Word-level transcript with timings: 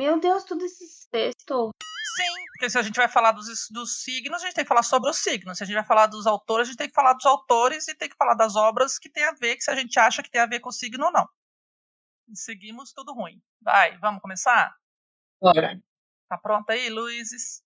Meu 0.00 0.18
Deus, 0.18 0.44
tudo 0.44 0.64
esse 0.64 1.10
texto. 1.10 1.72
Sim, 2.16 2.44
porque 2.52 2.70
se 2.70 2.78
a 2.78 2.80
gente 2.80 2.96
vai 2.96 3.06
falar 3.06 3.32
dos, 3.32 3.68
dos 3.70 4.02
signos, 4.02 4.42
a 4.42 4.46
gente 4.46 4.54
tem 4.54 4.64
que 4.64 4.68
falar 4.68 4.82
sobre 4.82 5.10
os 5.10 5.18
signos. 5.18 5.58
Se 5.58 5.62
a 5.62 5.66
gente 5.66 5.74
vai 5.74 5.84
falar 5.84 6.06
dos 6.06 6.26
autores, 6.26 6.68
a 6.68 6.70
gente 6.70 6.78
tem 6.78 6.88
que 6.88 6.94
falar 6.94 7.12
dos 7.12 7.26
autores 7.26 7.86
e 7.86 7.94
tem 7.94 8.08
que 8.08 8.16
falar 8.16 8.32
das 8.32 8.56
obras 8.56 8.98
que 8.98 9.10
tem 9.10 9.24
a 9.24 9.32
ver, 9.32 9.56
que 9.56 9.62
se 9.62 9.70
a 9.70 9.74
gente 9.74 10.00
acha 10.00 10.22
que 10.22 10.30
tem 10.30 10.40
a 10.40 10.46
ver 10.46 10.60
com 10.60 10.70
o 10.70 10.72
signo 10.72 11.04
ou 11.04 11.12
não. 11.12 11.28
seguimos 12.32 12.94
tudo 12.94 13.12
ruim. 13.12 13.42
Vai, 13.60 13.98
vamos 13.98 14.22
começar? 14.22 14.74
Bora. 15.38 15.78
Tá 16.30 16.38
pronta 16.38 16.72
aí, 16.72 16.88
Luizes? 16.88 17.62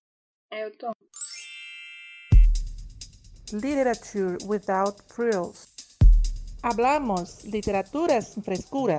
É, 0.51 0.64
eu 0.64 0.77
tô. 0.77 0.91
Literature 3.53 4.39
without 4.45 5.01
frills. 5.07 5.73
Hablamos 6.64 7.45
literatura 7.45 8.21
sin 8.21 8.43
frescura. 8.43 8.98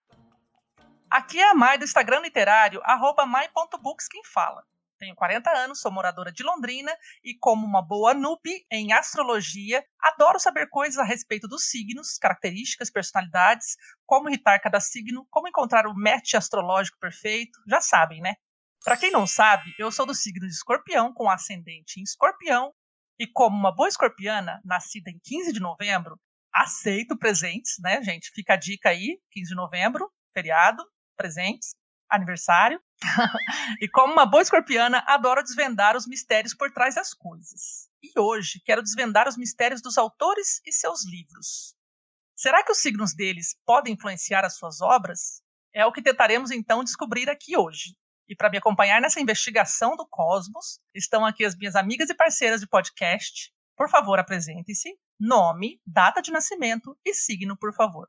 Aqui 1.11 1.41
é 1.41 1.49
a 1.49 1.53
Mai 1.53 1.77
do 1.77 1.83
Instagram 1.83 2.21
literário, 2.21 2.79
arroba 2.85 3.25
mai.books 3.25 4.07
quem 4.07 4.23
fala. 4.23 4.63
Tenho 4.97 5.13
40 5.13 5.51
anos, 5.51 5.81
sou 5.81 5.91
moradora 5.91 6.31
de 6.31 6.41
Londrina 6.41 6.89
e, 7.21 7.37
como 7.37 7.67
uma 7.67 7.81
boa 7.81 8.13
noob 8.13 8.39
em 8.71 8.93
astrologia, 8.93 9.83
adoro 9.99 10.39
saber 10.39 10.69
coisas 10.69 10.97
a 10.97 11.03
respeito 11.03 11.49
dos 11.49 11.65
signos, 11.65 12.17
características, 12.17 12.89
personalidades, 12.89 13.75
como 14.05 14.29
irritar 14.29 14.57
cada 14.61 14.79
signo, 14.79 15.27
como 15.29 15.49
encontrar 15.49 15.85
o 15.85 15.93
match 15.93 16.35
astrológico 16.35 16.97
perfeito. 16.97 17.59
Já 17.67 17.81
sabem, 17.81 18.21
né? 18.21 18.35
Para 18.81 18.95
quem 18.95 19.11
não 19.11 19.27
sabe, 19.27 19.75
eu 19.77 19.91
sou 19.91 20.05
do 20.05 20.15
signo 20.15 20.47
de 20.47 20.53
Escorpião, 20.53 21.13
com 21.13 21.29
ascendente 21.29 21.99
em 21.99 22.03
Escorpião, 22.03 22.71
e 23.19 23.27
como 23.27 23.57
uma 23.57 23.75
boa 23.75 23.89
escorpiana, 23.89 24.61
nascida 24.63 25.09
em 25.09 25.19
15 25.21 25.51
de 25.51 25.59
novembro, 25.59 26.17
aceito 26.53 27.17
presentes, 27.17 27.73
né, 27.81 28.01
gente? 28.01 28.31
Fica 28.33 28.53
a 28.53 28.57
dica 28.57 28.87
aí, 28.87 29.19
15 29.31 29.49
de 29.49 29.55
novembro, 29.55 30.09
feriado, 30.33 30.81
presentes, 31.21 31.75
aniversário. 32.09 32.81
e 33.79 33.87
como 33.87 34.11
uma 34.11 34.25
boa 34.25 34.41
escorpiana, 34.41 35.03
adoro 35.07 35.43
desvendar 35.43 35.95
os 35.95 36.07
mistérios 36.07 36.55
por 36.55 36.71
trás 36.71 36.95
das 36.95 37.13
coisas. 37.13 37.89
E 38.01 38.19
hoje 38.19 38.59
quero 38.65 38.81
desvendar 38.81 39.27
os 39.27 39.37
mistérios 39.37 39.81
dos 39.81 39.97
autores 39.97 40.59
e 40.65 40.71
seus 40.71 41.05
livros. 41.05 41.75
Será 42.35 42.63
que 42.63 42.71
os 42.71 42.79
signos 42.79 43.13
deles 43.13 43.55
podem 43.65 43.93
influenciar 43.93 44.43
as 44.43 44.57
suas 44.57 44.81
obras? 44.81 45.43
É 45.73 45.85
o 45.85 45.91
que 45.91 46.01
tentaremos 46.01 46.49
então 46.49 46.83
descobrir 46.83 47.29
aqui 47.29 47.55
hoje. 47.55 47.95
E 48.27 48.35
para 48.35 48.49
me 48.49 48.57
acompanhar 48.57 48.99
nessa 48.99 49.21
investigação 49.21 49.95
do 49.95 50.07
cosmos, 50.07 50.79
estão 50.95 51.23
aqui 51.23 51.45
as 51.45 51.55
minhas 51.55 51.75
amigas 51.75 52.09
e 52.09 52.15
parceiras 52.15 52.61
de 52.61 52.67
podcast. 52.67 53.53
Por 53.77 53.89
favor, 53.89 54.17
apresentem-se. 54.17 54.89
Nome, 55.19 55.79
data 55.85 56.21
de 56.21 56.31
nascimento 56.31 56.97
e 57.05 57.13
signo, 57.13 57.55
por 57.55 57.75
favor. 57.75 58.07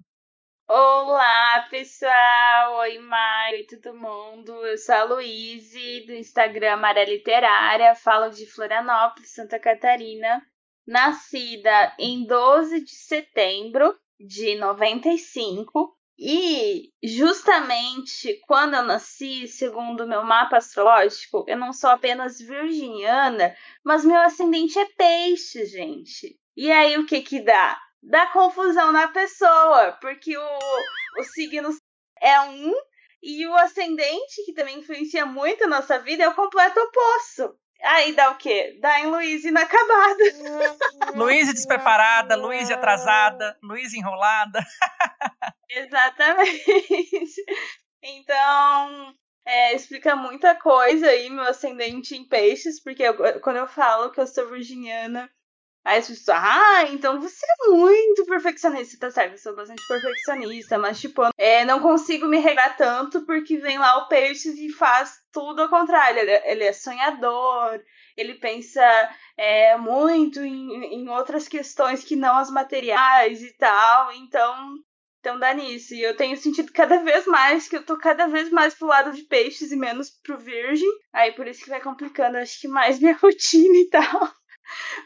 Olá, 0.68 1.66
pessoal! 1.70 2.76
Oi, 2.78 2.98
Mai! 3.00 3.52
Oi, 3.54 3.64
todo 3.64 3.98
mundo! 3.98 4.52
Eu 4.64 4.78
sou 4.78 4.94
a 4.94 5.02
Luíse, 5.04 6.04
do 6.06 6.12
Instagram 6.12 6.76
Maré 6.76 7.04
Literária, 7.04 7.94
falo 7.94 8.30
de 8.30 8.46
Florianópolis, 8.46 9.34
Santa 9.34 9.58
Catarina. 9.58 10.40
Nascida 10.86 11.94
em 11.98 12.24
12 12.26 12.84
de 12.84 12.94
setembro 12.94 13.94
de 14.18 14.54
95. 14.54 15.94
E 16.16 16.90
justamente 17.02 18.40
quando 18.46 18.74
eu 18.74 18.82
nasci, 18.84 19.48
segundo 19.48 20.06
meu 20.06 20.22
mapa 20.22 20.58
astrológico, 20.58 21.44
eu 21.48 21.56
não 21.56 21.72
sou 21.72 21.90
apenas 21.90 22.38
virginiana, 22.38 23.54
mas 23.84 24.04
meu 24.04 24.20
ascendente 24.20 24.78
é 24.78 24.86
peixe, 24.96 25.66
gente. 25.66 26.38
E 26.56 26.70
aí 26.70 26.96
o 26.98 27.04
que 27.06 27.20
que 27.20 27.40
dá? 27.40 27.78
Dá 28.02 28.26
confusão 28.26 28.90
na 28.90 29.08
pessoa, 29.08 29.92
porque 30.00 30.36
o, 30.36 30.58
o 31.18 31.24
signo 31.24 31.70
é 32.20 32.40
um 32.40 32.72
e 33.22 33.46
o 33.46 33.54
ascendente, 33.54 34.44
que 34.44 34.52
também 34.52 34.80
influencia 34.80 35.24
muito 35.24 35.64
a 35.64 35.68
nossa 35.68 35.98
vida, 36.00 36.24
é 36.24 36.28
o 36.28 36.34
completo 36.34 36.80
oposto. 36.80 37.56
Aí 37.82 38.12
dá 38.12 38.30
o 38.30 38.36
quê? 38.36 38.78
Dá 38.80 39.00
em 39.00 39.06
Luiz 39.06 39.44
inacabada. 39.44 40.24
Luiz 41.14 41.52
despreparada, 41.52 42.36
Luiz 42.36 42.70
atrasada, 42.70 43.56
Luiz 43.62 43.92
enrolada. 43.92 44.60
Exatamente. 45.68 47.44
Então, 48.02 49.14
é, 49.44 49.74
explica 49.74 50.14
muita 50.14 50.54
coisa 50.54 51.06
aí, 51.06 51.30
meu 51.30 51.44
ascendente 51.44 52.16
em 52.16 52.26
peixes, 52.26 52.80
porque 52.82 53.02
eu, 53.02 53.16
quando 53.40 53.56
eu 53.56 53.66
falo 53.66 54.10
que 54.10 54.20
eu 54.20 54.26
sou 54.26 54.48
virginiana, 54.48 55.30
aí 55.84 55.98
as 55.98 56.08
pessoas, 56.08 56.38
ah, 56.38 56.84
então 56.90 57.20
você 57.20 57.44
é 57.44 57.70
muito 57.70 58.24
perfeccionista, 58.26 58.98
tá 58.98 59.10
certo? 59.10 59.32
Eu 59.32 59.38
sou 59.38 59.56
bastante 59.56 59.82
perfeccionista, 59.86 60.78
mas, 60.78 61.00
tipo, 61.00 61.22
é, 61.36 61.64
não 61.64 61.80
consigo 61.80 62.26
me 62.26 62.38
regar 62.38 62.76
tanto 62.76 63.22
porque 63.26 63.56
vem 63.58 63.78
lá 63.78 63.98
o 63.98 64.08
peixes 64.08 64.58
e 64.58 64.70
faz 64.70 65.20
tudo 65.32 65.62
ao 65.62 65.68
contrário. 65.68 66.20
Ele, 66.20 66.32
ele 66.44 66.64
é 66.64 66.72
sonhador, 66.72 67.80
ele 68.16 68.34
pensa 68.34 68.82
é, 69.36 69.76
muito 69.76 70.40
em, 70.40 70.84
em 70.94 71.08
outras 71.08 71.48
questões 71.48 72.04
que 72.04 72.16
não 72.16 72.36
as 72.36 72.50
materiais 72.50 73.42
e 73.42 73.52
tal, 73.56 74.12
então 74.12 74.74
então 75.22 75.38
dá 75.38 75.54
nisso. 75.54 75.94
E 75.94 76.02
eu 76.02 76.16
tenho 76.16 76.36
sentido 76.36 76.72
cada 76.72 76.98
vez 76.98 77.26
mais 77.26 77.68
que 77.68 77.76
eu 77.76 77.86
tô 77.86 77.96
cada 77.96 78.26
vez 78.26 78.50
mais 78.50 78.74
pro 78.74 78.88
lado 78.88 79.12
de 79.12 79.22
peixes 79.22 79.70
e 79.70 79.76
menos 79.76 80.10
pro 80.10 80.36
virgem. 80.36 80.88
Aí 81.12 81.30
por 81.32 81.46
isso 81.46 81.62
que 81.62 81.70
vai 81.70 81.80
complicando, 81.80 82.38
acho 82.38 82.60
que 82.60 82.66
mais 82.66 82.98
minha 82.98 83.14
rotina 83.22 83.78
e 83.78 83.88
tal. 83.88 84.32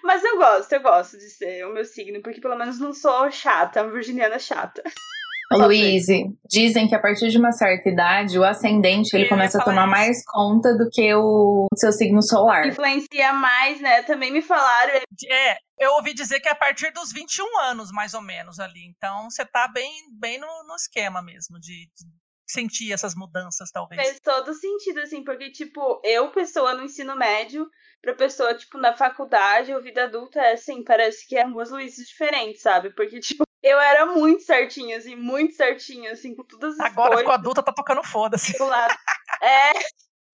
Mas 0.03 0.23
eu 0.23 0.37
gosto, 0.37 0.73
eu 0.73 0.83
gosto 0.83 1.19
de 1.19 1.31
ser 1.31 1.67
o 1.67 1.73
meu 1.73 1.85
signo, 1.85 2.23
porque 2.23 2.41
pelo 2.41 2.57
menos 2.57 2.79
não 2.79 2.93
sou 2.93 3.31
chata, 3.31 3.89
virginiana 3.89 4.39
chata. 4.39 4.83
Luíse, 5.53 6.25
dizem 6.49 6.89
que 6.89 6.95
a 6.95 7.01
partir 7.01 7.29
de 7.29 7.39
uma 7.39 7.53
certa 7.53 7.89
idade, 7.89 8.37
o 8.37 8.45
ascendente 8.45 9.15
ele 9.15 9.29
começa 9.29 9.59
a 9.59 9.65
tomar 9.65 9.83
isso. 9.83 9.91
mais 9.91 10.25
conta 10.27 10.77
do 10.77 10.91
que 10.91 11.15
o 11.15 11.69
seu 11.77 11.93
signo 11.93 12.21
solar. 12.21 12.67
Influencia 12.67 13.33
mais, 13.33 13.81
né? 13.81 14.03
Também 14.03 14.33
me 14.33 14.43
falaram. 14.43 14.95
É, 15.31 15.57
eu 15.79 15.93
ouvi 15.93 16.15
dizer 16.15 16.41
que 16.41 16.49
é 16.49 16.53
a 16.53 16.57
partir 16.57 16.93
dos 16.93 17.13
21 17.13 17.61
anos, 17.61 17.93
mais 17.93 18.13
ou 18.13 18.23
menos, 18.23 18.59
ali. 18.59 18.87
Então, 18.89 19.31
você 19.31 19.45
tá 19.45 19.69
bem, 19.69 19.89
bem 20.19 20.37
no, 20.39 20.47
no 20.67 20.75
esquema 20.75 21.23
mesmo 21.23 21.61
de, 21.61 21.87
de 21.95 22.07
sentir 22.47 22.93
essas 22.93 23.15
mudanças, 23.15 23.71
talvez. 23.71 24.01
Fez 24.01 24.21
todo 24.21 24.55
sentido, 24.55 25.01
assim, 25.01 25.25
porque, 25.25 25.51
tipo, 25.51 26.01
eu, 26.05 26.31
pessoa 26.31 26.75
no 26.75 26.85
ensino 26.85 27.17
médio, 27.17 27.69
pra 28.01 28.15
pessoa, 28.15 28.55
tipo, 28.55 28.79
na 28.79 28.97
faculdade 28.97 29.75
ou 29.75 29.83
vida 29.83 30.05
adulta, 30.05 30.41
é 30.41 30.53
assim, 30.53 30.85
parece 30.85 31.27
que 31.27 31.37
é 31.37 31.45
duas 31.45 31.71
Luíses 31.71 32.07
diferentes, 32.07 32.63
sabe? 32.63 32.91
Porque, 32.91 33.19
tipo, 33.21 33.45
eu 33.63 33.81
era 33.81 34.07
muito 34.07 34.45
certinha, 34.45 34.97
assim, 34.97 35.17
muito 35.17 35.55
certinha, 35.55 36.13
assim, 36.13 36.35
com 36.35 36.45
todas 36.45 36.79
as 36.79 36.87
Agora 36.87 37.09
coisas. 37.09 37.21
ficou 37.21 37.35
adulta, 37.35 37.63
tá 37.63 37.73
tocando 37.73 38.03
foda-se. 38.05 38.53
É. 39.43 39.73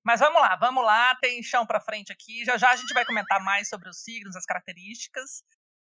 Mas 0.05 0.21
vamos 0.21 0.41
lá, 0.41 0.55
vamos 0.57 0.85
lá, 0.85 1.17
tem 1.17 1.43
chão 1.43 1.67
pra 1.67 1.81
frente 1.81 2.13
aqui. 2.13 2.45
Já 2.45 2.57
já 2.57 2.71
a 2.71 2.77
gente 2.77 2.95
vai 2.95 3.05
comentar 3.05 3.43
mais 3.43 3.69
sobre 3.69 3.89
os 3.89 4.01
signos, 4.01 4.37
as 4.37 4.45
características. 4.45 5.43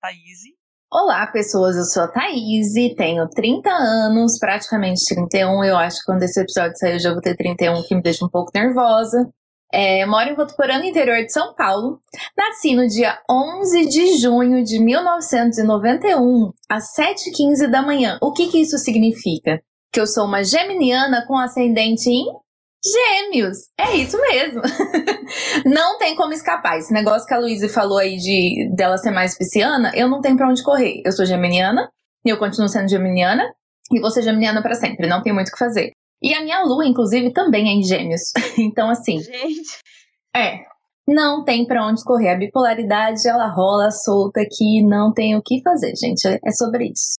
Thaís. 0.01 0.41
Olá, 0.89 1.27
pessoas, 1.27 1.75
eu 1.75 1.83
sou 1.83 2.03
a 2.03 2.07
Thaís, 2.07 2.71
tenho 2.95 3.27
30 3.27 3.69
anos, 3.69 4.39
praticamente 4.39 5.03
31. 5.13 5.61
Eu 5.65 5.75
acho 5.75 5.99
que 5.99 6.05
quando 6.05 6.23
esse 6.23 6.39
episódio 6.39 6.77
sair 6.77 6.93
eu 6.93 6.99
já 6.99 7.11
vou 7.11 7.19
ter 7.19 7.35
31, 7.35 7.83
que 7.83 7.93
me 7.93 8.01
deixa 8.01 8.23
um 8.23 8.29
pouco 8.29 8.51
nervosa. 8.55 9.29
É, 9.73 10.06
moro 10.06 10.29
em 10.29 10.35
Votuporanga, 10.35 10.85
interior 10.85 11.17
de 11.25 11.33
São 11.33 11.53
Paulo. 11.56 12.00
Nasci 12.38 12.73
no 12.73 12.88
dia 12.88 13.19
11 13.29 13.85
de 13.89 14.17
junho 14.17 14.63
de 14.63 14.79
1991, 14.79 16.53
às 16.69 16.95
7h15 16.95 17.69
da 17.69 17.81
manhã. 17.81 18.17
O 18.21 18.31
que, 18.31 18.47
que 18.47 18.62
isso 18.62 18.77
significa? 18.77 19.62
Que 19.91 20.00
eu 20.00 20.07
sou 20.07 20.23
uma 20.23 20.41
geminiana 20.41 21.25
com 21.27 21.38
ascendente 21.38 22.09
em 22.09 22.27
Gêmeos, 22.92 23.57
é 23.80 23.95
isso 23.95 24.19
mesmo. 24.19 24.62
não 25.66 25.98
tem 25.98 26.16
como 26.16 26.34
escapar. 26.34 26.78
Esse 26.78 26.94
negócio 26.94 27.28
que 27.28 27.34
a 27.34 27.39
Luísa 27.39 27.69
falou 27.69 27.98
aí 27.98 28.18
de 28.18 28.69
dela 28.75 28.98
ser 28.98 29.12
mais 29.12 29.38
pisciana, 29.38 29.92
eu 29.95 30.10
não 30.10 30.22
tenho 30.22 30.38
pra 30.38 30.50
onde 30.50 30.63
correr. 30.63 31.01
Eu 31.06 31.12
sou 31.12 31.25
geminiana, 31.25 31.89
e 32.25 32.30
eu 32.30 32.38
continuo 32.38 32.68
sendo 32.68 32.89
geminiana, 32.89 33.44
e 33.92 34.00
vou 34.00 34.12
ser 34.12 34.22
geminiana 34.22 34.62
para 34.62 34.75
sempre, 34.75 35.07
não 35.07 35.22
tem 35.22 35.34
muito 35.34 35.50
o 35.50 35.51
que 35.51 35.57
fazer. 35.57 35.92
E 36.22 36.34
a 36.34 36.42
minha 36.42 36.63
lua, 36.63 36.86
inclusive, 36.86 37.31
também 37.31 37.68
é 37.68 37.72
em 37.72 37.84
gêmeos. 37.84 38.22
Então, 38.57 38.89
assim. 38.89 39.19
Gente. 39.19 39.80
É. 40.36 40.60
não 41.07 41.44
tem 41.44 41.65
para 41.65 41.86
onde 41.86 42.04
correr. 42.04 42.30
A 42.30 42.38
bipolaridade, 42.38 43.27
ela 43.27 43.48
rola 43.48 43.89
solta 43.92 44.42
aqui, 44.42 44.83
não 44.83 45.13
tem 45.13 45.36
o 45.36 45.42
que 45.42 45.62
fazer, 45.62 45.95
gente. 45.95 46.27
É 46.44 46.51
sobre 46.51 46.92
isso. 46.92 47.13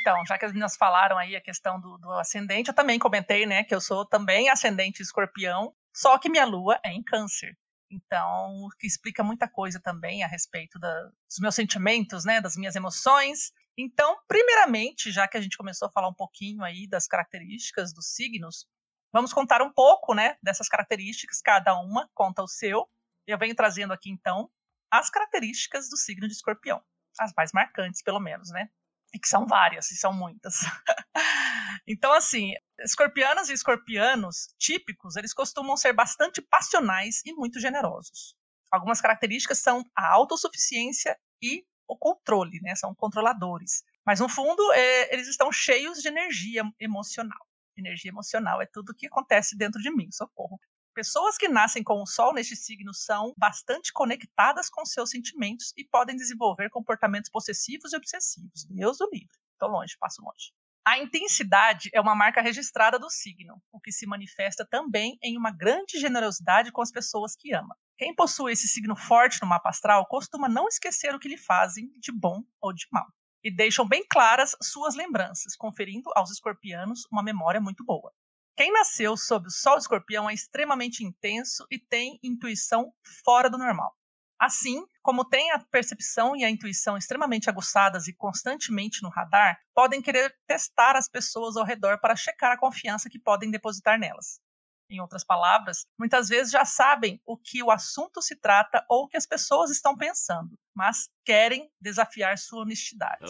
Então, 0.00 0.16
já 0.26 0.38
que 0.38 0.46
as 0.46 0.52
meninas 0.52 0.76
falaram 0.76 1.18
aí 1.18 1.36
a 1.36 1.40
questão 1.42 1.78
do, 1.78 1.98
do 1.98 2.10
ascendente, 2.12 2.68
eu 2.68 2.74
também 2.74 2.98
comentei, 2.98 3.44
né, 3.44 3.64
que 3.64 3.74
eu 3.74 3.80
sou 3.80 4.06
também 4.06 4.48
ascendente 4.48 5.02
escorpião, 5.02 5.74
só 5.94 6.16
que 6.18 6.30
minha 6.30 6.46
lua 6.46 6.80
é 6.82 6.90
em 6.90 7.02
câncer. 7.02 7.54
Então, 7.90 8.66
que 8.80 8.86
explica 8.86 9.22
muita 9.22 9.46
coisa 9.46 9.78
também 9.78 10.24
a 10.24 10.26
respeito 10.26 10.78
da, 10.78 11.02
dos 11.02 11.38
meus 11.38 11.54
sentimentos, 11.54 12.24
né, 12.24 12.40
das 12.40 12.56
minhas 12.56 12.74
emoções. 12.74 13.52
Então, 13.76 14.16
primeiramente, 14.26 15.12
já 15.12 15.28
que 15.28 15.36
a 15.36 15.40
gente 15.40 15.56
começou 15.56 15.88
a 15.88 15.90
falar 15.90 16.08
um 16.08 16.14
pouquinho 16.14 16.64
aí 16.64 16.88
das 16.88 17.06
características 17.06 17.92
dos 17.92 18.14
signos, 18.14 18.66
vamos 19.12 19.34
contar 19.34 19.60
um 19.60 19.72
pouco, 19.72 20.14
né, 20.14 20.36
dessas 20.42 20.66
características, 20.66 21.42
cada 21.42 21.78
uma 21.78 22.08
conta 22.14 22.42
o 22.42 22.48
seu. 22.48 22.88
Eu 23.26 23.38
venho 23.38 23.54
trazendo 23.54 23.92
aqui 23.92 24.10
então 24.10 24.50
as 24.90 25.10
características 25.10 25.88
do 25.88 25.96
signo 25.96 26.28
de 26.28 26.34
Escorpião, 26.34 26.82
as 27.18 27.32
mais 27.36 27.52
marcantes, 27.52 28.02
pelo 28.02 28.20
menos, 28.20 28.50
né? 28.50 28.68
E 29.12 29.18
que 29.18 29.28
são 29.28 29.46
várias, 29.46 29.90
e 29.90 29.96
são 29.96 30.12
muitas. 30.12 30.60
então, 31.86 32.12
assim, 32.12 32.52
escorpianas 32.80 33.48
e 33.48 33.52
escorpianos 33.52 34.54
típicos, 34.58 35.16
eles 35.16 35.32
costumam 35.32 35.76
ser 35.76 35.92
bastante 35.92 36.42
passionais 36.42 37.22
e 37.24 37.32
muito 37.32 37.60
generosos. 37.60 38.36
Algumas 38.70 39.00
características 39.00 39.60
são 39.60 39.84
a 39.96 40.12
autossuficiência 40.12 41.16
e 41.40 41.64
o 41.86 41.96
controle, 41.96 42.60
né? 42.60 42.74
São 42.74 42.94
controladores. 42.94 43.84
Mas, 44.04 44.20
no 44.20 44.28
fundo, 44.28 44.72
é, 44.72 45.14
eles 45.14 45.28
estão 45.28 45.50
cheios 45.52 45.98
de 45.98 46.08
energia 46.08 46.62
emocional. 46.80 47.46
Energia 47.76 48.10
emocional 48.10 48.60
é 48.60 48.66
tudo 48.66 48.94
que 48.94 49.06
acontece 49.06 49.56
dentro 49.56 49.80
de 49.80 49.90
mim, 49.90 50.10
socorro. 50.10 50.58
Pessoas 50.94 51.36
que 51.36 51.48
nascem 51.48 51.82
com 51.82 52.00
o 52.00 52.06
Sol 52.06 52.32
neste 52.32 52.54
signo 52.54 52.94
são 52.94 53.34
bastante 53.36 53.92
conectadas 53.92 54.70
com 54.70 54.86
seus 54.86 55.10
sentimentos 55.10 55.72
e 55.76 55.84
podem 55.84 56.14
desenvolver 56.14 56.70
comportamentos 56.70 57.28
possessivos 57.28 57.92
e 57.92 57.96
obsessivos. 57.96 58.64
Deus 58.70 58.98
do 58.98 59.08
livre. 59.12 59.36
Estou 59.54 59.68
longe, 59.68 59.96
passo 59.98 60.22
longe. 60.22 60.52
A 60.86 60.96
intensidade 61.00 61.90
é 61.92 62.00
uma 62.00 62.14
marca 62.14 62.40
registrada 62.40 62.96
do 62.96 63.10
signo, 63.10 63.60
o 63.72 63.80
que 63.80 63.90
se 63.90 64.06
manifesta 64.06 64.64
também 64.64 65.18
em 65.20 65.36
uma 65.36 65.50
grande 65.50 65.98
generosidade 65.98 66.70
com 66.70 66.80
as 66.80 66.92
pessoas 66.92 67.34
que 67.34 67.52
ama. 67.52 67.74
Quem 67.98 68.14
possui 68.14 68.52
esse 68.52 68.68
signo 68.68 68.94
forte 68.94 69.42
no 69.42 69.48
mapa 69.48 69.70
astral 69.70 70.06
costuma 70.06 70.48
não 70.48 70.68
esquecer 70.68 71.12
o 71.12 71.18
que 71.18 71.28
lhe 71.28 71.38
fazem 71.38 71.90
de 71.98 72.12
bom 72.12 72.44
ou 72.60 72.72
de 72.72 72.86
mal, 72.92 73.06
e 73.42 73.50
deixam 73.50 73.88
bem 73.88 74.04
claras 74.08 74.54
suas 74.62 74.94
lembranças, 74.94 75.56
conferindo 75.56 76.08
aos 76.14 76.30
escorpianos 76.30 77.04
uma 77.10 77.22
memória 77.22 77.60
muito 77.60 77.84
boa. 77.84 78.12
Quem 78.56 78.72
nasceu 78.72 79.16
sob 79.16 79.48
o 79.48 79.50
Sol 79.50 79.78
escorpião 79.78 80.30
é 80.30 80.34
extremamente 80.34 81.02
intenso 81.02 81.66
e 81.70 81.78
tem 81.78 82.20
intuição 82.22 82.92
fora 83.24 83.50
do 83.50 83.58
normal. 83.58 83.96
Assim, 84.38 84.84
como 85.02 85.24
tem 85.24 85.50
a 85.50 85.58
percepção 85.58 86.36
e 86.36 86.44
a 86.44 86.50
intuição 86.50 86.96
extremamente 86.96 87.50
aguçadas 87.50 88.06
e 88.06 88.12
constantemente 88.12 89.02
no 89.02 89.08
radar, 89.08 89.58
podem 89.74 90.00
querer 90.00 90.36
testar 90.46 90.96
as 90.96 91.08
pessoas 91.08 91.56
ao 91.56 91.64
redor 91.64 91.98
para 92.00 92.14
checar 92.14 92.52
a 92.52 92.58
confiança 92.58 93.10
que 93.10 93.18
podem 93.18 93.50
depositar 93.50 93.98
nelas. 93.98 94.40
Em 94.88 95.00
outras 95.00 95.24
palavras, 95.24 95.86
muitas 95.98 96.28
vezes 96.28 96.52
já 96.52 96.64
sabem 96.64 97.20
o 97.24 97.36
que 97.36 97.62
o 97.62 97.70
assunto 97.70 98.20
se 98.22 98.36
trata 98.36 98.84
ou 98.88 99.04
o 99.04 99.08
que 99.08 99.16
as 99.16 99.26
pessoas 99.26 99.70
estão 99.70 99.96
pensando, 99.96 100.56
mas 100.74 101.08
querem 101.24 101.70
desafiar 101.80 102.38
sua 102.38 102.62
honestidade. 102.62 103.24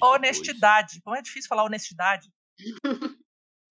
honestidade. 0.00 1.00
Como 1.02 1.16
é 1.16 1.22
difícil 1.22 1.48
falar 1.48 1.64
honestidade? 1.64 2.30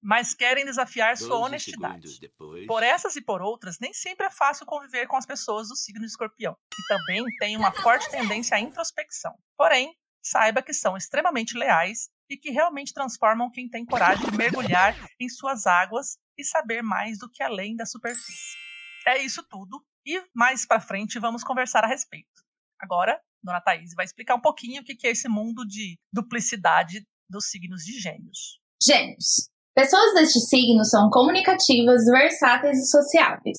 mas 0.02 0.34
querem 0.34 0.66
desafiar 0.66 1.16
sua 1.16 1.38
honestidade. 1.38 2.20
Por 2.68 2.82
essas 2.82 3.16
e 3.16 3.22
por 3.22 3.42
outras, 3.42 3.78
nem 3.80 3.94
sempre 3.94 4.26
é 4.26 4.32
fácil 4.32 4.66
conviver 4.66 5.08
com 5.08 5.16
as 5.16 5.26
pessoas 5.26 5.68
do 5.68 5.76
signo 5.76 6.02
de 6.02 6.08
escorpião, 6.08 6.56
que 6.74 6.82
também 6.88 7.24
têm 7.38 7.56
uma 7.56 7.72
forte 7.72 8.10
tendência 8.10 8.58
à 8.58 8.60
introspecção. 8.60 9.34
Porém, 9.56 9.96
saiba 10.24 10.62
que 10.62 10.74
são 10.74 10.98
extremamente 10.98 11.58
leais 11.58 12.10
e 12.30 12.38
que 12.38 12.50
realmente 12.50 12.94
transformam 12.94 13.52
quem 13.52 13.70
tem 13.70 13.86
coragem 13.86 14.30
de 14.30 14.38
mergulhar 14.38 14.96
em 15.20 15.30
suas 15.30 15.68
águas 15.68 16.18
e 16.38 16.44
saber 16.44 16.82
mais 16.82 17.20
do 17.20 17.30
que 17.30 17.44
além 17.44 17.76
da 17.76 17.86
superfície. 17.86 18.58
É 19.06 19.18
isso 19.22 19.44
tudo 19.50 19.84
e 20.06 20.24
mais 20.34 20.66
para 20.66 20.80
frente 20.80 21.20
vamos 21.20 21.44
conversar 21.44 21.84
a 21.84 21.88
respeito. 21.88 22.42
Agora, 22.80 23.22
Dona 23.44 23.62
Thaís 23.62 23.94
vai 23.96 24.06
explicar 24.06 24.36
um 24.36 24.42
pouquinho 24.42 24.82
o 24.82 24.86
que 24.86 25.06
é 25.06 25.12
esse 25.12 25.28
mundo 25.28 25.66
de 25.66 26.00
duplicidade 26.12 27.06
dos 27.30 27.50
signos 27.50 27.84
de 27.84 28.00
gêmeos. 28.00 28.60
Gêmeos. 28.82 29.51
Pessoas 29.74 30.14
deste 30.14 30.40
signo 30.42 30.84
são 30.84 31.10
comunicativas, 31.10 32.06
versáteis 32.06 32.78
e 32.78 32.90
sociáveis. 32.90 33.58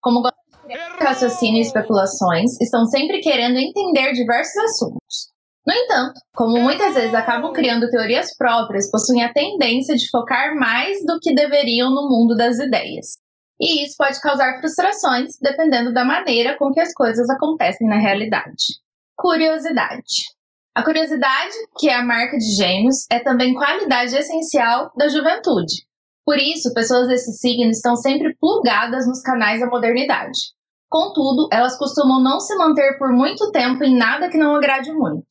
Como 0.00 0.20
gostam 0.20 0.68
de 0.68 1.04
raciocínio 1.04 1.58
e 1.58 1.62
especulações, 1.62 2.60
estão 2.60 2.84
sempre 2.86 3.20
querendo 3.20 3.58
entender 3.58 4.12
diversos 4.12 4.56
assuntos. 4.56 5.32
No 5.66 5.72
entanto, 5.72 6.20
como 6.34 6.58
muitas 6.60 6.94
vezes 6.94 7.14
acabam 7.14 7.52
criando 7.52 7.90
teorias 7.90 8.36
próprias, 8.36 8.90
possuem 8.90 9.24
a 9.24 9.32
tendência 9.32 9.96
de 9.96 10.08
focar 10.10 10.54
mais 10.54 11.04
do 11.04 11.18
que 11.20 11.34
deveriam 11.34 11.90
no 11.90 12.08
mundo 12.08 12.36
das 12.36 12.58
ideias. 12.58 13.16
E 13.58 13.84
isso 13.84 13.96
pode 13.96 14.20
causar 14.20 14.60
frustrações, 14.60 15.38
dependendo 15.40 15.92
da 15.92 16.04
maneira 16.04 16.56
com 16.58 16.70
que 16.70 16.80
as 16.80 16.92
coisas 16.92 17.28
acontecem 17.30 17.88
na 17.88 17.98
realidade. 17.98 18.78
Curiosidade. 19.16 20.35
A 20.76 20.84
curiosidade, 20.84 21.54
que 21.78 21.88
é 21.88 21.94
a 21.94 22.04
marca 22.04 22.36
de 22.36 22.54
gêmeos, 22.54 23.06
é 23.10 23.18
também 23.18 23.54
qualidade 23.54 24.14
essencial 24.14 24.92
da 24.94 25.08
juventude. 25.08 25.86
Por 26.22 26.36
isso, 26.36 26.74
pessoas 26.74 27.08
desse 27.08 27.32
signo 27.32 27.70
estão 27.70 27.96
sempre 27.96 28.36
plugadas 28.38 29.06
nos 29.06 29.22
canais 29.22 29.58
da 29.58 29.68
modernidade. 29.68 30.38
Contudo, 30.86 31.48
elas 31.50 31.78
costumam 31.78 32.22
não 32.22 32.38
se 32.38 32.54
manter 32.56 32.98
por 32.98 33.10
muito 33.10 33.50
tempo 33.52 33.82
em 33.84 33.96
nada 33.96 34.28
que 34.28 34.36
não 34.36 34.54
agrade 34.54 34.92
muito. 34.92 35.26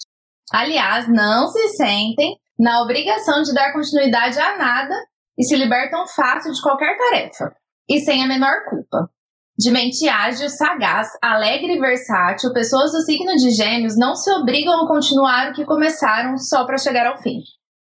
Aliás, 0.52 1.08
não 1.08 1.48
se 1.48 1.70
sentem 1.78 2.36
na 2.58 2.82
obrigação 2.82 3.44
de 3.44 3.54
dar 3.54 3.72
continuidade 3.72 4.40
a 4.40 4.58
nada 4.58 4.96
e 5.38 5.44
se 5.44 5.56
libertam 5.56 6.08
fácil 6.08 6.54
de 6.54 6.62
qualquer 6.62 6.98
tarefa, 6.98 7.56
e 7.88 8.00
sem 8.00 8.24
a 8.24 8.28
menor 8.28 8.66
culpa. 8.68 9.12
De 9.58 9.72
mente 9.72 10.08
ágil, 10.10 10.50
sagaz, 10.50 11.08
alegre 11.22 11.76
e 11.76 11.80
versátil, 11.80 12.52
pessoas 12.52 12.92
do 12.92 13.02
signo 13.02 13.36
de 13.38 13.52
Gêmeos 13.52 13.98
não 13.98 14.14
se 14.14 14.30
obrigam 14.32 14.84
a 14.84 14.88
continuar 14.88 15.50
o 15.50 15.54
que 15.54 15.64
começaram 15.64 16.38
só 16.38 16.66
para 16.66 16.78
chegar 16.78 17.08
ao 17.08 17.18
fim. 17.18 17.40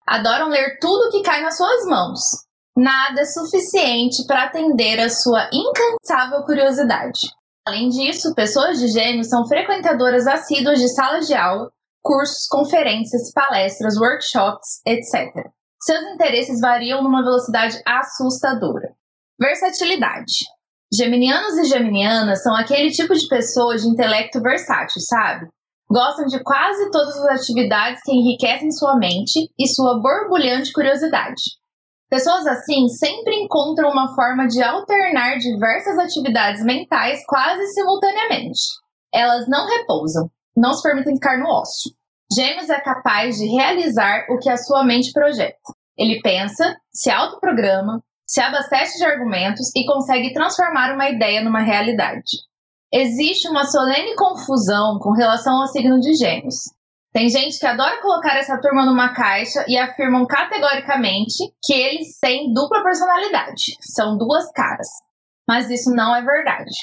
Adoram 0.07 0.49
ler 0.49 0.77
tudo 0.79 1.09
que 1.09 1.23
cai 1.23 1.41
nas 1.41 1.57
suas 1.57 1.85
mãos. 1.85 2.19
Nada 2.77 3.21
é 3.21 3.25
suficiente 3.25 4.25
para 4.27 4.43
atender 4.43 4.99
a 4.99 5.09
sua 5.09 5.49
incansável 5.51 6.43
curiosidade. 6.43 7.19
Além 7.65 7.89
disso, 7.89 8.35
pessoas 8.35 8.79
de 8.79 8.87
Gêmeos 8.89 9.29
são 9.29 9.47
frequentadoras 9.47 10.27
assíduas 10.27 10.79
de 10.79 10.89
salas 10.89 11.25
de 11.25 11.33
aula, 11.33 11.71
cursos, 12.03 12.45
conferências, 12.49 13.31
palestras, 13.33 13.97
workshops, 13.97 14.81
etc. 14.85 15.49
Seus 15.81 16.03
interesses 16.13 16.59
variam 16.59 17.01
numa 17.01 17.23
velocidade 17.23 17.81
assustadora. 17.85 18.93
Versatilidade. 19.39 20.45
Geminianos 20.95 21.57
e 21.57 21.65
geminianas 21.65 22.43
são 22.43 22.55
aquele 22.55 22.91
tipo 22.91 23.15
de 23.15 23.27
pessoas 23.27 23.81
de 23.81 23.87
intelecto 23.87 24.39
versátil, 24.39 25.01
sabe? 25.01 25.47
Gostam 25.89 26.27
de 26.27 26.39
quase 26.43 26.91
todas 26.91 27.17
as 27.17 27.41
atividades 27.41 27.99
que 28.03 28.11
enriquecem 28.11 28.71
sua 28.71 28.95
mente 28.97 29.49
e 29.57 29.67
sua 29.67 29.99
borbulhante 29.99 30.71
curiosidade. 30.71 31.41
Pessoas 32.09 32.45
assim 32.45 32.87
sempre 32.89 33.35
encontram 33.37 33.89
uma 33.89 34.13
forma 34.13 34.45
de 34.45 34.61
alternar 34.61 35.39
diversas 35.39 35.97
atividades 35.97 36.63
mentais 36.63 37.25
quase 37.25 37.65
simultaneamente. 37.73 38.61
Elas 39.11 39.47
não 39.47 39.67
repousam, 39.67 40.29
não 40.55 40.73
se 40.73 40.83
permitem 40.83 41.15
ficar 41.15 41.39
no 41.39 41.49
ócio. 41.49 41.91
Gêmeos 42.31 42.69
é 42.69 42.79
capaz 42.79 43.37
de 43.37 43.47
realizar 43.47 44.27
o 44.29 44.37
que 44.37 44.49
a 44.49 44.57
sua 44.57 44.83
mente 44.83 45.11
projeta. 45.11 45.57
Ele 45.97 46.21
pensa, 46.21 46.75
se 46.93 47.09
autoprograma, 47.09 48.03
se 48.25 48.41
abastece 48.41 48.97
de 48.97 49.05
argumentos 49.05 49.71
e 49.75 49.85
consegue 49.85 50.33
transformar 50.33 50.93
uma 50.93 51.09
ideia 51.09 51.43
numa 51.43 51.61
realidade. 51.61 52.37
Existe 52.91 53.47
uma 53.49 53.65
solene 53.65 54.15
confusão 54.15 54.99
com 54.99 55.11
relação 55.13 55.61
ao 55.61 55.67
signo 55.67 55.99
de 55.99 56.13
Gêmeos. 56.13 56.55
Tem 57.11 57.29
gente 57.29 57.59
que 57.59 57.65
adora 57.65 58.01
colocar 58.01 58.35
essa 58.37 58.59
turma 58.59 58.85
numa 58.85 59.13
caixa 59.13 59.63
e 59.67 59.77
afirmam 59.77 60.25
categoricamente 60.25 61.53
que 61.63 61.73
eles 61.73 62.19
têm 62.19 62.51
dupla 62.51 62.83
personalidade, 62.83 63.77
são 63.81 64.17
duas 64.17 64.51
caras. 64.51 64.87
Mas 65.47 65.69
isso 65.69 65.91
não 65.91 66.15
é 66.15 66.21
verdade. 66.23 66.75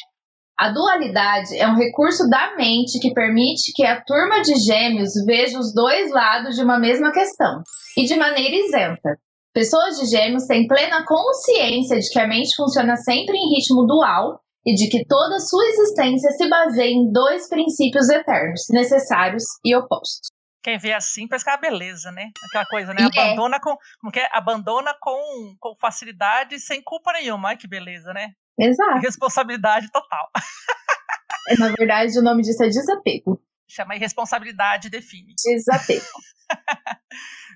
A 0.57 0.71
dualidade 0.71 1.57
é 1.57 1.67
um 1.67 1.75
recurso 1.75 2.29
da 2.29 2.55
mente 2.55 3.01
que 3.01 3.15
permite 3.15 3.73
que 3.75 3.85
a 3.85 4.01
turma 4.03 4.43
de 4.43 4.55
gêmeos 4.57 5.13
veja 5.25 5.59
os 5.59 5.73
dois 5.75 6.13
lados 6.13 6.55
de 6.55 6.63
uma 6.63 6.79
mesma 6.79 7.11
questão, 7.11 7.63
e 7.97 8.05
de 8.05 8.15
maneira 8.15 8.55
isenta, 8.55 9.19
Pessoas 9.53 9.99
de 9.99 10.07
gêmeos 10.07 10.47
têm 10.47 10.67
plena 10.67 11.05
consciência 11.05 11.99
de 11.99 12.09
que 12.09 12.19
a 12.19 12.27
mente 12.27 12.55
funciona 12.55 12.97
sempre 12.97 13.37
em 13.37 13.55
ritmo 13.55 13.85
dual 13.85 14.41
e 14.65 14.75
de 14.75 14.89
que 14.89 15.05
toda 15.07 15.41
sua 15.41 15.65
existência 15.67 16.31
se 16.33 16.49
baseia 16.49 16.91
em 16.91 17.11
dois 17.11 17.49
princípios 17.49 18.09
eternos, 18.09 18.67
necessários 18.71 19.45
e 19.65 19.75
opostos. 19.75 20.29
Quem 20.63 20.79
vê 20.79 20.93
assim 20.93 21.27
parece 21.27 21.45
que 21.45 21.51
é 21.51 21.55
uma 21.55 21.61
beleza, 21.61 22.13
né? 22.13 22.31
Aquela 22.49 22.67
coisa, 22.67 22.93
né? 22.93 23.01
É. 23.03 23.21
Abandona 23.21 23.57
é. 23.57 23.61
com. 23.61 23.77
Como 24.01 24.13
que 24.13 24.21
é? 24.21 24.29
Abandona 24.31 24.95
com, 25.01 25.57
com 25.59 25.75
facilidade 25.81 26.61
sem 26.61 26.83
culpa 26.83 27.13
nenhuma. 27.15 27.49
Ai, 27.49 27.57
que 27.57 27.67
beleza, 27.67 28.13
né? 28.13 28.33
Exato. 28.59 29.01
Responsabilidade 29.01 29.91
total. 29.91 30.31
Na 31.59 31.69
verdade, 31.69 32.19
o 32.19 32.23
nome 32.23 32.43
disso 32.43 32.63
é 32.63 32.69
desapego. 32.69 33.41
Chama 33.67 33.97
irresponsabilidade 33.97 34.91
define. 34.91 35.35
Desapego. 35.43 36.05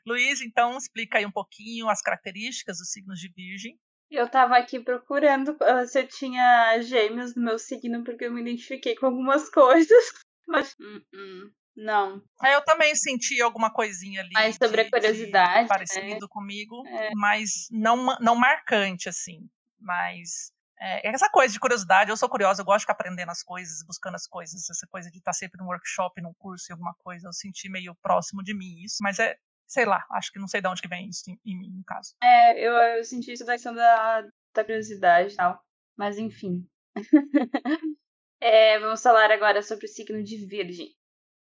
Luiz, 0.06 0.40
então 0.40 0.76
explica 0.76 1.18
aí 1.18 1.26
um 1.26 1.30
pouquinho 1.30 1.88
as 1.88 2.00
características 2.02 2.78
dos 2.78 2.90
signos 2.90 3.18
de 3.18 3.28
Virgem. 3.28 3.78
Eu 4.11 4.28
tava 4.28 4.56
aqui 4.56 4.78
procurando 4.78 5.56
ah, 5.62 5.87
se 5.87 5.99
eu 6.00 6.06
tinha 6.06 6.80
gêmeos 6.82 7.34
no 7.34 7.42
meu 7.42 7.58
signo, 7.58 8.04
porque 8.04 8.26
eu 8.26 8.32
me 8.32 8.40
identifiquei 8.42 8.94
com 8.94 9.06
algumas 9.06 9.49
coisas. 9.50 10.04
Mas. 10.46 10.75
hum, 10.78 11.00
hum, 11.14 11.50
não. 11.76 12.23
É, 12.42 12.54
Eu 12.54 12.62
também 12.64 12.94
senti 12.94 13.40
alguma 13.40 13.73
coisinha 13.73 14.20
ali. 14.20 14.32
Mais 14.32 14.56
sobre 14.56 14.82
a 14.82 14.84
de- 14.84 14.90
de 14.90 14.96
curiosidade, 14.96 15.68
Parecido 15.68 16.28
comigo, 16.28 16.87
É. 16.87 17.11
mas 17.14 17.66
não, 17.70 18.16
não 18.20 18.37
marcante, 18.37 19.08
assim. 19.08 19.49
Mas 19.80 20.52
é, 20.78 21.08
essa 21.08 21.28
coisa 21.30 21.52
de 21.52 21.58
curiosidade, 21.58 22.11
eu 22.11 22.16
sou 22.16 22.28
curiosa, 22.28 22.61
eu 22.61 22.64
gosto 22.66 22.80
de 22.80 22.82
ficar 22.84 22.92
aprendendo 22.92 23.30
as 23.30 23.42
coisas, 23.42 23.84
buscando 23.87 24.14
as 24.16 24.26
coisas. 24.26 24.68
Essa 24.70 24.87
coisa 24.87 25.11
de 25.11 25.18
estar 25.18 25.32
sempre 25.32 25.61
num 25.61 25.66
workshop, 25.68 26.20
num 26.20 26.34
curso, 26.34 26.66
em 26.70 26.75
alguma 26.75 26.94
coisa, 26.99 27.26
eu 27.26 27.32
senti 27.32 27.68
meio 27.68 27.94
próximo 27.96 28.42
de 28.44 28.54
mim 28.54 28.82
isso. 28.84 28.99
Mas 29.00 29.18
é, 29.18 29.37
sei 29.66 29.85
lá, 29.85 30.04
acho 30.12 30.33
que 30.33 30.38
não 30.38 30.49
sei 30.49 30.61
de 30.61 30.68
onde 30.68 30.83
que 30.83 30.88
vem 30.88 31.09
isso 31.09 31.30
em, 31.30 31.38
em 31.44 31.59
mim, 31.59 31.71
no 31.76 31.85
caso. 31.85 32.14
É, 32.23 32.59
eu, 32.61 32.73
eu 32.73 33.04
senti 33.04 33.33
isso 33.33 33.44
da 33.44 33.52
questão 33.52 33.75
da, 33.75 34.26
da 34.54 34.64
curiosidade 34.64 35.33
e 35.33 35.37
tal. 35.37 35.61
Mas 35.97 36.18
enfim. 36.18 36.66
É, 38.47 38.78
vamos 38.78 39.02
falar 39.02 39.30
agora 39.30 39.62
sobre 39.62 39.87
o 39.87 39.88
signo 39.88 40.23
de 40.23 40.37
Virgem. 40.44 40.94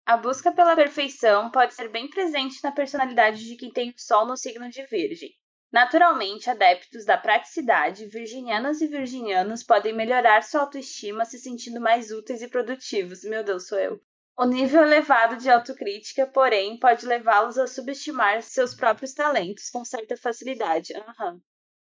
A 0.05 0.15
busca 0.15 0.53
pela 0.53 0.73
perfeição 0.73 1.51
pode 1.51 1.73
ser 1.73 1.89
bem 1.89 2.09
presente 2.09 2.63
na 2.63 2.71
personalidade 2.71 3.43
de 3.43 3.57
quem 3.57 3.69
tem 3.69 3.89
o 3.89 3.93
Sol 3.97 4.25
no 4.25 4.37
signo 4.37 4.69
de 4.69 4.85
Virgem. 4.85 5.29
Naturalmente, 5.69 6.49
adeptos 6.49 7.03
da 7.03 7.17
praticidade, 7.17 8.07
virginianas 8.07 8.79
e 8.79 8.87
virginianos 8.87 9.63
podem 9.63 9.91
melhorar 9.91 10.43
sua 10.43 10.61
autoestima 10.61 11.25
se 11.25 11.37
sentindo 11.39 11.81
mais 11.81 12.09
úteis 12.09 12.41
e 12.41 12.47
produtivos. 12.47 13.23
Meu 13.25 13.43
Deus, 13.43 13.67
sou 13.67 13.77
eu. 13.77 13.99
O 14.35 14.45
nível 14.45 14.81
elevado 14.81 15.37
de 15.37 15.49
autocrítica, 15.49 16.25
porém, 16.25 16.79
pode 16.79 17.05
levá-los 17.05 17.57
a 17.57 17.67
subestimar 17.67 18.41
seus 18.41 18.73
próprios 18.73 19.13
talentos 19.13 19.69
com 19.69 19.85
certa 19.85 20.17
facilidade. 20.17 20.93
Aham. 20.95 21.39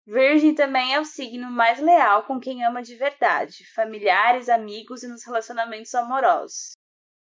Virgem 0.07 0.55
também 0.55 0.93
é 0.93 0.99
o 0.99 1.05
signo 1.05 1.51
mais 1.51 1.79
leal 1.79 2.23
com 2.23 2.39
quem 2.39 2.65
ama 2.65 2.81
de 2.81 2.95
verdade, 2.95 3.63
familiares, 3.75 4.49
amigos 4.49 5.03
e 5.03 5.07
nos 5.07 5.23
relacionamentos 5.23 5.93
amorosos. 5.93 6.71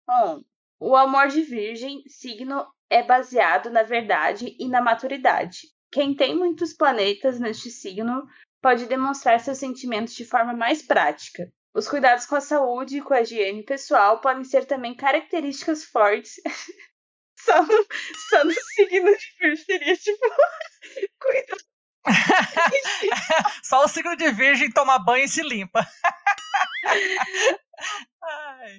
Bom, 0.08 0.42
o 0.80 0.96
amor 0.96 1.28
de 1.28 1.42
Virgem, 1.42 2.02
signo, 2.08 2.66
é 2.90 3.04
baseado 3.04 3.70
na 3.70 3.84
verdade 3.84 4.56
e 4.58 4.70
na 4.70 4.82
maturidade. 4.82 5.68
Quem 5.92 6.16
tem 6.16 6.36
muitos 6.36 6.74
planetas 6.74 7.38
neste 7.38 7.70
signo 7.70 8.26
pode 8.62 8.86
demonstrar 8.86 9.40
seus 9.42 9.58
sentimentos 9.58 10.14
de 10.16 10.24
forma 10.24 10.54
mais 10.54 10.82
prática. 10.82 11.52
Os 11.74 11.88
cuidados 11.88 12.26
com 12.26 12.36
a 12.36 12.42
saúde 12.42 12.98
e 12.98 13.02
com 13.02 13.14
a 13.14 13.22
higiene 13.22 13.64
pessoal 13.64 14.20
podem 14.20 14.44
ser 14.44 14.66
também 14.66 14.96
características 14.96 15.86
fortes. 15.86 16.36
só, 17.40 17.62
no, 17.64 17.86
só 18.30 18.44
no 18.44 18.52
signo 18.52 19.16
de 19.16 19.36
Virgem 19.40 19.66
seria 19.66 19.98
tipo. 19.98 20.26
cuidado. 21.20 21.72
Só 23.64 23.86
o 23.86 23.88
signo 23.88 24.16
de 24.16 24.32
Virgem 24.32 24.72
toma 24.72 24.98
banho 24.98 25.26
e 25.26 25.30
se 25.30 25.44
limpa. 25.44 25.88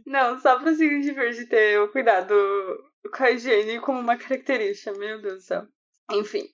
Não, 0.04 0.40
só 0.40 0.58
pro 0.58 0.75
signo 0.75 1.00
de 1.00 1.12
Virgem 1.12 1.46
ter 1.46 1.80
o 1.80 1.88
cuidado 1.90 2.34
com 3.14 3.22
a 3.22 3.30
higiene 3.30 3.80
como 3.80 4.00
uma 4.00 4.16
característica. 4.16 4.92
Meu 4.99 5.20
Deus 5.20 5.34
do 5.34 5.40
céu. 5.40 5.68
Enfim. 6.11 6.49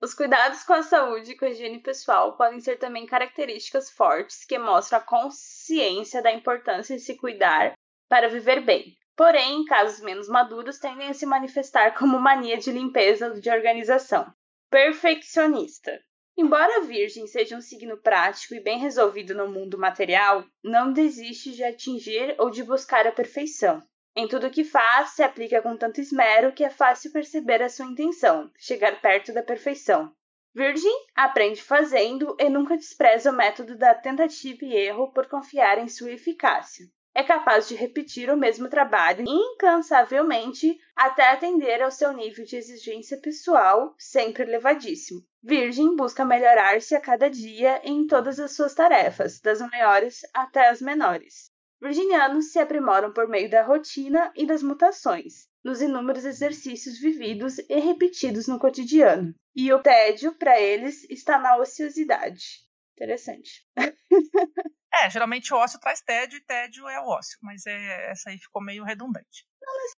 Os 0.00 0.14
cuidados 0.14 0.64
com 0.64 0.72
a 0.72 0.82
saúde 0.82 1.32
e 1.32 1.36
com 1.36 1.44
a 1.44 1.50
higiene 1.50 1.80
pessoal 1.80 2.36
podem 2.36 2.60
ser 2.60 2.78
também 2.78 3.06
características 3.06 3.90
fortes 3.90 4.44
que 4.44 4.58
mostram 4.58 4.98
a 4.98 5.02
consciência 5.02 6.22
da 6.22 6.32
importância 6.32 6.96
de 6.96 7.02
se 7.02 7.16
cuidar 7.16 7.74
para 8.08 8.28
viver 8.28 8.60
bem. 8.60 8.96
Porém, 9.16 9.60
em 9.60 9.64
casos 9.64 10.00
menos 10.00 10.28
maduros, 10.28 10.78
tendem 10.78 11.08
a 11.08 11.14
se 11.14 11.26
manifestar 11.26 11.96
como 11.96 12.18
mania 12.18 12.56
de 12.56 12.72
limpeza 12.72 13.28
ou 13.28 13.40
de 13.40 13.50
organização. 13.50 14.26
Perfeccionista. 14.70 16.02
Embora 16.36 16.78
a 16.78 16.80
Virgem 16.80 17.26
seja 17.26 17.56
um 17.56 17.60
signo 17.60 17.98
prático 17.98 18.54
e 18.54 18.60
bem 18.60 18.78
resolvido 18.78 19.34
no 19.34 19.48
mundo 19.48 19.76
material, 19.78 20.44
não 20.64 20.92
desiste 20.92 21.52
de 21.52 21.62
atingir 21.62 22.34
ou 22.38 22.50
de 22.50 22.64
buscar 22.64 23.06
a 23.06 23.12
perfeição. 23.12 23.82
Em 24.14 24.28
tudo 24.28 24.50
que 24.50 24.62
faz, 24.62 25.10
se 25.10 25.22
aplica 25.22 25.62
com 25.62 25.74
tanto 25.74 26.00
esmero 26.00 26.52
que 26.52 26.62
é 26.62 26.68
fácil 26.68 27.10
perceber 27.10 27.62
a 27.62 27.68
sua 27.70 27.86
intenção, 27.86 28.50
chegar 28.58 29.00
perto 29.00 29.32
da 29.32 29.42
perfeição. 29.42 30.14
Virgem 30.54 30.92
aprende 31.14 31.62
fazendo 31.62 32.36
e 32.38 32.50
nunca 32.50 32.76
despreza 32.76 33.30
o 33.30 33.34
método 33.34 33.74
da 33.74 33.94
tentativa 33.94 34.66
e 34.66 34.74
erro 34.74 35.10
por 35.12 35.26
confiar 35.28 35.78
em 35.78 35.88
sua 35.88 36.12
eficácia. 36.12 36.84
É 37.14 37.22
capaz 37.22 37.68
de 37.68 37.74
repetir 37.74 38.30
o 38.30 38.36
mesmo 38.36 38.68
trabalho 38.68 39.24
incansavelmente 39.26 40.78
até 40.96 41.30
atender 41.30 41.82
ao 41.82 41.90
seu 41.90 42.12
nível 42.12 42.44
de 42.44 42.56
exigência 42.56 43.18
pessoal, 43.18 43.94
sempre 43.98 44.42
elevadíssimo. 44.42 45.20
Virgem 45.42 45.94
busca 45.94 46.24
melhorar-se 46.24 46.94
a 46.94 47.00
cada 47.00 47.28
dia 47.28 47.80
em 47.84 48.06
todas 48.06 48.38
as 48.38 48.54
suas 48.54 48.74
tarefas, 48.74 49.40
das 49.40 49.60
maiores 49.60 50.20
até 50.32 50.68
as 50.68 50.80
menores. 50.80 51.51
Virginianos 51.82 52.52
se 52.52 52.60
aprimoram 52.60 53.12
por 53.12 53.26
meio 53.26 53.50
da 53.50 53.64
rotina 53.64 54.32
e 54.36 54.46
das 54.46 54.62
mutações, 54.62 55.48
nos 55.64 55.82
inúmeros 55.82 56.24
exercícios 56.24 57.00
vividos 57.00 57.58
e 57.58 57.80
repetidos 57.80 58.46
no 58.46 58.56
cotidiano. 58.56 59.34
E 59.52 59.72
o 59.72 59.82
tédio, 59.82 60.32
para 60.38 60.60
eles, 60.60 61.02
está 61.10 61.38
na 61.38 61.56
ociosidade. 61.56 62.60
Interessante. 62.94 63.66
É, 64.94 65.08
geralmente 65.08 65.54
o 65.54 65.56
ócio 65.56 65.80
traz 65.80 66.02
tédio 66.02 66.36
e 66.36 66.44
tédio 66.44 66.86
é 66.86 67.00
o 67.00 67.06
ócio, 67.08 67.38
mas 67.40 67.64
é, 67.66 68.10
essa 68.10 68.28
aí 68.28 68.36
ficou 68.36 68.62
meio 68.62 68.84
redundante. 68.84 69.46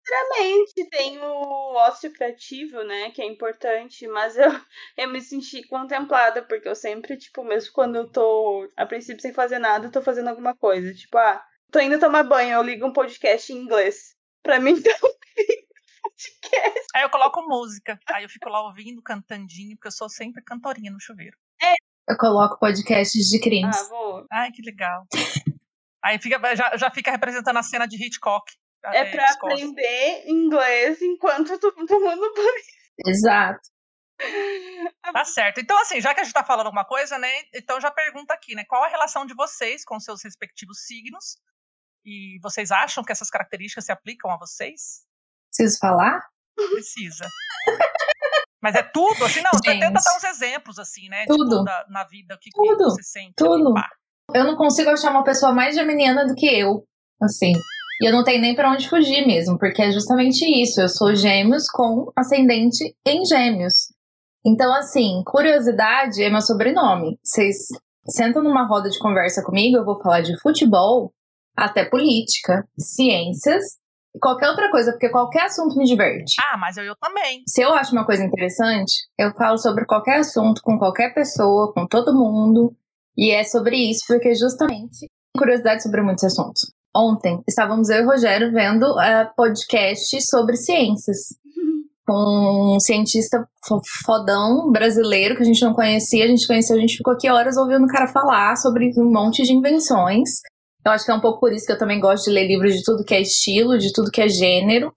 Sinceramente, 0.05 0.91
tem 0.91 1.19
o 1.19 1.75
ócio 1.77 2.13
criativo, 2.13 2.85
né, 2.85 3.11
que 3.11 3.23
é 3.23 3.25
importante, 3.25 4.07
mas 4.07 4.37
eu, 4.37 4.51
eu 4.99 5.09
me 5.09 5.23
senti 5.23 5.67
contemplada, 5.67 6.43
porque 6.43 6.69
eu 6.69 6.75
sempre, 6.75 7.17
tipo, 7.17 7.43
mesmo 7.43 7.73
quando 7.73 7.97
eu 7.97 8.07
tô, 8.07 8.69
a 8.77 8.85
princípio, 8.85 9.23
sem 9.23 9.33
fazer 9.33 9.59
nada, 9.59 9.87
eu 9.87 9.91
tô 9.91 10.03
fazendo 10.03 10.29
alguma 10.29 10.55
coisa. 10.55 10.93
Tipo, 10.93 11.17
ah, 11.17 11.43
tô 11.73 11.81
indo 11.81 11.99
tomar 11.99 12.23
banho, 12.23 12.53
eu 12.53 12.63
ligo 12.63 12.87
um 12.87 12.93
podcast 12.93 13.53
em 13.53 13.57
inglês. 13.57 14.15
Pra 14.43 14.61
mim, 14.61 14.73
então, 14.73 14.93
podcast. 16.13 16.87
Aí 16.95 17.03
eu 17.03 17.11
coloco 17.11 17.43
música, 17.43 17.99
aí 18.09 18.25
eu 18.25 18.29
fico 18.29 18.49
lá 18.49 18.63
ouvindo, 18.63 19.03
cantandinho, 19.03 19.77
porque 19.77 19.89
eu 19.89 19.93
sou 19.93 20.09
sempre 20.09 20.43
cantorinha 20.43 20.93
no 20.93 21.01
chuveiro. 21.01 21.37
Eu 22.09 22.17
coloco 22.17 22.59
podcasts 22.59 23.29
de 23.29 23.41
crimes. 23.41 23.77
Ah, 23.77 23.89
vou. 23.89 24.27
Ai, 24.31 24.51
que 24.51 24.63
legal. 24.63 25.07
Aí 26.05 26.19
fica, 26.19 26.57
já, 26.57 26.77
já 26.77 26.91
fica 26.91 27.11
representando 27.11 27.57
a 27.57 27.63
cena 27.63 27.87
de 27.87 27.97
Hitchcock. 27.97 28.53
É 28.85 29.05
pra 29.05 29.29
Scorsese. 29.29 29.63
aprender 29.63 30.25
inglês 30.27 31.01
enquanto 31.01 31.53
eu 31.53 31.61
tô 31.61 31.71
tomando 31.71 32.35
banho. 32.35 32.63
Exato. 33.07 33.61
Tá 35.13 35.25
certo. 35.25 35.61
Então, 35.61 35.81
assim, 35.81 36.01
já 36.01 36.13
que 36.13 36.21
a 36.21 36.25
gente 36.25 36.33
tá 36.33 36.45
falando 36.45 36.67
alguma 36.67 36.85
coisa, 36.85 37.17
né? 37.19 37.31
Então 37.55 37.81
já 37.81 37.91
pergunta 37.91 38.35
aqui, 38.35 38.55
né? 38.55 38.65
Qual 38.65 38.83
a 38.83 38.89
relação 38.89 39.25
de 39.25 39.35
vocês 39.35 39.85
com 39.85 40.01
seus 40.01 40.23
respectivos 40.25 40.85
signos? 40.85 41.37
E 42.05 42.39
vocês 42.43 42.71
acham 42.71 43.03
que 43.05 43.13
essas 43.13 43.31
características 43.31 43.85
se 43.85 43.93
aplicam 43.93 44.31
a 44.31 44.37
vocês? 44.39 45.03
Preciso 45.55 45.79
falar? 45.79 46.21
Precisa. 46.57 47.27
Mas 48.63 48.75
é 48.77 48.83
tudo, 48.83 49.25
assim, 49.25 49.41
não, 49.41 49.51
Gente. 49.65 49.81
tenta 49.81 49.91
dar 49.91 50.17
uns 50.17 50.25
exemplos, 50.25 50.79
assim, 50.79 51.09
né? 51.09 51.25
Tudo. 51.27 51.49
Tipo, 51.49 51.65
da- 51.65 51.87
na 51.89 52.05
vida, 52.05 52.35
o 52.35 52.39
que, 52.39 52.51
que 52.51 52.57
Tudo. 52.57 52.85
você 52.85 53.03
sente. 53.03 53.35
Tudo. 53.37 53.75
Eu 54.35 54.45
não 54.45 54.57
consigo 54.57 54.91
achar 54.91 55.11
uma 55.11 55.25
pessoa 55.25 55.53
mais 55.53 55.75
geminiana 55.75 56.27
do 56.27 56.35
que 56.35 56.47
eu. 56.47 56.85
Assim. 57.21 57.53
E 58.01 58.09
eu 58.09 58.13
não 58.13 58.25
tenho 58.25 58.41
nem 58.41 58.55
pra 58.55 58.71
onde 58.71 58.89
fugir 58.89 59.27
mesmo, 59.27 59.59
porque 59.59 59.83
é 59.83 59.91
justamente 59.91 60.45
isso. 60.45 60.81
Eu 60.81 60.89
sou 60.89 61.15
gêmeos 61.15 61.69
com 61.71 62.11
ascendente 62.17 62.97
em 63.07 63.25
gêmeos. 63.25 63.93
Então, 64.45 64.73
assim, 64.75 65.23
curiosidade 65.25 66.23
é 66.23 66.31
meu 66.31 66.41
sobrenome. 66.41 67.19
Vocês 67.23 67.57
sentam 68.09 68.43
numa 68.43 68.67
roda 68.67 68.89
de 68.91 68.99
conversa 68.99 69.43
comigo, 69.45 69.77
eu 69.77 69.85
vou 69.85 70.01
falar 70.03 70.21
de 70.21 70.37
futebol, 70.41 71.13
até 71.57 71.85
política, 71.85 72.67
ciências 72.79 73.65
e 74.15 74.19
qualquer 74.19 74.49
outra 74.51 74.71
coisa, 74.71 74.93
porque 74.93 75.09
qualquer 75.09 75.47
assunto 75.47 75.77
me 75.77 75.85
diverte. 75.85 76.35
Ah, 76.41 76.57
mas 76.59 76.77
eu, 76.77 76.85
eu 76.85 76.95
também. 77.01 77.43
Se 77.49 77.63
eu 77.63 77.73
acho 77.75 77.93
uma 77.93 78.05
coisa 78.05 78.23
interessante, 78.25 78.93
eu 79.19 79.33
falo 79.35 79.57
sobre 79.59 79.87
qualquer 79.87 80.19
assunto 80.21 80.61
com 80.63 80.79
qualquer 80.79 81.15
pessoa, 81.15 81.73
com 81.73 81.87
todo 81.87 82.15
mundo. 82.15 82.75
E 83.17 83.31
é 83.31 83.45
sobre 83.45 83.77
isso, 83.77 84.05
porque 84.07 84.35
justamente 84.35 85.07
curiosidade 85.37 85.83
sobre 85.83 86.03
muitos 86.03 86.25
assuntos. 86.25 86.73
Ontem 86.95 87.43
estávamos 87.49 87.89
eu 87.89 88.03
e 88.03 88.05
o 88.05 88.07
Rogério 88.07 88.53
vendo 88.53 88.85
uh, 88.85 89.35
podcast 89.35 90.21
sobre 90.27 90.57
ciências. 90.57 91.19
Com 92.05 92.75
um 92.75 92.81
cientista 92.81 93.49
fo- 93.65 93.81
fodão 94.05 94.71
brasileiro 94.73 95.37
que 95.37 95.43
a 95.43 95.47
gente 95.47 95.65
não 95.65 95.73
conhecia, 95.73 96.25
a 96.25 96.27
gente 96.27 96.47
conheceu, 96.49 96.77
a 96.77 96.81
gente 96.81 96.97
ficou 96.97 97.15
aqui 97.15 97.31
horas 97.31 97.57
ouvindo 97.57 97.85
o 97.85 97.89
cara 97.89 98.09
falar 98.09 98.57
sobre 98.57 98.91
um 98.99 99.11
monte 99.11 99.45
de 99.45 99.53
invenções. 99.53 100.29
Eu 100.85 100.93
acho 100.93 101.05
que 101.05 101.11
é 101.11 101.15
um 101.15 101.21
pouco 101.21 101.41
por 101.41 101.53
isso 101.53 101.67
que 101.67 101.73
eu 101.73 101.79
também 101.79 102.01
gosto 102.01 102.25
de 102.25 102.31
ler 102.31 102.47
livros 102.47 102.75
de 102.75 102.83
tudo 102.83 103.05
que 103.05 103.15
é 103.15 103.21
estilo, 103.21 103.79
de 103.79 103.93
tudo 103.93 104.11
que 104.11 104.21
é 104.21 104.29
gênero. 104.29 104.93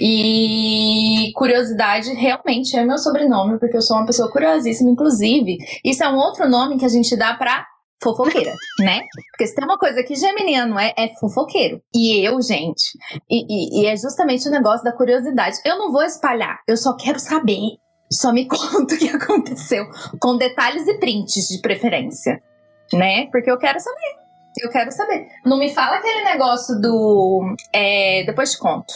E 0.00 1.32
curiosidade 1.34 2.12
realmente 2.12 2.76
é 2.76 2.84
meu 2.84 2.98
sobrenome, 2.98 3.58
porque 3.58 3.76
eu 3.76 3.82
sou 3.82 3.96
uma 3.96 4.06
pessoa 4.06 4.30
curiosíssima. 4.30 4.90
Inclusive, 4.90 5.58
isso 5.84 6.04
é 6.04 6.08
um 6.08 6.16
outro 6.16 6.48
nome 6.48 6.78
que 6.78 6.84
a 6.84 6.88
gente 6.88 7.16
dá 7.16 7.34
pra 7.34 7.66
fofoqueira, 8.00 8.54
né? 8.78 9.00
Porque 9.32 9.46
se 9.46 9.54
tem 9.56 9.64
uma 9.64 9.76
coisa 9.78 10.02
que 10.04 10.14
geminiano 10.14 10.78
é, 10.78 10.92
é 10.96 11.08
fofoqueiro. 11.18 11.82
E 11.92 12.24
eu, 12.24 12.40
gente, 12.40 12.96
e, 13.28 13.44
e, 13.48 13.82
e 13.82 13.86
é 13.86 13.96
justamente 13.96 14.46
o 14.48 14.52
negócio 14.52 14.84
da 14.84 14.92
curiosidade. 14.92 15.56
Eu 15.64 15.78
não 15.78 15.90
vou 15.90 16.02
espalhar, 16.02 16.60
eu 16.66 16.76
só 16.76 16.94
quero 16.96 17.18
saber. 17.18 17.78
Só 18.10 18.32
me 18.32 18.46
conta 18.48 18.94
o 18.94 18.98
que 18.98 19.08
aconteceu, 19.08 19.84
com 20.20 20.36
detalhes 20.36 20.86
e 20.86 20.94
prints 20.98 21.48
de 21.48 21.60
preferência, 21.60 22.40
né? 22.92 23.26
Porque 23.32 23.50
eu 23.50 23.58
quero 23.58 23.80
saber. 23.80 24.27
Eu 24.60 24.70
quero 24.70 24.90
saber. 24.92 25.28
Não 25.44 25.58
me 25.58 25.72
fala 25.74 25.96
aquele 25.96 26.24
negócio 26.24 26.80
do. 26.80 27.54
É, 27.72 28.24
depois 28.26 28.52
te 28.52 28.58
conto. 28.58 28.92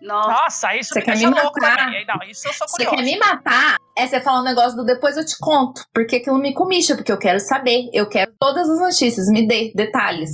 Nossa, 0.00 0.30
Nossa, 0.30 0.76
isso 0.76 0.88
Você 0.94 0.98
me 0.98 1.04
quer 1.04 1.12
deixa 1.12 1.30
me 1.30 1.40
louco 1.40 1.60
matar? 1.60 1.84
também. 1.84 2.04
Não, 2.06 2.28
isso 2.28 2.48
eu 2.48 2.52
sou 2.54 2.66
Você 2.66 2.84
curiosa. 2.84 2.96
quer 2.96 3.02
me 3.04 3.18
matar? 3.18 3.76
É 3.96 4.06
você 4.06 4.20
falar 4.20 4.40
um 4.40 4.44
negócio 4.44 4.76
do 4.76 4.84
depois 4.84 5.16
eu 5.16 5.24
te 5.24 5.36
conto. 5.38 5.84
Porque 5.94 6.16
aquilo 6.16 6.38
me 6.38 6.52
comicha, 6.52 6.96
porque 6.96 7.12
eu 7.12 7.18
quero 7.18 7.38
saber. 7.38 7.88
Eu 7.92 8.08
quero 8.08 8.32
todas 8.40 8.68
as 8.68 8.80
notícias, 8.80 9.28
me 9.28 9.46
dê 9.46 9.72
detalhes. 9.76 10.30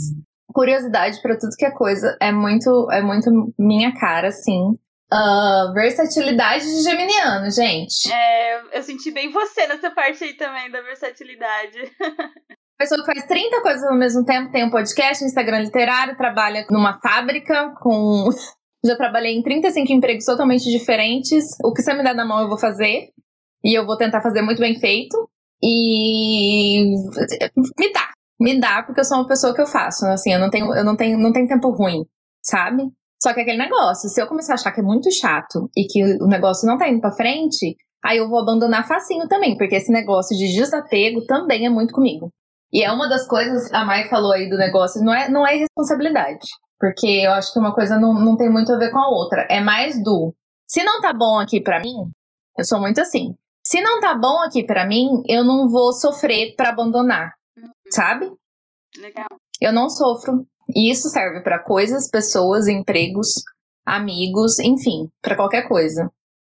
Curiosidade 0.55 1.21
pra 1.21 1.37
tudo 1.39 1.55
que 1.57 1.67
é 1.67 1.71
coisa 1.71 2.17
é 2.21 2.33
muito, 2.33 2.89
é 2.91 3.03
muito 3.03 3.31
minha 3.59 3.93
cara, 3.95 4.33
sim. 4.33 4.73
Ah, 5.13 5.71
versatilidade 5.75 6.65
de 6.65 6.83
geminiano, 6.83 7.51
gente. 7.51 8.11
é, 8.11 8.79
eu 8.79 8.83
senti 8.83 9.11
bem 9.11 9.31
você 9.31 9.67
nessa 9.67 9.91
parte 9.91 10.25
aí 10.25 10.35
também 10.35 10.71
da 10.71 10.81
versatilidade. 10.81 11.79
Pessoa 12.79 13.01
que 13.01 13.13
faz 13.13 13.27
30 13.27 13.61
coisas 13.61 13.83
ao 13.83 13.99
mesmo 13.99 14.25
tempo, 14.25 14.53
tem 14.53 14.65
um 14.65 14.71
podcast, 14.71 15.25
um 15.25 15.27
Instagram 15.27 15.59
literário, 15.59 16.17
trabalha 16.17 16.65
numa 16.71 17.01
fábrica 17.01 17.75
com. 17.81 18.29
Já 18.87 18.97
trabalhei 18.97 19.37
em 19.37 19.43
35 19.43 19.93
empregos 19.93 20.25
totalmente 20.25 20.71
diferentes. 20.71 21.45
O 21.65 21.73
que 21.73 21.83
você 21.83 21.93
me 21.93 22.05
dá 22.05 22.15
na 22.15 22.25
mão 22.25 22.41
eu 22.41 22.49
vou 22.49 22.57
fazer. 22.57 23.09
E 23.65 23.77
eu 23.77 23.85
vou 23.85 23.97
tentar 23.97 24.23
fazer 24.23 24.41
muito 24.43 24.61
bem 24.61 24.79
feito. 24.79 25.29
E 25.61 26.85
me 27.57 27.93
dá. 27.93 28.13
Me 28.41 28.61
dá, 28.61 28.85
porque 28.85 29.01
eu 29.01 29.05
sou 29.05 29.19
uma 29.19 29.27
pessoa 29.27 29.53
que 29.53 29.61
eu 29.61 29.67
faço. 29.67 30.07
Assim, 30.07 30.33
eu 30.33 30.39
não 30.39 30.49
tenho, 30.49 30.73
eu 30.73 30.85
não 30.85 30.97
tenho, 30.97 31.19
não 31.19 31.33
tenho 31.33 31.49
tempo 31.49 31.71
ruim, 31.71 32.05
sabe? 32.41 32.85
Só 33.21 33.35
que 33.35 33.41
aquele 33.41 33.59
negócio, 33.59 34.09
se 34.09 34.23
eu 34.23 34.29
começar 34.29 34.53
a 34.53 34.55
achar 34.55 34.71
que 34.71 34.79
é 34.79 34.85
muito 34.85 35.11
chato 35.11 35.69
e 35.77 35.85
que 35.89 36.01
o 36.23 36.29
negócio 36.29 36.69
não 36.69 36.79
tá 36.79 36.89
indo 36.89 37.01
pra 37.01 37.11
frente, 37.11 37.75
aí 38.05 38.19
eu 38.19 38.29
vou 38.29 38.39
abandonar 38.39 38.87
facinho 38.87 39.27
também, 39.27 39.57
porque 39.57 39.75
esse 39.75 39.91
negócio 39.91 40.37
de 40.37 40.55
desapego 40.55 41.27
também 41.27 41.67
é 41.67 41.69
muito 41.69 41.93
comigo. 41.93 42.33
E 42.73 42.83
é 42.83 42.93
uma 42.93 43.09
das 43.09 43.27
coisas, 43.27 43.73
a 43.73 43.85
Mai 43.85 44.09
falou 44.09 44.33
aí 44.33 44.49
do 44.49 44.57
negócio, 44.57 45.03
não 45.03 45.15
é, 45.15 45.29
não 45.29 45.47
é 45.47 45.57
irresponsabilidade. 45.57 46.47
Porque 46.79 47.07
eu 47.07 47.33
acho 47.33 47.53
que 47.53 47.59
uma 47.59 47.75
coisa 47.75 47.99
não, 47.99 48.15
não 48.15 48.37
tem 48.37 48.51
muito 48.51 48.73
a 48.73 48.79
ver 48.79 48.91
com 48.91 48.99
a 48.99 49.09
outra. 49.09 49.47
É 49.51 49.61
mais 49.61 50.03
do. 50.03 50.35
Se 50.67 50.85
não 50.85 51.01
tá 51.01 51.13
bom 51.13 51.39
aqui 51.39 51.61
pra 51.61 51.81
mim, 51.81 51.95
eu 52.57 52.65
sou 52.65 52.79
muito 52.79 53.01
assim. 53.01 53.35
Se 53.65 53.81
não 53.81 54.01
tá 54.01 54.15
bom 54.15 54.43
aqui 54.43 54.65
pra 54.65 54.87
mim, 54.87 55.09
eu 55.27 55.45
não 55.45 55.69
vou 55.69 55.93
sofrer 55.93 56.55
pra 56.57 56.71
abandonar. 56.71 57.33
Sabe? 57.91 58.31
Legal. 58.97 59.27
Eu 59.61 59.73
não 59.73 59.91
sofro. 59.91 60.47
E 60.75 60.91
isso 60.91 61.09
serve 61.09 61.43
pra 61.43 61.59
coisas, 61.59 62.09
pessoas, 62.09 62.69
empregos, 62.69 63.29
amigos, 63.85 64.59
enfim, 64.59 65.09
pra 65.21 65.37
qualquer 65.37 65.67
coisa. 65.67 66.11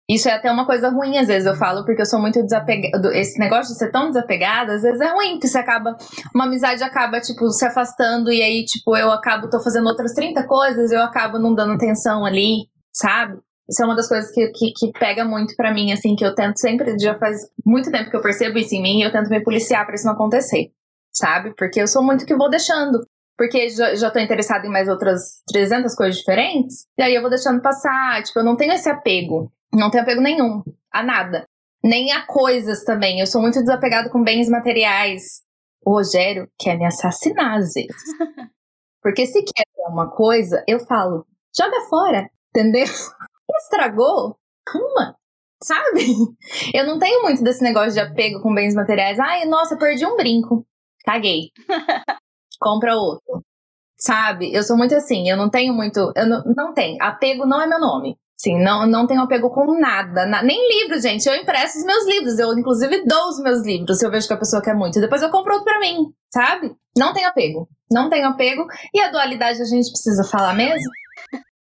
Isso 0.08 0.28
é 0.28 0.32
até 0.32 0.50
uma 0.50 0.64
coisa 0.64 0.88
ruim, 0.88 1.18
às 1.18 1.26
vezes 1.26 1.46
eu 1.46 1.56
falo, 1.56 1.84
porque 1.84 2.00
eu 2.00 2.06
sou 2.06 2.20
muito 2.20 2.40
desapegada. 2.40 3.16
Esse 3.16 3.40
negócio 3.40 3.72
de 3.72 3.78
ser 3.78 3.90
tão 3.90 4.06
desapegada, 4.08 4.74
às 4.74 4.82
vezes 4.82 5.00
é 5.00 5.12
ruim, 5.12 5.32
porque 5.32 5.48
você 5.48 5.58
acaba. 5.58 5.96
Uma 6.32 6.44
amizade 6.44 6.82
acaba, 6.84 7.20
tipo, 7.20 7.50
se 7.50 7.64
afastando, 7.64 8.30
e 8.30 8.40
aí, 8.40 8.64
tipo, 8.64 8.96
eu 8.96 9.10
acabo, 9.10 9.50
tô 9.50 9.60
fazendo 9.60 9.88
outras 9.88 10.12
30 10.12 10.46
coisas, 10.46 10.92
eu 10.92 11.02
acabo 11.02 11.40
não 11.40 11.54
dando 11.54 11.72
atenção 11.72 12.24
ali, 12.24 12.68
sabe? 12.92 13.36
Isso 13.68 13.82
é 13.82 13.84
uma 13.84 13.96
das 13.96 14.08
coisas 14.08 14.30
que, 14.30 14.46
que, 14.52 14.72
que 14.72 14.92
pega 14.92 15.24
muito 15.24 15.56
pra 15.56 15.74
mim, 15.74 15.90
assim, 15.90 16.14
que 16.14 16.24
eu 16.24 16.36
tento 16.36 16.60
sempre, 16.60 16.96
já 17.00 17.18
faz 17.18 17.40
muito 17.64 17.90
tempo 17.90 18.08
que 18.08 18.16
eu 18.16 18.22
percebo 18.22 18.58
isso 18.58 18.76
em 18.76 18.82
mim, 18.82 19.00
e 19.00 19.02
eu 19.02 19.10
tento 19.10 19.28
me 19.28 19.42
policiar 19.42 19.84
pra 19.84 19.96
isso 19.96 20.06
não 20.06 20.12
acontecer, 20.12 20.70
sabe? 21.12 21.52
Porque 21.56 21.80
eu 21.80 21.88
sou 21.88 22.02
muito 22.02 22.24
que 22.24 22.36
vou 22.36 22.48
deixando. 22.48 23.04
Porque 23.36 23.68
já, 23.68 23.94
já 23.96 24.10
tô 24.10 24.20
interessada 24.20 24.66
em 24.66 24.70
mais 24.70 24.88
outras 24.88 25.42
300 25.48 25.94
coisas 25.96 26.16
diferentes, 26.16 26.86
e 26.96 27.02
aí 27.02 27.14
eu 27.14 27.20
vou 27.20 27.28
deixando 27.28 27.60
passar, 27.60 28.22
tipo, 28.22 28.38
eu 28.38 28.44
não 28.44 28.56
tenho 28.56 28.72
esse 28.72 28.88
apego. 28.88 29.52
Não 29.76 29.90
tenho 29.90 30.02
apego 30.02 30.22
nenhum 30.22 30.62
a 30.90 31.02
nada. 31.02 31.46
Nem 31.84 32.10
a 32.12 32.26
coisas 32.26 32.82
também. 32.84 33.20
Eu 33.20 33.26
sou 33.26 33.42
muito 33.42 33.60
desapegado 33.60 34.10
com 34.10 34.22
bens 34.24 34.48
materiais. 34.48 35.42
O 35.84 35.92
Rogério 35.92 36.48
quer 36.58 36.76
me 36.78 36.86
assassinar 36.86 37.58
às 37.58 37.74
vezes. 37.74 38.02
Porque 39.02 39.26
se 39.26 39.42
quer 39.42 39.64
uma 39.88 40.10
coisa, 40.10 40.64
eu 40.66 40.80
falo, 40.80 41.26
joga 41.56 41.80
fora, 41.88 42.28
entendeu? 42.50 42.84
Estragou? 43.62 44.36
Uma, 44.74 45.16
sabe? 45.62 46.02
Eu 46.74 46.84
não 46.86 46.98
tenho 46.98 47.22
muito 47.22 47.42
desse 47.44 47.62
negócio 47.62 47.92
de 47.92 48.00
apego 48.00 48.40
com 48.42 48.52
bens 48.52 48.74
materiais. 48.74 49.20
Ai, 49.20 49.44
nossa, 49.44 49.76
perdi 49.76 50.04
um 50.04 50.16
brinco. 50.16 50.66
Caguei. 51.04 51.50
Compra 52.58 52.96
outro. 52.96 53.44
Sabe? 53.96 54.52
Eu 54.52 54.62
sou 54.64 54.76
muito 54.76 54.94
assim, 54.94 55.28
eu 55.30 55.36
não 55.36 55.48
tenho 55.48 55.72
muito. 55.72 56.12
Eu 56.16 56.26
não, 56.26 56.42
não 56.56 56.74
tenho. 56.74 57.00
Apego 57.00 57.46
não 57.46 57.60
é 57.60 57.66
meu 57.66 57.78
nome. 57.78 58.18
Sim, 58.38 58.62
não, 58.62 58.86
não 58.86 59.06
tenho 59.06 59.22
apego 59.22 59.48
com 59.50 59.78
nada. 59.80 60.26
na- 60.26 60.42
nem 60.42 60.58
livro, 60.82 61.00
gente. 61.00 61.26
Eu 61.26 61.34
empresto 61.36 61.78
os 61.78 61.84
meus 61.84 62.06
livros. 62.06 62.38
Eu, 62.38 62.52
inclusive, 62.58 63.04
dou 63.06 63.28
os 63.28 63.38
meus 63.40 63.64
livros 63.64 63.98
se 63.98 64.06
eu 64.06 64.10
vejo 64.10 64.26
que 64.26 64.34
a 64.34 64.38
pessoa 64.38 64.60
quer 64.62 64.74
muito. 64.74 65.00
Depois 65.00 65.22
eu 65.22 65.30
compro 65.30 65.52
outro 65.54 65.64
pra 65.64 65.80
mim, 65.80 65.96
sabe? 66.32 66.70
Não 66.96 67.12
tenho 67.14 67.28
apego. 67.28 67.66
Não 67.90 68.10
tenho 68.10 68.28
apego. 68.28 68.66
E 68.94 69.00
a 69.00 69.10
dualidade 69.10 69.62
a 69.62 69.64
gente 69.64 69.88
precisa 69.90 70.22
falar 70.24 70.52
mesmo? 70.54 70.90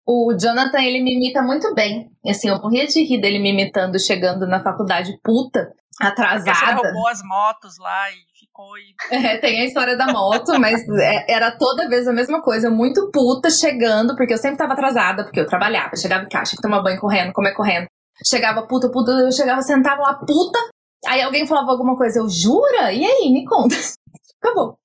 O 0.07 0.33
Jonathan, 0.41 0.81
ele 0.83 1.03
me 1.03 1.15
imita 1.17 1.43
muito 1.43 1.73
bem. 1.75 2.09
E, 2.25 2.31
Assim, 2.31 2.49
eu 2.49 2.59
morria 2.61 2.87
de 2.87 3.03
rir 3.05 3.21
dele 3.21 3.39
me 3.39 3.51
imitando, 3.51 3.99
chegando 4.01 4.47
na 4.47 4.63
faculdade 4.63 5.13
puta, 5.23 5.61
Porque 5.99 6.05
você 6.05 6.07
atrasada. 6.07 6.83
roubou 6.83 7.09
as 7.09 7.21
motos 7.23 7.79
lá 7.79 8.11
e 8.11 8.15
E... 9.11 9.17
É, 9.17 9.39
tem 9.39 9.61
a 9.61 9.65
história 9.65 9.97
da 9.97 10.07
moto, 10.13 10.59
mas 10.61 10.81
é- 11.01 11.33
era 11.33 11.51
toda 11.57 11.89
vez 11.89 12.07
a 12.07 12.13
mesma 12.13 12.43
coisa, 12.43 12.71
muito 12.71 13.11
puta 13.11 13.51
chegando, 13.51 14.15
porque 14.17 14.33
eu 14.35 14.39
sempre 14.39 14.59
tava 14.59 14.73
atrasada, 14.75 15.25
porque 15.25 15.41
eu 15.41 15.47
trabalhava, 15.47 15.97
chegava 15.97 16.25
em 16.25 16.29
casa, 16.29 16.51
tinha 16.51 16.57
que 16.57 16.63
tomar 16.63 16.83
banho 16.83 17.01
correndo, 17.01 17.33
comer 17.33 17.55
correndo. 17.55 17.87
Chegava 18.27 18.67
puta, 18.67 18.91
puta, 18.91 19.11
eu 19.13 19.33
chegava, 19.33 19.63
sentava 19.63 20.03
lá, 20.03 20.15
puta. 20.15 20.59
Aí 21.07 21.23
alguém 21.23 21.47
falava 21.47 21.71
alguma 21.71 21.97
coisa, 21.97 22.19
eu 22.21 22.29
jura? 22.29 22.93
E 22.93 23.05
aí, 23.05 23.33
me 23.33 23.45
conta. 23.47 23.75
Acabou. 24.43 24.79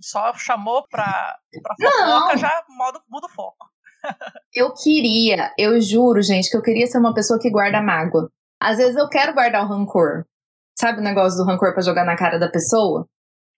Só 0.00 0.32
chamou 0.34 0.84
pra, 0.88 1.36
pra 1.62 1.74
Não. 1.80 2.20
fofoca, 2.20 2.36
já 2.38 2.62
modo, 2.68 3.00
muda 3.10 3.26
o 3.26 3.30
foco. 3.30 3.66
Eu 4.54 4.72
queria, 4.72 5.52
eu 5.58 5.80
juro, 5.80 6.22
gente, 6.22 6.48
que 6.48 6.56
eu 6.56 6.62
queria 6.62 6.86
ser 6.86 6.98
uma 6.98 7.12
pessoa 7.14 7.40
que 7.40 7.50
guarda 7.50 7.82
mágoa. 7.82 8.30
Às 8.60 8.78
vezes 8.78 8.96
eu 8.96 9.08
quero 9.08 9.34
guardar 9.34 9.64
o 9.64 9.68
rancor. 9.68 10.24
Sabe 10.78 11.00
o 11.00 11.02
negócio 11.02 11.36
do 11.38 11.44
rancor 11.50 11.72
pra 11.72 11.82
jogar 11.82 12.04
na 12.04 12.16
cara 12.16 12.38
da 12.38 12.48
pessoa? 12.48 13.06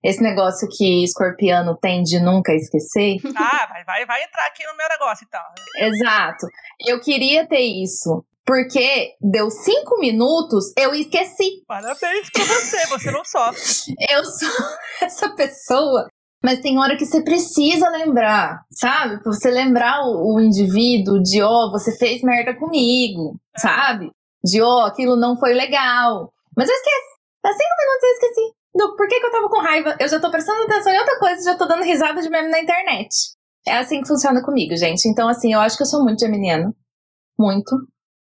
Esse 0.02 0.22
negócio 0.22 0.68
que 0.70 1.02
escorpiano 1.02 1.76
tem 1.76 2.02
de 2.02 2.20
nunca 2.20 2.52
esquecer. 2.52 3.16
Ah, 3.36 3.66
vai, 3.66 3.84
vai, 3.84 4.06
vai 4.06 4.24
entrar 4.24 4.46
aqui 4.46 4.64
no 4.64 4.76
meu 4.76 4.88
negócio 4.88 5.26
então. 5.26 5.40
Exato. 5.76 6.46
Eu 6.86 7.00
queria 7.00 7.46
ter 7.46 7.60
isso. 7.60 8.24
Porque 8.44 9.14
deu 9.20 9.50
cinco 9.50 9.98
minutos, 9.98 10.72
eu 10.76 10.94
esqueci. 10.94 11.62
Parabéns 11.66 12.30
pra 12.30 12.44
você, 12.44 12.86
você 12.86 13.10
não 13.10 13.22
sofre. 13.24 13.94
Eu 14.10 14.24
sou 14.24 14.48
essa 15.02 15.34
pessoa. 15.34 16.08
Mas 16.42 16.60
tem 16.60 16.78
hora 16.78 16.96
que 16.96 17.04
você 17.04 17.22
precisa 17.22 17.90
lembrar, 17.90 18.60
sabe? 18.70 19.22
Pra 19.22 19.32
você 19.32 19.50
lembrar 19.50 20.00
o, 20.02 20.36
o 20.36 20.40
indivíduo 20.40 21.20
de, 21.20 21.42
ó, 21.42 21.70
você 21.70 21.94
fez 21.98 22.22
merda 22.22 22.54
comigo, 22.54 23.38
sabe? 23.56 24.10
De, 24.42 24.62
ó, 24.62 24.86
aquilo 24.86 25.16
não 25.16 25.38
foi 25.38 25.52
legal. 25.52 26.32
Mas 26.56 26.68
eu 26.68 26.74
esqueci. 26.74 27.18
Há 27.44 27.52
cinco 27.52 27.74
minutos 27.80 28.02
eu 28.02 28.12
esqueci. 28.12 28.57
Do 28.74 28.96
por 28.96 29.08
que, 29.08 29.18
que 29.18 29.26
eu 29.26 29.32
tava 29.32 29.48
com 29.48 29.60
raiva. 29.60 29.96
Eu 29.98 30.08
já 30.08 30.20
tô 30.20 30.30
prestando 30.30 30.62
atenção 30.62 30.92
em 30.92 30.98
outra 30.98 31.18
coisa, 31.18 31.52
já 31.52 31.56
tô 31.56 31.66
dando 31.66 31.84
risada 31.84 32.20
de 32.20 32.28
meme 32.28 32.48
na 32.48 32.60
internet. 32.60 33.08
É 33.66 33.78
assim 33.78 34.00
que 34.00 34.08
funciona 34.08 34.42
comigo, 34.42 34.76
gente. 34.76 35.06
Então, 35.06 35.28
assim, 35.28 35.52
eu 35.52 35.60
acho 35.60 35.76
que 35.76 35.82
eu 35.82 35.86
sou 35.86 36.02
muito 36.02 36.20
geminiana. 36.20 36.72
Muito, 37.38 37.76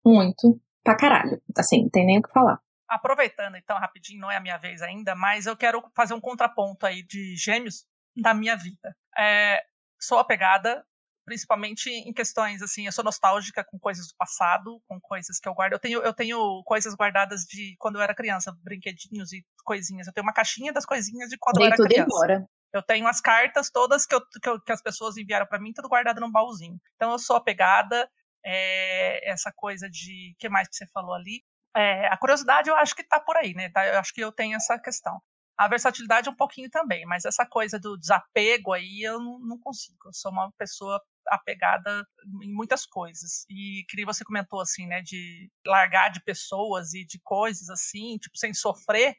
muito, 0.05 0.59
pra 0.83 0.97
caralho. 0.97 1.41
Assim, 1.57 1.83
não 1.83 1.89
tem 1.89 2.05
nem 2.05 2.19
o 2.19 2.21
que 2.21 2.31
falar. 2.31 2.59
Aproveitando 2.87 3.55
então, 3.55 3.77
rapidinho, 3.77 4.21
não 4.21 4.31
é 4.31 4.37
a 4.37 4.41
minha 4.41 4.57
vez 4.57 4.81
ainda, 4.81 5.15
mas 5.15 5.45
eu 5.45 5.57
quero 5.57 5.83
fazer 5.95 6.13
um 6.13 6.21
contraponto 6.21 6.85
aí 6.85 7.03
de 7.03 7.35
gêmeos 7.35 7.85
da 8.15 8.33
minha 8.33 8.55
vida. 8.55 8.95
É, 9.17 9.61
sou 9.99 10.19
apegada, 10.19 10.83
principalmente 11.25 11.89
em 11.89 12.13
questões 12.13 12.61
assim, 12.61 12.85
eu 12.85 12.91
sou 12.91 13.03
nostálgica 13.03 13.63
com 13.63 13.79
coisas 13.79 14.07
do 14.07 14.15
passado, 14.15 14.81
com 14.87 14.99
coisas 15.01 15.39
que 15.39 15.49
eu 15.49 15.53
guardo. 15.53 15.73
Eu 15.73 15.79
tenho, 15.79 16.01
eu 16.01 16.13
tenho 16.13 16.63
coisas 16.63 16.93
guardadas 16.95 17.41
de 17.41 17.75
quando 17.79 17.95
eu 17.95 18.01
era 18.01 18.13
criança, 18.15 18.55
brinquedinhos 18.63 19.33
e 19.33 19.43
coisinhas. 19.63 20.07
Eu 20.07 20.13
tenho 20.13 20.25
uma 20.25 20.33
caixinha 20.33 20.71
das 20.71 20.85
coisinhas 20.85 21.29
de 21.29 21.37
quando 21.37 21.57
eu 21.57 21.59
Dei 21.61 21.67
era 21.67 21.75
tudo 21.77 21.87
criança. 21.87 22.07
embora. 22.07 22.47
Eu 22.71 22.83
tenho 22.83 23.07
as 23.07 23.19
cartas 23.21 23.69
todas 23.71 24.05
que, 24.05 24.13
eu, 24.13 24.21
que, 24.41 24.49
eu- 24.49 24.61
que 24.61 24.71
as 24.71 24.81
pessoas 24.81 25.17
enviaram 25.17 25.45
pra 25.47 25.59
mim, 25.59 25.73
tudo 25.73 25.89
guardado 25.89 26.19
num 26.21 26.31
baúzinho. 26.31 26.77
Então 26.95 27.11
eu 27.11 27.19
sou 27.19 27.35
apegada, 27.37 28.07
é, 28.45 29.31
essa 29.31 29.51
coisa 29.55 29.89
de. 29.89 30.33
O 30.33 30.37
que 30.37 30.49
mais 30.49 30.67
que 30.67 30.75
você 30.75 30.85
falou 30.93 31.13
ali? 31.13 31.41
É, 31.75 32.07
a 32.07 32.17
curiosidade 32.17 32.69
eu 32.69 32.75
acho 32.75 32.95
que 32.95 33.03
tá 33.03 33.19
por 33.19 33.35
aí, 33.37 33.53
né? 33.53 33.69
Tá? 33.69 33.85
Eu 33.85 33.99
acho 33.99 34.13
que 34.13 34.21
eu 34.21 34.31
tenho 34.31 34.55
essa 34.55 34.77
questão. 34.79 35.19
A 35.57 35.67
versatilidade 35.67 36.29
um 36.29 36.35
pouquinho 36.35 36.69
também, 36.69 37.05
mas 37.05 37.23
essa 37.25 37.45
coisa 37.45 37.79
do 37.79 37.97
desapego 37.97 38.73
aí 38.73 39.01
eu 39.01 39.19
não, 39.19 39.39
não 39.39 39.57
consigo. 39.59 39.97
Eu 40.07 40.13
sou 40.13 40.31
uma 40.31 40.51
pessoa 40.57 41.01
apegada 41.27 42.05
em 42.41 42.53
muitas 42.53 42.85
coisas. 42.85 43.45
E 43.49 43.85
que 43.87 43.97
nem 43.97 44.05
você 44.05 44.23
comentou 44.23 44.61
assim, 44.61 44.87
né, 44.87 45.01
de 45.01 45.49
largar 45.65 46.09
de 46.09 46.23
pessoas 46.23 46.93
e 46.93 47.05
de 47.05 47.19
coisas 47.23 47.69
assim, 47.69 48.17
tipo, 48.17 48.37
sem 48.37 48.53
sofrer, 48.53 49.15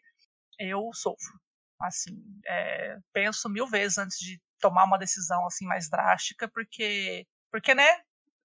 eu 0.58 0.90
sofro. 0.92 1.40
Assim, 1.80 2.22
é, 2.46 2.98
penso 3.12 3.48
mil 3.48 3.66
vezes 3.66 3.98
antes 3.98 4.18
de 4.18 4.40
tomar 4.60 4.84
uma 4.84 4.98
decisão 4.98 5.46
assim 5.46 5.66
mais 5.66 5.90
drástica, 5.90 6.48
porque, 6.48 7.26
porque 7.52 7.74
né, 7.74 8.00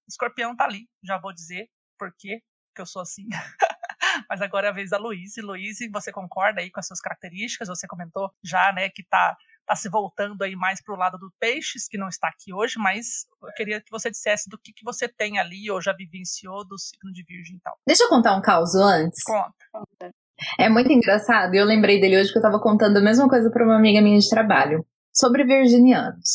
escorpião 0.08 0.54
tá 0.54 0.64
ali, 0.64 0.88
já 1.02 1.18
vou 1.18 1.32
dizer 1.32 1.68
por 1.98 2.12
quê 2.18 2.42
que 2.74 2.80
eu 2.80 2.86
sou 2.86 3.02
assim. 3.02 3.26
Mas 4.28 4.42
agora 4.42 4.66
é 4.66 4.70
a 4.70 4.74
vez 4.74 4.90
da 4.90 4.98
Luíse. 4.98 5.40
Luíse, 5.40 5.88
você 5.88 6.12
concorda 6.12 6.60
aí 6.60 6.70
com 6.70 6.80
as 6.80 6.86
suas 6.86 7.00
características? 7.00 7.68
Você 7.68 7.86
comentou 7.86 8.30
já, 8.44 8.72
né, 8.72 8.88
que 8.88 9.02
tá, 9.04 9.36
tá 9.66 9.76
se 9.76 9.88
voltando 9.88 10.42
aí 10.42 10.54
mais 10.56 10.82
pro 10.82 10.96
lado 10.96 11.18
do 11.18 11.32
peixes, 11.38 11.88
que 11.88 11.98
não 11.98 12.08
está 12.08 12.28
aqui 12.28 12.52
hoje, 12.52 12.78
mas 12.78 13.26
eu 13.42 13.52
queria 13.54 13.80
que 13.80 13.90
você 13.90 14.10
dissesse 14.10 14.48
do 14.48 14.58
que, 14.58 14.72
que 14.72 14.84
você 14.84 15.08
tem 15.08 15.38
ali 15.38 15.70
ou 15.70 15.80
já 15.80 15.92
vivenciou 15.92 16.66
do 16.66 16.78
signo 16.78 17.12
de 17.12 17.22
virgem 17.24 17.56
e 17.56 17.60
tal. 17.60 17.76
Deixa 17.86 18.04
eu 18.04 18.08
contar 18.08 18.36
um 18.36 18.42
caos 18.42 18.74
antes. 18.74 19.22
Conta. 19.24 20.12
É 20.58 20.68
muito 20.68 20.90
engraçado, 20.92 21.54
e 21.54 21.58
eu 21.58 21.64
lembrei 21.64 22.00
dele 22.00 22.18
hoje 22.18 22.32
que 22.32 22.38
eu 22.38 22.42
tava 22.42 22.60
contando 22.60 22.96
a 22.96 23.02
mesma 23.02 23.28
coisa 23.28 23.50
para 23.50 23.64
uma 23.64 23.76
amiga 23.76 24.00
minha 24.00 24.18
de 24.18 24.28
trabalho, 24.28 24.84
sobre 25.14 25.44
virginianos. 25.44 26.34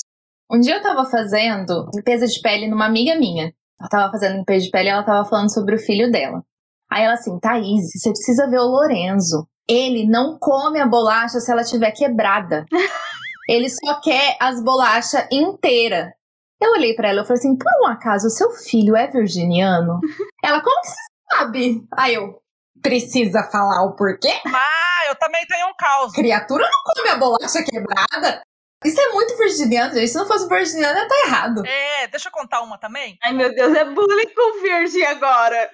Um 0.50 0.60
dia 0.60 0.78
eu 0.78 0.82
tava 0.82 1.10
fazendo 1.10 1.90
limpeza 1.94 2.26
de 2.26 2.42
pele 2.42 2.68
numa 2.68 2.86
amiga 2.86 3.16
minha. 3.16 3.54
Ela 3.80 3.90
tava 3.90 4.12
fazendo 4.12 4.38
limpeza 4.38 4.66
de 4.66 4.72
pele 4.72 4.88
e 4.88 4.92
ela 4.92 5.04
tava 5.04 5.28
falando 5.28 5.54
sobre 5.54 5.76
o 5.76 5.80
filho 5.80 6.10
dela. 6.10 6.42
Aí 6.90 7.04
ela 7.04 7.16
assim, 7.16 7.38
Thaís, 7.40 7.92
você 7.94 8.10
precisa 8.10 8.50
ver 8.50 8.60
o 8.60 8.68
Lorenzo. 8.68 9.46
Ele 9.68 10.08
não 10.08 10.40
come 10.40 10.80
a 10.80 10.88
bolacha 10.88 11.42
se 11.42 11.52
ela 11.52 11.64
tiver 11.64 11.92
quebrada. 11.92 12.66
Ele 13.48 13.70
só 13.70 14.02
quer 14.02 14.38
as 14.40 14.62
bolachas 14.62 15.26
inteira. 15.32 16.14
Eu 16.60 16.72
olhei 16.72 16.96
pra 16.96 17.10
ela 17.10 17.22
e 17.22 17.26
falei 17.26 17.40
assim, 17.40 17.56
por 17.56 17.72
um 17.84 17.88
acaso 17.88 18.28
o 18.28 18.32
seu 18.32 18.52
filho 18.52 18.96
é 18.96 19.08
virginiano? 19.08 20.00
ela, 20.44 20.62
como 20.62 20.82
que 20.82 20.88
você 20.88 20.96
sabe? 21.32 21.88
Aí 21.96 22.16
eu, 22.16 22.42
precisa 22.82 23.44
falar 23.44 23.84
o 23.84 23.96
porquê? 23.96 24.34
Ah, 24.46 25.08
eu 25.08 25.16
também 25.16 25.46
tenho 25.46 25.68
um 25.68 25.76
caos. 25.78 26.14
Criatura 26.14 26.68
não 26.70 26.94
come 26.94 27.10
a 27.10 27.18
bolacha 27.18 27.64
quebrada. 27.64 28.42
Isso 28.86 29.02
é 29.02 29.10
muito 29.10 29.38
virginiano, 29.38 29.94
gente. 29.94 30.08
Se 30.08 30.18
não 30.18 30.28
fosse 30.28 30.48
virginiano, 30.48 30.98
ia 30.98 31.08
tá 31.08 31.16
errado. 31.26 31.66
É, 31.66 32.08
deixa 32.08 32.30
eu 32.30 32.32
contar 32.32 32.62
uma 32.62 32.78
também. 32.78 33.18
Ai, 33.24 33.34
meu 33.34 33.54
Deus, 33.54 33.76
é 33.76 33.86
bullying 33.86 34.34
com 34.34 34.62
virgem 34.62 35.06
agora. 35.06 35.70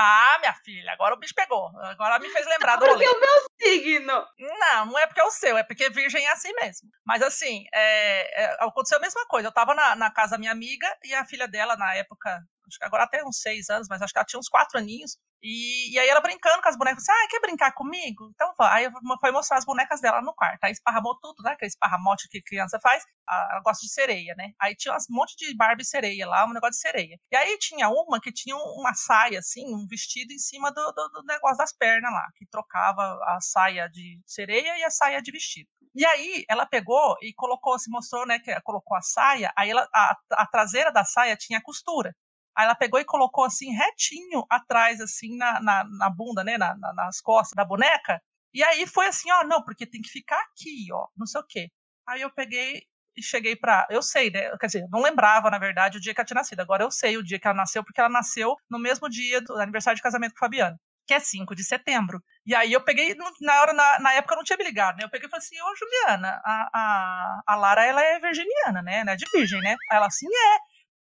Ah, 0.00 0.38
minha 0.40 0.54
filha, 0.54 0.92
agora 0.92 1.14
o 1.14 1.18
bicho 1.18 1.34
pegou. 1.34 1.70
Agora 1.80 2.18
me 2.18 2.30
fez 2.30 2.46
lembrar 2.46 2.76
do 2.76 2.86
Porque 2.86 3.04
rolê. 3.04 3.16
o 3.16 3.20
meu 3.20 3.48
signo. 3.60 4.26
Não, 4.38 4.86
não 4.86 4.98
é 4.98 5.06
porque 5.06 5.20
é 5.20 5.24
o 5.24 5.30
seu, 5.30 5.58
é 5.58 5.62
porque 5.62 5.90
virgem 5.90 6.24
é 6.24 6.30
assim 6.30 6.52
mesmo. 6.54 6.88
Mas 7.04 7.22
assim, 7.22 7.64
é, 7.74 8.44
é, 8.44 8.56
aconteceu 8.60 8.98
a 8.98 9.00
mesma 9.00 9.26
coisa. 9.26 9.48
Eu 9.48 9.52
tava 9.52 9.74
na, 9.74 9.96
na 9.96 10.10
casa 10.10 10.32
da 10.32 10.38
minha 10.38 10.52
amiga 10.52 10.86
e 11.04 11.14
a 11.14 11.24
filha 11.24 11.48
dela, 11.48 11.76
na 11.76 11.94
época, 11.94 12.30
acho 12.66 12.78
que 12.78 12.84
agora 12.84 13.04
até 13.04 13.24
uns 13.24 13.40
seis 13.40 13.68
anos, 13.68 13.88
mas 13.88 14.00
acho 14.00 14.12
que 14.12 14.18
ela 14.18 14.26
tinha 14.26 14.40
uns 14.40 14.48
quatro 14.48 14.78
aninhos. 14.78 15.18
E, 15.42 15.92
e 15.94 15.98
aí 15.98 16.08
ela 16.08 16.20
brincando 16.20 16.60
com 16.62 16.68
as 16.68 16.76
bonecas, 16.76 17.02
assim, 17.08 17.12
ah, 17.12 17.28
quer 17.30 17.40
brincar 17.40 17.72
comigo? 17.72 18.28
Então 18.34 18.52
vai. 18.58 18.86
Aí 18.86 18.92
foi 19.20 19.30
mostrar 19.30 19.58
as 19.58 19.64
bonecas 19.64 20.00
dela 20.00 20.20
no 20.20 20.34
quarto. 20.34 20.64
Aí 20.64 20.72
esparramou 20.72 21.18
tudo, 21.20 21.42
né? 21.42 21.52
Aquele 21.52 21.68
esparramote 21.68 22.28
que 22.28 22.42
criança 22.42 22.78
faz. 22.82 23.04
Ela 23.28 23.60
gosta 23.64 23.84
de 23.86 23.92
sereia, 23.92 24.34
né? 24.36 24.50
Aí 24.60 24.74
tinha 24.74 24.94
um 24.94 24.98
monte 25.10 25.36
de 25.36 25.54
Barbie 25.56 25.84
sereia 25.84 26.26
lá, 26.26 26.44
um 26.44 26.52
negócio 26.52 26.72
de 26.72 26.80
sereia. 26.80 27.18
E 27.30 27.36
aí 27.36 27.56
tinha 27.58 27.88
uma 27.88 28.20
que 28.20 28.32
tinha 28.32 28.56
um- 28.56 28.80
uma 28.80 28.94
saia, 28.94 29.38
assim, 29.38 29.64
um 29.74 29.86
vestido 29.86 30.32
em 30.32 30.38
cima 30.38 30.72
do, 30.72 30.92
do- 30.92 31.08
do 31.10 31.22
negócio 31.24 31.58
das 31.58 31.72
pernas 31.72 32.12
lá, 32.12 32.26
que 32.36 32.46
trocava 32.46 33.02
a 33.24 33.38
saia 33.40 33.88
de 33.88 34.20
sereia 34.26 34.78
e 34.78 34.84
a 34.84 34.90
saia 34.90 35.22
de 35.22 35.30
vestido. 35.30 35.68
E 35.94 36.04
aí 36.06 36.44
ela 36.48 36.66
pegou 36.66 37.16
e 37.22 37.32
colocou, 37.34 37.78
se 37.78 37.90
mostrou, 37.90 38.26
né, 38.26 38.38
que 38.38 38.58
colocou 38.62 38.96
a 38.96 39.02
saia, 39.02 39.52
aí 39.56 39.70
ela, 39.70 39.88
a, 39.94 40.16
a 40.32 40.46
traseira 40.46 40.92
da 40.92 41.04
saia 41.04 41.36
tinha 41.36 41.60
costura. 41.62 42.14
Aí 42.58 42.64
ela 42.66 42.74
pegou 42.74 43.00
e 43.00 43.04
colocou 43.04 43.44
assim, 43.44 43.72
retinho 43.72 44.44
atrás, 44.50 45.00
assim, 45.00 45.36
na, 45.36 45.60
na, 45.60 45.84
na 45.84 46.10
bunda, 46.10 46.42
né? 46.44 46.58
na- 46.58 46.76
na- 46.76 46.92
nas 46.94 47.20
costas 47.20 47.54
da 47.56 47.64
boneca. 47.64 48.20
E 48.52 48.62
aí 48.64 48.86
foi 48.86 49.06
assim, 49.06 49.30
ó, 49.32 49.44
não, 49.44 49.62
porque 49.62 49.86
tem 49.86 50.00
que 50.02 50.08
ficar 50.10 50.40
aqui, 50.40 50.88
ó, 50.92 51.06
não 51.16 51.26
sei 51.26 51.40
o 51.40 51.44
quê. 51.46 51.70
Aí 52.06 52.22
eu 52.22 52.30
peguei 52.32 52.82
e 53.16 53.22
cheguei 53.22 53.56
pra. 53.56 53.86
Eu 53.90 54.02
sei, 54.02 54.30
né? 54.30 54.56
Quer 54.58 54.66
dizer, 54.66 54.88
não 54.90 55.00
lembrava, 55.02 55.50
na 55.50 55.58
verdade, 55.58 55.98
o 55.98 56.00
dia 56.00 56.14
que 56.14 56.20
ela 56.20 56.26
tinha 56.26 56.36
nascido. 56.36 56.60
Agora 56.60 56.82
eu 56.84 56.90
sei 56.90 57.16
o 57.16 57.22
dia 57.22 57.38
que 57.38 57.46
ela 57.46 57.56
nasceu, 57.56 57.84
porque 57.84 58.00
ela 58.00 58.08
nasceu 58.08 58.56
no 58.70 58.78
mesmo 58.78 59.08
dia 59.08 59.40
do 59.40 59.54
aniversário 59.60 59.96
de 59.96 60.02
casamento 60.02 60.32
com 60.32 60.36
o 60.38 60.40
Fabiano, 60.40 60.78
que 61.06 61.14
é 61.14 61.20
5 61.20 61.54
de 61.54 61.64
setembro. 61.64 62.22
E 62.46 62.54
aí 62.54 62.72
eu 62.72 62.80
peguei, 62.82 63.14
na 63.40 63.60
hora, 63.60 63.72
na, 63.72 63.98
na 64.00 64.12
época 64.14 64.34
eu 64.34 64.36
não 64.38 64.44
tinha 64.44 64.56
me 64.56 64.64
ligado, 64.64 64.96
né? 64.96 65.04
Eu 65.04 65.10
peguei 65.10 65.26
e 65.26 65.30
falei 65.30 65.44
assim, 65.44 65.56
ô 65.60 65.74
Juliana, 65.76 66.40
a, 66.44 66.68
a, 66.72 67.42
a 67.46 67.56
Lara, 67.56 67.84
ela 67.84 68.02
é 68.02 68.18
virginiana, 68.20 68.82
né? 68.82 69.00
Ela 69.00 69.12
é 69.12 69.16
de 69.16 69.26
virgem, 69.34 69.60
né? 69.62 69.78
Aí 69.90 69.96
ela 69.96 70.06
assim, 70.06 70.26
é. 70.26 70.58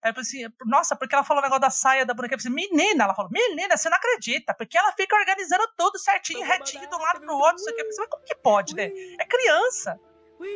Aí 0.05 0.11
eu 0.11 0.15
falei 0.15 0.21
assim, 0.29 0.45
nossa, 0.67 0.95
porque 0.95 1.15
ela 1.15 1.25
falou 1.25 1.41
o 1.41 1.45
negócio 1.45 1.63
da 1.63 1.71
saia 1.71 2.05
da 2.05 2.13
boneca. 2.13 2.35
Eu 2.35 2.39
falei 2.39 2.55
assim, 2.65 2.69
menina, 2.77 3.05
ela 3.05 3.15
falou, 3.15 3.31
menina, 3.33 3.75
você 3.77 3.89
não 3.89 3.97
acredita, 3.97 4.53
porque 4.55 4.77
ela 4.77 4.93
fica 4.93 5.17
organizando 5.17 5.65
tudo 5.79 5.99
certinho, 5.99 6.45
retinho, 6.45 6.87
de 6.89 6.95
um 6.95 6.99
lado 6.99 7.21
pro 7.21 7.35
outro, 7.35 7.53
não 7.53 7.59
sei 7.59 7.73
o 7.73 7.77
quê. 7.77 7.83
Eu 7.83 7.87
falei 7.87 7.91
assim, 7.91 8.01
mas 8.03 8.11
como 8.11 8.25
que 8.25 8.35
pode, 8.37 8.75
né? 8.75 8.91
É 9.19 9.25
criança. 9.25 9.99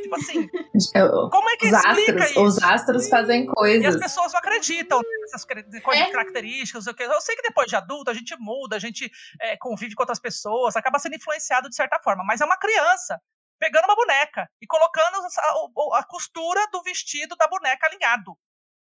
Tipo 0.03 0.17
assim, 0.17 0.49
Eu- 0.95 1.31
como 1.31 1.49
é 1.49 1.57
que 1.57 1.67
Os 1.69 1.73
explica 1.73 2.13
astros, 2.13 2.31
isso? 2.31 2.43
os 2.45 2.63
astros 2.63 3.09
fazem 3.09 3.45
E 3.45 3.49
as 3.49 3.55
coisas. 3.55 3.97
pessoas 3.97 4.33
não 4.33 4.39
acreditam 4.41 5.01
nessas 5.23 5.45
coisas 5.47 5.75
É. 6.09 6.11
características. 6.13 6.85
quê. 6.95 7.05
Eu 7.05 7.21
sei 7.23 7.35
que 7.37 7.43
depois 7.43 7.69
de 7.69 7.77
adulto 7.77 8.11
a 8.11 8.15
gente 8.15 8.37
muda, 8.39 8.77
a 8.77 8.79
gente 8.79 9.11
é, 9.41 9.57
convive 9.57 9.95
com 9.95 10.03
outras 10.03 10.19
pessoas, 10.19 10.77
acaba 10.77 10.99
sendo 10.99 11.15
influenciado 11.17 11.71
de 11.71 11.75
certa 11.77 11.99
forma, 12.01 12.23
mas 12.23 12.41
é 12.43 12.45
uma 12.45 12.59
criança 12.59 13.19
pegando 13.59 13.85
uma 13.87 13.97
boneca 13.97 14.47
e 14.61 14.67
colocando 14.67 15.17
a, 15.17 15.99
a 16.01 16.05
costura 16.05 16.67
do 16.71 16.83
vestido 16.83 17.35
da 17.37 17.47
boneca 17.49 17.87
alinhado 17.87 18.37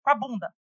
com 0.04 0.12
a 0.12 0.16
bunda. 0.16 0.54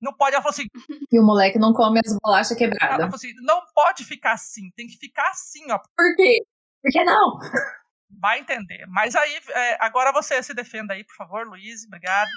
Não 0.00 0.12
pode, 0.12 0.34
ela 0.34 0.42
falou 0.42 0.52
assim, 0.52 0.66
E 1.12 1.18
o 1.18 1.24
moleque 1.24 1.58
não 1.58 1.72
come 1.72 2.00
as 2.04 2.16
bolachas 2.22 2.50
ela 2.52 2.58
quebradas. 2.58 2.96
falou 2.98 3.14
assim, 3.14 3.32
não 3.42 3.62
pode 3.74 4.04
ficar 4.04 4.32
assim, 4.32 4.70
tem 4.76 4.86
que 4.86 4.96
ficar 4.96 5.30
assim, 5.30 5.70
ó, 5.70 5.78
Por 5.96 6.16
quê? 6.16 6.44
Por 6.82 6.90
que 6.90 7.04
não? 7.04 7.38
vai 8.20 8.40
entender. 8.40 8.84
Mas 8.88 9.16
aí, 9.16 9.40
é, 9.50 9.84
agora 9.84 10.12
você 10.12 10.42
se 10.42 10.52
defenda 10.54 10.94
aí, 10.94 11.04
por 11.04 11.16
favor, 11.16 11.46
Luiz, 11.46 11.84
obrigado. 11.86 12.28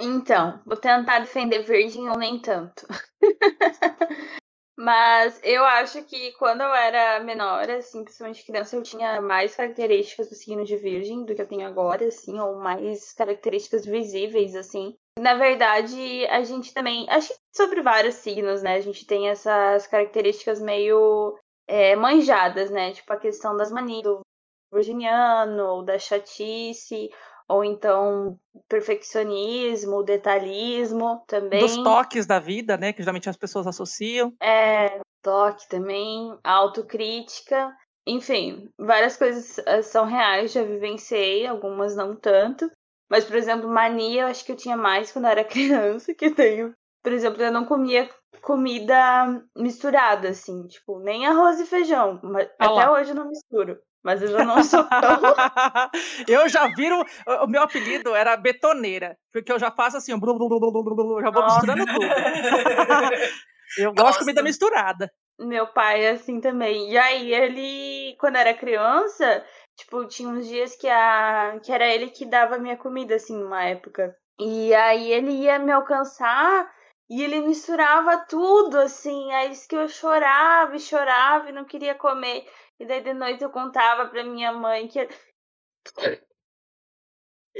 Então, 0.00 0.60
vou 0.66 0.76
tentar 0.76 1.20
defender 1.20 1.62
virgem 1.62 2.08
ou 2.10 2.18
nem 2.18 2.40
tanto. 2.40 2.86
Mas 4.76 5.40
eu 5.44 5.64
acho 5.64 6.02
que 6.02 6.32
quando 6.32 6.62
eu 6.62 6.74
era 6.74 7.22
menor, 7.22 7.70
assim, 7.70 8.02
principalmente 8.02 8.44
criança, 8.44 8.74
eu 8.74 8.82
tinha 8.82 9.20
mais 9.20 9.54
características 9.54 10.28
do 10.28 10.34
signo 10.34 10.64
de 10.64 10.76
virgem 10.76 11.24
do 11.24 11.32
que 11.32 11.40
eu 11.40 11.46
tenho 11.46 11.66
agora, 11.66 12.06
assim, 12.08 12.40
ou 12.40 12.58
mais 12.58 13.12
características 13.12 13.86
visíveis, 13.86 14.56
assim. 14.56 14.96
Na 15.18 15.34
verdade, 15.34 16.26
a 16.26 16.42
gente 16.42 16.74
também. 16.74 17.06
Acho 17.08 17.28
que 17.28 17.38
sobre 17.54 17.80
vários 17.82 18.16
signos, 18.16 18.62
né? 18.62 18.74
A 18.74 18.80
gente 18.80 19.06
tem 19.06 19.28
essas 19.28 19.86
características 19.86 20.60
meio 20.60 21.38
é, 21.68 21.94
manjadas, 21.94 22.70
né? 22.70 22.92
Tipo 22.92 23.12
a 23.12 23.18
questão 23.18 23.56
das 23.56 23.70
manias 23.70 24.02
do 24.02 24.20
virginiano, 24.72 25.64
ou 25.66 25.84
da 25.84 25.98
chatice, 25.98 27.10
ou 27.48 27.64
então 27.64 28.38
perfeccionismo, 28.68 30.02
detalhismo 30.02 31.22
também. 31.26 31.60
Dos 31.60 31.76
toques 31.76 32.26
da 32.26 32.40
vida, 32.40 32.76
né, 32.76 32.92
que 32.92 33.02
geralmente 33.02 33.28
as 33.28 33.36
pessoas 33.36 33.66
associam. 33.66 34.34
É, 34.40 35.00
toque 35.22 35.68
também, 35.68 36.36
autocrítica. 36.42 37.72
Enfim, 38.06 38.68
várias 38.78 39.16
coisas 39.16 39.58
eh, 39.58 39.80
são 39.80 40.04
reais, 40.04 40.52
já 40.52 40.62
vivenciei, 40.62 41.46
algumas 41.46 41.96
não 41.96 42.14
tanto. 42.14 42.70
Mas, 43.10 43.24
por 43.24 43.36
exemplo, 43.36 43.68
mania, 43.68 44.22
eu 44.22 44.26
acho 44.28 44.44
que 44.44 44.52
eu 44.52 44.56
tinha 44.56 44.76
mais 44.76 45.12
quando 45.12 45.26
eu 45.26 45.30
era 45.30 45.44
criança, 45.44 46.14
que 46.14 46.30
tenho. 46.30 46.74
Por 47.02 47.12
exemplo, 47.12 47.42
eu 47.42 47.52
não 47.52 47.66
comia 47.66 48.08
comida 48.40 49.42
misturada, 49.56 50.28
assim, 50.30 50.66
tipo, 50.66 50.98
nem 51.00 51.26
arroz 51.26 51.60
e 51.60 51.66
feijão. 51.66 52.18
Mas 52.22 52.48
Ah 52.58 52.66
até 52.66 52.90
hoje 52.90 53.10
eu 53.10 53.14
não 53.14 53.28
misturo. 53.28 53.78
Mas 54.02 54.20
eu 54.20 54.28
já 54.28 54.44
não 54.44 54.62
sou 54.62 54.84
tão. 54.84 55.20
eu 56.28 56.46
já 56.46 56.66
viro. 56.68 57.02
O 57.42 57.46
meu 57.46 57.62
apelido 57.62 58.14
era 58.14 58.36
betoneira, 58.36 59.16
porque 59.32 59.50
eu 59.50 59.58
já 59.58 59.70
faço 59.70 59.96
assim, 59.96 60.16
blu, 60.18 60.36
blu, 60.36 60.46
blu, 60.46 60.60
blu, 60.60 60.94
blu, 60.94 61.20
já 61.22 61.30
vou 61.30 61.42
Nossa. 61.42 61.66
misturando 61.66 61.86
tudo. 61.86 62.04
eu 63.78 63.94
gosto 63.94 64.12
de 64.12 64.18
comida 64.20 64.42
misturada. 64.42 65.10
Meu 65.40 65.66
pai 65.66 66.04
é 66.04 66.10
assim 66.10 66.38
também. 66.38 66.90
E 66.90 66.98
aí, 66.98 67.32
ele, 67.32 68.14
quando 68.20 68.36
era 68.36 68.52
criança, 68.52 69.42
tipo, 69.76 70.04
tinha 70.06 70.28
uns 70.28 70.46
dias 70.46 70.76
que, 70.76 70.88
a, 70.88 71.58
que 71.62 71.72
era 71.72 71.86
ele 71.86 72.10
que 72.10 72.24
dava 72.24 72.58
minha 72.58 72.76
comida, 72.76 73.14
assim, 73.16 73.36
numa 73.36 73.64
época. 73.64 74.16
E 74.38 74.74
aí 74.74 75.12
ele 75.12 75.30
ia 75.32 75.58
me 75.58 75.70
alcançar 75.72 76.72
e 77.08 77.22
ele 77.22 77.40
misturava 77.40 78.18
tudo, 78.28 78.78
assim. 78.78 79.32
Aí 79.32 79.50
disse 79.50 79.68
que 79.68 79.76
eu 79.76 79.88
chorava 79.88 80.74
e 80.76 80.80
chorava 80.80 81.48
e 81.48 81.52
não 81.52 81.64
queria 81.64 81.94
comer. 81.94 82.44
E 82.80 82.84
daí 82.86 83.00
de 83.02 83.14
noite 83.14 83.42
eu 83.44 83.50
contava 83.50 84.06
pra 84.08 84.24
minha 84.24 84.52
mãe 84.52 84.88
que. 84.88 85.08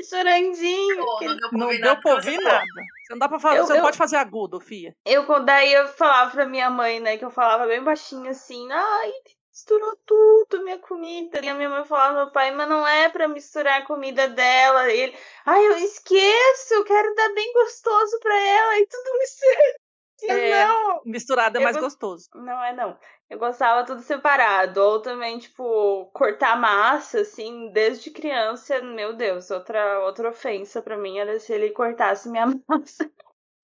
Chorandinho. 0.08 1.04
que 1.18 1.24
ele- 1.24 1.40
Não 1.52 1.68
deu 1.80 2.00
pra 2.00 2.14
ouvir 2.14 2.38
nada. 2.42 2.64
Você 2.66 3.12
não 3.12 3.18
dá 3.18 3.28
pra 3.28 3.38
fazer, 3.38 3.58
Eu- 3.58 3.66
você 3.66 3.72
não 3.74 3.78
eu- 3.78 3.84
pode 3.84 3.96
fazer 3.98 4.16
agudo, 4.16 4.58
Fia. 4.60 4.96
Eu, 5.04 5.44
daí 5.44 5.72
eu 5.72 5.86
falava 5.88 6.30
pra 6.32 6.46
minha 6.46 6.68
mãe, 6.68 6.98
né, 7.00 7.16
que 7.16 7.24
eu 7.24 7.30
falava 7.30 7.66
bem 7.66 7.82
baixinho 7.82 8.28
assim, 8.28 8.66
ai, 8.72 9.12
misturou 9.54 9.96
tudo 10.04 10.64
minha 10.64 10.78
comida. 10.80 11.40
E 11.40 11.48
a 11.48 11.54
minha 11.54 11.68
mãe 11.70 11.84
falava 11.84 12.16
meu 12.24 12.32
pai, 12.32 12.50
mas 12.50 12.68
não 12.68 12.84
é 12.86 13.08
pra 13.08 13.28
misturar 13.28 13.80
a 13.82 13.86
comida 13.86 14.28
dela. 14.28 14.90
E 14.92 14.98
ele, 15.00 15.16
ai, 15.46 15.64
eu 15.66 15.76
esqueço, 15.78 16.74
eu 16.74 16.84
quero 16.84 17.14
dar 17.14 17.32
bem 17.34 17.52
gostoso 17.52 18.18
pra 18.20 18.34
ela. 18.36 18.78
E 18.80 18.86
tudo 18.86 19.10
misturado. 19.20 19.84
É. 20.26 20.64
Não, 20.66 21.02
Misturado 21.04 21.58
é 21.58 21.60
mais 21.62 21.76
vou- 21.76 21.84
gostoso. 21.84 22.28
não 22.34 22.64
é 22.64 22.72
não. 22.72 22.98
Eu 23.30 23.38
gostava 23.38 23.84
tudo 23.84 24.00
separado. 24.00 24.80
Ou 24.80 25.00
também, 25.00 25.38
tipo, 25.38 26.06
cortar 26.14 26.56
massa, 26.58 27.20
assim, 27.20 27.70
desde 27.72 28.10
criança, 28.10 28.80
meu 28.82 29.12
Deus, 29.14 29.50
outra, 29.50 30.00
outra 30.00 30.30
ofensa 30.30 30.80
pra 30.82 30.96
mim 30.96 31.18
era 31.18 31.38
se 31.38 31.52
ele 31.52 31.70
cortasse 31.70 32.28
minha 32.28 32.46
massa. 32.68 33.10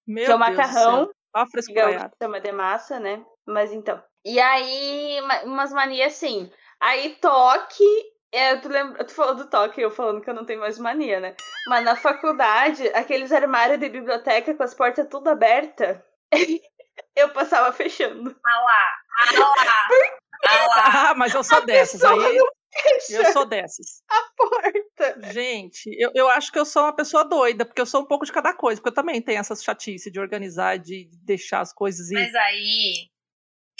Meu 0.06 0.26
que 0.26 0.32
é 0.32 0.34
o 0.34 0.38
Deus 0.38 0.40
macarrão. 0.56 1.10
Ó 1.34 1.38
a 1.40 1.44
que 1.44 1.50
frescuraiada. 1.52 2.12
chama 2.22 2.40
de 2.40 2.52
massa, 2.52 2.98
né? 3.00 3.24
Mas 3.46 3.72
então. 3.72 4.02
E 4.24 4.38
aí, 4.38 5.20
uma- 5.22 5.42
umas 5.44 5.72
manias 5.72 6.14
assim. 6.14 6.50
Aí, 6.80 7.16
toque. 7.20 7.84
É, 8.32 8.54
tu, 8.56 8.68
lembra, 8.68 9.04
tu 9.04 9.12
falou 9.12 9.34
do 9.34 9.50
toque, 9.50 9.80
eu 9.80 9.90
falando 9.90 10.20
que 10.22 10.30
eu 10.30 10.34
não 10.34 10.44
tenho 10.46 10.60
mais 10.60 10.78
mania, 10.78 11.18
né? 11.18 11.34
Mas 11.66 11.84
na 11.84 11.96
faculdade, 11.96 12.86
aqueles 12.94 13.32
armários 13.32 13.80
de 13.80 13.88
biblioteca 13.88 14.54
com 14.54 14.62
as 14.62 14.72
portas 14.72 15.08
tudo 15.10 15.28
abertas, 15.28 15.98
eu 17.16 17.30
passava 17.30 17.72
fechando. 17.72 18.36
Ah 18.46 18.60
lá, 18.60 18.94
ah 19.18 19.32
lá, 19.40 19.88
ah 20.46 20.66
lá. 20.68 21.10
Ah, 21.10 21.14
mas 21.16 21.34
eu 21.34 21.42
sou 21.42 21.64
dessas. 21.66 22.00
pessoa 22.00 22.24
Aí 22.24 22.38
Fecha 22.72 23.16
eu 23.16 23.32
sou 23.32 23.44
dessas. 23.46 24.00
a 24.08 24.22
porta. 24.36 25.32
Gente, 25.32 25.90
eu, 25.98 26.12
eu 26.14 26.28
acho 26.28 26.52
que 26.52 26.58
eu 26.58 26.64
sou 26.64 26.82
uma 26.84 26.94
pessoa 26.94 27.24
doida, 27.24 27.64
porque 27.64 27.80
eu 27.80 27.86
sou 27.86 28.02
um 28.02 28.06
pouco 28.06 28.24
de 28.24 28.32
cada 28.32 28.54
coisa, 28.54 28.80
porque 28.80 28.90
eu 28.90 28.94
também 29.02 29.20
tenho 29.20 29.40
essas 29.40 29.62
chatice 29.64 30.08
de 30.08 30.20
organizar, 30.20 30.78
de 30.78 31.10
deixar 31.24 31.60
as 31.62 31.72
coisas 31.72 32.10
e. 32.12 32.14
Mas 32.14 32.32
aí, 32.36 33.08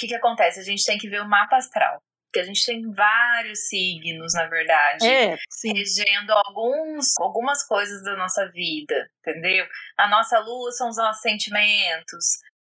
que 0.01 0.09
que 0.09 0.15
acontece? 0.15 0.61
A 0.61 0.65
gente 0.65 0.85
tem 0.85 0.99
que 0.99 1.09
ver 1.09 1.21
o 1.21 1.29
mapa 1.29 1.57
astral. 1.57 2.01
Porque 2.27 2.41
a 2.41 2.45
gente 2.45 2.65
tem 2.65 2.81
vários 2.93 3.67
signos, 3.67 4.35
na 4.35 4.47
verdade. 4.47 5.05
É, 5.05 5.37
sim. 5.51 5.73
regendo 5.75 6.33
alguns, 6.33 7.07
algumas 7.19 7.67
coisas 7.67 8.05
da 8.05 8.15
nossa 8.17 8.49
vida, 8.51 9.11
entendeu? 9.19 9.67
A 9.99 10.07
nossa 10.09 10.39
lua 10.39 10.71
são 10.71 10.89
os 10.89 10.97
nossos 10.97 11.21
sentimentos. 11.23 12.25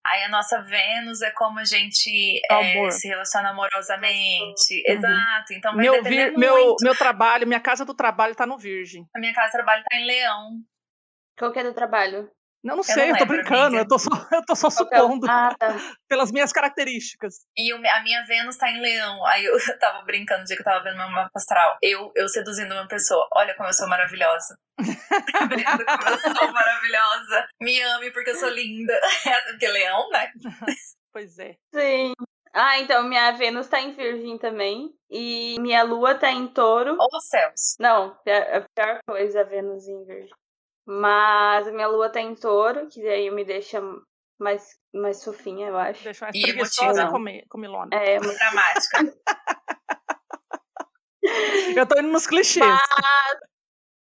Aí 0.05 0.23
a 0.23 0.29
nossa 0.29 0.61
Vênus 0.61 1.21
é 1.23 1.31
como 1.31 1.57
a 1.59 1.65
gente 1.65 2.39
é, 2.51 2.91
se 2.91 3.07
relaciona 3.07 3.49
amorosamente. 3.49 4.83
Uhum. 4.87 4.93
Exato. 4.93 5.53
Então 5.53 5.73
vai 5.73 5.85
Meu, 5.85 5.93
depender 5.93 6.29
vir- 6.29 6.37
meu, 6.37 6.53
muito. 6.55 6.83
meu 6.83 6.95
trabalho, 6.95 7.47
minha 7.47 7.59
casa 7.59 7.83
do 7.83 7.95
trabalho 7.95 8.35
tá 8.35 8.45
no 8.45 8.59
Virgem. 8.59 9.05
A 9.15 9.19
minha 9.19 9.33
casa 9.33 9.47
de 9.47 9.53
trabalho 9.53 9.83
tá 9.89 9.97
em 9.97 10.05
Leão. 10.05 10.51
Qual 11.37 11.51
que 11.51 11.59
é 11.59 11.63
do 11.63 11.73
trabalho? 11.73 12.29
Não, 12.67 12.75
não 12.75 12.81
Eu 12.81 12.83
sei, 12.83 13.07
não 13.07 13.15
eu 13.15 13.17
tô 13.19 13.25
brincando, 13.25 13.77
eu 13.77 13.87
tô 13.87 13.97
só, 13.97 14.09
eu 14.33 14.45
tô 14.45 14.53
só 14.55 14.67
é 14.67 14.71
supondo 14.71 15.25
Ah, 15.29 15.55
tá. 15.57 15.69
pelas 16.09 16.31
minhas 16.33 16.51
características. 16.51 17.35
E 17.57 17.73
o- 17.73 17.77
a 17.77 18.01
minha 18.03 18.25
Vênus 18.25 18.57
tá 18.57 18.69
em 18.69 18.81
Leão. 18.81 19.25
Aí 19.25 19.45
eu, 19.45 19.55
tava 19.79 20.03
brincando 20.03 20.41
no 20.41 20.45
dia 20.45 20.57
que 20.57 20.61
eu 20.61 20.65
tava 20.65 20.83
vendo 20.83 20.97
meu 20.97 21.09
mapa 21.09 21.31
astral. 21.35 21.77
Eu, 21.81 22.11
eu 22.13 22.27
seduzindo 22.27 22.73
uma 22.73 22.85
pessoa. 22.87 23.25
Olha 23.33 23.55
como 23.55 23.69
eu 23.69 23.73
sou 23.73 23.87
maravilhosa. 23.87 24.57
Tá 25.31 25.39
como 25.97 26.09
eu 26.09 26.35
sou 26.35 26.51
maravilhosa. 26.51 27.47
Me 27.61 27.81
ame 27.81 28.11
porque 28.11 28.31
eu 28.31 28.35
sou 28.35 28.49
linda. 28.49 28.93
Porque 29.49 29.67
Leão, 29.67 30.09
né? 30.09 30.31
Pois 31.13 31.39
é. 31.39 31.55
Sim. 31.73 32.13
Ah, 32.53 32.79
então 32.79 33.03
minha 33.03 33.31
Vênus 33.31 33.67
tá 33.67 33.79
em 33.79 33.93
Virgem 33.93 34.37
também. 34.37 34.89
E 35.09 35.55
minha 35.61 35.83
Lua 35.83 36.15
tá 36.15 36.31
em 36.31 36.47
touro. 36.47 36.97
Ô 36.99 37.19
céus. 37.21 37.75
Não, 37.79 38.17
é 38.25 38.57
a 38.57 38.61
pior 38.75 38.99
coisa 39.07 39.41
a 39.41 39.43
Vênus 39.43 39.87
em 39.87 40.03
Virgem. 40.05 40.33
Mas 40.87 41.67
a 41.67 41.71
minha 41.71 41.87
Lua 41.87 42.09
tá 42.09 42.21
em 42.21 42.33
touro, 42.33 42.87
que 42.87 43.03
daí 43.03 43.29
me 43.29 43.43
deixa 43.43 43.81
mais, 44.39 44.79
mais 44.93 45.21
fofinha, 45.21 45.67
eu 45.67 45.77
acho. 45.77 46.01
Deixa 46.01 46.25
mais 46.25 46.35
E 46.35 46.41
preguiçosa 46.41 47.09
comer, 47.09 47.45
comilona. 47.49 47.89
É, 47.93 48.17
mas 48.19 48.37
Dramática. 48.37 48.97
Eu 51.75 51.85
tô 51.85 51.99
indo 51.99 52.07
nos 52.07 52.25
clichês. 52.25 52.65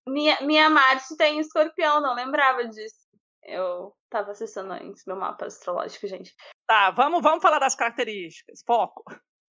minha, 0.08 0.40
minha 0.40 0.70
Marte 0.70 1.14
tá 1.16 1.28
em 1.28 1.40
escorpião, 1.40 2.00
não 2.00 2.14
lembrava 2.14 2.66
disso. 2.66 3.02
Eu 3.42 3.94
tava 4.08 4.30
acessando 4.30 4.72
antes 4.72 5.04
meu 5.06 5.16
mapa 5.16 5.44
astrológico, 5.44 6.06
gente. 6.06 6.34
Tá, 6.66 6.90
vamos, 6.90 7.20
vamos 7.22 7.42
falar 7.42 7.58
das 7.58 7.74
características. 7.74 8.62
Foco. 8.66 9.04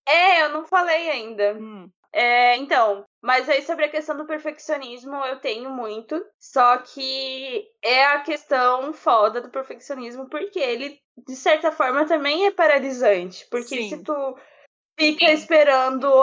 É, 0.07 0.41
eu 0.41 0.49
não 0.49 0.65
falei 0.65 1.11
ainda. 1.11 1.53
Hum, 1.53 1.87
É, 2.13 2.57
então, 2.57 3.05
mas 3.21 3.47
aí 3.47 3.61
sobre 3.61 3.85
a 3.85 3.89
questão 3.89 4.17
do 4.17 4.25
perfeccionismo 4.25 5.15
eu 5.25 5.39
tenho 5.39 5.69
muito, 5.69 6.21
só 6.39 6.77
que 6.79 7.65
é 7.81 8.05
a 8.05 8.19
questão 8.19 8.91
foda 8.91 9.39
do 9.39 9.49
perfeccionismo, 9.49 10.29
porque 10.29 10.59
ele, 10.59 10.99
de 11.27 11.35
certa 11.35 11.71
forma, 11.71 12.05
também 12.05 12.45
é 12.45 12.51
paralisante. 12.51 13.47
Porque 13.49 13.77
Sim. 13.77 13.89
se 13.89 14.03
tu 14.03 14.37
fica 14.99 15.25
Sim. 15.27 15.33
esperando 15.33 16.21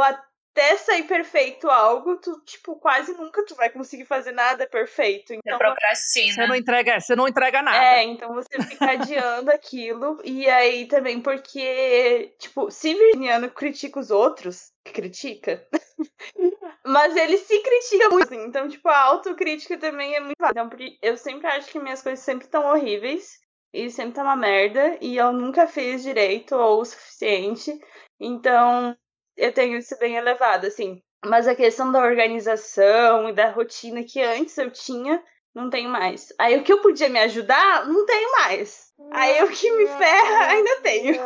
até 0.59 0.77
sair 0.77 1.05
perfeito 1.05 1.71
algo, 1.71 2.17
tu, 2.17 2.41
tipo, 2.45 2.75
quase 2.77 3.13
nunca 3.13 3.45
tu 3.47 3.55
vai 3.55 3.71
conseguir 3.71 4.05
fazer 4.05 4.33
nada 4.33 4.67
perfeito. 4.67 5.29
Você 5.29 5.37
Então, 5.37 5.57
você 5.57 5.65
procrastina. 5.65 6.47
não 6.49 6.55
entrega, 6.57 7.01
você 7.01 7.15
não 7.15 7.29
entrega 7.29 7.63
nada. 7.63 7.77
é, 7.77 8.03
então 8.03 8.35
você 8.35 8.61
fica 8.63 8.91
adiando 8.91 9.51
aquilo. 9.53 10.21
E 10.25 10.49
aí 10.49 10.87
também 10.87 11.21
porque, 11.21 12.35
tipo, 12.39 12.71
se 12.73 12.93
Virginiano 12.93 13.49
critica 13.51 14.01
os 14.01 14.11
outros, 14.11 14.73
que 14.85 14.93
critica, 14.93 15.65
mas 16.85 17.15
ele 17.15 17.39
se 17.39 17.63
critica 17.63 18.09
muito, 18.11 18.25
assim. 18.25 18.45
Então, 18.45 18.69
tipo, 18.69 18.89
a 18.89 18.99
autocrítica 18.99 19.79
também 19.79 20.17
é 20.17 20.21
muito 20.21 20.37
válida. 20.41 20.61
Então, 20.61 20.69
porque 20.69 20.99
eu 21.01 21.17
sempre 21.17 21.47
acho 21.47 21.71
que 21.71 21.79
minhas 21.79 22.03
coisas 22.03 22.25
sempre 22.25 22.47
estão 22.47 22.67
horríveis. 22.67 23.39
E 23.71 23.91
sempre 23.91 24.15
tá 24.15 24.23
uma 24.23 24.35
merda. 24.35 24.97
E 25.01 25.19
eu 25.19 25.31
nunca 25.31 25.67
fiz 25.67 26.03
direito 26.03 26.55
ou 26.57 26.81
o 26.81 26.85
suficiente. 26.87 27.79
Então, 28.19 28.97
eu 29.39 29.53
tenho 29.53 29.79
isso 29.79 29.97
bem 29.99 30.17
elevado, 30.17 30.67
assim. 30.67 31.01
Mas 31.25 31.49
a 31.49 31.55
questão 31.55 31.91
da 31.91 32.01
organização 32.01 33.29
e 33.29 33.33
da 33.33 33.51
rotina 33.51 34.05
que 34.05 34.21
antes 34.21 34.57
eu 34.59 34.71
tinha, 34.71 35.23
não 35.55 35.71
tenho 35.71 35.89
mais. 35.89 36.33
Aí 36.39 36.57
o 36.59 36.63
que 36.63 36.73
eu 36.73 36.81
podia 36.81 37.09
me 37.09 37.19
ajudar, 37.21 37.87
não 37.87 38.05
tenho 38.05 38.31
mais. 38.33 38.93
Aí 39.13 39.43
o 39.43 39.51
que 39.51 39.71
me 39.73 39.87
ferra, 39.87 40.47
ainda 40.53 40.81
tenho. 40.83 41.17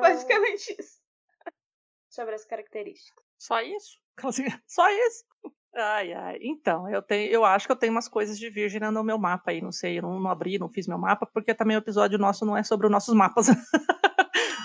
Basicamente 0.00 0.74
isso. 0.78 0.98
Sobre 2.08 2.34
as 2.34 2.44
características. 2.44 3.24
Só 3.38 3.60
isso? 3.60 3.98
Só 4.66 4.90
isso? 4.90 5.24
Ai, 5.74 6.12
ai. 6.12 6.38
Então, 6.42 6.90
eu 6.90 7.00
tenho, 7.00 7.30
eu 7.30 7.44
acho 7.44 7.66
que 7.66 7.72
eu 7.72 7.76
tenho 7.76 7.92
umas 7.92 8.08
coisas 8.08 8.38
de 8.38 8.50
virgem 8.50 8.80
no 8.80 9.04
meu 9.04 9.18
mapa 9.18 9.52
aí. 9.52 9.60
Não 9.60 9.70
sei, 9.70 9.98
eu 9.98 10.02
não, 10.02 10.18
não 10.18 10.30
abri, 10.30 10.58
não 10.58 10.68
fiz 10.68 10.86
meu 10.86 10.98
mapa, 10.98 11.26
porque 11.26 11.54
também 11.54 11.76
o 11.76 11.78
episódio 11.78 12.18
nosso 12.18 12.44
não 12.44 12.56
é 12.56 12.62
sobre 12.62 12.86
os 12.86 12.92
nossos 12.92 13.14
mapas. 13.14 13.46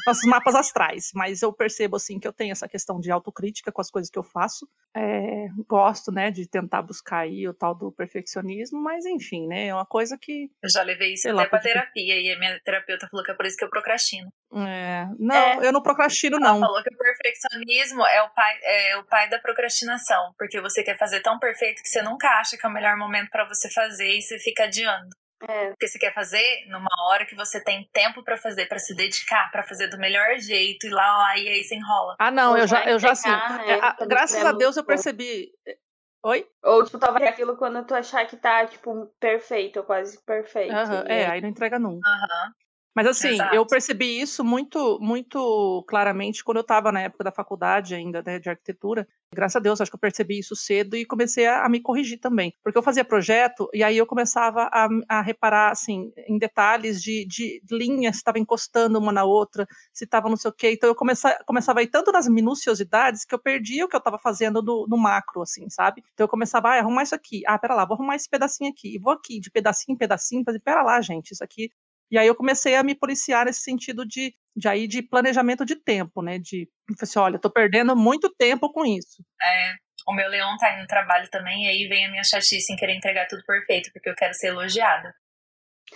nossos 0.06 0.24
mapas 0.26 0.56
astrais. 0.56 1.10
Mas 1.14 1.42
eu 1.42 1.52
percebo, 1.54 1.96
assim, 1.96 2.20
que 2.20 2.28
eu 2.28 2.34
tenho 2.34 2.52
essa 2.52 2.68
questão 2.68 3.00
de 3.00 3.12
autocrítica 3.12 3.72
com 3.72 3.82
as 3.82 3.90
coisas 3.90 4.10
que 4.10 4.18
eu 4.20 4.24
faço. 4.24 4.68
É, 4.96 5.48
gosto, 5.68 6.12
né, 6.12 6.32
de 6.32 6.48
tentar 6.48 6.82
buscar 6.82 7.20
aí 7.20 7.48
o 7.48 7.54
tal 7.54 7.76
do 7.76 7.92
perfeccionismo, 7.92 8.82
mas 8.82 9.06
enfim, 9.06 9.46
né, 9.48 9.68
é 9.68 9.74
uma 9.74 9.86
coisa 9.86 10.18
que. 10.20 10.50
Eu 10.64 10.70
já 10.70 10.84
levei 10.84 11.14
isso 11.14 11.28
até 11.28 11.36
lá, 11.36 11.46
pra 11.48 11.60
terapia. 11.60 12.20
E 12.20 12.32
a 12.32 12.40
minha 12.40 12.60
terapeuta 12.64 13.08
falou 13.10 13.26
que 13.26 13.32
é 13.32 13.34
por 13.36 13.46
isso 13.46 13.58
que 13.58 13.66
eu 13.66 13.70
procrastino. 13.70 14.30
é, 14.56 15.06
não, 15.20 15.36
É. 15.62 15.68
eu 15.68 15.72
não 15.74 15.82
procrastino, 15.82 16.38
Ela 16.38 16.54
não. 16.54 16.60
falou 16.62 16.82
que 16.82 16.94
o 16.94 16.98
perfeccionismo 16.98 18.06
é 18.06 18.22
o, 18.24 18.30
pai, 18.30 18.60
é 18.64 18.98
o 18.98 19.04
pai 19.06 19.30
da 19.30 19.40
procrastinação. 19.40 20.34
Porque 20.38 20.62
você 20.62 20.84
quer 20.84 20.98
fazer 20.98 21.20
tão 21.22 21.38
perfeito 21.40 21.82
que 21.82 21.90
você 21.90 22.02
nunca 22.02 22.28
acha 22.40 22.58
que 22.58 22.66
é 22.66 22.70
o 22.70 22.74
melhor 22.74 22.96
momento 22.98 23.30
pra 23.30 23.46
você 23.48 23.70
fazer 23.72 24.08
e 24.18 24.22
você 24.22 24.40
fica 24.40 24.64
adiando. 24.64 25.10
É. 25.48 25.70
Porque 25.70 25.88
você 25.88 26.00
quer 26.00 26.14
fazer 26.14 26.66
numa 26.68 26.88
hora 27.08 27.26
que 27.26 27.36
você 27.36 27.62
tem 27.64 27.88
tempo 27.92 28.24
pra 28.24 28.38
fazer, 28.38 28.68
pra 28.68 28.80
se 28.80 28.96
dedicar, 28.96 29.52
pra 29.52 29.64
fazer 29.64 29.88
do 29.88 29.98
melhor 29.98 30.38
jeito, 30.40 30.88
e 30.88 30.90
lá, 30.90 31.18
lá 31.18 31.38
e 31.38 31.48
aí 31.48 31.64
você 31.64 31.76
enrola. 31.76 32.16
Ah, 32.20 32.32
não, 32.32 32.52
Ou 32.52 32.58
eu 32.58 32.68
já, 32.68 32.86
eu 32.86 32.98
já 33.00 33.12
assim. 33.12 33.30
né, 33.30 33.66
é, 33.68 33.74
a- 33.82 33.98
graças 34.08 34.44
a 34.46 34.52
Deus 34.54 34.78
eu 34.78 34.84
percebi. 34.86 35.52
Oi? 36.24 36.48
Ou, 36.64 36.84
tipo, 36.84 36.98
talvez 36.98 37.28
aquilo 37.30 37.56
quando 37.58 37.86
tu 37.86 37.94
achar 37.94 38.26
que 38.26 38.36
tá, 38.38 38.66
tipo, 38.66 39.06
perfeito, 39.20 39.78
ou 39.78 39.86
quase 39.86 40.20
perfeito. 40.26 40.74
Aham, 40.74 41.04
E 41.08 41.12
é, 41.12 41.26
aí- 41.26 41.32
aí 41.34 41.42
não 41.42 41.50
entrega 41.50 41.78
nunca. 41.78 42.10
Aham. 42.10 42.52
Mas 42.96 43.08
assim, 43.08 43.34
Exato. 43.34 43.54
eu 43.54 43.66
percebi 43.66 44.22
isso 44.22 44.42
muito, 44.42 44.98
muito 45.02 45.84
claramente 45.86 46.42
quando 46.46 46.58
eu 46.58 46.62
estava 46.62 46.94
na 46.94 47.02
época 47.02 47.26
da 47.26 47.32
faculdade 47.32 47.94
ainda, 47.94 48.24
né, 48.26 48.40
de 48.40 48.50
arquitetura. 48.50 49.06
Graças 49.34 49.58
a 49.58 49.60
Deus, 49.60 49.82
acho 49.82 49.92
que 49.92 49.96
eu 49.96 50.00
percebi 50.00 50.40
isso 50.40 50.56
cedo 50.56 50.96
e 50.96 51.06
comecei 51.06 51.46
a, 51.46 51.66
a 51.66 51.70
me 51.70 51.82
corrigir 51.82 52.22
também. 52.22 52.54
Porque 52.64 52.78
eu 52.78 52.84
fazia 52.84 53.04
projeto 53.04 53.68
e 53.74 53.84
aí 53.84 53.98
eu 53.98 54.06
começava 54.06 54.70
a, 54.72 54.88
a 55.10 55.22
reparar, 55.22 55.72
assim, 55.72 56.14
em 56.26 56.38
detalhes 56.38 57.02
de, 57.02 57.26
de 57.26 57.62
linhas, 57.70 58.16
se 58.16 58.22
estava 58.22 58.40
encostando 58.40 58.98
uma 58.98 59.12
na 59.12 59.26
outra, 59.26 59.68
se 59.92 60.06
estava 60.06 60.30
não 60.30 60.38
sei 60.38 60.50
o 60.50 60.54
quê. 60.54 60.72
Então 60.72 60.88
eu 60.88 60.96
começa, 60.96 61.38
começava 61.46 61.82
a 61.82 61.84
ir 61.84 61.88
tanto 61.88 62.14
nas 62.14 62.30
minuciosidades 62.30 63.26
que 63.26 63.36
eu 63.36 63.40
perdia 63.40 63.84
o 63.84 63.90
que 63.90 63.96
eu 63.98 64.00
estava 64.00 64.18
fazendo 64.18 64.62
no, 64.62 64.88
no 64.88 64.98
macro, 64.98 65.42
assim, 65.42 65.70
sabe? 65.70 66.02
Então 66.14 66.24
eu 66.24 66.30
começava, 66.30 66.70
ah, 66.70 66.80
arrumar 66.80 67.04
isso 67.04 67.16
aqui. 67.16 67.42
Ah, 67.46 67.60
pera 67.60 67.76
lá, 67.76 67.84
vou 67.84 67.96
arrumar 67.96 68.16
esse 68.16 68.30
pedacinho 68.30 68.72
aqui. 68.72 68.96
E 68.96 69.00
vou 69.00 69.12
aqui, 69.12 69.42
de 69.42 69.52
pedacinho 69.52 69.96
em 69.96 69.98
pedacinho, 69.98 70.46
fazer, 70.46 70.62
pera 70.62 70.82
lá, 70.82 71.02
gente, 71.02 71.32
isso 71.32 71.44
aqui 71.44 71.70
e 72.12 72.18
aí 72.18 72.28
eu 72.28 72.36
comecei 72.36 72.76
a 72.76 72.84
me 72.84 72.96
policiar 72.96 73.46
nesse 73.46 73.62
sentido 73.62 74.06
de, 74.06 74.34
de 74.56 74.68
aí 74.68 74.88
de 74.88 75.02
planejamento 75.02 75.66
de 75.66 75.76
tempo, 75.76 76.22
né? 76.22 76.38
De 76.40 76.62
eu 76.90 76.96
falei 76.96 77.04
assim, 77.04 77.20
olha, 77.20 77.36
eu 77.36 77.42
tô 77.42 77.50
perdendo 77.50 77.96
muito 77.96 78.34
tempo 78.38 78.72
com 78.72 78.86
isso. 78.86 79.24
É, 79.42 79.74
o 80.08 80.14
meu 80.14 80.30
leão 80.30 80.56
tá 80.58 80.68
aí 80.68 80.82
no 80.82 80.88
trabalho 80.88 81.28
também, 81.30 81.66
e 81.66 81.70
aí 81.70 81.88
vem 81.88 82.06
a 82.06 82.10
minha 82.12 82.24
chatice 82.24 82.72
em 82.72 82.76
querer 82.76 82.96
entregar 82.96 83.28
tudo 83.28 83.44
perfeito, 83.46 83.90
porque 83.94 84.10
eu 84.10 84.16
quero 84.16 84.34
ser 84.34 84.48
elogiada. 84.48 85.14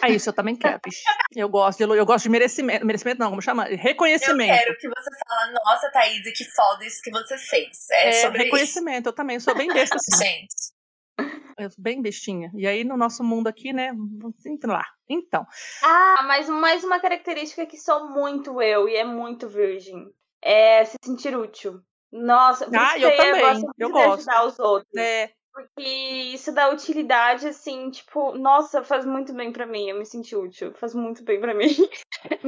Ah, 0.01 0.09
isso 0.09 0.29
eu 0.29 0.33
também 0.33 0.55
quero. 0.55 0.79
Eu 1.35 1.49
gosto 1.49 1.79
de 1.79 1.83
eu 1.97 2.05
gosto 2.05 2.23
de 2.23 2.29
merecimento, 2.29 2.85
merecimento 2.85 3.19
não, 3.19 3.29
como 3.31 3.41
chama? 3.41 3.67
Eu 3.67 3.77
Reconhecimento. 3.77 4.53
quero 4.55 4.77
que 4.77 4.87
você 4.87 5.09
fale, 5.27 5.53
nossa, 5.65 5.91
Thaís, 5.91 6.21
que 6.37 6.45
foda 6.45 6.85
isso 6.85 7.01
que 7.03 7.09
você 7.09 7.37
fez. 7.37 7.89
É, 7.91 8.09
É, 8.09 8.11
sobre 8.13 8.37
isso. 8.37 8.45
reconhecimento, 8.45 9.09
eu 9.09 9.13
também 9.13 9.35
eu 9.35 9.41
sou 9.41 9.55
bem 9.55 9.67
besta 9.67 9.95
assim. 9.95 10.15
Gente, 10.23 10.53
Eu 10.53 10.78
bem 11.77 12.01
bestinha. 12.01 12.51
E 12.55 12.67
aí 12.67 12.83
no 12.83 12.95
nosso 12.97 13.23
mundo 13.23 13.47
aqui, 13.47 13.73
né, 13.73 13.91
entra 14.45 14.73
lá. 14.73 14.85
Então, 15.09 15.45
Ah, 15.83 16.23
mas 16.27 16.47
mais 16.49 16.83
uma 16.83 16.99
característica 16.99 17.65
que 17.65 17.77
sou 17.77 18.09
muito 18.09 18.61
eu 18.61 18.87
e 18.87 18.95
é 18.95 19.03
muito 19.03 19.47
virgem. 19.47 20.09
é 20.41 20.85
se 20.85 20.95
sentir 21.03 21.35
útil. 21.37 21.81
Nossa, 22.11 22.65
Ah, 22.73 22.97
eu 22.97 23.15
também, 23.17 23.41
gosto 23.41 23.71
eu 23.77 23.87
de 23.87 23.93
gosto. 23.93 24.13
ajudar 24.19 24.45
os 24.45 24.59
outros. 24.59 24.95
É, 24.97 25.29
Porque 25.53 25.81
isso 26.33 26.51
dá 26.53 26.69
utilidade, 26.69 27.47
assim, 27.47 27.89
tipo, 27.91 28.33
nossa, 28.37 28.83
faz 28.83 29.05
muito 29.05 29.33
bem 29.33 29.51
pra 29.51 29.65
mim. 29.65 29.89
Eu 29.89 29.97
me 29.99 30.05
senti 30.05 30.35
útil. 30.35 30.73
Faz 30.75 30.93
muito 30.95 31.23
bem 31.23 31.39
pra 31.41 31.53
mim. 31.53 31.67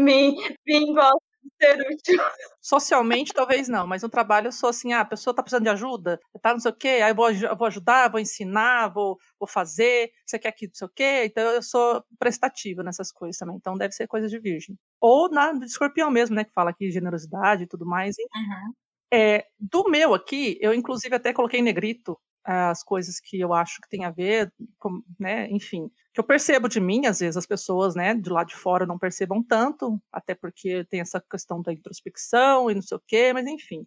gosta 0.94 1.20
de 1.20 1.31
ser 1.62 1.78
útil. 1.92 2.20
socialmente 2.62 3.34
talvez 3.34 3.68
não, 3.68 3.88
mas 3.88 4.04
no 4.04 4.10
trabalho 4.10 4.48
eu 4.48 4.52
sou 4.52 4.70
assim, 4.70 4.94
ah, 4.94 5.02
a 5.02 5.06
pessoa 5.06 5.36
tá 5.36 5.42
precisando 5.42 5.64
de 5.64 5.70
ajuda, 5.70 6.20
tá 6.42 6.54
não 6.54 6.60
sei 6.60 6.72
o 6.72 6.76
quê, 6.76 6.88
aí 7.04 7.12
eu 7.12 7.16
vou, 7.16 7.32
eu 7.32 7.58
vou 7.58 7.68
ajudar, 7.68 8.10
vou 8.12 8.20
ensinar, 8.20 8.90
vou, 8.90 9.18
vou 9.40 9.48
fazer, 9.48 10.12
você 10.26 10.38
quer 10.40 10.52
que 10.52 10.68
não 10.68 10.74
sei 10.76 10.88
o 10.88 10.92
quê, 10.94 11.24
então 11.26 11.44
eu 11.52 11.64
sou 11.64 12.04
prestativa 12.20 12.84
nessas 12.84 13.12
coisas 13.12 13.38
também, 13.38 13.56
então 13.58 13.78
deve 13.78 13.94
ser 13.94 14.08
coisa 14.08 14.28
de 14.28 14.40
virgem. 14.40 14.78
Ou 15.00 15.30
na 15.30 15.52
do 15.54 15.66
escorpião 15.66 16.12
mesmo, 16.12 16.36
né, 16.36 16.44
que 16.44 16.54
fala 16.54 16.70
aqui 16.72 16.92
generosidade 16.92 17.64
e 17.64 17.68
tudo 17.68 17.86
mais, 17.86 18.16
Uhum. 18.18 18.74
É, 19.14 19.46
do 19.60 19.90
meu 19.90 20.14
aqui, 20.14 20.58
eu 20.62 20.74
inclusive 20.74 21.14
até 21.16 21.34
coloquei 21.34 21.60
em 21.60 21.64
negrito 21.64 22.18
as 22.44 22.84
coisas 22.84 23.20
que 23.20 23.40
eu 23.40 23.54
acho 23.54 23.80
que 23.82 23.90
tem 23.90 24.06
a 24.06 24.10
ver, 24.12 24.52
com, 24.80 25.02
né, 25.20 25.48
enfim, 25.52 25.90
que 26.14 26.20
eu 26.20 26.24
percebo 26.24 26.68
de 26.68 26.80
mim, 26.80 27.06
às 27.06 27.20
vezes 27.20 27.38
as 27.38 27.46
pessoas, 27.46 27.96
né, 27.96 28.14
de 28.16 28.30
lá 28.30 28.44
de 28.44 28.56
fora 28.56 28.86
não 28.86 29.00
percebam 29.00 29.42
tanto, 29.44 30.02
até 30.12 30.36
porque 30.36 30.84
tem 30.86 31.00
essa 31.02 31.22
questão 31.22 31.62
da 31.62 31.72
introspecção 31.74 32.70
e 32.70 32.76
não 32.76 32.82
sei 32.82 32.98
o 32.98 33.04
quê, 33.08 33.32
mas 33.34 33.48
enfim. 33.48 33.86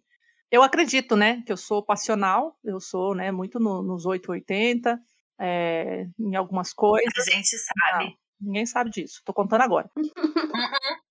Eu 0.51 0.63
acredito, 0.63 1.15
né, 1.15 1.41
que 1.45 1.51
eu 1.51 1.57
sou 1.57 1.83
passional, 1.85 2.57
eu 2.63 2.79
sou, 2.79 3.13
né, 3.15 3.31
muito 3.31 3.59
no, 3.59 3.81
nos 3.83 4.05
880, 4.05 4.99
é, 5.39 6.05
em 6.19 6.35
algumas 6.35 6.73
coisas, 6.73 7.27
A 7.27 7.31
gente 7.31 7.57
sabe. 7.57 8.15
ninguém 8.39 8.65
sabe 8.65 8.89
disso, 8.89 9.21
tô 9.25 9.33
contando 9.33 9.61
agora. 9.61 9.89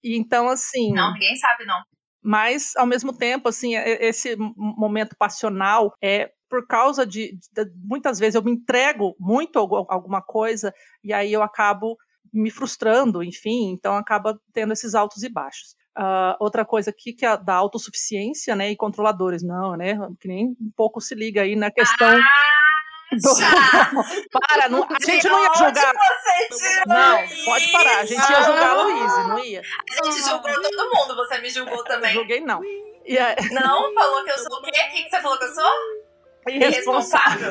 E 0.03 0.17
então, 0.17 0.49
assim... 0.49 0.93
Não, 0.93 1.13
ninguém 1.13 1.37
sabe, 1.37 1.65
não. 1.65 1.81
mas 2.23 2.75
ao 2.77 2.87
mesmo 2.87 3.17
tempo 3.17 3.49
assim 3.49 3.75
esse 3.77 4.37
momento 4.57 5.15
passional 5.19 5.95
é 6.03 6.31
por 6.55 6.65
causa 6.69 7.05
de, 7.05 7.33
de- 7.53 7.73
muitas 7.85 8.17
vezes 8.21 8.37
eu 8.37 8.43
me 8.45 8.53
entrego 8.53 9.17
muito 9.19 9.59
a 9.59 9.63
algu- 9.63 9.87
alguma 9.89 10.23
coisa 10.23 10.73
e 11.03 11.13
aí 11.13 11.33
eu 11.33 11.43
acabo 11.43 11.97
me 12.33 12.49
frustrando 12.49 13.25
enfim 13.25 13.73
então 13.73 13.97
acaba 13.97 14.39
tendo 14.53 14.73
esses 14.73 14.95
altos 14.95 15.25
e 15.25 15.29
baixos. 15.29 15.75
Ah, 15.97 16.37
outra 16.39 16.65
coisa 16.65 16.91
aqui 16.91 17.13
que 17.13 17.25
é 17.27 17.29
a 17.31 17.35
da 17.37 17.55
autossuficiência 17.55 18.55
né 18.55 18.71
e 18.71 18.77
controladores. 18.77 19.43
Não 19.43 19.77
né 19.77 19.99
que 20.21 20.29
nem 20.29 20.47
um 20.47 20.73
pouco 20.77 21.01
se 21.01 21.13
liga 21.17 21.43
aí 21.43 21.57
na 21.57 21.73
questão 21.73 22.09
do... 22.15 23.35
para 24.49 24.69
não, 24.69 24.85
a 24.85 25.05
gente 25.05 25.29
não 25.29 25.43
ia 25.43 25.51
tirou 25.51 25.73
não 26.87 27.45
pode 27.45 27.73
parar 27.73 27.99
a 27.99 28.05
gente 28.07 28.31
ia 28.31 28.43
julgar 28.43 28.71
a 28.71 28.83
Luísa 28.83 29.25
não 29.25 29.39
ia? 29.45 29.61
A 29.61 30.05
gente 30.05 30.21
julgou 30.23 30.53
todo 30.63 30.91
mundo, 30.95 31.17
você 31.17 31.39
me 31.39 31.51
julgou 31.51 31.83
também. 31.85 32.13
julguei 32.13 32.41
não. 32.41 32.61
E 33.07 33.19
é 33.19 33.37
Não, 33.53 33.93
falou 33.95 34.25
que 34.25 34.31
eu 34.31 34.39
sou 34.39 34.59
o 34.59 34.63
quê? 34.63 34.71
O 34.71 34.91
que 34.95 35.03
que 35.05 35.11
você 35.11 35.21
falou 35.21 35.39
que 35.39 35.45
eu 35.45 35.55
sou? 35.55 36.04
Irresponsável 36.49 37.51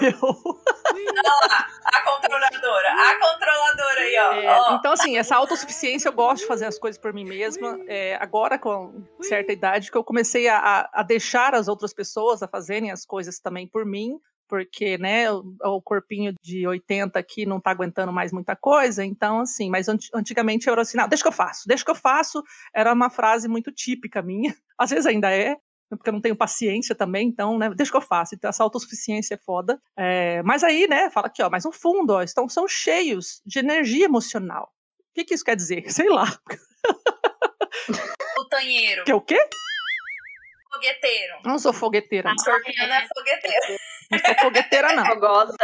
A 1.86 2.02
controladora. 2.02 2.90
A 2.94 3.20
controladora 3.20 4.00
aí, 4.02 4.18
ó. 4.18 4.34
É, 4.34 4.60
Ó. 4.60 4.76
então, 4.76 4.92
assim, 4.94 5.18
essa 5.18 5.36
autossuficiência, 5.36 6.08
eu 6.10 6.14
gosto 6.14 6.42
de 6.44 6.48
fazer 6.48 6.66
as 6.66 6.78
coisas 6.80 7.00
por 7.00 7.14
mim 7.14 7.26
mesma. 7.26 7.78
É, 7.88 8.16
agora, 8.22 8.58
com 8.58 9.04
certa 9.22 9.52
idade, 9.52 9.92
que 9.92 9.98
eu 9.98 10.04
comecei 10.04 10.48
a, 10.48 10.90
a- 10.92 11.04
deixar 11.04 11.54
as 11.56 11.68
outras 11.68 11.94
pessoas 11.94 12.42
a 12.44 12.48
fazerem 12.48 12.92
as 12.92 13.06
coisas 13.06 13.40
também 13.40 13.68
por 13.68 13.86
mim, 13.86 14.18
porque, 14.48 14.98
né, 14.98 15.32
o, 15.32 15.44
o 15.64 15.82
corpinho 15.82 16.34
de 16.42 16.68
80 16.68 17.18
aqui 17.18 17.46
não 17.46 17.60
tá 17.60 17.72
aguentando 17.72 18.12
mais 18.12 18.32
muita 18.32 18.56
coisa, 18.56 19.04
então, 19.04 19.40
assim, 19.40 19.70
mas 19.70 19.88
anti- 19.90 20.10
antigamente 20.14 20.68
eu 20.68 20.74
era 20.74 20.82
assim, 20.84 20.98
não, 20.98 21.08
deixa 21.08 21.24
que 21.24 21.28
eu 21.30 21.32
faço, 21.34 21.68
deixa 21.68 21.84
que 21.84 21.90
eu 21.92 21.96
faço, 21.96 22.44
era 22.74 22.94
uma 22.94 23.10
frase 23.10 23.48
muito 23.48 23.72
típica 23.72 24.22
minha, 24.22 24.56
às 24.78 24.90
vezes 24.92 25.06
ainda 25.06 25.32
é, 25.32 25.56
porque 25.90 26.10
eu 26.10 26.14
não 26.14 26.22
tenho 26.22 26.36
paciência 26.36 26.96
também, 26.96 27.28
então, 27.28 27.58
né, 27.58 27.70
deixa 27.70 27.92
que 27.92 27.98
eu 27.98 28.02
faço. 28.02 28.36
Então, 28.36 28.50
essa 28.50 28.64
autossuficiência 28.64 29.36
é 29.36 29.38
foda. 29.38 29.82
É, 29.98 30.42
mas 30.44 30.64
aí, 30.64 30.88
né, 30.88 31.10
fala 31.10 31.28
aqui, 31.28 31.42
ó, 31.44 31.50
mas 31.50 31.66
no 31.66 31.72
fundo, 31.72 32.14
ó, 32.14 32.24
estão, 32.24 32.50
são 32.50 32.68
cheios 32.68 33.42
de 33.46 33.60
energia 33.60 34.06
emocional. 34.06 34.72
O 35.00 35.14
que, 35.14 35.26
que 35.26 35.34
isso 35.34 35.44
quer 35.44 35.56
dizer? 35.56 35.84
Sei 35.92 36.10
lá. 36.10 36.26
O 38.38 38.46
tanheiro. 38.46 39.04
Que 39.04 39.12
é 39.12 39.16
o 39.16 39.22
quê? 39.22 39.38
Fogueteiro. 40.72 41.34
Não 41.46 41.60
sou 41.60 41.74
fogueteira. 41.74 42.32
A 42.32 42.38
Sorpiana 42.38 42.96
é 42.98 43.08
fogueteiro. 43.08 43.80
Não 44.12 44.20
sou 44.20 44.36
fogueteira, 44.36 44.94
não. 44.94 45.04
O 45.04 45.08
Fogosa. 45.08 45.58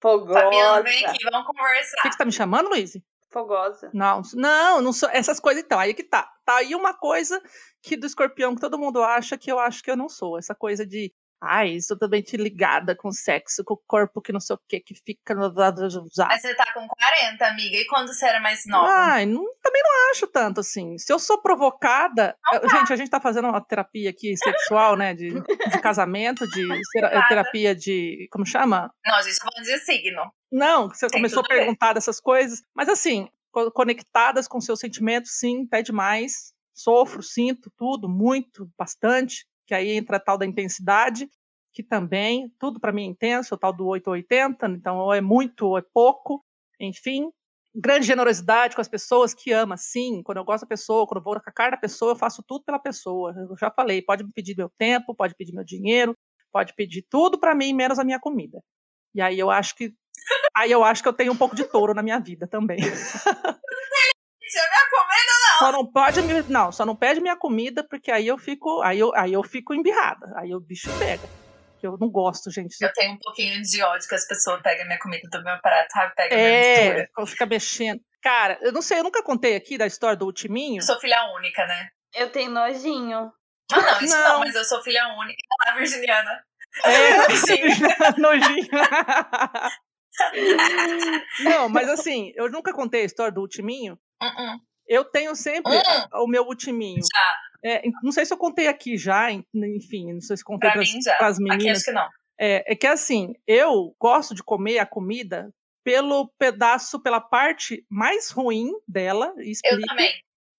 Fabiana, 0.00 0.76
Fogosa. 0.76 0.82
vem 0.82 1.06
aqui, 1.06 1.24
vamos 1.30 1.46
conversar. 1.46 2.02
que, 2.02 2.08
que 2.08 2.12
você 2.12 2.18
tá 2.18 2.24
me 2.24 2.32
chamando, 2.32 2.68
Luiz? 2.68 2.92
Fogosa. 3.30 3.90
Não, 3.94 4.20
não, 4.34 4.80
não 4.80 4.92
sou. 4.92 5.08
Essas 5.10 5.38
coisas, 5.38 5.62
então, 5.62 5.78
aí 5.78 5.94
que 5.94 6.02
tá. 6.02 6.30
Tá 6.44 6.56
aí 6.56 6.74
uma 6.74 6.92
coisa 6.92 7.40
que 7.82 7.96
do 7.96 8.06
escorpião 8.06 8.54
que 8.54 8.60
todo 8.60 8.78
mundo 8.78 9.02
acha 9.02 9.36
que 9.36 9.50
eu 9.50 9.58
acho 9.58 9.82
que 9.82 9.90
eu 9.90 9.96
não 9.96 10.08
sou. 10.08 10.38
Essa 10.38 10.54
coisa 10.54 10.86
de. 10.86 11.12
Ai, 11.44 11.70
isso 11.70 11.98
também 11.98 12.22
te 12.22 12.36
ligada 12.36 12.94
com 12.94 13.10
sexo, 13.10 13.64
com 13.64 13.74
o 13.74 13.82
corpo 13.84 14.22
que 14.22 14.32
não 14.32 14.38
sei 14.38 14.54
o 14.54 14.60
que, 14.68 14.78
que 14.78 14.94
fica 14.94 15.34
no 15.34 15.52
lado 15.52 15.88
de 15.88 15.98
usar. 15.98 16.28
Mas 16.28 16.40
você 16.40 16.54
tá 16.54 16.72
com 16.72 16.86
40, 16.86 17.44
amiga. 17.48 17.76
E 17.78 17.84
quando 17.88 18.14
você 18.14 18.26
era 18.26 18.38
mais 18.38 18.64
nova? 18.64 18.88
Ai, 18.88 19.26
não- 19.26 19.44
também 19.60 19.82
não 19.82 20.10
acho 20.12 20.28
tanto 20.28 20.60
assim. 20.60 20.96
Se 20.98 21.12
eu 21.12 21.18
sou 21.18 21.42
provocada. 21.42 22.36
Eh, 22.52 22.68
Gente, 22.68 22.92
a 22.92 22.96
gente 22.96 23.10
tá 23.10 23.20
fazendo 23.20 23.48
uma 23.48 23.60
terapia 23.60 24.10
aqui 24.10 24.36
sexual, 24.36 24.96
né? 24.96 25.14
De, 25.14 25.30
de 25.32 25.80
casamento, 25.82 26.46
de 26.46 26.64
Nada. 27.02 27.26
terapia 27.28 27.74
de. 27.74 28.28
Como 28.30 28.46
chama? 28.46 28.92
Não, 29.04 29.16
a 29.16 29.22
gente 29.22 29.36
tá 29.36 29.46
falando 29.52 29.64
de 29.66 29.78
signo. 29.80 30.32
Não, 30.52 30.88
você 30.90 31.08
Tem 31.08 31.18
começou 31.18 31.40
a 31.40 31.48
perguntar 31.48 31.92
dessas 31.92 32.20
coisas. 32.20 32.62
Mas 32.72 32.88
assim, 32.88 33.28
co- 33.50 33.72
conectadas 33.72 34.46
com 34.46 34.60
seus 34.60 34.78
sentimentos, 34.78 35.32
sim, 35.32 35.66
pede 35.66 35.90
mais. 35.90 36.52
Sofro, 36.74 37.22
sinto 37.22 37.70
tudo, 37.76 38.08
muito, 38.08 38.70
bastante. 38.78 39.46
Que 39.66 39.74
aí 39.74 39.92
entra 39.92 40.18
tal 40.18 40.36
da 40.36 40.46
intensidade, 40.46 41.28
que 41.72 41.82
também, 41.82 42.52
tudo 42.58 42.78
para 42.80 42.92
mim 42.92 43.04
é 43.04 43.06
intenso, 43.06 43.54
o 43.54 43.58
tal 43.58 43.72
do 43.72 43.86
880, 43.86 44.66
então 44.66 44.98
ou 44.98 45.14
é 45.14 45.20
muito 45.20 45.66
ou 45.66 45.78
é 45.78 45.82
pouco, 45.82 46.44
enfim. 46.78 47.30
Grande 47.74 48.06
generosidade 48.06 48.74
com 48.74 48.82
as 48.82 48.88
pessoas 48.88 49.32
que 49.32 49.50
ama, 49.50 49.76
sim. 49.78 50.22
Quando 50.22 50.38
eu 50.38 50.44
gosto 50.44 50.62
da 50.62 50.68
pessoa, 50.68 51.06
quando 51.06 51.18
eu 51.18 51.24
vou 51.24 51.34
com 51.34 51.48
a 51.48 51.52
cara 51.52 51.70
da 51.70 51.76
pessoa, 51.78 52.12
eu 52.12 52.16
faço 52.16 52.42
tudo 52.46 52.64
pela 52.64 52.78
pessoa. 52.78 53.32
Eu 53.34 53.56
já 53.56 53.70
falei, 53.70 54.02
pode 54.02 54.24
me 54.24 54.32
pedir 54.32 54.54
meu 54.56 54.70
tempo, 54.76 55.14
pode 55.14 55.34
pedir 55.34 55.54
meu 55.54 55.64
dinheiro, 55.64 56.14
pode 56.52 56.74
pedir 56.74 57.06
tudo 57.08 57.38
para 57.40 57.54
mim, 57.54 57.72
menos 57.72 57.98
a 57.98 58.04
minha 58.04 58.20
comida. 58.20 58.62
E 59.14 59.22
aí 59.22 59.38
eu 59.38 59.50
acho 59.50 59.74
que 59.74 59.94
aí 60.54 60.70
eu 60.70 60.84
acho 60.84 61.02
que 61.02 61.08
eu 61.08 61.12
tenho 61.12 61.32
um 61.32 61.36
pouco 61.36 61.56
de 61.56 61.64
touro 61.64 61.94
na 61.94 62.02
minha 62.02 62.18
vida 62.20 62.46
também. 62.46 62.78
Gente, 64.52 64.58
a 64.58 64.68
minha 64.70 64.90
comida 64.90 65.32
Só 65.58 65.72
não 65.72 65.86
pode 65.90 66.22
me, 66.22 66.42
não, 66.52 66.72
só 66.72 66.84
não 66.86 66.96
pede 66.96 67.20
minha 67.20 67.36
comida 67.36 67.82
porque 67.88 68.10
aí 68.10 68.26
eu 68.26 68.36
fico, 68.38 68.82
aí 68.82 68.98
eu, 68.98 69.14
aí 69.14 69.32
eu 69.32 69.42
fico 69.42 69.74
embirrada. 69.74 70.32
Aí 70.36 70.54
o 70.54 70.60
bicho 70.60 70.90
pega. 70.98 71.26
Que 71.80 71.86
eu 71.86 71.96
não 71.98 72.08
gosto, 72.10 72.50
gente. 72.50 72.76
Eu 72.80 72.92
tenho 72.92 73.14
um 73.14 73.18
pouquinho 73.18 73.60
de 73.62 73.82
ódio 73.82 74.08
que 74.08 74.14
as 74.14 74.26
pessoas 74.26 74.62
pegam 74.62 74.86
minha 74.86 74.98
comida 74.98 75.28
do 75.28 75.42
meu 75.42 75.58
prato, 75.60 75.90
sabe? 75.92 76.14
Pega 76.14 76.36
minha 76.36 76.48
É, 76.48 76.84
mistura. 76.84 77.10
quando 77.14 77.28
fica 77.28 77.46
mexendo. 77.46 78.00
Cara, 78.22 78.58
eu 78.62 78.70
não 78.70 78.80
sei, 78.82 79.00
eu 79.00 79.04
nunca 79.04 79.22
contei 79.22 79.56
aqui 79.56 79.76
da 79.76 79.86
história 79.86 80.16
do 80.16 80.26
Ultiminho. 80.26 80.78
Eu 80.78 80.82
sou 80.86 81.00
filha 81.00 81.24
única, 81.36 81.66
né? 81.66 81.88
Eu 82.14 82.30
tenho 82.30 82.50
nojinho. 82.52 83.32
Ah, 83.72 83.80
não, 83.80 84.00
isso 84.00 84.14
não, 84.14 84.32
Não. 84.34 84.40
mas 84.40 84.54
eu 84.54 84.64
sou 84.64 84.80
filha 84.82 85.02
única. 85.18 85.38
Ah, 85.66 85.72
virginiana. 85.72 86.44
É, 86.84 87.16
nojinho. 88.20 88.68
não, 91.44 91.68
mas 91.68 91.88
assim, 91.88 92.32
eu 92.36 92.50
nunca 92.50 92.72
contei 92.72 93.02
a 93.02 93.06
história 93.06 93.32
do 93.32 93.40
Ultiminho. 93.40 93.98
Uh-uh. 94.22 94.58
Eu 94.86 95.04
tenho 95.04 95.34
sempre 95.36 95.72
Hum. 95.76 96.22
o 96.22 96.26
meu 96.26 96.44
Ultiminho. 96.44 97.02
Já, 97.14 97.36
É, 97.64 97.82
não 98.02 98.10
sei 98.10 98.24
se 98.26 98.32
eu 98.34 98.36
contei 98.38 98.66
aqui 98.66 98.96
já, 98.96 99.30
en- 99.30 99.44
enfim, 99.54 100.12
não 100.12 100.20
sei 100.20 100.36
se 100.36 100.44
contei 100.44 100.68
mim 100.74 101.00
já. 101.00 101.14
pras 101.16 101.36
Aqui 101.36 101.44
meninas. 101.44 101.76
acho 101.78 101.84
que 101.84 101.92
não. 101.92 102.08
É, 102.38 102.72
é 102.72 102.74
que 102.74 102.86
assim, 102.88 103.34
eu 103.46 103.94
gosto 104.00 104.34
de 104.34 104.42
comer 104.42 104.80
a 104.80 104.86
comida 104.86 105.48
pelo 105.84 106.28
pedaço, 106.38 107.00
pela 107.00 107.20
parte 107.20 107.84
mais 107.88 108.30
ruim 108.30 108.72
dela, 108.88 109.32
e 109.38 109.52
Eu 109.64 109.80
também. 109.86 110.12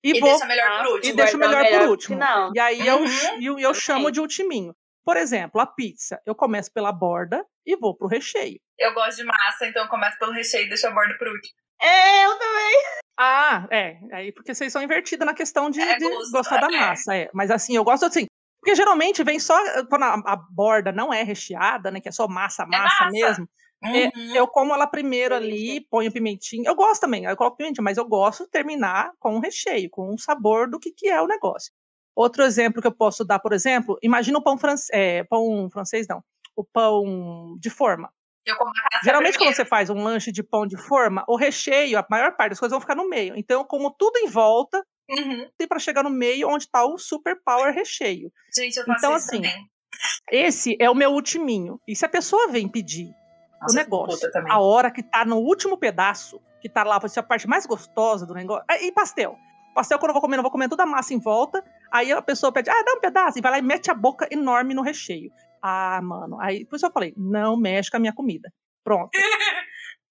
e, 0.04 0.12
E 0.16 0.20
vou, 0.22 0.30
deixa 0.30 0.46
melhor 0.46 0.78
por 0.78 0.86
e 0.88 0.92
último. 0.94 1.16
deixo 1.18 1.38
guardar 1.38 1.40
melhor 1.50 1.64
por 1.64 1.72
melhor 1.72 1.82
pro 1.82 1.92
último. 1.92 2.16
final. 2.16 2.52
E 2.56 2.60
aí 2.60 2.88
eu, 2.88 3.00
Uhum, 3.00 3.42
eu, 3.44 3.60
eu 3.60 3.74
chamo 3.74 4.10
de 4.12 4.22
ultiminho. 4.22 4.74
Por 5.06 5.18
exemplo, 5.18 5.60
a 5.60 5.68
pizza, 5.68 6.22
eu 6.26 6.34
começo 6.34 6.72
pela 6.72 6.92
borda 6.94 7.46
e 7.66 7.76
vou 7.76 7.94
pro 7.98 8.08
recheio. 8.08 8.60
Eu 8.80 8.94
gosto 8.94 9.18
de 9.18 9.24
massa, 9.26 9.68
então 9.68 9.84
eu 9.84 9.90
começo 9.90 10.18
pelo 10.18 10.32
recheio 10.32 10.66
e 10.66 10.70
deixo 10.70 10.88
a 10.88 10.92
borda 10.92 11.18
por 11.18 11.28
último. 11.28 11.54
É, 11.84 12.26
eu 12.26 12.40
também. 12.40 12.76
Ah, 13.20 13.68
é, 13.70 14.00
aí 14.12 14.32
porque 14.32 14.56
vocês 14.56 14.72
são 14.72 14.82
invertidas 14.82 15.26
na 15.26 15.34
questão 15.34 15.70
de, 15.70 15.82
É 15.82 15.98
de 15.98 16.10
gosto, 16.10 16.32
gostar 16.32 16.58
da 16.58 16.68
é. 16.68 16.80
massa, 16.80 17.16
é. 17.16 17.30
Mas 17.34 17.52
assim, 17.52 17.76
eu 17.76 17.84
gosto 17.84 18.06
assim, 18.06 18.26
porque 18.60 18.76
geralmente 18.76 19.24
vem 19.24 19.40
só 19.40 19.56
quando 19.88 20.04
a, 20.04 20.14
a 20.26 20.36
borda 20.36 20.92
não 20.92 21.14
é 21.14 21.22
recheada, 21.22 21.92
né, 21.92 22.00
que 22.00 22.10
é 22.10 22.12
só 22.12 22.28
massa, 22.28 22.66
massa, 22.66 23.06
massa. 23.06 23.12
mesmo. 23.12 23.50
É, 23.84 24.06
Uhum. 24.16 24.34
Eu 24.34 24.48
como 24.48 24.74
ela 24.74 24.88
primeiro 24.88 25.36
ali, 25.36 25.82
ponho 25.90 26.10
pimentinha. 26.10 26.64
Eu 26.66 26.74
gosto 26.74 27.02
também, 27.02 27.26
eu 27.26 27.36
coloco 27.36 27.58
pimentinha, 27.58 27.84
mas 27.84 27.98
eu 27.98 28.08
gosto 28.08 28.46
de 28.46 28.50
terminar 28.50 29.12
com 29.20 29.36
um 29.36 29.40
recheio, 29.40 29.90
com 29.90 30.10
um 30.10 30.18
sabor 30.18 30.70
do 30.70 30.80
que, 30.80 30.90
que 30.92 31.10
é 31.10 31.22
o 31.22 31.28
negócio. 31.28 31.70
Outro 32.16 32.44
exemplo 32.44 32.82
que 32.82 32.88
eu 32.88 32.96
posso 32.96 33.26
dar, 33.26 33.40
por 33.40 33.52
exemplo, 33.52 33.98
imagina 34.02 34.38
o 34.38 34.42
pão 34.42 34.58
francês, 34.58 35.26
pão 35.30 35.70
francês 35.70 36.08
não, 36.08 36.24
o 36.56 36.64
pão 36.64 37.58
de 37.60 37.70
forma. 37.70 38.10
Eu 38.46 38.56
como 38.58 38.70
a 38.72 38.74
casca 38.74 39.00
Geralmente 39.06 39.34
quando 39.34 39.48
primeiro. 39.48 39.56
você 39.56 39.66
faz 39.66 39.90
um 39.90 40.04
lanche 40.04 40.32
de 40.32 40.44
pão 40.44 40.66
de 40.68 40.78
forma, 40.78 41.24
o 41.28 41.36
recheio, 41.38 41.98
a 41.98 42.06
maior 42.10 42.36
parte 42.36 42.50
das 42.52 42.60
coisas 42.60 42.72
vão 42.74 42.82
ficar 42.82 42.96
no 42.96 43.08
meio. 43.08 43.36
Então 43.38 43.62
eu 43.62 43.66
como 43.66 43.92
tudo 43.92 44.18
em 44.18 44.28
volta 44.28 44.84
Uhum. 45.10 45.50
e 45.60 45.68
para 45.68 45.80
chegar 45.80 46.02
no 46.04 46.10
meio 46.10 46.48
onde 46.50 46.70
tá 46.70 46.86
o 46.86 46.98
super 46.98 47.38
power 47.46 47.74
recheio. 47.74 48.32
Gente, 48.56 48.78
eu 48.78 48.86
faço 48.86 48.98
Então, 49.00 49.14
assim, 49.14 49.36
também. 49.42 49.70
Esse 50.32 50.76
é 50.80 50.90
o 50.90 50.96
meu 50.96 51.12
ultiminho. 51.12 51.80
E 51.88 51.96
se 51.96 52.06
a 52.06 52.10
pessoa 52.10 52.48
vem 52.48 52.68
pedir 52.70 53.14
Nossa, 53.62 53.74
o 53.74 53.76
negócio, 53.76 54.30
a 54.50 54.60
hora 54.60 54.90
que 54.92 55.04
tá 55.04 55.26
no 55.26 55.38
último 55.38 55.78
pedaço, 55.78 56.42
que 56.62 56.70
tá 56.70 56.84
lá, 56.84 56.98
vai 57.00 57.10
ser 57.10 57.20
a 57.20 57.24
parte 57.24 57.48
mais 57.48 57.66
gostosa 57.66 58.26
do 58.26 58.34
negócio. 58.34 58.64
Ah, 58.70 58.78
E 58.82 58.92
pastel. 58.92 59.38
Pastel, 59.76 59.98
quando 60.00 60.10
eu 60.12 60.14
vou 60.14 60.22
comer, 60.22 60.38
eu 60.38 60.42
vou 60.42 60.52
comer 60.52 60.70
toda 60.70 60.84
a 60.84 60.86
massa 60.86 61.14
em 61.14 61.20
volta. 61.20 61.64
Aí 61.92 62.12
a 62.12 62.22
pessoa 62.22 62.52
pede, 62.52 62.70
ah, 62.70 62.84
dá 62.86 62.94
um 62.94 63.00
pedaço. 63.00 63.38
E 63.40 63.42
vai 63.42 63.52
lá 63.52 63.58
e 63.60 63.62
mete 63.62 63.90
a 63.92 63.94
boca 63.94 64.28
enorme 64.32 64.74
no 64.74 64.82
recheio. 64.84 65.32
Ah, 65.66 66.02
mano. 66.02 66.38
Aí, 66.42 66.66
por 66.66 66.76
isso 66.76 66.86
eu 66.86 66.92
falei, 66.92 67.14
não 67.16 67.56
mexe 67.56 67.90
com 67.90 67.96
a 67.96 68.00
minha 68.00 68.14
comida. 68.14 68.52
Pronto. 68.84 69.12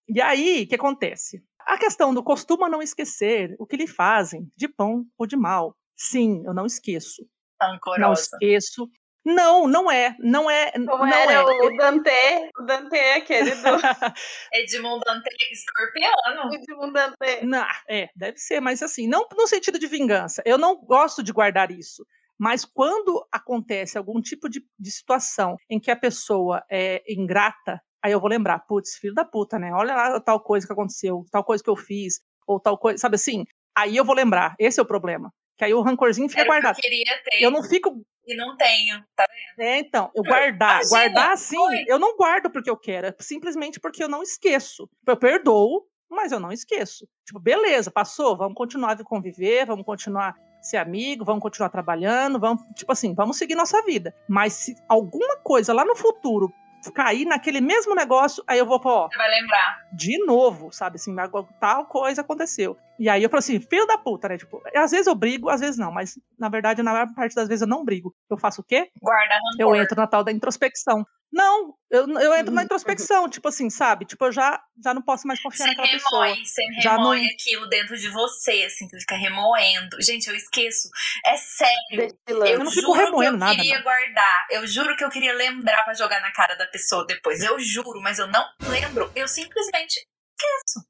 e 0.08 0.18
aí, 0.18 0.62
o 0.62 0.66
que 0.66 0.74
acontece? 0.74 1.44
A 1.60 1.76
questão 1.76 2.14
do 2.14 2.24
costuma 2.24 2.70
não 2.70 2.80
esquecer 2.80 3.54
o 3.58 3.66
que 3.66 3.76
lhe 3.76 3.86
fazem, 3.86 4.48
de 4.56 4.66
bom 4.66 5.04
ou 5.18 5.26
de 5.26 5.36
mal. 5.36 5.76
Sim, 5.94 6.42
eu 6.46 6.54
não 6.54 6.64
esqueço. 6.64 7.22
Não 7.60 7.72
Rancorosa. 7.72 8.22
esqueço. 8.22 8.88
Não, 9.24 9.68
não 9.68 9.90
é. 9.90 10.16
Não 10.18 10.50
é. 10.50 10.72
Como 10.72 10.86
não 10.88 11.06
era 11.06 11.32
é. 11.32 11.42
o 11.42 11.76
Dante, 11.76 12.10
o 12.58 12.62
Dante 12.62 12.96
é 12.96 13.16
aquele 13.16 13.50
do 13.50 13.62
Edmundo 14.54 15.04
Dante 15.04 15.28
escorpiano. 15.52 16.52
Edmundo 16.54 16.92
Dante. 16.92 17.44
Não, 17.44 17.64
é, 17.88 18.08
deve 18.16 18.38
ser, 18.38 18.60
mas 18.60 18.82
assim, 18.82 19.06
não 19.06 19.28
no 19.36 19.46
sentido 19.46 19.78
de 19.78 19.86
vingança. 19.86 20.42
Eu 20.44 20.58
não 20.58 20.76
gosto 20.76 21.22
de 21.22 21.30
guardar 21.30 21.70
isso. 21.70 22.04
Mas 22.42 22.64
quando 22.64 23.24
acontece 23.30 23.96
algum 23.96 24.20
tipo 24.20 24.48
de, 24.48 24.66
de 24.76 24.90
situação 24.90 25.54
em 25.70 25.78
que 25.78 25.92
a 25.92 25.96
pessoa 25.96 26.60
é 26.68 27.00
ingrata, 27.08 27.80
aí 28.04 28.10
eu 28.10 28.18
vou 28.18 28.28
lembrar, 28.28 28.58
putz, 28.66 28.96
filho 28.96 29.14
da 29.14 29.24
puta, 29.24 29.60
né? 29.60 29.72
Olha 29.72 29.94
lá 29.94 30.20
tal 30.20 30.40
coisa 30.40 30.66
que 30.66 30.72
aconteceu, 30.72 31.24
tal 31.30 31.44
coisa 31.44 31.62
que 31.62 31.70
eu 31.70 31.76
fiz, 31.76 32.14
ou 32.44 32.58
tal 32.58 32.76
coisa, 32.76 32.98
sabe 32.98 33.14
assim? 33.14 33.44
Aí 33.78 33.96
eu 33.96 34.04
vou 34.04 34.12
lembrar, 34.12 34.56
esse 34.58 34.80
é 34.80 34.82
o 34.82 34.86
problema. 34.86 35.32
Que 35.56 35.66
aí 35.66 35.72
o 35.72 35.82
rancorzinho 35.82 36.28
fica 36.28 36.40
Era 36.40 36.50
o 36.50 36.52
que 36.52 36.58
eu 36.58 36.62
guardado. 36.62 36.82
queria 36.82 37.22
ter 37.22 37.44
Eu 37.44 37.52
não 37.52 37.62
fico 37.62 38.04
e 38.26 38.34
não 38.34 38.56
tenho, 38.56 39.00
tá 39.14 39.24
vendo? 39.30 39.68
É, 39.68 39.78
então, 39.78 40.10
eu 40.12 40.24
guardar, 40.24 40.80
Imagina, 40.80 40.88
guardar 40.90 41.30
assim, 41.30 41.56
foi. 41.56 41.84
eu 41.86 42.00
não 42.00 42.16
guardo 42.16 42.50
porque 42.50 42.70
eu 42.70 42.76
quero, 42.76 43.06
é 43.06 43.14
simplesmente 43.20 43.78
porque 43.78 44.02
eu 44.02 44.08
não 44.08 44.20
esqueço. 44.20 44.90
Eu 45.06 45.16
perdoo, 45.16 45.86
mas 46.10 46.32
eu 46.32 46.40
não 46.40 46.50
esqueço. 46.50 47.06
Tipo, 47.24 47.38
beleza, 47.38 47.88
passou, 47.88 48.36
vamos 48.36 48.56
continuar 48.56 49.00
a 49.00 49.04
conviver, 49.04 49.64
vamos 49.64 49.84
continuar 49.84 50.34
ser 50.62 50.76
amigo, 50.76 51.24
vamos 51.24 51.42
continuar 51.42 51.68
trabalhando, 51.68 52.38
vamos, 52.38 52.62
tipo 52.74 52.92
assim, 52.92 53.14
vamos 53.14 53.36
seguir 53.36 53.54
nossa 53.54 53.82
vida. 53.82 54.14
Mas 54.28 54.52
se 54.54 54.76
alguma 54.88 55.36
coisa 55.38 55.72
lá 55.72 55.84
no 55.84 55.96
futuro 55.96 56.52
cair 56.94 57.24
naquele 57.24 57.60
mesmo 57.60 57.94
negócio, 57.94 58.42
aí 58.46 58.58
eu 58.58 58.66
vou, 58.66 58.80
ó, 58.84 59.08
Você 59.08 59.16
vai 59.16 59.30
lembrar. 59.30 59.86
de 59.92 60.24
novo, 60.24 60.72
sabe? 60.72 60.96
Assim, 60.96 61.14
tal 61.60 61.86
coisa 61.86 62.22
aconteceu. 62.22 62.76
E 62.98 63.08
aí 63.08 63.22
eu 63.22 63.28
falo 63.30 63.38
assim, 63.38 63.60
filho 63.60 63.86
da 63.86 63.98
puta, 63.98 64.28
né? 64.28 64.36
Tipo, 64.38 64.60
às 64.74 64.90
vezes 64.90 65.06
eu 65.06 65.14
brigo, 65.14 65.48
às 65.48 65.60
vezes 65.60 65.78
não, 65.78 65.92
mas 65.92 66.18
na 66.38 66.48
verdade, 66.48 66.82
na 66.82 66.92
maior 66.92 67.14
parte 67.14 67.34
das 67.34 67.46
vezes 67.46 67.62
eu 67.62 67.68
não 67.68 67.84
brigo. 67.84 68.14
Eu 68.28 68.36
faço 68.36 68.60
o 68.62 68.64
quê? 68.64 68.88
Guarda 69.00 69.34
rancor. 69.34 69.76
Eu 69.76 69.76
entro 69.82 69.96
na 69.96 70.06
tal 70.06 70.24
da 70.24 70.32
introspecção. 70.32 71.04
Não, 71.32 71.74
eu, 71.90 72.06
eu 72.18 72.34
entro 72.34 72.52
na 72.52 72.60
Uhum. 72.60 72.64
introspecção, 72.66 73.28
tipo 73.28 73.48
assim, 73.48 73.70
sabe? 73.70 74.04
Tipo, 74.04 74.26
eu 74.26 74.32
já, 74.32 74.62
já 74.84 74.92
não 74.92 75.00
posso 75.00 75.26
mais 75.26 75.40
confiar 75.40 75.64
Você 75.64 75.70
naquela 75.70 75.88
pessoa. 75.88 76.26
remoe, 76.26 76.46
você 76.46 76.62
Já 76.82 76.90
remoe 76.96 77.20
não- 77.22 77.28
aquilo 77.32 77.68
dentro 77.68 77.96
de 77.96 78.08
você, 78.10 78.64
assim, 78.66 78.86
você 78.88 79.00
fica 79.00 79.16
remoendo. 79.16 79.96
Gente, 80.02 80.28
eu 80.28 80.36
esqueço. 80.36 80.88
É 81.24 81.36
sério. 81.38 82.08
Destilando. 82.26 82.46
Eu, 82.52 82.58
não 82.58 82.70
fico 82.70 82.86
juro 82.86 82.98
que 82.98 83.04
remoendo 83.06 83.34
eu 83.36 83.38
nada, 83.38 83.54
queria 83.56 83.76
não. 83.76 83.82
guardar. 83.82 84.46
Eu 84.50 84.66
juro 84.66 84.94
que 84.96 85.04
eu 85.04 85.08
queria 85.10 85.32
lembrar 85.32 85.82
pra 85.84 85.94
jogar 85.94 86.20
na 86.20 86.30
cara 86.32 86.54
da 86.54 86.66
pessoa 86.66 87.06
depois. 87.06 87.40
Eu 87.42 87.58
juro, 87.58 88.00
mas 88.02 88.18
eu 88.18 88.26
não 88.26 88.46
lembro. 88.68 89.10
Eu 89.16 89.26
simplesmente 89.26 89.92
esqueço. 90.38 90.86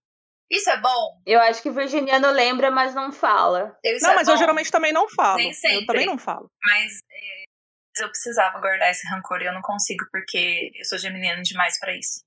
Isso 0.50 0.68
é 0.68 0.76
bom? 0.76 1.22
Eu 1.24 1.40
acho 1.40 1.62
que 1.62 1.70
o 1.70 1.72
virginiano 1.72 2.30
lembra, 2.30 2.70
mas 2.70 2.94
não 2.94 3.10
fala. 3.10 3.74
Eu, 3.82 3.96
isso 3.96 4.04
Não, 4.04 4.12
é 4.12 4.16
mas 4.16 4.26
bom, 4.26 4.34
eu 4.34 4.38
geralmente 4.38 4.70
também 4.70 4.92
não 4.92 5.08
falo. 5.08 5.36
Nem 5.38 5.52
sempre. 5.54 5.78
Eu 5.82 5.86
também 5.86 6.04
não 6.06 6.18
falo. 6.18 6.50
Mas 6.66 6.92
é, 7.10 7.41
eu 8.00 8.08
precisava 8.08 8.58
guardar 8.60 8.90
esse 8.90 9.06
rancor 9.08 9.42
e 9.42 9.46
eu 9.46 9.52
não 9.52 9.62
consigo 9.62 10.04
porque 10.10 10.70
eu 10.74 10.84
sou 10.84 10.98
geminiana 10.98 11.42
demais 11.42 11.78
pra 11.78 11.96
isso. 11.96 12.24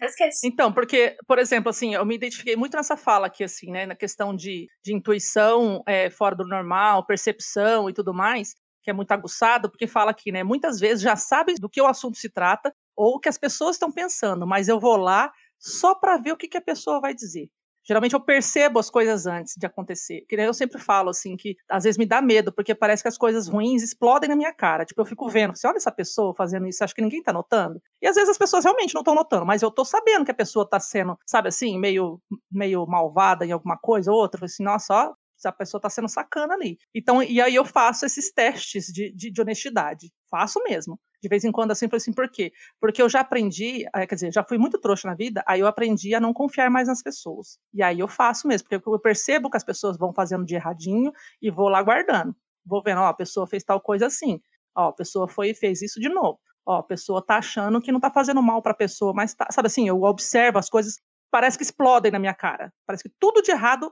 Eu 0.00 0.06
esqueço. 0.06 0.40
Então, 0.44 0.72
porque, 0.72 1.16
por 1.26 1.38
exemplo, 1.38 1.70
assim, 1.70 1.94
eu 1.94 2.06
me 2.06 2.14
identifiquei 2.14 2.54
muito 2.54 2.76
nessa 2.76 2.96
fala 2.96 3.26
aqui, 3.26 3.42
assim, 3.42 3.70
né? 3.70 3.84
Na 3.84 3.96
questão 3.96 4.34
de, 4.34 4.68
de 4.82 4.94
intuição 4.94 5.82
é, 5.86 6.08
fora 6.08 6.36
do 6.36 6.46
normal, 6.46 7.04
percepção 7.04 7.90
e 7.90 7.92
tudo 7.92 8.14
mais, 8.14 8.54
que 8.82 8.90
é 8.90 8.94
muito 8.94 9.10
aguçado, 9.10 9.68
porque 9.68 9.88
fala 9.88 10.12
aqui, 10.12 10.30
né? 10.30 10.44
Muitas 10.44 10.78
vezes 10.78 11.02
já 11.02 11.16
sabe 11.16 11.54
do 11.54 11.68
que 11.68 11.80
o 11.80 11.86
assunto 11.86 12.16
se 12.16 12.30
trata 12.30 12.72
ou 12.96 13.16
o 13.16 13.20
que 13.20 13.28
as 13.28 13.38
pessoas 13.38 13.74
estão 13.74 13.90
pensando, 13.90 14.46
mas 14.46 14.68
eu 14.68 14.78
vou 14.78 14.96
lá 14.96 15.32
só 15.58 15.94
para 15.94 16.16
ver 16.16 16.32
o 16.32 16.36
que, 16.36 16.46
que 16.46 16.56
a 16.56 16.62
pessoa 16.62 17.00
vai 17.00 17.12
dizer. 17.12 17.48
Geralmente 17.88 18.12
eu 18.12 18.20
percebo 18.20 18.78
as 18.78 18.90
coisas 18.90 19.26
antes 19.26 19.54
de 19.56 19.64
acontecer. 19.64 20.26
Que 20.28 20.36
eu 20.36 20.52
sempre 20.52 20.78
falo 20.78 21.08
assim 21.08 21.38
que 21.38 21.56
às 21.70 21.84
vezes 21.84 21.96
me 21.96 22.04
dá 22.04 22.20
medo, 22.20 22.52
porque 22.52 22.74
parece 22.74 23.02
que 23.02 23.08
as 23.08 23.16
coisas 23.16 23.48
ruins 23.48 23.82
explodem 23.82 24.28
na 24.28 24.36
minha 24.36 24.52
cara. 24.52 24.84
Tipo, 24.84 25.00
eu 25.00 25.06
fico 25.06 25.26
vendo, 25.30 25.56
você 25.56 25.66
olha 25.66 25.78
essa 25.78 25.90
pessoa 25.90 26.34
fazendo 26.34 26.66
isso, 26.66 26.84
acho 26.84 26.94
que 26.94 27.00
ninguém 27.00 27.22
tá 27.22 27.32
notando. 27.32 27.80
E 28.02 28.06
às 28.06 28.14
vezes 28.14 28.28
as 28.28 28.36
pessoas 28.36 28.64
realmente 28.64 28.94
não 28.94 29.00
estão 29.00 29.14
notando, 29.14 29.46
mas 29.46 29.62
eu 29.62 29.70
tô 29.70 29.86
sabendo 29.86 30.26
que 30.26 30.30
a 30.30 30.34
pessoa 30.34 30.68
tá 30.68 30.78
sendo, 30.78 31.18
sabe 31.26 31.48
assim, 31.48 31.78
meio 31.78 32.20
meio 32.52 32.86
malvada 32.86 33.46
em 33.46 33.52
alguma 33.52 33.78
coisa 33.78 34.12
ou 34.12 34.18
outra. 34.18 34.36
Eu 34.36 34.40
falo 34.40 34.46
assim, 34.52 34.62
nossa, 34.62 34.94
ó, 34.94 35.14
a 35.46 35.52
pessoa 35.52 35.80
tá 35.80 35.88
sendo 35.88 36.08
sacana 36.08 36.52
ali. 36.54 36.76
Então, 36.94 37.22
e 37.22 37.40
aí 37.40 37.54
eu 37.54 37.64
faço 37.64 38.04
esses 38.04 38.30
testes 38.32 38.86
de, 38.86 39.10
de, 39.14 39.30
de 39.30 39.40
honestidade. 39.40 40.12
Faço 40.30 40.62
mesmo. 40.64 41.00
De 41.22 41.28
vez 41.28 41.44
em 41.44 41.50
quando, 41.52 41.72
assim, 41.72 41.88
falei 41.88 41.98
assim, 41.98 42.12
por 42.12 42.28
quê? 42.30 42.52
Porque 42.80 43.02
eu 43.02 43.08
já 43.08 43.20
aprendi, 43.20 43.84
eh, 43.94 44.06
quer 44.06 44.14
dizer, 44.14 44.32
já 44.32 44.44
fui 44.44 44.58
muito 44.58 44.78
trouxa 44.78 45.08
na 45.08 45.14
vida, 45.14 45.42
aí 45.46 45.60
eu 45.60 45.66
aprendi 45.66 46.14
a 46.14 46.20
não 46.20 46.32
confiar 46.32 46.70
mais 46.70 46.88
nas 46.88 47.02
pessoas. 47.02 47.58
E 47.74 47.82
aí 47.82 47.98
eu 47.98 48.08
faço 48.08 48.46
mesmo, 48.46 48.68
porque 48.68 48.88
eu 48.88 48.98
percebo 49.00 49.50
que 49.50 49.56
as 49.56 49.64
pessoas 49.64 49.98
vão 49.98 50.12
fazendo 50.12 50.44
de 50.44 50.54
erradinho 50.54 51.12
e 51.42 51.50
vou 51.50 51.68
lá 51.68 51.82
guardando. 51.82 52.34
Vou 52.64 52.82
vendo, 52.82 53.00
ó, 53.00 53.06
a 53.06 53.14
pessoa 53.14 53.46
fez 53.46 53.64
tal 53.64 53.80
coisa 53.80 54.06
assim. 54.06 54.40
Ó, 54.76 54.88
a 54.88 54.92
pessoa 54.92 55.26
foi 55.28 55.50
e 55.50 55.54
fez 55.54 55.82
isso 55.82 56.00
de 56.00 56.08
novo. 56.08 56.38
Ó, 56.66 56.76
a 56.76 56.82
pessoa 56.82 57.24
tá 57.24 57.38
achando 57.38 57.80
que 57.80 57.90
não 57.90 57.98
tá 58.00 58.10
fazendo 58.10 58.42
mal 58.42 58.62
pra 58.62 58.74
pessoa, 58.74 59.12
mas 59.14 59.34
tá, 59.34 59.48
sabe 59.50 59.66
assim, 59.66 59.88
eu 59.88 60.02
observo 60.02 60.58
as 60.58 60.68
coisas, 60.68 61.00
parece 61.30 61.56
que 61.56 61.64
explodem 61.64 62.12
na 62.12 62.18
minha 62.18 62.34
cara. 62.34 62.72
Parece 62.86 63.04
que 63.04 63.14
tudo 63.18 63.42
de 63.42 63.50
errado, 63.50 63.90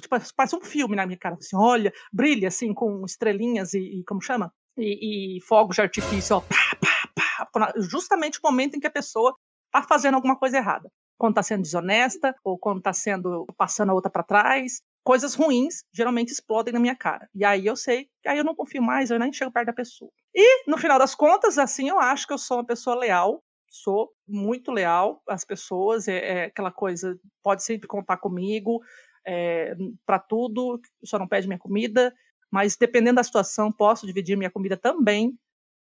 tipo, 0.00 0.16
parece 0.36 0.56
um 0.56 0.60
filme 0.60 0.94
na 0.94 1.06
minha 1.06 1.18
cara. 1.18 1.36
Assim, 1.36 1.56
olha, 1.56 1.92
brilha 2.12 2.48
assim, 2.48 2.74
com 2.74 3.04
estrelinhas 3.04 3.74
e, 3.74 4.00
e 4.00 4.04
como 4.04 4.22
chama? 4.22 4.52
E, 4.78 5.36
e 5.36 5.40
fogos 5.42 5.76
de 5.76 5.82
artifício, 5.82 6.36
ó, 6.36 6.40
pá, 6.40 6.78
pá, 7.14 7.46
pá, 7.52 7.72
justamente 7.76 8.38
o 8.38 8.42
momento 8.48 8.76
em 8.76 8.80
que 8.80 8.86
a 8.86 8.90
pessoa 8.90 9.36
tá 9.70 9.82
fazendo 9.82 10.14
alguma 10.14 10.36
coisa 10.36 10.56
errada. 10.56 10.90
Quando 11.18 11.34
tá 11.34 11.42
sendo 11.42 11.62
desonesta, 11.62 12.34
ou 12.44 12.56
quando 12.56 12.80
tá 12.80 12.92
sendo, 12.92 13.44
passando 13.56 13.90
a 13.90 13.94
outra 13.94 14.10
pra 14.10 14.22
trás. 14.22 14.80
Coisas 15.02 15.34
ruins 15.34 15.84
geralmente 15.92 16.30
explodem 16.30 16.72
na 16.72 16.78
minha 16.78 16.94
cara. 16.94 17.28
E 17.34 17.44
aí 17.44 17.66
eu 17.66 17.74
sei, 17.74 18.08
aí 18.26 18.38
eu 18.38 18.44
não 18.44 18.54
confio 18.54 18.82
mais, 18.82 19.10
eu 19.10 19.18
nem 19.18 19.32
chego 19.32 19.50
perto 19.50 19.66
da 19.66 19.72
pessoa. 19.72 20.10
E, 20.34 20.70
no 20.70 20.78
final 20.78 20.98
das 20.98 21.14
contas, 21.14 21.58
assim, 21.58 21.88
eu 21.88 21.98
acho 21.98 22.26
que 22.26 22.32
eu 22.32 22.38
sou 22.38 22.58
uma 22.58 22.66
pessoa 22.66 22.94
leal, 22.94 23.42
sou 23.68 24.12
muito 24.26 24.70
leal 24.70 25.22
às 25.28 25.44
pessoas, 25.44 26.06
é, 26.08 26.18
é 26.18 26.44
aquela 26.44 26.70
coisa, 26.70 27.18
pode 27.42 27.64
sempre 27.64 27.88
contar 27.88 28.18
comigo 28.18 28.80
é, 29.26 29.74
para 30.06 30.18
tudo, 30.18 30.80
só 31.04 31.18
não 31.18 31.28
pede 31.28 31.46
minha 31.46 31.58
comida, 31.58 32.14
mas 32.50 32.76
dependendo 32.76 33.16
da 33.16 33.24
situação, 33.24 33.72
posso 33.72 34.06
dividir 34.06 34.36
minha 34.36 34.50
comida 34.50 34.76
também 34.76 35.38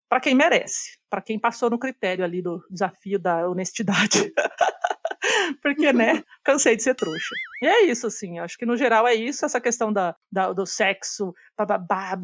para 0.09 0.21
quem 0.21 0.35
merece, 0.35 0.99
para 1.09 1.23
quem 1.23 1.39
passou 1.39 1.71
no 1.71 1.79
critério 1.79 2.25
ali 2.25 2.43
do 2.43 2.61
desafio 2.69 3.19
da 3.19 3.49
honestidade. 3.49 4.33
Porque, 5.63 5.93
né, 5.93 6.23
cansei 6.43 6.77
de 6.77 6.83
ser 6.83 6.95
trouxa. 6.95 7.35
E 7.63 7.67
é 7.67 7.85
isso, 7.85 8.07
assim, 8.07 8.39
acho 8.39 8.57
que 8.57 8.65
no 8.67 8.77
geral 8.77 9.07
é 9.07 9.15
isso, 9.15 9.45
essa 9.45 9.61
questão 9.61 9.93
da, 9.93 10.17
da- 10.33 10.53
do 10.53 10.67
sexo, 10.67 11.35
bababá, 11.57 12.19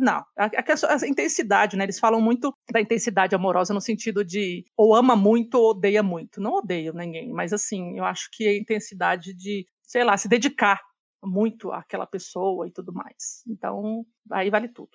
não. 0.00 0.24
A, 0.36 0.44
a 0.44 1.04
a 1.04 1.08
intensidade, 1.08 1.76
né, 1.76 1.84
eles 1.84 1.98
falam 1.98 2.20
muito 2.20 2.54
da 2.70 2.80
intensidade 2.80 3.34
amorosa 3.34 3.72
no 3.72 3.80
sentido 3.80 4.24
de 4.24 4.64
ou 4.76 4.94
ama 4.94 5.16
muito 5.16 5.54
ou 5.56 5.70
odeia 5.70 6.02
muito. 6.02 6.40
Não 6.40 6.52
odeio 6.54 6.92
ninguém, 6.92 7.32
mas 7.32 7.52
assim, 7.52 7.98
eu 7.98 8.04
acho 8.04 8.28
que 8.32 8.46
a 8.46 8.56
intensidade 8.56 9.32
de, 9.34 9.66
sei 9.82 10.04
lá, 10.04 10.16
se 10.16 10.28
dedicar 10.28 10.80
muito 11.24 11.72
àquela 11.72 12.06
pessoa 12.06 12.66
e 12.66 12.70
tudo 12.72 12.92
mais. 12.92 13.42
Então, 13.48 14.04
aí 14.30 14.50
vale 14.50 14.68
tudo. 14.68 14.90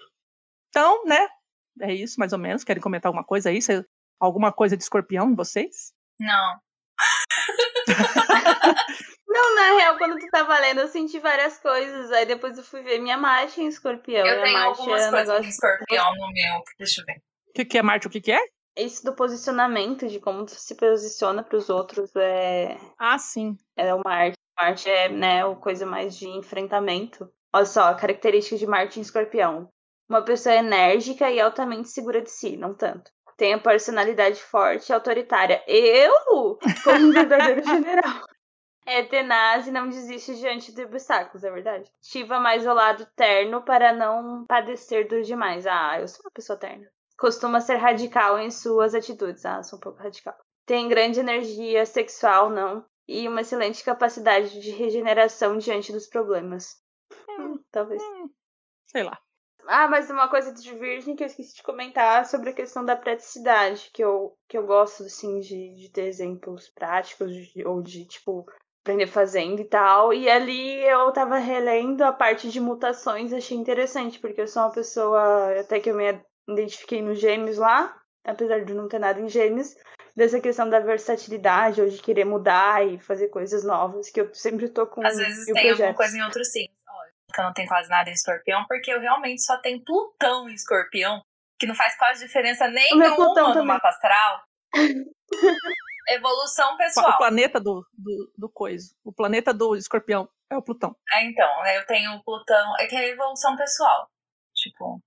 Então, 0.69 1.03
né, 1.05 1.27
é 1.81 1.93
isso, 1.93 2.19
mais 2.19 2.33
ou 2.33 2.39
menos. 2.39 2.63
Querem 2.63 2.81
comentar 2.81 3.09
alguma 3.09 3.23
coisa 3.25 3.49
aí? 3.49 3.61
Cê- 3.61 3.85
Alguma 4.19 4.51
coisa 4.51 4.75
de 4.75 4.83
escorpião 4.83 5.29
em 5.31 5.35
vocês? 5.35 5.93
Não. 6.19 6.59
Não, 9.27 9.55
na 9.55 9.77
real, 9.77 9.97
quando 9.97 10.17
tu 10.19 10.27
tava 10.31 10.57
lendo, 10.59 10.81
eu 10.81 10.87
senti 10.87 11.19
várias 11.19 11.57
coisas. 11.59 12.11
Aí 12.11 12.25
depois 12.25 12.57
eu 12.57 12.63
fui 12.63 12.81
ver 12.81 12.99
minha 12.99 13.17
marcha 13.17 13.61
em 13.61 13.67
escorpião. 13.67 14.25
Eu 14.25 14.41
tenho 14.43 14.53
marcha 14.57 14.81
algumas 14.81 15.01
é 15.01 15.09
coisas 15.09 15.27
negócio- 15.27 15.43
de 15.43 15.49
escorpião 15.49 16.15
no 16.15 16.31
meu. 16.33 16.63
Deixa 16.77 17.01
eu 17.01 17.05
ver. 17.05 17.21
O 17.47 17.51
que, 17.53 17.65
que 17.65 17.77
é 17.77 17.81
Marte? 17.81 18.07
O 18.07 18.09
que, 18.09 18.21
que 18.21 18.31
é? 18.31 18.39
Isso 18.77 19.03
do 19.05 19.13
posicionamento, 19.15 20.07
de 20.07 20.19
como 20.19 20.45
tu 20.45 20.51
se 20.55 20.75
posiciona 20.75 21.43
pros 21.43 21.69
outros, 21.69 22.15
é, 22.15 22.77
Ah, 22.97 23.17
sim. 23.19 23.57
é 23.77 23.93
o 23.93 24.01
Marte. 24.05 24.37
Marte 24.59 24.89
é, 24.89 25.07
né, 25.07 25.45
o 25.45 25.55
coisa 25.55 25.85
mais 25.85 26.17
de 26.17 26.27
enfrentamento. 26.27 27.31
Olha 27.53 27.65
só, 27.65 27.93
características 27.93 28.59
de 28.59 28.67
Marte 28.67 28.99
em 28.99 29.01
escorpião. 29.01 29.69
Uma 30.09 30.21
pessoa 30.21 30.55
enérgica 30.55 31.31
e 31.31 31.39
altamente 31.39 31.87
segura 31.87 32.21
de 32.21 32.29
si, 32.29 32.57
não 32.57 32.73
tanto. 32.73 33.09
Tem 33.37 33.53
a 33.53 33.59
personalidade 33.59 34.41
forte 34.43 34.89
e 34.89 34.93
autoritária. 34.93 35.63
Eu? 35.65 36.59
Como 36.83 37.07
um 37.07 37.11
verdadeiro 37.11 37.63
general. 37.63 38.25
É 38.85 39.03
tenaz 39.03 39.67
e 39.67 39.71
não 39.71 39.87
desiste 39.87 40.35
diante 40.35 40.73
de 40.73 40.83
obstáculos, 40.83 41.43
é 41.43 41.51
verdade. 41.51 41.89
Ativa 41.99 42.39
mais 42.39 42.65
o 42.65 42.73
lado 42.73 43.07
terno 43.15 43.61
para 43.61 43.93
não 43.93 44.45
padecer 44.45 45.07
dos 45.07 45.25
demais. 45.25 45.65
Ah, 45.65 45.99
eu 46.01 46.07
sou 46.07 46.21
uma 46.25 46.31
pessoa 46.31 46.59
terna. 46.59 46.85
Costuma 47.17 47.61
ser 47.61 47.75
radical 47.75 48.39
em 48.39 48.49
suas 48.49 48.93
atitudes. 48.93 49.45
Ah, 49.45 49.63
sou 49.63 49.77
um 49.77 49.81
pouco 49.81 49.99
radical. 49.99 50.35
Tem 50.65 50.89
grande 50.89 51.19
energia 51.19 51.85
sexual, 51.85 52.49
não. 52.49 52.83
E 53.11 53.27
uma 53.27 53.41
excelente 53.41 53.83
capacidade 53.83 54.61
de 54.61 54.69
regeneração 54.69 55.57
diante 55.57 55.91
dos 55.91 56.05
problemas. 56.05 56.79
Hum, 57.27 57.59
talvez. 57.71 57.99
Hum, 58.03 58.29
sei 58.85 59.01
lá. 59.01 59.19
Ah, 59.65 59.87
mas 59.87 60.11
uma 60.11 60.29
coisa 60.29 60.53
de 60.53 60.75
Virgem 60.75 61.15
que 61.15 61.23
eu 61.23 61.27
esqueci 61.27 61.55
de 61.55 61.63
comentar 61.63 62.23
sobre 62.27 62.51
a 62.51 62.53
questão 62.53 62.85
da 62.85 62.95
praticidade, 62.95 63.89
que 63.91 64.03
eu, 64.03 64.37
que 64.47 64.55
eu 64.55 64.63
gosto, 64.63 65.01
assim, 65.01 65.39
de, 65.39 65.73
de 65.73 65.91
ter 65.91 66.03
exemplos 66.03 66.69
práticos, 66.69 67.33
de, 67.33 67.65
ou 67.65 67.81
de, 67.81 68.05
tipo, 68.05 68.45
aprender 68.83 69.07
fazendo 69.07 69.59
e 69.59 69.65
tal. 69.65 70.13
E 70.13 70.29
ali 70.29 70.79
eu 70.85 71.11
tava 71.11 71.39
relendo 71.39 72.03
a 72.03 72.13
parte 72.13 72.51
de 72.51 72.59
mutações, 72.59 73.33
achei 73.33 73.57
interessante, 73.57 74.19
porque 74.19 74.41
eu 74.41 74.47
sou 74.47 74.61
uma 74.61 74.71
pessoa, 74.71 75.59
até 75.59 75.79
que 75.79 75.89
eu 75.89 75.95
me 75.95 76.21
identifiquei 76.47 77.01
nos 77.01 77.19
gêmeos 77.19 77.57
lá, 77.57 77.99
apesar 78.23 78.63
de 78.63 78.75
não 78.75 78.87
ter 78.87 78.99
nada 78.99 79.19
em 79.19 79.27
gêmeos, 79.27 79.73
dessa 80.15 80.39
questão 80.39 80.69
da 80.69 80.79
versatilidade, 80.79 81.81
ou 81.81 81.87
de 81.89 82.01
querer 82.01 82.25
mudar 82.25 82.85
e 82.85 82.99
fazer 82.99 83.27
coisas 83.29 83.63
novas, 83.63 84.09
que 84.09 84.19
eu 84.21 84.33
sempre 84.33 84.69
tô 84.69 84.85
com 84.87 85.05
Às 85.05 85.17
vezes 85.17 85.45
tem 85.45 85.55
alguma 85.55 85.75
projetos. 85.75 85.97
coisa 85.97 86.17
em 86.17 86.23
outro 86.23 86.43
signo. 86.45 86.73
Que 87.33 87.39
eu 87.39 87.45
não 87.45 87.53
tenho 87.53 87.67
quase 87.67 87.87
nada 87.89 88.09
em 88.09 88.13
escorpião, 88.13 88.65
porque 88.67 88.91
eu 88.91 88.99
realmente 88.99 89.41
só 89.43 89.55
tenho 89.57 89.83
Plutão 89.83 90.49
em 90.49 90.53
escorpião, 90.53 91.21
que 91.59 91.67
não 91.67 91.75
faz 91.75 91.95
quase 91.97 92.25
diferença 92.25 92.67
nenhuma 92.67 93.15
Plutão 93.15 93.47
no 93.49 93.53
também. 93.53 93.67
mapa 93.67 93.89
astral. 93.89 94.41
Evolução 96.09 96.73
O 96.73 96.77
pessoal. 96.77 97.17
planeta 97.17 97.59
do, 97.59 97.85
do, 97.93 98.31
do 98.35 98.49
coisa. 98.49 98.91
O 99.03 99.13
planeta 99.13 99.53
do 99.53 99.75
escorpião 99.75 100.27
é 100.49 100.57
o 100.57 100.61
Plutão. 100.61 100.95
É, 101.13 101.23
então, 101.23 101.47
eu 101.67 101.85
tenho 101.85 102.19
Plutão. 102.23 102.73
É 102.79 102.87
que 102.87 102.95
é 102.95 103.09
evolução 103.09 103.55
pessoal. 103.55 104.07
Tipo, 104.55 104.99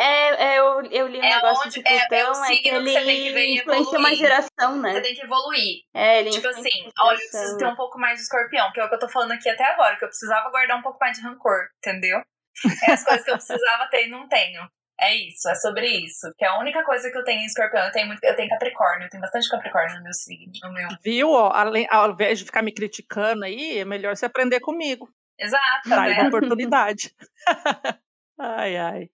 É, 0.00 0.44
é, 0.54 0.58
eu, 0.60 0.80
eu 0.92 1.08
li 1.08 1.18
um 1.18 1.24
É 1.24 1.34
negócio 1.34 1.66
onde- 1.66 1.82
de 1.82 1.88
é- 1.88 1.96
é 1.96 2.04
o 2.04 2.08
Plutão, 2.08 2.44
é, 2.44 2.48
que 2.50 2.54
signo 2.54 2.62
que 2.62 2.68
ele 2.76 2.90
você 2.92 3.04
tem 3.04 3.16
que 3.24 3.32
ver 3.32 3.46
e 3.46 3.56
influencia 3.58 3.98
uma 3.98 4.08
evoluir. 4.12 4.16
geração, 4.16 4.80
você 4.80 4.92
né? 4.92 5.00
tem 5.00 5.14
que 5.16 5.22
evoluir. 5.22 5.82
É, 5.92 6.20
ele 6.20 6.30
Tipo 6.30 6.48
assim, 6.48 6.68
olha, 7.00 7.14
eu 7.16 7.18
preciso 7.30 7.58
ter 7.58 7.66
um 7.66 7.74
pouco 7.74 7.98
mais 7.98 8.16
de 8.16 8.22
escorpião, 8.22 8.70
que 8.72 8.80
é 8.80 8.84
o 8.84 8.88
que 8.88 8.94
eu 8.94 8.98
tô 9.00 9.08
falando 9.08 9.32
aqui 9.32 9.48
até 9.48 9.64
agora, 9.64 9.96
que 9.96 10.04
eu 10.04 10.08
precisava 10.08 10.50
guardar 10.50 10.78
um 10.78 10.82
pouco 10.82 10.98
mais 11.00 11.18
de 11.18 11.24
rancor, 11.24 11.68
entendeu? 11.78 12.22
É 12.90 12.92
as 12.92 13.04
coisas 13.04 13.24
que 13.24 13.30
eu 13.30 13.34
precisava 13.36 13.86
ter 13.90 14.06
e 14.06 14.10
não 14.10 14.28
tenho. 14.28 14.68
É 15.00 15.14
isso, 15.14 15.48
é 15.48 15.54
sobre 15.56 15.86
isso. 15.88 16.32
Que 16.36 16.44
é 16.44 16.48
a 16.48 16.58
única 16.58 16.82
coisa 16.84 17.08
que 17.10 17.16
eu 17.16 17.22
tenho 17.24 17.40
em 17.40 17.44
escorpião. 17.46 17.84
Eu 17.84 17.92
tenho, 17.92 18.06
muito, 18.08 18.22
eu 18.24 18.34
tenho 18.34 18.48
Capricórnio, 18.48 19.06
eu 19.06 19.10
tenho 19.10 19.20
bastante 19.20 19.48
Capricórnio 19.48 19.96
no 19.96 20.02
meu 20.02 20.12
signo. 20.12 20.52
No 20.64 20.72
meu... 20.72 20.88
Viu? 21.04 21.30
Ó, 21.30 21.50
além, 21.52 21.86
ao 21.90 22.10
invés 22.10 22.38
de 22.40 22.44
ficar 22.44 22.62
me 22.62 22.72
criticando 22.74 23.44
aí, 23.44 23.78
é 23.78 23.84
melhor 23.84 24.16
você 24.16 24.26
aprender 24.26 24.58
comigo. 24.58 25.08
Exato, 25.38 25.88
tá 25.88 25.96
Tá 25.96 26.02
aí 26.02 26.12
uma 26.14 26.28
oportunidade. 26.28 27.14
ai, 28.40 28.76
ai. 28.76 29.08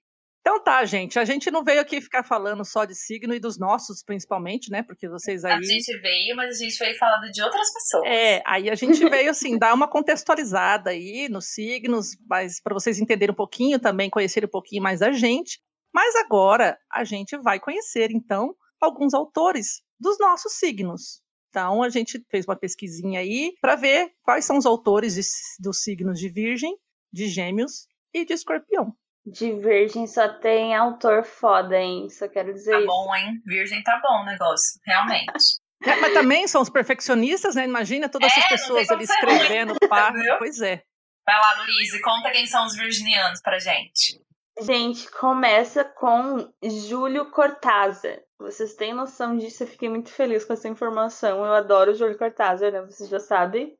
Então 0.46 0.62
tá, 0.62 0.84
gente. 0.84 1.18
A 1.18 1.24
gente 1.24 1.50
não 1.50 1.64
veio 1.64 1.80
aqui 1.80 2.02
ficar 2.02 2.22
falando 2.22 2.62
só 2.66 2.84
de 2.84 2.94
signo 2.94 3.32
e 3.34 3.40
dos 3.40 3.58
nossos, 3.58 4.02
principalmente, 4.04 4.70
né? 4.70 4.82
Porque 4.82 5.08
vocês 5.08 5.42
aí. 5.42 5.54
A 5.54 5.62
gente 5.62 5.98
veio, 6.00 6.36
mas 6.36 6.60
a 6.60 6.64
gente 6.64 6.76
veio 6.78 6.94
falando 6.98 7.32
de 7.32 7.42
outras 7.42 7.72
pessoas. 7.72 8.04
É, 8.04 8.42
aí 8.46 8.68
a 8.68 8.74
gente 8.74 9.08
veio 9.08 9.30
assim 9.30 9.56
dar 9.58 9.72
uma 9.72 9.88
contextualizada 9.88 10.90
aí 10.90 11.30
nos 11.30 11.46
signos, 11.46 12.08
mas 12.28 12.60
para 12.60 12.74
vocês 12.74 12.98
entenderem 12.98 13.32
um 13.32 13.36
pouquinho 13.36 13.78
também, 13.78 14.10
conhecerem 14.10 14.46
um 14.46 14.50
pouquinho 14.50 14.82
mais 14.82 15.00
a 15.00 15.12
gente. 15.12 15.60
Mas 15.94 16.14
agora 16.16 16.76
a 16.92 17.04
gente 17.04 17.38
vai 17.38 17.58
conhecer 17.58 18.10
então 18.10 18.54
alguns 18.78 19.14
autores 19.14 19.80
dos 19.98 20.18
nossos 20.18 20.52
signos. 20.58 21.22
Então 21.48 21.82
a 21.82 21.88
gente 21.88 22.22
fez 22.30 22.44
uma 22.44 22.56
pesquisinha 22.56 23.20
aí 23.20 23.54
para 23.62 23.76
ver 23.76 24.10
quais 24.22 24.44
são 24.44 24.58
os 24.58 24.66
autores 24.66 25.14
de- 25.14 25.22
dos 25.62 25.82
signos 25.82 26.18
de 26.18 26.28
Virgem, 26.28 26.76
de 27.10 27.28
Gêmeos 27.28 27.86
e 28.12 28.26
de 28.26 28.34
Escorpião. 28.34 28.92
De 29.26 29.52
Virgem 29.52 30.06
só 30.06 30.28
tem 30.28 30.74
autor 30.74 31.24
foda, 31.24 31.78
hein? 31.78 32.08
Só 32.10 32.28
quero 32.28 32.52
dizer 32.52 32.72
Tá 32.72 32.78
isso. 32.78 32.86
bom, 32.86 33.14
hein? 33.16 33.40
Virgem 33.46 33.82
tá 33.82 33.98
bom 34.02 34.22
o 34.22 34.24
negócio, 34.26 34.78
realmente. 34.86 35.58
É, 35.82 35.96
mas 35.96 36.12
também 36.12 36.46
são 36.46 36.60
os 36.62 36.68
perfeccionistas, 36.70 37.54
né? 37.54 37.64
Imagina 37.64 38.08
todas 38.08 38.30
essas 38.30 38.44
É, 38.44 38.48
pessoas 38.48 38.90
ali 38.90 39.04
escrevendo, 39.04 39.74
pá. 39.88 40.12
Pois 40.38 40.60
é. 40.60 40.82
Vai 41.26 41.36
lá, 41.36 41.62
Luiz, 41.62 41.92
e 41.94 42.00
conta 42.02 42.30
quem 42.30 42.46
são 42.46 42.66
os 42.66 42.76
virginianos 42.76 43.40
pra 43.40 43.58
gente. 43.58 44.20
Gente, 44.60 45.10
começa 45.10 45.84
com 45.84 46.52
Júlio 46.62 47.30
Cortázar. 47.30 48.20
Vocês 48.38 48.74
têm 48.74 48.92
noção 48.92 49.36
disso? 49.38 49.62
Eu 49.62 49.66
fiquei 49.66 49.88
muito 49.88 50.10
feliz 50.10 50.44
com 50.44 50.52
essa 50.52 50.68
informação. 50.68 51.44
Eu 51.44 51.54
adoro 51.54 51.92
o 51.92 51.94
Júlio 51.94 52.16
Cortázar, 52.18 52.70
né? 52.70 52.82
Vocês 52.82 53.08
já 53.08 53.18
sabem. 53.18 53.74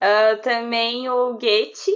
Ah, 0.00 0.36
também 0.42 1.08
o 1.08 1.34
Goethe, 1.34 1.92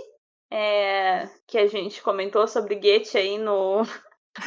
é, 0.50 1.28
que 1.46 1.58
a 1.58 1.66
gente 1.66 2.02
comentou 2.02 2.46
sobre 2.48 2.74
Goethe 2.76 3.16
aí 3.18 3.38
no, 3.38 3.82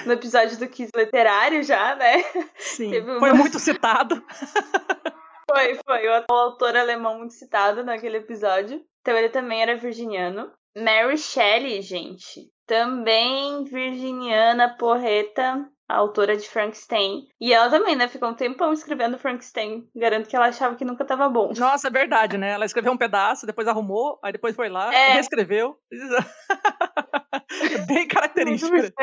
no 0.06 0.14
episódio 0.14 0.58
do 0.58 0.68
Quiz 0.68 0.90
Literário 0.96 1.64
já, 1.64 1.96
né? 1.96 2.24
Sim. 2.58 2.90
Teve 2.92 3.10
uma- 3.12 3.20
Foi 3.20 3.34
muito 3.34 3.60
citado. 3.60 4.22
Foi, 5.50 5.78
foi. 5.86 6.08
O 6.08 6.34
autor 6.34 6.76
alemão 6.76 7.18
muito 7.20 7.34
citado 7.34 7.84
naquele 7.84 8.18
episódio. 8.18 8.82
Então 9.02 9.16
ele 9.16 9.30
também 9.30 9.62
era 9.62 9.76
virginiano. 9.76 10.52
Mary 10.76 11.18
Shelley, 11.18 11.80
gente. 11.82 12.50
Também 12.66 13.64
virginiana, 13.66 14.76
porreta, 14.80 15.64
autora 15.96 16.36
de 16.38 16.48
Frankenstein. 16.50 17.28
E 17.40 17.54
ela 17.54 17.70
também, 17.70 17.96
né? 17.96 18.08
Ficou 18.08 18.30
um 18.30 18.34
tempão 18.34 18.74
escrevendo 18.74 19.18
Frankenstein. 19.18 19.88
Garanto 19.96 20.28
que 20.30 20.36
ela 20.36 20.48
achava 20.48 20.76
que 20.76 20.86
nunca 20.86 21.06
tava 21.06 21.30
bom. 21.30 21.52
Nossa, 21.58 21.88
é 21.88 21.92
verdade, 21.92 22.38
né? 22.38 22.52
Ela 22.52 22.66
escreveu 22.66 22.92
um 22.92 22.98
pedaço, 22.98 23.46
depois 23.46 23.68
arrumou, 23.68 24.20
aí 24.24 24.32
depois 24.32 24.56
foi 24.56 24.70
lá, 24.70 24.94
É. 24.94 25.14
reescreveu. 25.14 25.78
Bem 27.88 28.08
característica. 28.08 28.94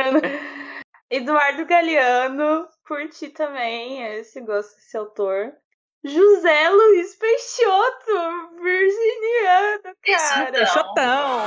Eduardo 1.11 1.67
Galeano, 1.67 2.69
curti 2.87 3.31
também 3.31 4.03
esse 4.19 4.41
gosto 4.41 4.77
desse 4.77 4.97
autor. 4.97 5.53
José 6.03 6.69
Luiz 6.71 7.15
Peixoto, 7.17 8.53
virginiano, 8.63 9.97
cara. 10.03 10.53
Peixotão. 10.53 11.41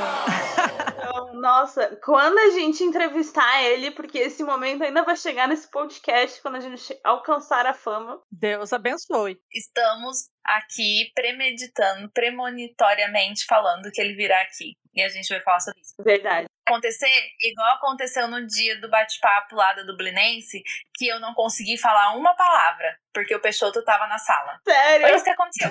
Então, 0.86 1.34
nossa, 1.34 1.98
quando 2.04 2.38
a 2.38 2.50
gente 2.50 2.84
entrevistar 2.84 3.62
ele, 3.64 3.90
porque 3.90 4.18
esse 4.18 4.44
momento 4.44 4.84
ainda 4.84 5.02
vai 5.02 5.16
chegar 5.16 5.48
nesse 5.48 5.68
podcast, 5.68 6.40
quando 6.40 6.56
a 6.56 6.60
gente 6.60 6.98
alcançar 7.02 7.66
a 7.66 7.74
fama. 7.74 8.22
Deus 8.30 8.72
abençoe. 8.72 9.38
Estamos 9.52 10.28
aqui 10.44 11.10
premeditando, 11.14 12.10
premonitoriamente 12.12 13.44
falando 13.46 13.90
que 13.90 14.00
ele 14.00 14.14
virá 14.14 14.40
aqui. 14.40 14.74
E 14.94 15.02
a 15.02 15.08
gente 15.08 15.28
vai 15.28 15.40
falar 15.40 15.60
sobre 15.60 15.80
isso. 15.80 15.94
Verdade. 15.98 16.46
Acontecer 16.66 17.10
igual 17.40 17.74
aconteceu 17.74 18.26
no 18.26 18.46
dia 18.46 18.80
do 18.80 18.88
bate-papo 18.88 19.54
lá 19.54 19.74
da 19.74 19.82
Dublinense, 19.82 20.62
que 20.94 21.06
eu 21.06 21.20
não 21.20 21.34
consegui 21.34 21.76
falar 21.76 22.16
uma 22.16 22.34
palavra, 22.34 22.98
porque 23.12 23.34
o 23.34 23.40
Peixoto 23.40 23.84
tava 23.84 24.06
na 24.06 24.18
sala. 24.18 24.58
Foi 24.64 24.72
Sério. 24.72 25.14
isso 25.14 25.24
que 25.24 25.30
aconteceu. 25.30 25.70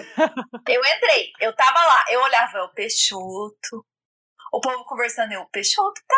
Eu 0.68 0.82
entrei, 0.86 1.32
eu 1.40 1.56
tava 1.56 1.84
lá, 1.84 2.06
eu 2.10 2.22
olhava, 2.22 2.60
é 2.60 2.62
o 2.62 2.70
Peixoto. 2.70 3.86
O 4.52 4.62
povo 4.62 4.86
conversando, 4.86 5.34
eu, 5.34 5.42
o 5.42 5.50
Peixoto 5.50 6.02
tá. 6.08 6.16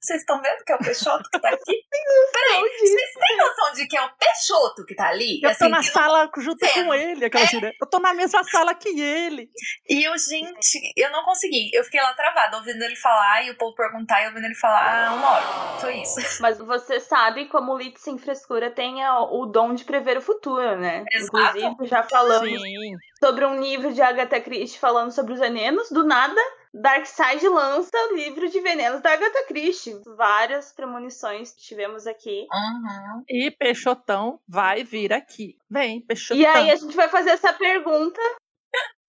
Vocês 0.00 0.20
estão 0.20 0.40
vendo 0.40 0.62
que 0.64 0.72
é 0.72 0.76
o 0.76 0.78
Peixoto 0.78 1.28
que 1.32 1.40
tá 1.40 1.48
aqui? 1.48 1.72
Peraí, 2.32 2.62
vocês 2.78 3.12
têm 3.26 3.36
noção 3.38 3.72
de 3.72 3.86
que 3.88 3.96
é 3.96 4.02
o 4.04 4.10
Peixoto 4.16 4.84
que 4.86 4.94
tá 4.94 5.08
ali? 5.08 5.36
Eu 5.42 5.48
tô 5.48 5.48
Assim, 5.48 5.68
na 5.68 5.80
que 5.80 5.86
não- 5.86 5.92
sala 5.92 6.30
junto 6.38 6.64
É. 6.64 6.68
com 6.84 6.94
ele, 6.94 7.24
aquela 7.24 7.44
né? 7.60 7.72
Eu 7.80 7.88
tô 7.88 7.98
na 7.98 8.14
mesma 8.14 8.44
sala 8.44 8.74
que 8.74 8.88
ele. 9.00 9.48
E 9.88 10.04
eu, 10.06 10.16
gente, 10.18 10.92
eu 10.96 11.10
não 11.10 11.24
consegui. 11.24 11.70
Eu 11.72 11.82
fiquei 11.84 12.00
lá 12.00 12.12
travada, 12.14 12.56
ouvindo 12.58 12.82
ele 12.82 12.96
falar 12.96 13.42
e 13.46 13.50
o 13.50 13.56
povo 13.56 13.74
perguntar 13.74 14.22
e 14.22 14.26
ouvindo 14.28 14.44
ele 14.44 14.54
falar 14.54 15.14
uma 15.14 15.30
hora. 15.30 15.80
Foi 15.80 15.96
isso. 15.96 16.16
Mas 16.40 16.58
você 16.58 17.00
sabe 17.00 17.46
como 17.46 17.72
o 17.72 17.78
Lit 17.78 17.98
Sem 18.00 18.18
Frescura 18.18 18.70
tem 18.70 19.04
o 19.08 19.46
dom 19.46 19.74
de 19.74 19.84
prever 19.84 20.18
o 20.18 20.22
futuro, 20.22 20.76
né? 20.78 21.04
Exato. 21.12 21.58
Inclusive, 21.58 21.86
já 21.86 22.02
falamos 22.02 22.48
Sim. 22.50 22.96
sobre 23.18 23.44
um 23.44 23.60
livro 23.60 23.92
de 23.92 24.02
Agatha 24.02 24.40
Christie 24.40 24.78
falando 24.78 25.10
sobre 25.10 25.32
os 25.32 25.40
venenos, 25.40 25.88
do 25.90 26.04
nada, 26.06 26.40
Darkseid 26.80 27.48
lança 27.48 27.96
o 28.10 28.16
livro 28.16 28.48
de 28.48 28.60
venenos 28.60 29.00
da 29.00 29.12
Agatha 29.12 29.46
Christie. 29.46 30.00
Várias 30.16 30.72
premonições 30.72 31.52
que 31.52 31.62
tivemos 31.62 32.06
aqui. 32.06 32.46
Uhum. 32.52 33.24
E 33.28 33.50
Peixotão 33.50 34.40
vai 34.46 34.84
vir 34.84 35.12
aqui. 35.12 35.56
Vem, 35.70 36.04
Peixotão. 36.04 36.36
E 36.36 36.44
aí 36.44 36.70
a 36.70 36.76
gente 36.76 36.94
vai 36.94 37.08
fazer 37.08 37.30
essa 37.30 37.52
pergunta 37.52 38.20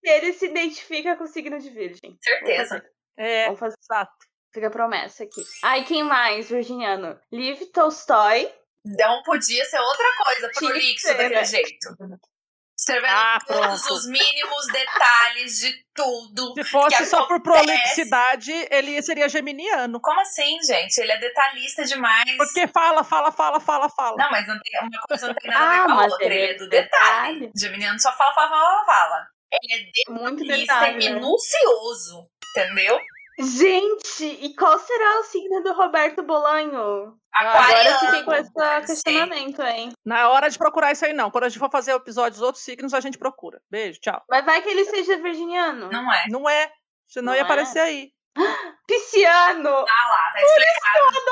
se 0.03 0.09
ele 0.09 0.33
se 0.33 0.45
identifica 0.45 1.15
com 1.15 1.23
o 1.23 1.27
signo 1.27 1.59
de 1.59 1.69
virgem. 1.69 2.17
Certeza. 2.21 2.85
É, 3.17 3.45
Vamos 3.45 3.59
fazer. 3.59 3.75
exato. 3.81 4.13
Fica 4.53 4.67
a 4.67 4.71
promessa 4.71 5.23
aqui. 5.23 5.41
Ai, 5.63 5.83
quem 5.83 6.03
mais, 6.03 6.49
virginiano? 6.49 7.19
Liv 7.31 7.59
Tolstói. 7.73 8.53
Não 8.85 9.23
podia 9.23 9.65
ser 9.65 9.79
outra 9.79 10.05
coisa 10.23 10.53
ser, 10.53 11.13
daquele 11.13 11.35
né? 11.35 11.43
jeito. 11.43 11.95
Escrevendo 12.77 13.13
Ah, 13.13 13.39
todos 13.47 13.81
pronto. 13.81 13.93
os 13.93 14.05
mínimos 14.07 14.67
detalhes 14.71 15.59
de 15.59 15.73
tudo. 15.93 16.53
Se 16.55 16.63
fosse 16.65 17.05
só 17.05 17.25
por 17.25 17.41
prolixidade, 17.41 18.51
ele 18.69 19.01
seria 19.01 19.29
geminiano. 19.29 19.99
Como 20.01 20.19
assim, 20.19 20.57
gente? 20.61 20.97
Ele 20.97 21.11
é 21.13 21.17
detalhista 21.17 21.85
demais. 21.85 22.35
Porque 22.37 22.67
fala, 22.67 23.03
fala, 23.03 23.31
fala, 23.31 23.59
fala, 23.61 23.89
fala. 23.89 24.17
Não, 24.17 24.29
mas 24.29 24.45
não 24.47 24.59
tem, 24.59 24.79
uma 24.81 25.01
coisa 25.07 25.27
não 25.27 25.33
tem 25.35 25.49
nada 25.49 25.63
a 25.63 25.69
Ah, 25.69 25.71
ver 25.81 25.85
com 25.85 25.91
a 25.99 26.03
outra. 26.03 26.25
ele 26.25 26.35
é 26.35 26.51
é 26.51 26.53
do 26.55 26.67
detalhe. 26.69 27.33
detalhe. 27.39 27.51
Geminiano 27.57 27.99
só 27.99 28.11
fala, 28.11 28.33
fala, 28.33 28.49
fala, 28.49 28.85
fala. 28.85 29.27
Ele 29.63 29.91
é 30.07 30.11
Muito 30.11 30.43
detalhista, 30.43 30.73
é 30.73 30.79
detalhe. 30.93 31.09
né? 31.09 31.15
minucioso, 31.15 32.27
entendeu? 32.51 32.99
Gente, 33.39 34.25
e 34.25 34.55
qual 34.55 34.77
será 34.79 35.19
o 35.19 35.23
signo 35.23 35.61
do 35.63 35.73
Roberto 35.73 36.23
Bolanho? 36.23 37.17
Agora 37.33 37.59
Aquariano. 37.59 37.89
eu 37.89 37.99
fiquei 37.99 38.23
com 38.23 38.33
esse 38.33 38.51
questionamento, 38.87 39.61
hein? 39.61 39.91
Não 40.05 40.15
é 40.15 40.25
hora 40.27 40.49
de 40.49 40.57
procurar 40.57 40.91
isso 40.93 41.05
aí, 41.05 41.11
não. 41.13 41.29
Quando 41.29 41.43
a 41.43 41.49
gente 41.49 41.59
for 41.59 41.69
fazer 41.69 41.93
episódios 41.93 42.39
dos 42.39 42.45
outros 42.45 42.63
signos, 42.63 42.93
a 42.93 42.99
gente 43.01 43.17
procura. 43.17 43.59
Beijo, 43.69 43.99
tchau. 43.99 44.21
Mas 44.29 44.45
vai 44.45 44.61
que 44.61 44.69
ele 44.69 44.85
seja 44.85 45.17
virginiano. 45.17 45.89
Não 45.91 46.13
é. 46.13 46.23
Não 46.29 46.49
é. 46.49 46.71
Senão 47.07 47.27
Não 47.27 47.35
ia 47.35 47.41
é? 47.41 47.43
aparecer 47.43 47.79
aí. 47.79 48.11
Pisciano! 48.87 49.63
Tá 49.85 50.07
lá, 50.09 50.31
tá 50.33 50.41
explicado. 50.41 51.25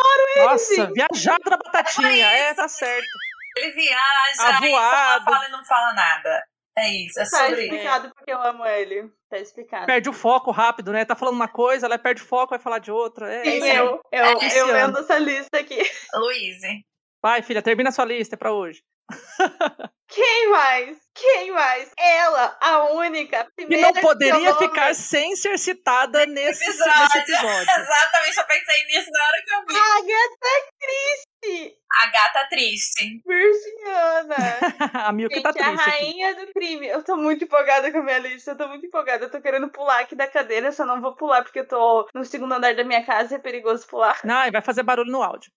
Nossa, 0.45 0.75
gente. 0.75 0.93
viajado 0.93 1.49
na 1.49 1.57
batatinha. 1.57 2.27
É 2.27 2.39
É, 2.39 2.47
isso. 2.47 2.55
tá 2.55 2.67
certo. 2.67 3.07
Ele 3.55 3.71
viaja, 3.71 4.57
Avoado. 4.57 4.71
fala, 4.71 5.23
fala 5.25 5.47
e 5.47 5.51
não 5.51 5.63
fala 5.65 5.93
nada. 5.93 6.43
É 6.77 6.89
isso, 6.89 7.19
é 7.19 7.23
Tá 7.23 7.29
sobre 7.29 7.65
isso. 7.65 7.73
explicado 7.75 8.11
porque 8.15 8.31
eu 8.31 8.41
amo 8.41 8.65
ele. 8.65 9.11
Tá 9.29 9.37
explicado. 9.37 9.85
Perde 9.85 10.09
o 10.09 10.13
foco 10.13 10.51
rápido, 10.51 10.91
né? 10.91 11.05
Tá 11.05 11.15
falando 11.15 11.35
uma 11.35 11.47
coisa, 11.47 11.85
ela 11.85 11.99
perde 11.99 12.21
o 12.21 12.25
foco, 12.25 12.51
vai 12.51 12.59
falar 12.59 12.79
de 12.79 12.91
outra. 12.91 13.31
É, 13.31 13.43
Sim, 13.43 13.67
eu, 13.67 14.01
eu, 14.11 14.23
É 14.41 14.59
eu 14.59 14.65
lendo 14.67 14.97
essa 14.99 15.17
lista 15.19 15.59
aqui. 15.59 15.77
Luíse. 16.15 16.83
Vai, 17.21 17.41
filha, 17.41 17.61
termina 17.61 17.89
a 17.89 17.91
sua 17.91 18.05
lista 18.05 18.35
é 18.35 18.37
pra 18.37 18.51
hoje. 18.51 18.81
Quem 20.07 20.49
mais? 20.51 20.97
Quem 21.15 21.51
mais? 21.51 21.91
Ela, 21.97 22.55
a 22.61 22.83
única, 22.93 23.39
a 23.41 23.45
Que 23.45 23.51
primeira 23.55 23.87
não 23.87 23.93
que 23.93 24.01
poderia 24.01 24.55
ficar 24.55 24.93
sem 24.93 25.35
ser 25.35 25.57
citada 25.57 26.25
nesse, 26.27 26.63
Episódio. 26.63 26.99
nesse 27.01 27.17
episódio. 27.33 27.61
Exatamente, 27.81 28.37
eu 28.37 28.45
pensei 28.45 28.83
nisso 28.85 29.09
na 29.11 29.23
hora 29.25 29.43
que 29.43 29.53
eu 29.53 29.65
vi. 29.65 29.75
Agatha 29.75 30.71
Christie, 30.79 31.75
A 31.99 32.07
gata 32.07 32.47
triste. 32.49 33.23
virginiana. 33.25 34.35
a 35.07 35.11
Milka 35.11 35.35
Gente, 35.35 35.43
tá 35.43 35.49
a 35.49 35.53
triste 35.53 35.71
aqui. 35.81 35.89
rainha 35.89 36.35
do 36.35 36.53
crime. 36.53 36.87
Eu 36.87 37.03
tô 37.03 37.15
muito 37.17 37.43
empolgada 37.45 37.91
com 37.91 37.97
a 37.97 38.03
minha 38.03 38.19
lista. 38.19 38.51
Eu 38.51 38.57
tô 38.57 38.67
muito 38.67 38.85
empolgada. 38.85 39.25
Eu 39.25 39.31
tô 39.31 39.41
querendo 39.41 39.69
pular 39.69 39.99
aqui 40.01 40.15
da 40.15 40.27
cadeira. 40.27 40.71
Só 40.71 40.85
não 40.85 41.01
vou 41.01 41.15
pular 41.15 41.41
porque 41.43 41.59
eu 41.61 41.67
tô 41.67 42.07
no 42.13 42.23
segundo 42.23 42.53
andar 42.53 42.75
da 42.75 42.83
minha 42.83 43.03
casa 43.03 43.33
e 43.33 43.37
é 43.37 43.41
perigoso 43.41 43.87
pular. 43.87 44.19
Não, 44.23 44.45
e 44.45 44.51
vai 44.51 44.61
fazer 44.61 44.83
barulho 44.83 45.11
no 45.11 45.23
áudio. 45.23 45.51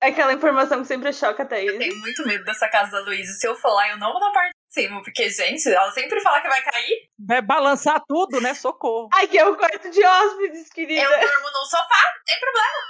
É 0.00 0.08
aquela 0.08 0.32
informação 0.32 0.80
que 0.82 0.88
sempre 0.88 1.12
choca 1.12 1.42
a 1.42 1.46
Thaís. 1.46 1.76
Tenho 1.78 1.96
muito 2.00 2.26
medo 2.26 2.44
dessa 2.44 2.68
casa 2.68 2.92
da 2.92 3.00
Luísa. 3.00 3.32
Se 3.34 3.46
eu 3.46 3.54
for 3.54 3.72
lá, 3.72 3.88
eu 3.90 3.98
não 3.98 4.12
vou 4.12 4.20
na 4.20 4.32
parte 4.32 4.52
de 4.52 4.74
cima. 4.74 5.02
Porque, 5.02 5.28
gente, 5.30 5.68
ela 5.68 5.90
sempre 5.92 6.20
fala 6.20 6.40
que 6.40 6.48
vai 6.48 6.62
cair. 6.62 7.08
Vai 7.18 7.42
balançar 7.42 8.02
tudo, 8.06 8.40
né? 8.40 8.54
Socorro. 8.54 9.08
Aqui 9.14 9.38
é 9.38 9.46
o 9.46 9.56
quarto 9.56 9.90
de 9.90 10.04
hóspedes, 10.04 10.68
querida. 10.70 11.02
Eu 11.02 11.10
durmo 11.10 11.50
no 11.52 11.64
sofá, 11.64 12.14
não 12.16 12.24
tem 12.24 12.40
problema. 12.40 12.86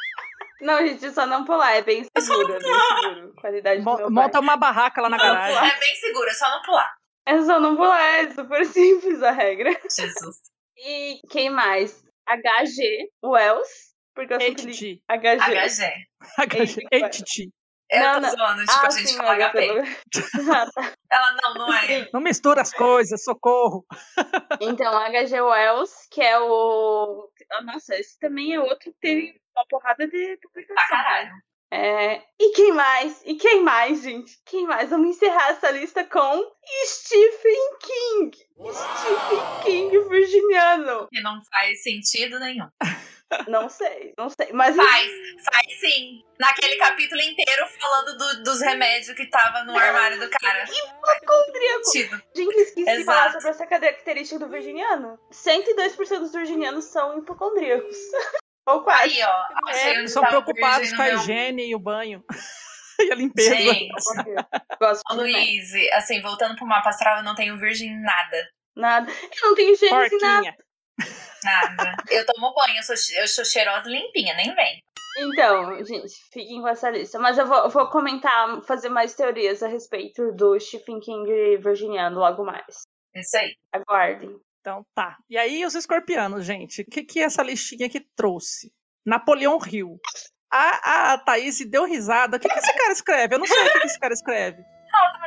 Não, 0.60 0.86
gente, 0.86 1.10
só 1.12 1.26
não 1.26 1.44
pular. 1.44 1.72
É 1.76 1.82
bem 1.82 2.06
seguro, 2.16 2.54
é 2.54 2.58
bem 2.58 2.72
seguro. 2.72 3.34
Qualidade 3.40 3.80
do 3.80 3.84
Mo- 3.84 3.96
meu 3.98 4.10
Monta 4.10 4.40
uma 4.40 4.56
barraca 4.56 5.02
lá 5.02 5.10
na 5.10 5.18
garagem. 5.18 5.70
É 5.70 5.78
bem 5.78 5.94
seguro, 5.96 6.28
é 6.28 6.34
só 6.34 6.50
não 6.50 6.62
pular. 6.62 6.94
É 7.26 7.42
só 7.42 7.60
não 7.60 7.76
pular. 7.76 8.00
É 8.00 8.30
super 8.30 8.64
simples 8.66 9.22
a 9.22 9.30
regra. 9.32 9.70
Jesus. 9.90 10.36
E 10.78 11.20
quem 11.30 11.50
mais? 11.50 12.02
HG 12.28 13.08
Wells. 13.22 13.68
Porque 14.16 14.34
eu 14.34 14.40
sempre. 14.40 14.72
HG. 14.72 15.02
HG. 15.08 16.86
HT. 16.90 17.50
Eu 17.88 18.00
Não, 18.00 18.14
tô 18.14 18.20
não. 18.22 18.30
zoando, 18.30 18.60
tipo, 18.62 18.72
Ah, 18.72 18.86
a 18.86 18.90
gente 18.90 19.08
sim, 19.10 19.16
fala. 19.16 19.36
HP. 19.52 19.70
Ah, 20.52 20.66
tá. 20.74 20.92
Ela, 21.12 21.32
não, 21.40 21.54
não 21.54 21.72
é. 21.72 22.08
Não 22.12 22.20
mistura 22.20 22.62
as 22.62 22.72
coisas, 22.72 23.22
socorro. 23.22 23.86
Então, 24.60 24.92
HG 24.92 25.40
Wells, 25.40 25.92
que 26.10 26.20
é 26.20 26.36
o. 26.40 27.30
Ah, 27.52 27.62
Nossa, 27.62 27.94
esse 27.94 28.18
também 28.18 28.54
é 28.54 28.60
outro 28.60 28.78
que 28.78 28.92
teve 29.00 29.40
uma 29.54 29.64
porrada 29.68 30.08
de 30.08 30.36
publicação. 30.42 30.74
Pra 30.74 30.88
caralho. 30.88 31.30
É... 31.72 32.22
E 32.40 32.52
quem 32.54 32.72
mais? 32.72 33.22
E 33.24 33.34
quem 33.34 33.62
mais, 33.62 34.02
gente? 34.02 34.32
Quem 34.46 34.66
mais? 34.66 34.88
Vamos 34.90 35.10
encerrar 35.16 35.50
essa 35.50 35.70
lista 35.70 36.04
com 36.04 36.42
Stephen 36.86 37.76
King. 37.80 38.36
Stephen 38.72 39.62
King 39.64 40.08
virginiano. 40.08 41.06
Que 41.12 41.20
não 41.20 41.40
faz 41.52 41.82
sentido 41.82 42.38
nenhum. 42.40 42.68
Não 43.48 43.68
sei, 43.68 44.14
não 44.16 44.28
sei. 44.30 44.52
Mas 44.52 44.76
Faz, 44.76 45.10
faz 45.52 45.80
sim. 45.80 46.22
Naquele 46.38 46.76
capítulo 46.76 47.20
inteiro 47.20 47.66
falando 47.80 48.16
do- 48.16 48.42
dos 48.44 48.60
remédios 48.60 49.16
que 49.16 49.26
tava 49.28 49.64
no 49.64 49.76
armário 49.76 50.18
do 50.20 50.30
cara. 50.30 50.64
hipocondríaco. 50.64 51.90
Gente, 52.36 52.56
esqueci 52.60 52.84
de 52.98 53.04
falar 53.04 53.18
Exato. 53.26 53.32
sobre 53.34 53.50
essa 53.50 53.66
característica 53.66 54.38
do 54.38 54.48
virginiano. 54.50 55.18
102% 55.32 56.20
dos 56.20 56.32
virginianos 56.32 56.84
são 56.86 57.18
hipocondríacos. 57.18 57.96
Ou 58.68 58.82
quase. 58.82 59.02
Aí, 59.02 59.22
ó. 59.22 59.70
É, 59.70 60.06
são 60.08 60.22
o 60.22 60.26
preocupados 60.26 60.92
com 60.94 61.02
a 61.02 61.06
meu- 61.06 61.14
higiene 61.16 61.68
e 61.68 61.74
o 61.74 61.78
banho. 61.78 62.24
e 63.00 63.12
a 63.12 63.14
limpeza. 63.14 63.54
Gente, 63.54 63.88
Gosto. 64.80 65.14
Luiz, 65.14 65.72
assim, 65.92 66.20
voltando 66.22 66.56
pro 66.56 66.66
mapa 66.66 66.88
astral, 66.90 67.18
eu 67.18 67.22
não 67.24 67.34
tenho 67.34 67.58
virgem 67.58 67.88
em 67.88 68.02
nada. 68.02 68.48
Nada. 68.74 69.10
Eu 69.42 69.48
não 69.48 69.54
tenho 69.54 69.74
em 69.74 70.18
nada. 70.20 70.56
Nada. 71.44 71.96
Eu 72.10 72.24
tomo 72.26 72.54
banho, 72.54 72.78
eu 72.78 72.82
sou, 72.82 72.94
eu 73.16 73.28
sou 73.28 73.44
cheirosa 73.44 73.88
e 73.88 73.92
limpinha, 73.92 74.34
nem 74.34 74.54
vem. 74.54 74.82
Então, 75.18 75.82
gente, 75.84 76.14
fiquem 76.30 76.60
com 76.60 76.68
essa 76.68 76.90
lista. 76.90 77.18
Mas 77.18 77.38
eu 77.38 77.46
vou, 77.46 77.56
eu 77.58 77.70
vou 77.70 77.88
comentar, 77.88 78.60
fazer 78.62 78.88
mais 78.88 79.14
teorias 79.14 79.62
a 79.62 79.68
respeito 79.68 80.32
do 80.32 80.58
Stephen 80.60 81.00
King 81.00 81.56
virginiano 81.56 82.18
logo 82.18 82.44
mais. 82.44 82.82
Isso 83.14 83.36
aí. 83.36 83.54
Aguardem. 83.72 84.38
Então 84.60 84.84
tá. 84.94 85.16
E 85.30 85.38
aí 85.38 85.64
os 85.64 85.74
escorpianos, 85.74 86.44
gente. 86.44 86.82
O 86.82 86.84
que, 86.84 87.02
que 87.02 87.22
essa 87.22 87.42
listinha 87.42 87.86
aqui 87.86 88.00
trouxe? 88.14 88.72
Napoleão 89.06 89.58
Hill. 89.64 89.98
A, 90.52 91.12
a 91.12 91.18
Thaís 91.18 91.58
deu 91.70 91.84
risada. 91.84 92.36
O 92.36 92.40
que, 92.40 92.48
que 92.48 92.58
esse 92.58 92.74
cara 92.74 92.92
escreve? 92.92 93.34
Eu 93.34 93.38
não 93.38 93.46
sei 93.46 93.62
o 93.62 93.72
que, 93.72 93.80
que 93.80 93.86
esse 93.86 93.98
cara 93.98 94.12
escreve. 94.12 94.64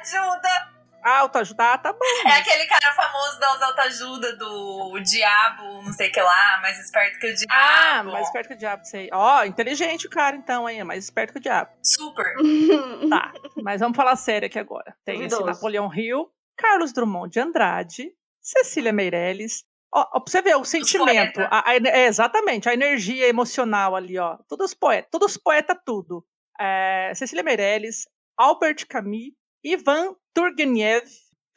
Ajuda! 0.02 0.69
Autoajuda. 1.04 1.74
Ah, 1.74 1.78
tá 1.78 1.94
bom. 1.94 2.00
É 2.26 2.32
aquele 2.38 2.66
cara 2.66 2.94
famoso 2.94 3.40
das 3.40 3.62
autoajuda 3.62 4.36
do 4.36 5.00
diabo, 5.00 5.82
não 5.84 5.94
sei 5.94 6.10
o 6.10 6.12
que 6.12 6.22
lá, 6.22 6.60
mais 6.62 6.80
esperto 6.80 7.20
que 7.20 7.28
o 7.32 7.36
diabo. 7.36 7.54
Ah, 7.54 8.04
mais 8.04 8.26
esperto 8.28 8.48
que 8.48 8.54
o 8.54 8.58
diabo, 8.58 8.86
sei. 8.86 9.10
Ó, 9.12 9.44
inteligente 9.46 10.08
o 10.08 10.10
cara, 10.10 10.36
então, 10.36 10.68
hein? 10.70 10.80
É 10.82 10.84
mais 10.84 11.04
esperto 11.06 11.34
que 11.34 11.40
o 11.40 11.42
diabo. 11.42 11.72
Super. 11.84 12.34
Tá, 13.10 13.32
mas 13.64 13.80
vamos 13.82 13.96
falar 13.96 14.16
sério 14.16 14.46
aqui 14.46 14.60
agora. 14.60 14.96
Tem 15.04 15.16
esse 15.22 15.30
Duvidoso. 15.30 15.46
Napoleão 15.46 15.92
Hill, 15.94 16.30
Carlos 16.58 16.94
Drummond 16.94 17.32
de 17.32 17.40
Andrade, 17.40 18.12
Cecília 18.42 18.92
Meirelles. 18.94 19.64
Ó, 19.92 20.02
ó, 20.14 20.20
pra 20.20 20.32
você 20.32 20.42
ver 20.42 20.56
o 20.56 20.64
sentimento. 20.64 21.40
a- 21.42 21.64
a 21.68 21.76
é, 21.76 22.06
exatamente, 22.06 22.70
a 22.70 22.74
energia 22.74 23.28
emocional 23.28 23.96
ali, 23.96 24.20
ó. 24.20 24.38
Todos 24.48 24.74
poetas, 24.76 25.10
todos 25.12 25.38
poeta 25.38 25.74
tudo. 25.84 26.24
É, 26.60 27.12
Cecília 27.16 27.44
Meirelles, 27.44 28.08
Albert 28.38 28.86
Camus, 28.88 29.32
Ivan 29.64 30.16
Turgenev, 30.34 31.06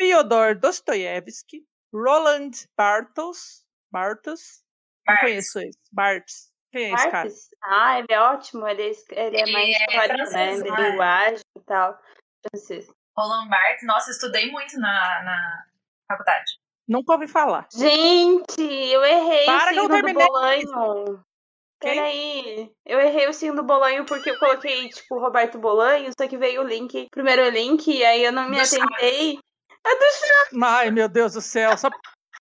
Fyodor 0.00 0.58
Dostoiévski, 0.58 1.64
Roland 1.94 2.52
Bartels. 2.76 3.64
Bartels? 3.90 4.62
Não 5.06 5.14
Barthes. 5.14 5.30
conheço 5.30 5.58
esse. 5.60 5.78
Barthes. 5.92 6.52
Quem 6.72 6.90
é 6.90 6.94
esse 6.94 7.10
cara? 7.10 7.28
Ah, 7.64 7.98
ele 7.98 8.06
é 8.10 8.20
ótimo. 8.20 8.66
Ele 8.66 8.82
é, 8.82 9.26
ele 9.26 9.36
é 9.36 9.52
mais 9.52 9.68
é 9.68 9.84
histórico, 9.84 10.16
né? 10.16 10.16
francês, 10.26 10.62
De 10.62 10.68
não 10.70 10.76
é? 10.76 10.90
linguagem 10.90 11.40
e 11.56 11.60
tal. 11.60 11.98
Francês. 12.50 12.86
Roland 13.16 13.48
Barthes, 13.48 13.86
nossa, 13.86 14.10
estudei 14.10 14.50
muito 14.50 14.78
na, 14.78 15.22
na 15.22 15.66
faculdade. 16.08 16.50
Nunca 16.88 17.12
ouvi 17.12 17.28
falar. 17.28 17.68
Gente, 17.74 18.62
eu 18.62 19.04
errei 19.04 19.44
Para 19.44 19.70
o 19.70 19.74
que 19.74 19.78
eu 19.78 19.82
signo 19.84 20.02
do 20.02 20.14
Bolanho. 20.14 21.24
Quem? 21.82 21.94
Peraí. 21.94 22.72
Eu 22.86 23.00
errei 23.00 23.28
o 23.28 23.32
signo 23.32 23.56
do 23.56 23.62
Bolanho 23.64 24.04
porque 24.06 24.30
eu 24.30 24.38
coloquei, 24.38 24.88
tipo, 24.88 25.18
Roberto 25.18 25.58
Bolanho, 25.58 26.10
só 26.16 26.28
que 26.28 26.38
veio 26.38 26.62
o 26.62 26.66
link, 26.66 27.08
primeiro 27.10 27.44
o 27.44 27.50
link, 27.50 27.88
e 27.88 28.04
aí 28.04 28.24
eu 28.24 28.32
não 28.32 28.48
me 28.48 28.56
Do 28.56 28.62
atentei. 28.62 29.38
É 29.84 29.96
do 29.96 30.04
Chaves. 30.04 30.62
Ai, 30.62 30.90
meu 30.92 31.08
Deus 31.08 31.32
do 31.32 31.40
céu. 31.40 31.76
Só 31.76 31.90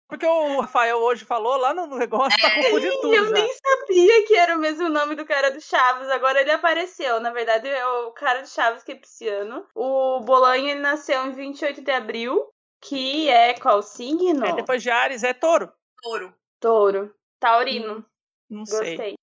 porque 0.06 0.26
o 0.26 0.60
Rafael 0.60 0.98
hoje 0.98 1.24
falou 1.24 1.56
lá 1.56 1.72
no 1.72 1.86
negócio, 1.96 2.38
tá 2.38 2.54
confundindo 2.54 3.00
tudo 3.00 3.14
Eu 3.14 3.24
já. 3.26 3.30
nem 3.30 3.48
sabia 3.48 4.26
que 4.26 4.36
era 4.36 4.56
o 4.56 4.58
mesmo 4.58 4.88
nome 4.90 5.14
do 5.14 5.24
cara 5.24 5.50
do 5.50 5.60
Chaves. 5.60 6.10
Agora 6.10 6.40
ele 6.40 6.50
apareceu. 6.50 7.18
Na 7.20 7.30
verdade, 7.30 7.66
é 7.68 7.86
o 7.86 8.10
cara 8.10 8.42
do 8.42 8.48
Chaves 8.48 8.82
que 8.82 8.92
é 8.92 8.96
pisciano. 8.96 9.64
O 9.74 10.20
Bolanho, 10.20 10.68
ele 10.68 10.80
nasceu 10.80 11.24
em 11.26 11.32
28 11.32 11.80
de 11.80 11.90
abril, 11.92 12.46
que 12.82 13.28
é 13.30 13.54
qual 13.54 13.82
signo? 13.82 14.44
É, 14.44 14.52
depois 14.52 14.82
de 14.82 14.90
Ares 14.90 15.22
é 15.22 15.32
touro? 15.32 15.72
Touro. 16.02 16.34
Touro. 16.60 17.14
Taurino. 17.38 18.04
Não 18.50 18.66
sei. 18.66 18.96
Gostei. 18.96 19.12
Hum, 19.12 19.16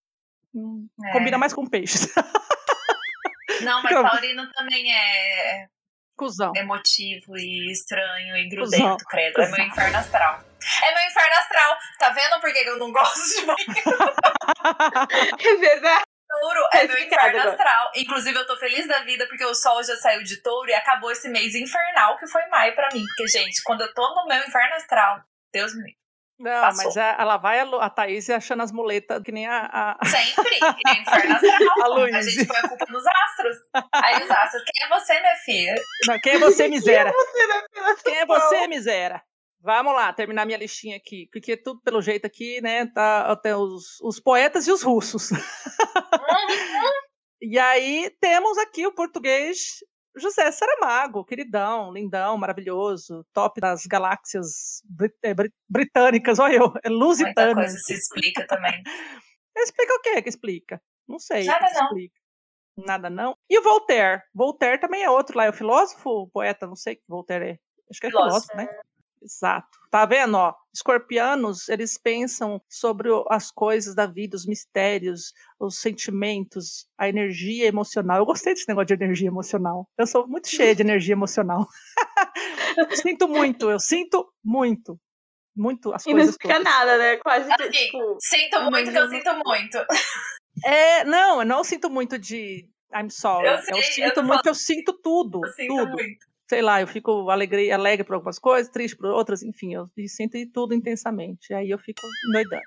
É. 1.05 1.11
Combina 1.11 1.37
mais 1.37 1.53
com 1.53 1.65
peixes. 1.65 2.07
Não, 3.61 3.81
mas 3.81 3.93
Taurino 3.93 4.49
também 4.51 4.93
é 4.95 5.67
Cusão. 6.15 6.51
emotivo 6.55 7.37
e 7.37 7.71
estranho 7.71 8.37
e 8.37 8.49
Cusão. 8.49 8.79
grudento, 8.79 9.05
credo. 9.05 9.41
É 9.41 9.51
meu 9.51 9.65
inferno 9.65 9.97
astral. 9.97 10.39
É 10.83 10.93
meu 10.93 11.07
inferno 11.07 11.35
astral. 11.37 11.77
Tá 11.97 12.09
vendo 12.09 12.39
por 12.39 12.51
que 12.53 12.59
eu 12.59 12.77
não 12.77 12.91
gosto 12.91 13.39
de 13.39 13.45
banho? 13.45 13.57
É 15.39 15.55
verdade. 15.55 16.03
Touro 16.29 16.69
Tá 16.71 16.79
é 16.79 16.87
meu 16.87 16.97
inferno 16.99 17.39
agora. 17.39 17.51
astral. 17.51 17.91
Inclusive, 17.95 18.37
eu 18.37 18.45
tô 18.45 18.57
feliz 18.57 18.87
da 18.87 18.99
vida 18.99 19.25
porque 19.27 19.45
o 19.45 19.55
sol 19.55 19.81
já 19.83 19.95
saiu 19.95 20.23
de 20.23 20.41
touro 20.41 20.69
e 20.69 20.73
acabou 20.73 21.09
esse 21.11 21.29
mês 21.29 21.55
infernal 21.55 22.17
que 22.17 22.27
foi 22.27 22.45
maio 22.47 22.75
pra 22.75 22.89
mim. 22.93 23.03
Porque, 23.15 23.27
gente, 23.27 23.61
quando 23.63 23.81
eu 23.81 23.93
tô 23.93 24.13
no 24.13 24.27
meu 24.27 24.39
inferno 24.45 24.75
astral, 24.75 25.21
Deus 25.53 25.73
me 25.73 25.83
livre. 25.83 25.97
Não, 26.39 26.61
Passou. 26.61 26.85
mas 26.85 26.97
a- 26.97 27.15
ela 27.19 27.37
vai, 27.37 27.59
a, 27.59 27.63
a 27.63 27.89
Thaís, 27.89 28.29
achando 28.29 28.61
as 28.61 28.71
muletas, 28.71 29.23
que 29.23 29.31
nem 29.31 29.47
a. 29.47 29.97
a- 29.99 30.05
Sempre 30.05 30.59
é 30.85 30.93
inferno 31.01 31.35
astral. 31.35 31.97
A 32.13 32.17
A, 32.17 32.21
gente 32.21 32.45
põe 32.45 32.57
a 32.57 32.69
culpa 32.69 32.85
nos 32.89 33.03
astros. 33.07 33.57
Aí 33.93 34.23
os 34.23 34.29
astros, 34.29 34.63
quem 34.63 34.85
é 34.85 34.89
você, 34.89 35.19
minha 35.19 35.35
filha? 35.37 35.75
Não, 36.07 36.19
quem 36.19 36.33
é 36.33 36.39
você, 36.39 36.67
miséria? 36.67 37.11
Você 37.11 37.47
vai 37.47 37.67
pela 37.69 37.95
Quem 37.95 38.17
é 38.17 38.25
você, 38.25 38.67
miséria? 38.67 39.21
Vamos 39.59 39.93
lá, 39.93 40.13
terminar 40.13 40.45
minha 40.45 40.57
listinha 40.59 40.95
aqui, 40.95 41.27
porque 41.33 41.57
tudo 41.57 41.81
pelo 41.81 41.99
jeito 42.01 42.25
aqui, 42.27 42.61
né, 42.61 42.85
tá 42.93 43.31
até 43.31 43.55
os, 43.55 43.99
os 44.01 44.19
poetas 44.19 44.67
e 44.67 44.71
os 44.71 44.83
russos. 44.83 45.29
e 47.41 47.57
aí 47.59 48.09
temos 48.21 48.57
aqui 48.59 48.85
o 48.85 48.93
português 48.93 49.77
José 50.17 50.51
Saramago, 50.51 51.23
queridão, 51.23 51.91
lindão, 51.91 52.37
maravilhoso, 52.37 53.25
top 53.33 53.59
das 53.61 53.85
galáxias 53.85 54.81
brit 54.85 55.15
é, 55.23 55.33
brit 55.33 55.53
britânicas, 55.69 56.39
olha 56.39 56.57
eu, 56.57 56.73
é 56.83 56.89
lusitana. 56.89 57.53
Muita 57.53 57.61
coisa 57.61 57.77
se 57.77 57.93
explica 57.93 58.45
também. 58.47 58.73
explica 59.57 59.93
o 59.93 60.01
que 60.01 60.21
que 60.21 60.29
explica? 60.29 60.81
Não 61.07 61.19
sei. 61.19 61.45
Nada 61.45 61.69
não. 61.73 61.83
Explica. 61.85 62.19
Nada 62.77 63.09
não. 63.09 63.37
E 63.49 63.57
o 63.57 63.63
Voltaire? 63.63 64.21
Voltaire 64.33 64.79
também 64.79 65.03
é 65.03 65.09
outro 65.09 65.37
lá, 65.37 65.45
é 65.45 65.49
o 65.49 65.53
filósofo, 65.53 66.27
poeta, 66.27 66.67
não 66.67 66.75
sei 66.75 66.95
que 66.95 67.03
Voltaire 67.07 67.45
é. 67.45 67.59
Acho 67.89 67.99
que 67.99 68.07
é 68.07 68.09
filósofo, 68.09 68.51
filósofo 68.51 68.57
né? 68.57 68.81
Exato. 69.21 69.77
Tá 69.89 70.05
vendo, 70.05 70.35
ó? 70.35 70.53
Escorpianos, 70.73 71.69
eles 71.69 71.97
pensam 71.97 72.61
sobre 72.69 73.09
as 73.29 73.51
coisas 73.51 73.95
da 73.95 74.05
vida, 74.05 74.35
os 74.35 74.45
mistérios, 74.45 75.33
os 75.59 75.79
sentimentos, 75.79 76.87
a 76.97 77.09
energia 77.09 77.65
emocional. 77.67 78.17
Eu 78.19 78.25
gostei 78.25 78.53
desse 78.53 78.67
negócio 78.67 78.95
de 78.95 79.03
energia 79.03 79.27
emocional. 79.27 79.87
Eu 79.97 80.05
sou 80.05 80.27
muito 80.27 80.47
cheia 80.49 80.75
de 80.75 80.83
energia 80.83 81.13
emocional. 81.13 81.67
sinto 82.93 83.27
muito, 83.27 83.69
eu 83.69 83.79
sinto 83.79 84.31
muito. 84.43 84.99
Muito 85.55 85.91
as 85.91 86.05
e 86.05 86.11
coisas. 86.11 86.25
não 86.25 86.31
explica 86.31 86.59
nada, 86.59 86.97
né? 86.97 87.17
Quase 87.17 87.47
que, 87.55 87.63
Assim, 87.63 87.71
tipo. 87.71 88.17
sinto 88.19 88.61
muito 88.61 88.91
que 88.91 88.97
eu 88.97 89.09
sinto 89.09 89.33
muito. 89.43 89.77
É, 90.63 91.03
não, 91.03 91.39
eu 91.41 91.45
não 91.45 91.63
sinto 91.63 91.89
muito 91.89 92.19
de 92.19 92.69
I'm 92.93 93.09
sorry. 93.09 93.47
Eu 93.47 93.57
sei, 93.63 93.77
eu 93.77 93.83
sinto 93.83 94.13
tô 94.13 94.21
muito, 94.21 94.29
falando- 94.43 94.47
eu 94.47 94.53
sinto 94.55 94.93
tudo. 94.93 95.41
Eu 95.43 95.51
sinto 95.53 95.75
tudo. 95.75 95.91
muito. 95.93 96.27
Sei 96.49 96.61
lá, 96.61 96.81
eu 96.81 96.87
fico 96.87 97.29
alegre, 97.29 97.71
alegre 97.71 98.05
por 98.05 98.15
algumas 98.15 98.39
coisas, 98.39 98.71
triste 98.71 98.95
por 98.95 99.07
outras, 99.07 99.43
enfim, 99.43 99.73
eu 99.73 99.89
sinto 100.07 100.37
tudo 100.53 100.73
intensamente. 100.73 101.53
Aí 101.53 101.69
eu 101.69 101.77
fico 101.77 102.01
doidando. 102.31 102.63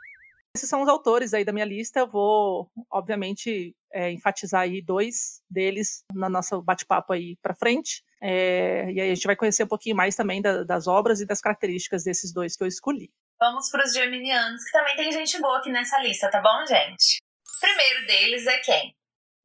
Esses 0.56 0.68
são 0.68 0.82
os 0.82 0.88
autores 0.88 1.32
aí 1.32 1.44
da 1.44 1.52
minha 1.52 1.64
lista. 1.64 2.00
Eu 2.00 2.08
vou, 2.08 2.68
obviamente, 2.90 3.74
é, 3.92 4.10
enfatizar 4.10 4.62
aí 4.62 4.82
dois 4.82 5.40
deles 5.48 6.02
no 6.12 6.28
nosso 6.28 6.60
bate-papo 6.60 7.12
aí 7.12 7.36
para 7.40 7.54
frente. 7.54 8.02
É, 8.20 8.90
e 8.90 9.00
aí 9.00 9.10
a 9.10 9.14
gente 9.14 9.26
vai 9.26 9.36
conhecer 9.36 9.62
um 9.64 9.68
pouquinho 9.68 9.96
mais 9.96 10.16
também 10.16 10.42
da- 10.42 10.64
das 10.64 10.86
obras 10.88 11.20
e 11.20 11.26
das 11.26 11.40
características 11.40 12.02
desses 12.04 12.32
dois 12.32 12.56
que 12.56 12.64
eu 12.64 12.68
escolhi. 12.68 13.10
Vamos 13.38 13.70
pros 13.70 13.92
geminianos, 13.94 14.62
que 14.64 14.72
também 14.72 14.96
tem 14.96 15.12
gente 15.12 15.40
boa 15.40 15.58
aqui 15.58 15.70
nessa 15.70 15.98
lista, 16.02 16.28
tá 16.30 16.42
bom, 16.42 16.66
gente? 16.66 17.18
O 17.56 17.60
primeiro 17.60 18.06
deles 18.06 18.46
é 18.46 18.58
quem? 18.58 18.94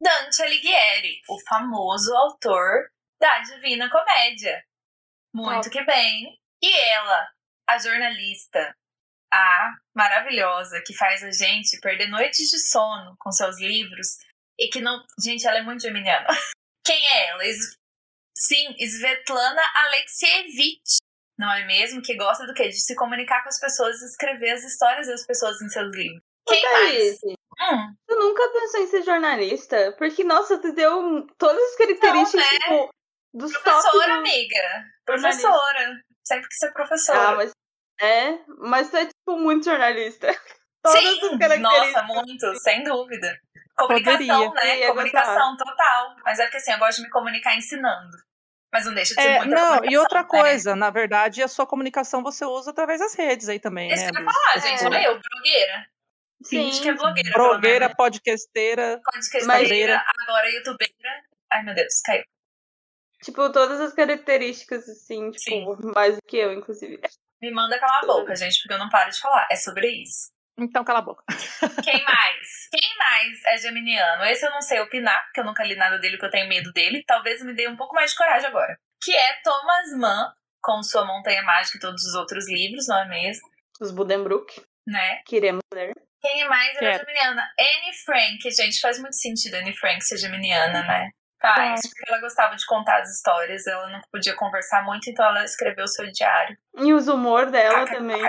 Dante 0.02 0.42
Alighieri, 0.42 1.22
o 1.30 1.40
famoso 1.48 2.14
autor 2.16 2.90
da 3.26 3.40
Divina 3.40 3.90
Comédia. 3.90 4.64
Muito 5.34 5.68
que 5.72 5.84
bem. 5.84 6.38
E 6.62 6.72
ela, 6.92 7.28
a 7.68 7.78
jornalista, 7.80 8.76
a 9.34 9.74
maravilhosa, 9.96 10.82
que 10.86 10.94
faz 10.96 11.24
a 11.24 11.32
gente 11.32 11.80
perder 11.82 12.08
noites 12.08 12.50
de 12.52 12.60
sono 12.60 13.16
com 13.20 13.32
seus 13.32 13.60
livros 13.60 14.18
e 14.60 14.68
que 14.70 14.80
não. 14.80 15.04
Gente, 15.20 15.48
ela 15.48 15.58
é 15.58 15.64
muito 15.64 15.82
geminiana. 15.82 16.28
Quem 16.86 17.04
é 17.08 17.30
ela? 17.30 17.44
Es- 17.46 17.76
Sim, 18.38 18.76
Svetlana 18.80 19.62
Alexievich. 19.76 20.98
Não 21.40 21.52
é 21.52 21.66
mesmo? 21.66 22.02
Que 22.02 22.16
gosta 22.16 22.46
do 22.46 22.54
quê? 22.54 22.68
De 22.70 22.80
se 22.80 22.94
comunicar 22.96 23.42
com 23.42 23.50
as 23.50 23.60
pessoas 23.60 24.00
e 24.02 24.06
escrever 24.06 24.52
as 24.52 24.64
histórias 24.64 25.08
das 25.08 25.26
pessoas 25.26 25.60
em 25.62 25.70
seus 25.70 25.94
livros. 25.96 26.22
Quem 26.48 26.62
mais? 26.62 27.20
Hum, 27.24 27.96
tu 28.08 28.16
nunca 28.16 28.48
pensou 28.52 28.82
em 28.82 28.88
ser 28.88 29.04
jornalista? 29.04 29.94
Porque, 29.98 30.24
nossa, 30.24 30.62
tu 30.62 30.74
deu 30.74 31.26
todas 31.38 31.62
as 31.72 31.76
características, 31.78 32.34
Não, 32.34 32.52
né? 32.52 32.60
tipo, 32.60 32.94
dos 33.36 33.52
professora, 33.52 33.82
tópicos. 33.82 34.12
amiga. 34.12 34.86
Professora. 35.06 36.02
Sempre 36.26 36.48
que 36.48 36.56
ser 36.56 36.72
professora. 36.74 37.20
Ah, 37.30 37.36
mas. 37.36 37.52
É, 38.02 38.40
mas 38.60 38.90
tu 38.90 38.98
é, 38.98 39.06
tipo, 39.06 39.38
muito 39.38 39.66
jornalista. 39.66 40.28
Todas 40.84 41.02
Sim, 41.02 41.60
nossa, 41.62 42.04
muito, 42.04 42.56
sem 42.60 42.84
dúvida. 42.84 43.40
Comunicação, 43.76 44.52
Poderia. 44.52 44.80
né? 44.80 44.88
Comunicação 44.88 45.58
total. 45.58 46.16
Mas 46.24 46.40
é 46.40 46.44
porque 46.44 46.58
assim, 46.58 46.72
eu 46.72 46.78
gosto 46.80 46.98
de 46.98 47.04
me 47.04 47.10
comunicar 47.10 47.56
ensinando. 47.58 48.16
Mas 48.72 48.86
não 48.86 48.94
deixa 48.94 49.16
de 49.16 49.22
ser 49.22 49.28
É, 49.30 49.40
muita 49.40 49.56
não, 49.56 49.86
e 49.86 49.98
outra 49.98 50.22
né? 50.22 50.28
coisa, 50.28 50.76
na 50.76 50.90
verdade, 50.90 51.42
a 51.42 51.48
sua 51.48 51.66
comunicação 51.66 52.22
você 52.22 52.46
usa 52.46 52.72
através 52.72 53.00
das 53.00 53.16
redes 53.16 53.48
aí 53.50 53.60
também, 53.60 53.92
Isso 53.92 54.04
né? 54.06 54.12
que 54.12 54.18
eu 54.18 54.22
ia 54.24 54.32
falar, 54.32 54.60
gente. 54.60 54.84
É. 54.84 54.86
Olha 54.88 55.04
eu, 55.06 55.20
blogueira. 55.20 55.86
Finge 56.48 56.76
Sim. 56.78 56.84
que 56.84 56.90
é 56.90 56.94
blogueira. 56.94 57.32
Blogueira, 57.34 57.96
podcasteira. 57.96 59.02
Podcasteira, 59.04 60.04
agora 60.22 60.50
youtubeira. 60.52 61.24
Ai, 61.52 61.64
meu 61.64 61.74
Deus, 61.74 62.02
caiu. 62.06 62.24
Tipo, 63.26 63.52
todas 63.52 63.82
as 63.82 63.92
características, 63.94 64.88
assim, 64.88 65.32
tipo, 65.32 65.94
mais 65.96 66.16
do 66.16 66.22
que 66.28 66.38
eu, 66.38 66.54
inclusive. 66.54 67.00
Me 67.42 67.50
manda 67.52 67.80
calar 67.80 68.04
a 68.04 68.06
boca, 68.06 68.36
gente, 68.36 68.60
porque 68.62 68.74
eu 68.76 68.78
não 68.78 68.88
paro 68.90 69.10
de 69.10 69.20
falar. 69.20 69.48
É 69.52 69.56
sobre 69.56 69.88
isso. 69.90 70.32
Então, 70.58 70.84
cala 70.86 71.00
a 71.00 71.02
boca. 71.02 71.24
Quem 71.84 72.04
mais? 72.04 72.70
Quem 72.72 72.98
mais 73.00 73.44
é 73.48 73.58
geminiano? 73.58 74.24
Esse 74.26 74.46
eu 74.46 74.52
não 74.52 74.62
sei 74.62 74.80
opinar, 74.80 75.22
porque 75.26 75.40
eu 75.40 75.44
nunca 75.44 75.64
li 75.64 75.76
nada 75.76 75.98
dele, 75.98 76.20
que 76.20 76.26
eu 76.26 76.30
tenho 76.30 76.48
medo 76.48 76.72
dele. 76.72 77.04
Talvez 77.06 77.44
me 77.44 77.54
dê 77.56 77.68
um 77.68 77.76
pouco 77.76 77.96
mais 77.96 78.12
de 78.12 78.18
coragem 78.18 78.48
agora. 78.48 78.80
Que 79.04 79.12
é 79.14 79.42
Thomas 79.44 79.92
Mann, 79.98 80.32
com 80.62 80.84
sua 80.84 81.04
Montanha 81.04 81.42
Mágica 81.42 81.78
e 81.78 81.82
todos 81.82 82.04
os 82.04 82.14
outros 82.14 82.48
livros, 82.48 82.88
não 82.88 83.00
é 83.00 83.08
mesmo? 83.08 83.48
Os 83.82 83.92
Buddenbrook, 83.92 84.62
Né? 84.88 85.22
que 85.26 85.36
iremos 85.38 85.64
ler. 85.74 85.94
Quem 86.22 86.48
mais 86.48 86.76
era 86.78 86.92
Quero. 86.92 87.00
geminiana? 87.00 87.50
Anne 87.60 87.94
Frank, 88.06 88.52
gente, 88.52 88.80
faz 88.80 89.00
muito 89.00 89.16
sentido 89.16 89.56
Anne 89.56 89.76
Frank 89.76 90.02
ser 90.06 90.18
geminiana, 90.18 90.84
né? 90.84 91.10
Faz, 91.42 91.82
porque 91.82 92.04
ela 92.08 92.22
gostava 92.22 92.56
de 92.56 92.66
contar 92.66 93.02
as 93.02 93.10
histórias, 93.10 93.68
ela 93.68 93.90
não 93.90 94.02
podia 94.12 94.36
conversar 94.36 94.84
muito, 94.84 95.10
então 95.10 95.26
ela 95.26 95.44
escreveu 95.44 95.84
o 95.84 95.88
seu 95.88 96.10
diário. 96.12 96.58
E 96.78 96.94
os 96.94 97.08
humor 97.08 97.52
dela 97.52 97.86
Caca, 97.86 97.98
também. 97.98 98.24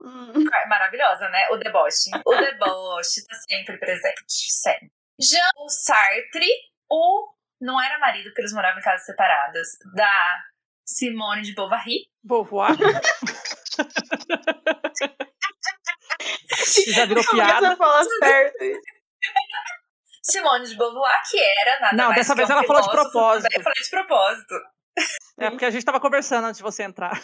Hum. 0.00 0.32
Maravilhosa, 0.68 1.28
né? 1.28 1.48
O 1.50 1.56
deboche. 1.56 2.10
O 2.24 2.36
deboche 2.36 3.24
tá 3.26 3.36
sempre 3.48 3.78
presente, 3.78 4.24
sempre. 4.28 4.90
Jean 5.20 5.48
o 5.58 5.68
Sartre, 5.68 6.48
o. 6.90 7.32
Não 7.60 7.80
era 7.80 7.98
marido, 7.98 8.24
porque 8.24 8.42
eles 8.42 8.52
moravam 8.52 8.80
em 8.80 8.82
casas 8.82 9.06
separadas, 9.06 9.68
da 9.94 10.42
Simone 10.86 11.42
de 11.42 11.54
Bovary. 11.54 12.08
Vou 12.22 12.44
voar. 12.44 12.76
Já 16.88 17.06
virou 17.06 17.24
Começa 17.24 17.48
piada. 17.48 17.72
a 17.72 17.76
falar 17.76 18.04
certo. 18.04 18.64
Simone 20.24 20.66
de 20.66 20.76
Beauvoir, 20.76 21.22
que 21.30 21.38
era 21.38 21.80
nada 21.80 21.96
Não, 21.96 22.04
mais 22.06 22.16
dessa 22.16 22.32
que 22.32 22.38
vez 22.38 22.48
um 22.48 22.52
ela 22.52 22.64
falou 22.64 22.82
de 22.82 22.90
filósofo 22.90 23.12
propósito. 23.12 23.54
Eu 23.54 23.62
falei 23.62 23.82
de 23.82 23.90
propósito. 23.90 24.54
É 25.38 25.50
porque 25.50 25.64
a 25.64 25.70
gente 25.70 25.84
tava 25.84 26.00
conversando 26.00 26.46
antes 26.46 26.58
de 26.58 26.62
você 26.62 26.82
entrar. 26.82 27.20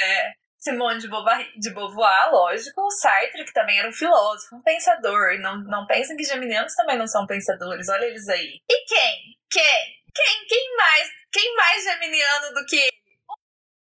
É, 0.00 0.32
Simone 0.58 0.98
de 0.98 1.08
Beauvoir, 1.08 1.46
de 1.58 1.70
Beauvoir, 1.72 2.30
lógico. 2.32 2.80
O 2.80 2.90
Sartre, 2.90 3.44
que 3.44 3.52
também 3.52 3.78
era 3.78 3.88
um 3.88 3.92
filósofo, 3.92 4.56
um 4.56 4.62
pensador. 4.62 5.38
Não, 5.38 5.58
não 5.64 5.86
pensem 5.86 6.16
que 6.16 6.24
geminianos 6.24 6.74
também 6.74 6.98
não 6.98 7.06
são 7.06 7.26
pensadores. 7.26 7.88
Olha 7.88 8.06
eles 8.06 8.28
aí. 8.28 8.60
E 8.68 8.84
quem? 8.86 9.38
Quem? 9.50 10.02
Quem? 10.14 10.46
Quem 10.48 10.76
mais? 10.76 11.10
Quem 11.30 11.54
mais 11.56 11.84
geminiano 11.84 12.54
do 12.54 12.66
que 12.66 12.76
ele? 12.76 13.04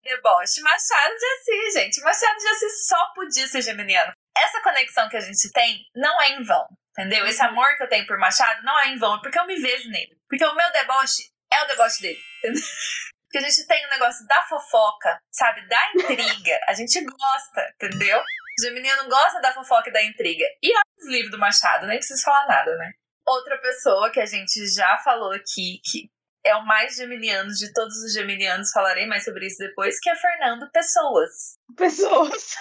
Deboche. 0.02 0.60
Machado 0.60 1.14
de 1.16 1.24
Assis, 1.24 1.74
gente. 1.74 2.00
Machado 2.02 2.36
de 2.36 2.48
Assis 2.48 2.86
só 2.86 3.12
podia 3.14 3.46
ser 3.46 3.62
geminiano. 3.62 4.12
Essa 4.36 4.62
conexão 4.62 5.08
que 5.08 5.16
a 5.16 5.20
gente 5.20 5.50
tem 5.52 5.84
não 5.94 6.20
é 6.20 6.30
em 6.30 6.42
vão. 6.42 6.66
Entendeu? 6.92 7.26
Esse 7.26 7.42
amor 7.42 7.76
que 7.76 7.82
eu 7.82 7.88
tenho 7.88 8.06
por 8.06 8.18
Machado 8.18 8.62
não 8.62 8.78
é 8.80 8.88
em 8.88 8.98
vão, 8.98 9.16
é 9.16 9.20
porque 9.20 9.38
eu 9.38 9.46
me 9.46 9.56
vejo 9.56 9.88
nele. 9.88 10.16
Porque 10.28 10.44
o 10.44 10.54
meu 10.54 10.72
deboche 10.72 11.22
é 11.50 11.62
o 11.62 11.66
deboche 11.66 12.02
dele. 12.02 12.20
Entendeu? 12.38 12.62
Porque 13.32 13.46
a 13.46 13.48
gente 13.48 13.66
tem 13.66 13.86
o 13.86 13.88
negócio 13.88 14.26
da 14.26 14.42
fofoca, 14.42 15.18
sabe? 15.30 15.66
Da 15.66 15.90
intriga. 15.94 16.60
A 16.68 16.74
gente 16.74 17.02
gosta, 17.02 17.74
entendeu? 17.76 18.18
O 18.20 18.62
Geminiano 18.62 19.08
gosta 19.08 19.40
da 19.40 19.54
fofoca 19.54 19.88
e 19.88 19.92
da 19.92 20.02
intriga. 20.02 20.44
E 20.62 20.70
olha 20.70 20.82
os 20.98 21.08
livros 21.08 21.30
do 21.30 21.38
Machado, 21.38 21.86
nem 21.86 21.96
preciso 21.96 22.22
falar 22.22 22.46
nada, 22.46 22.76
né? 22.76 22.92
Outra 23.26 23.56
pessoa 23.56 24.10
que 24.10 24.20
a 24.20 24.26
gente 24.26 24.66
já 24.66 24.98
falou 24.98 25.32
aqui, 25.32 25.80
que 25.82 26.10
é 26.44 26.54
o 26.56 26.66
mais 26.66 26.96
geminiano 26.96 27.50
de 27.54 27.72
todos 27.72 27.96
os 28.02 28.12
geminianos, 28.12 28.70
falarei 28.70 29.06
mais 29.06 29.24
sobre 29.24 29.46
isso 29.46 29.58
depois, 29.58 29.98
que 29.98 30.10
é 30.10 30.14
Fernando 30.14 30.70
Pessoas. 30.70 31.54
Pessoas. 31.74 32.54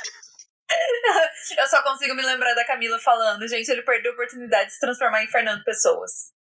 Eu 1.58 1.68
só 1.68 1.82
consigo 1.84 2.16
me 2.16 2.24
lembrar 2.24 2.54
da 2.54 2.66
Camila 2.66 3.00
falando, 3.00 3.48
gente, 3.48 3.70
ele 3.70 3.82
perdeu 3.84 4.12
a 4.12 4.14
oportunidade 4.14 4.68
de 4.68 4.74
se 4.74 4.80
transformar 4.80 5.24
em 5.24 5.28
Fernando 5.28 5.64
Pessoas. 5.64 6.32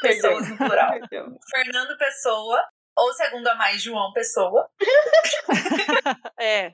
Pessoas 0.00 0.48
no 0.48 0.56
plural. 0.56 0.90
Perdeu. 1.00 1.38
Fernando 1.50 1.96
Pessoa, 1.98 2.64
ou 2.96 3.12
segundo 3.14 3.46
a 3.48 3.54
mais, 3.54 3.82
João 3.82 4.12
Pessoa. 4.12 4.68
É. 6.38 6.72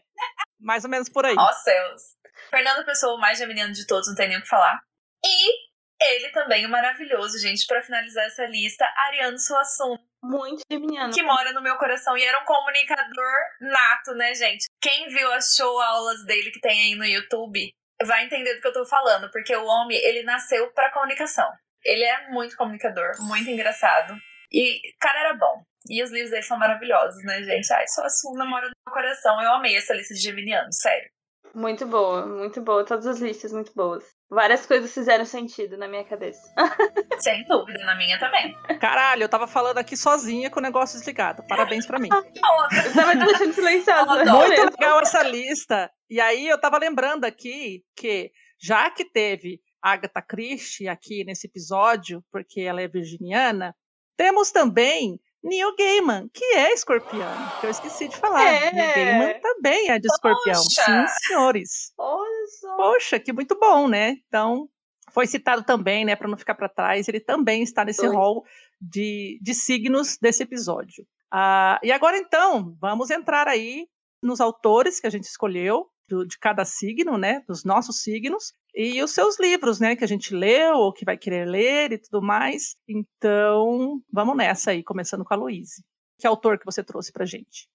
Mais 0.58 0.84
ou 0.84 0.90
menos 0.90 1.08
por 1.08 1.24
aí. 1.24 1.34
Ó 1.38 1.52
céus. 1.52 2.02
Fernando 2.50 2.84
Pessoa, 2.84 3.14
o 3.14 3.20
mais 3.20 3.38
geminiano 3.38 3.72
de 3.72 3.86
todos, 3.86 4.08
não 4.08 4.16
tem 4.16 4.28
nem 4.28 4.38
o 4.38 4.42
que 4.42 4.48
falar. 4.48 4.80
E 5.24 5.69
ele 6.00 6.30
também, 6.30 6.66
o 6.66 6.68
maravilhoso, 6.68 7.38
gente, 7.38 7.66
pra 7.66 7.82
finalizar 7.82 8.24
essa 8.26 8.46
lista, 8.46 8.84
Ariano 9.06 9.38
Suassuna, 9.38 10.00
Muito 10.22 10.62
geminiano. 10.70 11.12
que 11.12 11.22
mora 11.22 11.52
no 11.52 11.62
meu 11.62 11.76
coração 11.76 12.16
e 12.16 12.24
era 12.24 12.40
um 12.40 12.44
comunicador 12.44 13.34
nato, 13.60 14.14
né, 14.14 14.34
gente? 14.34 14.66
Quem 14.80 15.08
viu 15.08 15.30
as 15.32 15.54
show 15.54 15.80
aulas 15.80 16.24
dele 16.24 16.50
que 16.50 16.60
tem 16.60 16.80
aí 16.80 16.94
no 16.94 17.04
YouTube 17.04 17.70
vai 18.04 18.24
entender 18.24 18.54
do 18.54 18.60
que 18.62 18.68
eu 18.68 18.72
tô 18.72 18.86
falando, 18.86 19.30
porque 19.30 19.54
o 19.54 19.64
homem, 19.66 19.98
ele 19.98 20.22
nasceu 20.22 20.72
pra 20.72 20.90
comunicação. 20.90 21.50
Ele 21.84 22.04
é 22.04 22.28
muito 22.28 22.56
comunicador, 22.56 23.12
muito 23.20 23.48
engraçado. 23.50 24.14
E, 24.52 24.80
cara, 24.98 25.20
era 25.20 25.34
bom. 25.34 25.62
E 25.88 26.02
os 26.02 26.10
livros 26.10 26.30
dele 26.30 26.42
são 26.42 26.58
maravilhosos, 26.58 27.22
né, 27.24 27.42
gente? 27.42 27.72
Ai, 27.72 27.86
só 27.88 28.02
namoro 28.34 28.68
do 28.68 28.72
meu 28.86 28.94
coração. 28.94 29.40
Eu 29.40 29.52
amei 29.54 29.76
essa 29.76 29.94
lista 29.94 30.12
de 30.14 30.20
geminianos, 30.20 30.76
sério. 30.76 31.10
Muito 31.54 31.86
boa, 31.86 32.26
muito 32.26 32.60
boa. 32.60 32.84
Todas 32.84 33.06
as 33.06 33.20
listas 33.20 33.52
muito 33.52 33.72
boas. 33.74 34.04
Várias 34.28 34.64
coisas 34.66 34.92
fizeram 34.92 35.24
sentido 35.24 35.76
na 35.76 35.88
minha 35.88 36.04
cabeça. 36.04 36.40
Sem 37.18 37.44
dúvida, 37.46 37.78
na 37.84 37.96
minha 37.96 38.18
também. 38.18 38.54
Caralho, 38.78 39.24
eu 39.24 39.28
tava 39.28 39.46
falando 39.46 39.78
aqui 39.78 39.96
sozinha 39.96 40.50
com 40.50 40.60
o 40.60 40.62
negócio 40.62 40.98
desligado. 40.98 41.42
Parabéns 41.48 41.86
pra 41.86 41.98
mim. 41.98 42.08
eu 42.12 42.94
tava 42.94 43.16
te 43.16 43.24
deixando 43.24 43.52
silenciosa. 43.52 44.24
Muito 44.24 44.64
legal 44.70 45.00
essa 45.00 45.22
lista. 45.22 45.90
E 46.08 46.20
aí 46.20 46.46
eu 46.46 46.60
tava 46.60 46.78
lembrando 46.78 47.24
aqui 47.24 47.84
que, 47.96 48.30
já 48.60 48.90
que 48.90 49.04
teve 49.04 49.60
Agatha 49.82 50.22
Christie 50.22 50.88
aqui 50.88 51.24
nesse 51.24 51.46
episódio, 51.46 52.22
porque 52.30 52.60
ela 52.60 52.80
é 52.80 52.88
virginiana, 52.88 53.74
temos 54.16 54.52
também 54.52 55.18
Neil 55.42 55.74
Gaiman, 55.76 56.28
que 56.32 56.44
é 56.44 56.72
escorpião, 56.72 57.32
que 57.60 57.66
eu 57.66 57.70
esqueci 57.70 58.08
de 58.08 58.16
falar. 58.16 58.44
É. 58.44 58.72
Neil 58.72 58.94
Gaiman 58.94 59.40
também 59.40 59.90
é 59.90 59.98
de 59.98 60.06
escorpião. 60.06 60.62
Sim, 60.62 61.06
senhores. 61.26 61.92
Poxa. 61.96 62.76
Poxa, 62.76 63.20
que 63.20 63.32
muito 63.32 63.58
bom, 63.58 63.88
né? 63.88 64.16
Então, 64.28 64.68
foi 65.10 65.26
citado 65.26 65.62
também, 65.62 66.04
né, 66.04 66.14
para 66.14 66.28
não 66.28 66.36
ficar 66.36 66.54
para 66.54 66.68
trás, 66.68 67.08
ele 67.08 67.20
também 67.20 67.62
está 67.62 67.84
nesse 67.84 68.06
rol 68.06 68.44
de, 68.80 69.38
de 69.42 69.54
signos 69.54 70.16
desse 70.20 70.42
episódio. 70.42 71.06
Ah, 71.30 71.78
e 71.82 71.92
agora, 71.92 72.16
então, 72.16 72.76
vamos 72.80 73.10
entrar 73.10 73.48
aí 73.48 73.86
nos 74.22 74.40
autores 74.40 75.00
que 75.00 75.06
a 75.06 75.10
gente 75.10 75.24
escolheu, 75.24 75.86
do, 76.08 76.26
de 76.26 76.38
cada 76.38 76.64
signo, 76.64 77.16
né, 77.16 77.42
dos 77.46 77.64
nossos 77.64 78.02
signos, 78.02 78.52
e 78.74 79.02
os 79.02 79.12
seus 79.12 79.38
livros, 79.38 79.80
né, 79.80 79.96
que 79.96 80.04
a 80.04 80.08
gente 80.08 80.34
leu 80.34 80.76
ou 80.76 80.92
que 80.92 81.04
vai 81.04 81.16
querer 81.16 81.46
ler 81.46 81.92
e 81.92 81.98
tudo 81.98 82.22
mais. 82.22 82.76
Então, 82.88 84.00
vamos 84.12 84.36
nessa 84.36 84.70
aí, 84.70 84.82
começando 84.82 85.24
com 85.24 85.34
a 85.34 85.36
Luíse. 85.36 85.84
Que 86.18 86.26
autor 86.26 86.58
que 86.58 86.66
você 86.66 86.82
trouxe 86.82 87.12
pra 87.12 87.24
gente? 87.24 87.68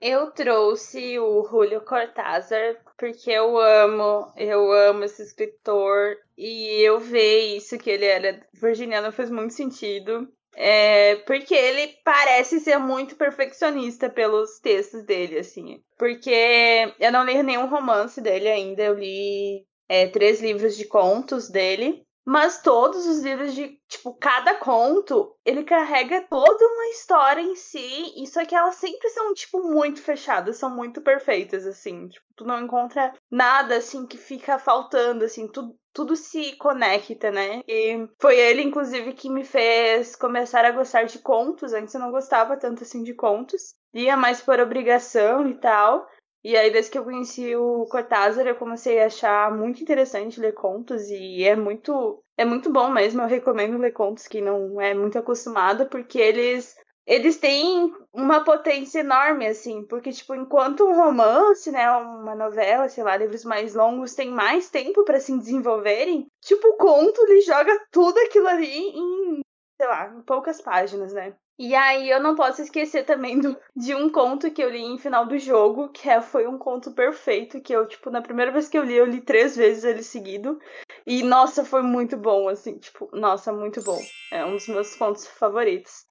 Eu 0.00 0.32
trouxe 0.32 1.16
o 1.20 1.44
Julio 1.48 1.80
Cortázar 1.82 2.76
porque 2.98 3.30
eu 3.30 3.56
amo, 3.56 4.32
eu 4.36 4.72
amo 4.72 5.04
esse 5.04 5.22
escritor 5.22 6.16
e 6.36 6.82
eu 6.82 6.98
ver 6.98 7.56
isso 7.56 7.78
que 7.78 7.88
ele 7.88 8.04
era 8.04 8.44
virginiano 8.52 9.12
fez 9.12 9.30
muito 9.30 9.54
sentido. 9.54 10.28
É, 10.54 11.16
porque 11.24 11.54
ele 11.54 11.94
parece 12.04 12.60
ser 12.60 12.78
muito 12.78 13.16
perfeccionista 13.16 14.10
pelos 14.10 14.58
textos 14.58 15.02
dele, 15.04 15.38
assim. 15.38 15.82
Porque 15.96 16.92
eu 16.98 17.12
não 17.12 17.24
li 17.24 17.42
nenhum 17.42 17.68
romance 17.68 18.20
dele 18.20 18.48
ainda, 18.48 18.82
eu 18.82 18.94
li 18.94 19.64
é, 19.88 20.06
três 20.06 20.40
livros 20.40 20.76
de 20.76 20.84
contos 20.84 21.48
dele. 21.48 22.04
Mas 22.24 22.62
todos 22.62 23.04
os 23.04 23.20
livros 23.20 23.52
de, 23.52 23.80
tipo, 23.88 24.14
cada 24.14 24.54
conto, 24.54 25.34
ele 25.44 25.64
carrega 25.64 26.24
toda 26.30 26.66
uma 26.66 26.86
história 26.90 27.40
em 27.40 27.56
si. 27.56 28.12
E 28.16 28.26
só 28.28 28.44
que 28.44 28.54
elas 28.54 28.76
sempre 28.76 29.08
são, 29.10 29.34
tipo, 29.34 29.60
muito 29.60 30.00
fechadas, 30.00 30.56
são 30.56 30.70
muito 30.70 31.00
perfeitas, 31.02 31.66
assim. 31.66 32.08
Tipo, 32.08 32.26
tu 32.36 32.44
não 32.44 32.64
encontra 32.64 33.12
nada, 33.30 33.76
assim, 33.76 34.06
que 34.06 34.16
fica 34.16 34.56
faltando, 34.56 35.24
assim. 35.24 35.48
Tudo, 35.48 35.74
tudo 35.92 36.14
se 36.14 36.56
conecta, 36.58 37.32
né? 37.32 37.60
E 37.66 38.06
foi 38.20 38.38
ele, 38.38 38.62
inclusive, 38.62 39.14
que 39.14 39.28
me 39.28 39.44
fez 39.44 40.14
começar 40.14 40.64
a 40.64 40.70
gostar 40.70 41.04
de 41.04 41.18
contos. 41.18 41.72
Antes 41.72 41.92
eu 41.92 42.00
não 42.00 42.12
gostava 42.12 42.56
tanto, 42.56 42.84
assim, 42.84 43.02
de 43.02 43.14
contos. 43.14 43.74
Lia 43.92 44.16
mais 44.16 44.40
por 44.40 44.60
obrigação 44.60 45.48
e 45.48 45.54
tal. 45.54 46.06
E 46.44 46.56
aí, 46.56 46.70
desde 46.72 46.90
que 46.90 46.98
eu 46.98 47.04
conheci 47.04 47.54
o 47.54 47.86
Cortázar, 47.86 48.46
eu 48.46 48.56
comecei 48.56 49.00
a 49.00 49.06
achar 49.06 49.56
muito 49.56 49.80
interessante 49.80 50.40
ler 50.40 50.52
contos 50.52 51.08
e 51.08 51.44
é 51.44 51.54
muito 51.54 52.22
é 52.36 52.44
muito 52.44 52.70
bom 52.70 52.90
mesmo. 52.90 53.22
Eu 53.22 53.28
recomendo 53.28 53.78
ler 53.78 53.92
contos 53.92 54.26
que 54.26 54.40
não 54.40 54.80
é 54.80 54.92
muito 54.94 55.18
acostumado, 55.18 55.86
porque 55.88 56.18
eles 56.18 56.76
eles 57.06 57.36
têm 57.36 57.92
uma 58.12 58.44
potência 58.44 59.00
enorme, 59.00 59.46
assim, 59.46 59.84
porque, 59.86 60.12
tipo, 60.12 60.34
enquanto 60.36 60.84
um 60.84 60.94
romance, 60.94 61.70
né, 61.70 61.90
uma 61.90 62.34
novela, 62.34 62.88
sei 62.88 63.02
lá, 63.02 63.16
livros 63.16 63.44
mais 63.44 63.74
longos, 63.74 64.14
tem 64.14 64.30
mais 64.30 64.70
tempo 64.70 65.04
para 65.04 65.18
se 65.18 65.36
desenvolverem, 65.36 66.28
tipo, 66.40 66.68
o 66.68 66.76
conto, 66.76 67.20
ele 67.22 67.40
joga 67.40 67.76
tudo 67.90 68.18
aquilo 68.20 68.46
ali 68.46 68.90
em, 68.90 69.40
sei 69.80 69.88
lá, 69.88 70.14
em 70.16 70.22
poucas 70.22 70.60
páginas, 70.60 71.12
né? 71.12 71.34
E 71.64 71.76
aí 71.76 72.10
eu 72.10 72.20
não 72.20 72.34
posso 72.34 72.60
esquecer 72.60 73.04
também 73.04 73.38
do, 73.38 73.56
de 73.76 73.94
um 73.94 74.10
conto 74.10 74.50
que 74.50 74.60
eu 74.60 74.68
li 74.68 74.82
em 74.82 74.98
final 74.98 75.24
do 75.24 75.38
jogo, 75.38 75.90
que 75.90 76.10
é, 76.10 76.20
foi 76.20 76.44
um 76.44 76.58
conto 76.58 76.90
perfeito, 76.90 77.60
que 77.60 77.72
eu, 77.72 77.86
tipo, 77.86 78.10
na 78.10 78.20
primeira 78.20 78.50
vez 78.50 78.68
que 78.68 78.76
eu 78.76 78.82
li, 78.82 78.94
eu 78.94 79.06
li 79.06 79.20
três 79.20 79.54
vezes 79.54 79.84
ele 79.84 80.02
seguido. 80.02 80.58
E, 81.06 81.22
nossa, 81.22 81.64
foi 81.64 81.80
muito 81.82 82.16
bom, 82.16 82.48
assim, 82.48 82.78
tipo, 82.78 83.08
nossa, 83.12 83.52
muito 83.52 83.80
bom. 83.80 84.00
É 84.32 84.44
um 84.44 84.56
dos 84.56 84.66
meus 84.66 84.96
contos 84.96 85.24
favoritos. 85.24 86.04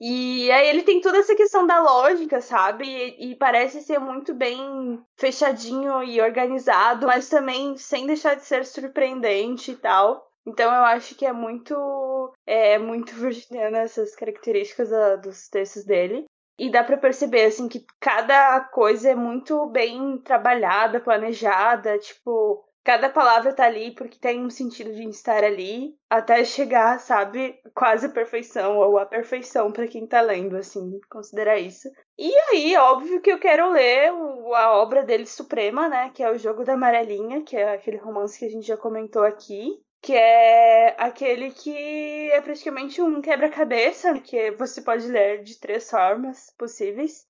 E 0.00 0.48
aí 0.52 0.68
ele 0.68 0.84
tem 0.84 1.00
toda 1.00 1.18
essa 1.18 1.34
questão 1.34 1.66
da 1.66 1.82
lógica, 1.82 2.40
sabe? 2.40 2.84
E, 2.86 3.32
e, 3.32 3.34
parece 3.34 3.82
ser 3.82 3.98
muito 3.98 4.32
bem 4.32 5.04
fechadinho 5.16 6.04
e 6.04 6.20
organizado, 6.20 7.08
mas 7.08 7.28
também 7.28 7.76
sem 7.76 8.06
deixar 8.06 8.36
de 8.36 8.44
ser 8.44 8.64
surpreendente 8.64 9.72
e 9.72 9.76
tal. 9.76 10.31
Então 10.46 10.74
eu 10.74 10.84
acho 10.84 11.14
que 11.14 11.24
é 11.24 11.32
muito 11.32 12.32
é 12.46 12.78
muito 12.78 13.14
virginiana 13.14 13.78
essas 13.78 14.14
características 14.14 14.90
da, 14.90 15.16
dos 15.16 15.48
textos 15.48 15.84
dele. 15.84 16.24
E 16.58 16.70
dá 16.70 16.84
para 16.84 16.98
perceber 16.98 17.44
assim 17.44 17.68
que 17.68 17.84
cada 17.98 18.60
coisa 18.60 19.10
é 19.10 19.14
muito 19.14 19.66
bem 19.66 20.18
trabalhada, 20.18 21.00
planejada, 21.00 21.98
tipo, 21.98 22.62
cada 22.84 23.08
palavra 23.08 23.54
tá 23.54 23.64
ali 23.64 23.94
porque 23.94 24.18
tem 24.18 24.44
um 24.44 24.50
sentido 24.50 24.92
de 24.92 25.08
estar 25.08 25.42
ali, 25.44 25.96
até 26.10 26.44
chegar, 26.44 27.00
sabe, 27.00 27.58
quase 27.74 28.06
a 28.06 28.10
perfeição 28.10 28.76
ou 28.78 28.98
a 28.98 29.06
perfeição 29.06 29.72
para 29.72 29.88
quem 29.88 30.06
tá 30.06 30.20
lendo, 30.20 30.56
assim, 30.56 31.00
considerar 31.10 31.58
isso. 31.58 31.88
E 32.18 32.30
aí, 32.50 32.76
óbvio 32.76 33.20
que 33.20 33.32
eu 33.32 33.38
quero 33.38 33.70
ler 33.70 34.10
a 34.54 34.72
obra 34.76 35.02
dele 35.02 35.26
suprema, 35.26 35.88
né, 35.88 36.10
que 36.14 36.22
é 36.22 36.30
o 36.30 36.38
Jogo 36.38 36.64
da 36.64 36.74
Amarelinha, 36.74 37.42
que 37.42 37.56
é 37.56 37.72
aquele 37.72 37.96
romance 37.96 38.38
que 38.38 38.44
a 38.44 38.50
gente 38.50 38.66
já 38.66 38.76
comentou 38.76 39.22
aqui 39.24 39.80
que 40.02 40.14
é 40.14 40.96
aquele 40.98 41.52
que 41.52 42.30
é 42.32 42.40
praticamente 42.40 43.00
um 43.00 43.22
quebra-cabeça, 43.22 44.18
que 44.18 44.50
você 44.50 44.82
pode 44.82 45.06
ler 45.06 45.44
de 45.44 45.58
três 45.60 45.88
formas 45.88 46.52
possíveis. 46.58 47.24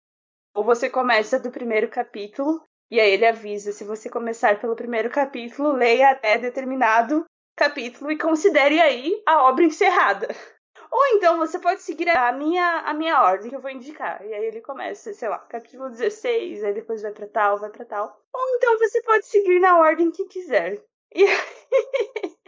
Ou 0.54 0.64
você 0.64 0.88
começa 0.88 1.38
do 1.38 1.50
primeiro 1.50 1.88
capítulo, 1.88 2.62
e 2.90 2.98
aí 2.98 3.12
ele 3.12 3.26
avisa: 3.26 3.72
se 3.72 3.84
você 3.84 4.08
começar 4.08 4.58
pelo 4.58 4.74
primeiro 4.74 5.10
capítulo, 5.10 5.72
leia 5.72 6.10
até 6.10 6.38
determinado 6.38 7.26
capítulo 7.54 8.10
e 8.10 8.18
considere 8.18 8.80
aí 8.80 9.22
a 9.26 9.44
obra 9.44 9.64
encerrada. 9.64 10.28
Ou 10.90 11.06
então 11.16 11.38
você 11.38 11.58
pode 11.58 11.82
seguir 11.82 12.08
a 12.10 12.32
minha, 12.32 12.80
a 12.80 12.92
minha 12.94 13.22
ordem 13.22 13.50
que 13.50 13.56
eu 13.56 13.60
vou 13.60 13.70
indicar. 13.70 14.24
E 14.26 14.32
aí 14.32 14.44
ele 14.46 14.60
começa, 14.60 15.12
sei 15.12 15.28
lá, 15.28 15.38
capítulo 15.38 15.90
16, 15.90 16.64
aí 16.64 16.74
depois 16.74 17.02
vai 17.02 17.12
pra 17.12 17.26
tal, 17.26 17.58
vai 17.58 17.70
pra 17.70 17.84
tal. 17.84 18.20
Ou 18.32 18.56
então 18.56 18.78
você 18.78 19.02
pode 19.02 19.26
seguir 19.26 19.58
na 19.58 19.78
ordem 19.78 20.10
que 20.10 20.26
quiser. 20.26 20.82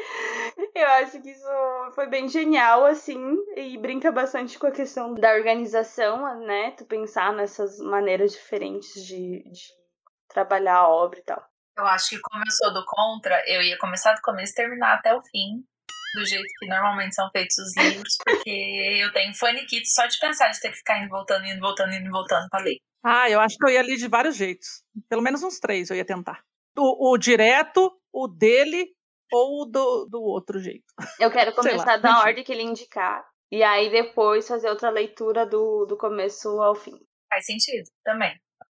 E 0.75 0.79
eu 0.79 0.89
acho 0.89 1.23
que 1.23 1.31
isso 1.31 1.49
foi 1.95 2.09
bem 2.09 2.29
genial, 2.29 2.85
assim, 2.85 3.37
e 3.57 3.79
brinca 3.79 4.11
bastante 4.11 4.59
com 4.59 4.67
a 4.67 4.73
questão 4.73 5.15
da 5.15 5.33
organização, 5.33 6.41
né? 6.45 6.73
Tu 6.73 6.85
pensar 6.85 7.33
nessas 7.33 7.79
maneiras 7.79 8.33
diferentes 8.33 8.93
de, 9.05 9.43
de 9.45 9.63
trabalhar 10.29 10.79
a 10.79 10.89
obra 10.89 11.21
e 11.21 11.23
tal. 11.23 11.45
Eu 11.79 11.87
acho 11.87 12.11
que 12.11 12.21
como 12.21 12.43
eu 12.45 12.51
sou 12.51 12.75
do 12.75 12.85
contra, 12.85 13.43
eu 13.47 13.63
ia 13.63 13.79
começar 13.79 14.15
do 14.15 14.21
começo 14.21 14.53
e 14.53 14.57
terminar 14.57 14.95
até 14.95 15.15
o 15.15 15.23
fim, 15.23 15.65
do 16.15 16.25
jeito 16.25 16.47
que 16.59 16.67
normalmente 16.67 17.15
são 17.15 17.29
feitos 17.31 17.57
os 17.59 17.77
livros, 17.77 18.17
porque 18.25 18.51
eu 19.03 19.13
tenho 19.13 19.35
faniquito 19.35 19.89
só 19.89 20.07
de 20.07 20.19
pensar 20.19 20.51
de 20.51 20.61
ter 20.61 20.71
que 20.71 20.79
ficar 20.79 20.99
indo 20.99 21.09
voltando, 21.09 21.45
indo 21.47 21.61
voltando, 21.61 21.93
indo 21.93 22.11
voltando 22.11 22.49
pra 22.49 22.61
ler. 22.61 22.79
Ah, 23.03 23.29
eu 23.29 23.41
acho 23.41 23.57
que 23.59 23.65
eu 23.67 23.71
ia 23.71 23.83
ler 23.83 23.97
de 23.97 24.09
vários 24.09 24.37
jeitos. 24.37 24.83
Pelo 25.09 25.23
menos 25.23 25.43
uns 25.43 25.59
três 25.59 25.91
eu 25.91 25.97
ia 25.97 26.05
tentar. 26.05 26.43
O, 26.77 27.13
o 27.13 27.19
direto, 27.19 27.93
o 28.15 28.29
dele 28.29 28.95
ou 29.33 29.69
do, 29.69 30.07
do 30.07 30.23
outro 30.23 30.61
jeito. 30.61 30.85
Eu 31.19 31.31
quero 31.31 31.53
começar 31.57 31.97
da 31.97 32.21
ordem 32.21 32.45
que 32.45 32.53
ele 32.53 32.63
indicar. 32.63 33.27
E 33.51 33.63
aí 33.63 33.91
depois 33.91 34.47
fazer 34.47 34.69
outra 34.69 34.89
leitura 34.89 35.45
do, 35.45 35.85
do 35.87 35.97
começo 35.97 36.49
ao 36.63 36.75
fim. 36.75 36.99
Faz 37.29 37.45
sentido 37.45 37.91
também. 38.05 38.33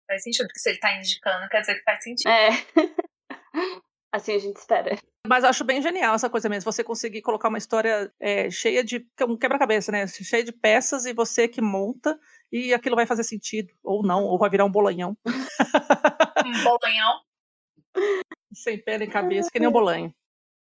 Faz 0.08 0.24
sentido, 0.24 0.48
porque 0.48 0.60
se 0.60 0.70
ele 0.70 0.80
tá 0.80 0.98
indicando, 0.98 1.48
quer 1.50 1.62
dizer 1.62 1.76
que 1.76 1.84
faz 1.84 2.04
sentido. 2.04 2.30
É. 2.30 2.50
assim 4.12 4.34
a 4.34 4.40
gente 4.40 4.58
espera. 4.58 4.98
Mas 5.28 5.44
eu 5.44 5.50
acho 5.50 5.64
bem 5.64 5.82
genial 5.82 6.16
essa 6.16 6.30
coisa 6.30 6.48
mesmo, 6.48 6.72
você 6.72 6.84
conseguir 6.84 7.22
colocar 7.22 7.50
uma 7.50 7.58
história 7.58 8.12
é, 8.20 8.50
cheia 8.50 8.84
de. 8.84 9.06
um 9.28 9.38
quebra-cabeça, 9.38 9.92
né? 9.92 10.08
Cheia 10.08 10.44
de 10.44 10.54
peças 10.54 11.06
e 11.06 11.14
você 11.14 11.48
que 11.48 11.62
monta 11.62 12.18
e 12.52 12.74
aquilo 12.74 12.96
vai 12.96 13.06
fazer 13.06 13.24
sentido. 13.24 13.74
Ou 13.84 14.02
não, 14.02 14.24
ou 14.24 14.40
vai 14.40 14.50
virar 14.50 14.66
um 14.66 14.72
bolanhão. 14.72 15.18
Um 16.46 16.64
bolanhão? 16.64 17.20
Sem 18.58 18.82
pé 18.82 18.98
nem 18.98 19.10
cabeça, 19.10 19.50
que 19.52 19.60
nem 19.60 19.70
um 19.70 19.72
bolanho. 19.72 20.14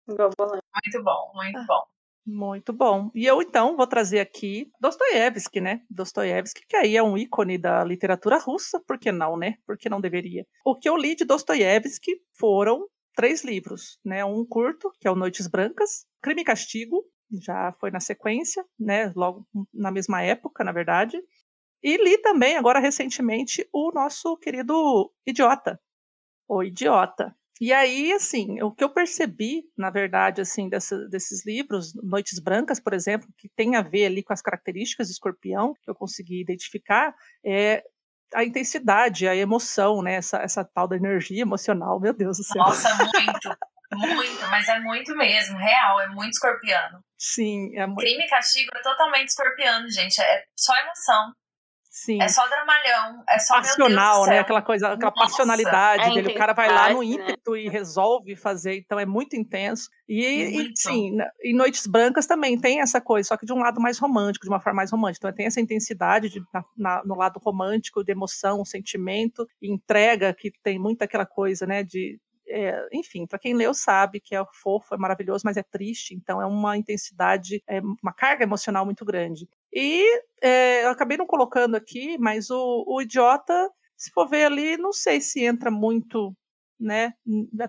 Igual 0.09 0.31
bolanho. 0.37 0.63
Muito 0.85 1.05
bom, 1.05 1.33
muito 1.35 1.59
ah, 1.59 1.65
bom. 1.67 1.83
Muito 2.27 2.73
bom. 2.73 3.11
E 3.15 3.27
eu, 3.27 3.43
então, 3.43 3.77
vou 3.77 3.87
trazer 3.87 4.21
aqui 4.21 4.71
Dostoiévski, 4.81 5.61
né? 5.61 5.83
Dostoiévski, 5.91 6.63
que 6.69 6.77
aí 6.77 6.97
é 6.97 7.03
um 7.03 7.17
ícone 7.17 7.59
da 7.59 7.83
literatura 7.83 8.39
russa, 8.39 8.81
por 8.87 8.99
que 8.99 9.11
não, 9.11 9.37
né? 9.37 9.57
Por 9.67 9.77
que 9.77 9.89
não 9.89 10.01
deveria? 10.01 10.47
O 10.65 10.77
que 10.77 10.89
eu 10.89 10.97
li 10.97 11.15
de 11.15 11.25
Dostoiévski 11.25 12.21
foram 12.39 12.87
três 13.15 13.43
livros, 13.45 13.99
né? 14.05 14.25
Um 14.25 14.45
curto, 14.45 14.93
que 15.01 15.09
é 15.09 15.11
o 15.11 15.17
Noites 15.17 15.47
Brancas, 15.47 16.07
Crime 16.23 16.43
e 16.43 16.45
Castigo, 16.45 17.05
já 17.33 17.73
foi 17.81 17.91
na 17.91 18.01
sequência, 18.01 18.65
né? 18.79 19.13
Logo 19.17 19.47
na 19.73 19.91
mesma 19.91 20.23
época, 20.23 20.65
na 20.65 20.73
verdade. 20.73 21.21
E 21.83 21.97
li 21.97 22.19
também, 22.19 22.57
agora 22.57 22.79
recentemente, 22.79 23.67
o 23.73 23.91
nosso 23.93 24.37
querido 24.37 25.13
Idiota. 25.27 25.81
O 26.47 26.63
Idiota. 26.63 27.35
E 27.61 27.75
aí, 27.75 28.11
assim, 28.13 28.63
o 28.63 28.73
que 28.73 28.83
eu 28.83 28.89
percebi, 28.89 29.65
na 29.77 29.91
verdade, 29.91 30.41
assim, 30.41 30.67
dessa, 30.67 30.97
desses 31.09 31.45
livros, 31.45 31.93
Noites 31.95 32.39
Brancas, 32.39 32.81
por 32.81 32.95
exemplo, 32.95 33.29
que 33.37 33.51
tem 33.51 33.77
a 33.77 33.83
ver 33.83 34.07
ali 34.07 34.23
com 34.23 34.33
as 34.33 34.41
características 34.41 35.09
do 35.09 35.13
escorpião, 35.13 35.75
que 35.83 35.91
eu 35.91 35.95
consegui 35.95 36.41
identificar, 36.41 37.15
é 37.45 37.85
a 38.35 38.45
intensidade, 38.45 39.29
a 39.29 39.37
emoção, 39.37 40.01
né? 40.03 40.15
Essa, 40.15 40.39
essa 40.39 40.65
tal 40.65 40.89
da 40.89 40.97
energia 40.97 41.43
emocional, 41.43 42.01
meu 42.01 42.15
Deus 42.15 42.39
do 42.39 42.45
céu. 42.45 42.63
Nossa, 42.63 42.97
muito. 42.97 43.59
Muito, 43.93 44.41
mas 44.49 44.69
é 44.69 44.79
muito 44.79 45.17
mesmo, 45.17 45.59
real, 45.59 46.01
é 46.01 46.09
muito 46.09 46.35
escorpiano. 46.35 47.05
Sim, 47.19 47.77
é 47.77 47.87
muito. 47.87 47.99
Crime 47.99 48.25
e 48.25 48.29
castigo 48.29 48.71
é 48.75 48.83
totalmente 48.83 49.29
escorpiano, 49.29 49.91
gente. 49.91 50.21
É 50.23 50.45
só 50.57 50.75
emoção. 50.77 51.35
Sim. 51.91 52.23
É 52.23 52.29
só 52.29 52.47
dramalhão, 52.47 53.25
é 53.29 53.37
só 53.41 53.55
passional, 53.57 54.25
né? 54.25 54.39
Aquela 54.39 54.63
coisa, 54.63 54.93
aquela 54.93 55.11
Nossa, 55.11 55.25
passionalidade 55.25 56.05
a 56.05 56.15
dele. 56.15 56.29
O 56.29 56.35
cara 56.37 56.53
vai 56.53 56.69
lá 56.69 56.89
no 56.91 57.01
né? 57.01 57.07
ímpeto 57.07 57.57
e 57.57 57.69
resolve 57.69 58.37
fazer, 58.37 58.77
então 58.77 58.97
é 58.97 59.05
muito 59.05 59.35
intenso. 59.35 59.91
E, 60.09 60.25
e 60.25 60.53
Muito. 60.53 60.77
sim, 60.77 61.17
na- 61.17 61.29
em 61.43 61.53
Noites 61.53 61.89
Brancas 61.89 62.27
também 62.29 62.57
tem 62.59 62.81
essa 62.81 63.01
coisa, 63.01 63.27
só 63.29 63.37
que 63.37 63.45
de 63.45 63.53
um 63.53 63.59
lado 63.59 63.81
mais 63.81 63.99
romântico, 63.99 64.45
de 64.47 64.51
uma 64.51 64.61
forma 64.61 64.77
mais 64.77 64.93
romântica. 64.93 65.27
Então 65.27 65.37
tem 65.37 65.47
essa 65.47 65.61
intensidade 65.61 66.29
de- 66.31 66.41
na- 66.55 66.65
na- 66.77 67.03
no 67.05 67.17
lado 67.17 67.41
romântico, 67.45 68.05
de 68.05 68.13
emoção, 68.13 68.65
sentimento, 68.65 69.45
e 69.61 69.69
entrega, 69.69 70.33
que 70.33 70.53
tem 70.63 70.79
muito 70.79 71.03
aquela 71.03 71.27
coisa, 71.27 71.67
né? 71.67 71.83
De 71.83 72.21
é, 72.53 72.89
enfim, 72.93 73.27
para 73.29 73.39
quem 73.39 73.55
leu 73.55 73.73
sabe 73.73 74.19
que 74.19 74.35
é 74.35 74.45
fofo, 74.53 74.93
é 74.93 74.99
maravilhoso, 74.99 75.43
mas 75.45 75.57
é 75.57 75.63
triste, 75.63 76.15
então 76.15 76.43
é 76.43 76.47
uma 76.47 76.77
intensidade, 76.77 77.63
é 77.69 77.81
uma 78.03 78.13
carga 78.13 78.43
emocional 78.43 78.85
muito 78.85 79.05
grande. 79.05 79.49
E 79.73 80.05
é, 80.43 80.85
eu 80.85 80.91
acabei 80.91 81.17
não 81.17 81.27
colocando 81.27 81.77
aqui, 81.77 82.19
mas 82.19 82.51
o, 82.51 82.85
o 82.87 83.03
idiota, 83.03 83.71
se 83.97 84.11
for 84.11 84.29
ver 84.29 84.45
ali, 84.45 84.77
não 84.77 84.93
sei 84.93 85.21
se 85.21 85.45
entra 85.45 85.71
muito, 85.71 86.35
né? 86.79 87.15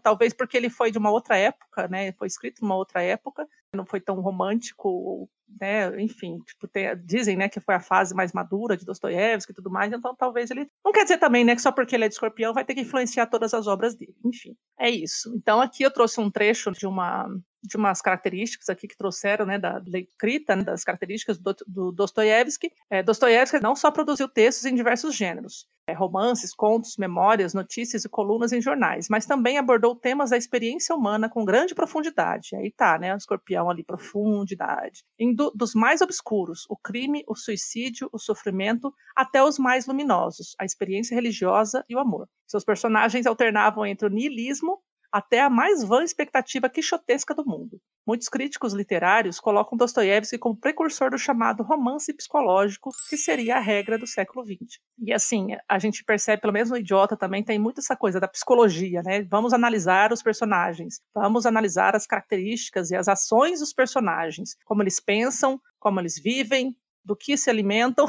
Talvez 0.01 0.33
porque 0.33 0.57
ele 0.57 0.69
foi 0.69 0.91
de 0.91 0.97
uma 0.97 1.11
outra 1.11 1.37
época, 1.37 1.87
né? 1.87 2.11
Foi 2.13 2.27
escrito 2.27 2.61
numa 2.61 2.75
outra 2.75 3.01
época, 3.03 3.47
não 3.75 3.85
foi 3.85 3.99
tão 3.99 4.19
romântico, 4.19 5.29
né? 5.59 6.01
Enfim, 6.01 6.39
tipo, 6.45 6.67
tem- 6.67 6.95
dizem, 7.03 7.35
né, 7.37 7.49
que 7.49 7.59
foi 7.59 7.75
a 7.75 7.79
fase 7.79 8.13
mais 8.13 8.33
madura 8.33 8.77
de 8.77 8.85
Dostoiévski 8.85 9.51
e 9.51 9.55
tudo 9.55 9.69
mais, 9.69 9.91
então 9.91 10.15
talvez 10.15 10.51
ele. 10.51 10.67
Não 10.83 10.91
quer 10.91 11.03
dizer 11.03 11.17
também, 11.17 11.43
né, 11.43 11.55
que 11.55 11.61
só 11.61 11.71
porque 11.71 11.95
ele 11.95 12.05
é 12.05 12.07
de 12.07 12.13
escorpião 12.13 12.53
vai 12.53 12.65
ter 12.65 12.73
que 12.75 12.81
influenciar 12.81 13.27
todas 13.27 13.53
as 13.53 13.67
obras 13.67 13.95
dele. 13.95 14.15
Enfim, 14.25 14.55
é 14.79 14.89
isso. 14.89 15.33
Então 15.35 15.61
aqui 15.61 15.83
eu 15.83 15.91
trouxe 15.91 16.19
um 16.19 16.29
trecho 16.29 16.71
de 16.71 16.85
uma 16.87 17.27
de 17.63 17.77
umas 17.77 18.01
características 18.01 18.69
aqui 18.69 18.87
que 18.87 18.97
trouxeram, 18.97 19.45
né, 19.45 19.59
da, 19.59 19.81
escrita, 19.93 20.55
né, 20.55 20.63
das 20.63 20.83
características 20.83 21.37
do, 21.37 21.55
do 21.67 21.91
Dostoiévski. 21.91 22.71
É, 22.89 23.03
Dostoiévski 23.03 23.59
não 23.61 23.75
só 23.75 23.91
produziu 23.91 24.27
textos 24.27 24.65
em 24.65 24.73
diversos 24.73 25.15
gêneros, 25.15 25.67
é, 25.85 25.93
romances, 25.93 26.53
contos, 26.53 26.97
memórias, 26.97 27.53
notícias 27.53 28.03
e 28.03 28.09
colunas 28.09 28.51
em 28.51 28.61
jornais, 28.61 29.07
mas 29.09 29.25
também 29.25 29.57
abordou 29.57 29.95
temas 29.95 30.31
da 30.31 30.37
experiência 30.37 30.95
humana 30.95 31.29
com 31.29 31.45
grande 31.45 31.75
profundidade. 31.75 32.55
Aí 32.55 32.71
tá, 32.71 32.97
né, 32.97 33.13
o 33.13 33.17
escorpião 33.17 33.69
ali, 33.69 33.83
profundidade. 33.83 35.03
Em 35.19 35.33
do- 35.41 35.51
dos 35.55 35.73
mais 35.73 36.01
obscuros, 36.01 36.65
o 36.69 36.77
crime, 36.77 37.23
o 37.27 37.35
suicídio, 37.35 38.09
o 38.11 38.19
sofrimento, 38.19 38.93
até 39.15 39.43
os 39.43 39.57
mais 39.57 39.87
luminosos, 39.87 40.55
a 40.59 40.65
experiência 40.65 41.15
religiosa 41.15 41.83
e 41.89 41.95
o 41.95 41.99
amor. 41.99 42.27
Seus 42.47 42.63
personagens 42.63 43.25
alternavam 43.25 43.85
entre 43.85 44.05
o 44.07 44.09
niilismo 44.09 44.79
até 45.11 45.41
a 45.41 45.49
mais 45.49 45.83
vã 45.83 46.03
expectativa 46.03 46.69
quixotesca 46.69 47.35
do 47.35 47.45
mundo. 47.45 47.79
Muitos 48.07 48.29
críticos 48.29 48.73
literários 48.73 49.39
colocam 49.39 49.77
Dostoiévski 49.77 50.37
como 50.37 50.55
precursor 50.55 51.11
do 51.11 51.17
chamado 51.17 51.63
romance 51.63 52.13
psicológico, 52.13 52.91
que 53.09 53.17
seria 53.17 53.57
a 53.57 53.59
regra 53.59 53.97
do 53.97 54.07
século 54.07 54.45
XX. 54.45 54.79
E 54.99 55.13
assim, 55.13 55.49
a 55.67 55.77
gente 55.77 56.03
percebe, 56.03 56.41
pelo 56.41 56.53
menos 56.53 56.69
no 56.69 56.77
Idiota 56.77 57.17
também, 57.17 57.43
tem 57.43 57.59
muito 57.59 57.79
essa 57.79 57.95
coisa 57.95 58.19
da 58.19 58.27
psicologia, 58.27 59.03
né? 59.03 59.23
Vamos 59.23 59.53
analisar 59.53 60.11
os 60.13 60.23
personagens, 60.23 61.01
vamos 61.13 61.45
analisar 61.45 61.95
as 61.95 62.07
características 62.07 62.89
e 62.91 62.95
as 62.95 63.07
ações 63.07 63.59
dos 63.59 63.73
personagens, 63.73 64.55
como 64.65 64.81
eles 64.81 64.99
pensam, 64.99 65.59
como 65.79 65.99
eles 65.99 66.15
vivem, 66.17 66.75
do 67.03 67.15
que 67.15 67.35
se 67.35 67.49
alimentam, 67.49 68.05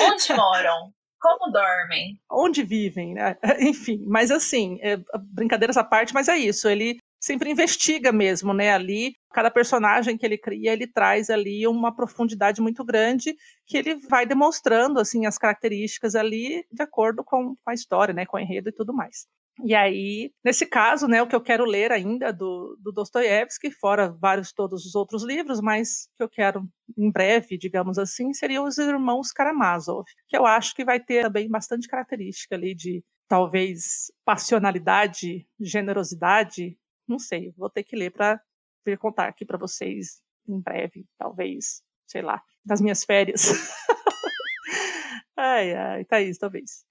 Onde 0.00 0.32
moram? 0.34 0.94
Como 1.26 1.50
dormem? 1.50 2.20
onde 2.30 2.62
vivem, 2.62 3.14
né? 3.14 3.36
Enfim, 3.60 4.04
mas 4.06 4.30
assim, 4.30 4.78
é, 4.80 4.96
brincadeiras 5.32 5.76
à 5.76 5.82
parte, 5.82 6.14
mas 6.14 6.28
é 6.28 6.36
isso, 6.36 6.68
ele 6.68 6.98
sempre 7.20 7.50
investiga 7.50 8.12
mesmo, 8.12 8.54
né, 8.54 8.72
ali, 8.72 9.16
cada 9.32 9.50
personagem 9.50 10.16
que 10.16 10.24
ele 10.24 10.38
cria, 10.38 10.72
ele 10.72 10.86
traz 10.86 11.28
ali 11.28 11.66
uma 11.66 11.94
profundidade 11.94 12.60
muito 12.60 12.84
grande 12.84 13.34
que 13.66 13.76
ele 13.76 13.96
vai 14.08 14.24
demonstrando, 14.24 15.00
assim, 15.00 15.26
as 15.26 15.36
características 15.36 16.14
ali 16.14 16.64
de 16.70 16.82
acordo 16.82 17.24
com 17.24 17.56
a 17.66 17.74
história, 17.74 18.14
né, 18.14 18.24
com 18.24 18.36
o 18.36 18.40
enredo 18.40 18.68
e 18.68 18.72
tudo 18.72 18.94
mais. 18.94 19.26
E 19.64 19.74
aí, 19.74 20.30
nesse 20.44 20.66
caso, 20.66 21.08
né, 21.08 21.22
o 21.22 21.26
que 21.26 21.34
eu 21.34 21.40
quero 21.40 21.64
ler 21.64 21.90
ainda 21.90 22.30
do, 22.30 22.76
do 22.78 22.92
Dostoiévski, 22.92 23.70
fora 23.70 24.10
vários 24.10 24.52
todos 24.52 24.84
os 24.84 24.94
outros 24.94 25.24
livros, 25.24 25.60
mas 25.60 26.08
que 26.14 26.22
eu 26.22 26.28
quero 26.28 26.68
em 26.96 27.10
breve, 27.10 27.56
digamos 27.56 27.98
assim, 27.98 28.34
seriam 28.34 28.64
os 28.64 28.76
irmãos 28.76 29.32
Karamazov, 29.32 30.04
que 30.28 30.36
eu 30.36 30.44
acho 30.44 30.74
que 30.74 30.84
vai 30.84 31.00
ter 31.00 31.22
também 31.22 31.48
bastante 31.48 31.88
característica 31.88 32.54
ali 32.54 32.74
de 32.74 33.02
talvez 33.26 34.12
passionalidade, 34.24 35.46
generosidade, 35.58 36.78
não 37.08 37.18
sei, 37.18 37.52
vou 37.56 37.70
ter 37.70 37.82
que 37.82 37.96
ler 37.96 38.10
para 38.12 38.40
vir 38.84 38.98
contar 38.98 39.26
aqui 39.26 39.44
para 39.44 39.58
vocês 39.58 40.20
em 40.46 40.60
breve, 40.60 41.06
talvez, 41.18 41.82
sei 42.06 42.20
lá, 42.20 42.42
nas 42.64 42.80
minhas 42.80 43.04
férias. 43.04 43.50
ai, 45.36 45.74
ai, 45.74 46.04
Thaís, 46.04 46.38
talvez. 46.38 46.84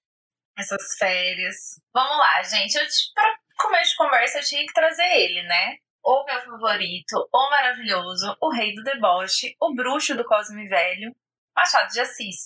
Essas 0.58 0.96
férias. 0.98 1.56
Vamos 1.92 2.18
lá, 2.18 2.42
gente. 2.42 2.74
Eu, 2.76 2.86
te- 2.86 3.12
pra 3.14 3.36
começo 3.58 3.90
de 3.90 3.96
conversa, 3.96 4.38
eu 4.38 4.44
tinha 4.44 4.66
que 4.66 4.72
trazer 4.72 5.04
ele, 5.04 5.42
né? 5.42 5.76
O 6.02 6.24
meu 6.24 6.40
favorito, 6.40 7.28
o 7.32 7.50
maravilhoso, 7.50 8.36
o 8.40 8.50
rei 8.52 8.74
do 8.74 8.82
deboche, 8.82 9.54
o 9.60 9.74
bruxo 9.74 10.14
do 10.14 10.24
Cosme 10.24 10.68
Velho, 10.68 11.14
Machado 11.54 11.92
de 11.92 12.00
Assis. 12.00 12.36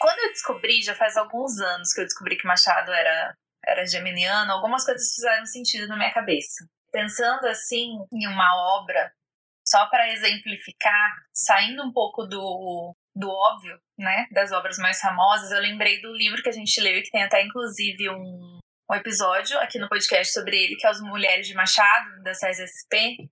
Quando 0.00 0.18
eu 0.20 0.28
descobri, 0.30 0.82
já 0.82 0.94
faz 0.94 1.16
alguns 1.16 1.58
anos 1.60 1.92
que 1.92 2.00
eu 2.00 2.04
descobri 2.04 2.36
que 2.36 2.46
Machado 2.46 2.92
era, 2.92 3.36
era 3.64 3.86
geminiano, 3.86 4.52
algumas 4.52 4.84
coisas 4.84 5.14
fizeram 5.14 5.46
sentido 5.46 5.86
na 5.86 5.96
minha 5.96 6.12
cabeça. 6.12 6.66
Pensando 6.92 7.46
assim 7.46 7.96
em 8.12 8.26
uma 8.26 8.78
obra, 8.78 9.12
só 9.64 9.86
para 9.86 10.10
exemplificar, 10.12 11.10
saindo 11.32 11.84
um 11.84 11.92
pouco 11.92 12.24
do, 12.26 12.96
do 13.18 13.28
óbvio, 13.28 13.80
né, 13.98 14.28
das 14.30 14.52
obras 14.52 14.78
mais 14.78 15.00
famosas, 15.00 15.50
eu 15.50 15.60
lembrei 15.60 16.00
do 16.00 16.12
livro 16.12 16.40
que 16.40 16.48
a 16.48 16.52
gente 16.52 16.80
leu 16.80 16.96
e 16.96 17.02
que 17.02 17.10
tem 17.10 17.24
até 17.24 17.42
inclusive 17.42 18.08
um, 18.10 18.60
um 18.88 18.94
episódio 18.94 19.58
aqui 19.58 19.76
no 19.78 19.88
podcast 19.88 20.32
sobre 20.32 20.56
ele, 20.56 20.76
que 20.76 20.86
é 20.86 20.90
As 20.90 21.00
Mulheres 21.00 21.48
de 21.48 21.54
Machado, 21.54 22.22
da 22.22 22.32
CESSP, 22.32 23.28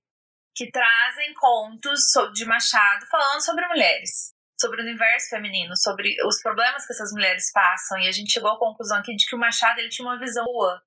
que 0.56 0.70
trazem 0.72 1.32
contos 1.34 2.00
de 2.34 2.44
Machado 2.44 3.06
falando 3.06 3.44
sobre 3.44 3.68
mulheres, 3.68 4.32
sobre 4.60 4.80
o 4.80 4.84
universo 4.84 5.28
feminino, 5.30 5.76
sobre 5.76 6.16
os 6.26 6.42
problemas 6.42 6.84
que 6.84 6.92
essas 6.92 7.12
mulheres 7.12 7.52
passam, 7.52 7.98
e 8.00 8.08
a 8.08 8.12
gente 8.12 8.32
chegou 8.32 8.50
à 8.50 8.58
conclusão 8.58 8.98
aqui 8.98 9.14
de 9.14 9.24
que 9.24 9.36
o 9.36 9.38
Machado 9.38 9.78
ele 9.78 9.88
tinha 9.88 10.08
uma 10.08 10.18
visão 10.18 10.44
boa 10.44 10.82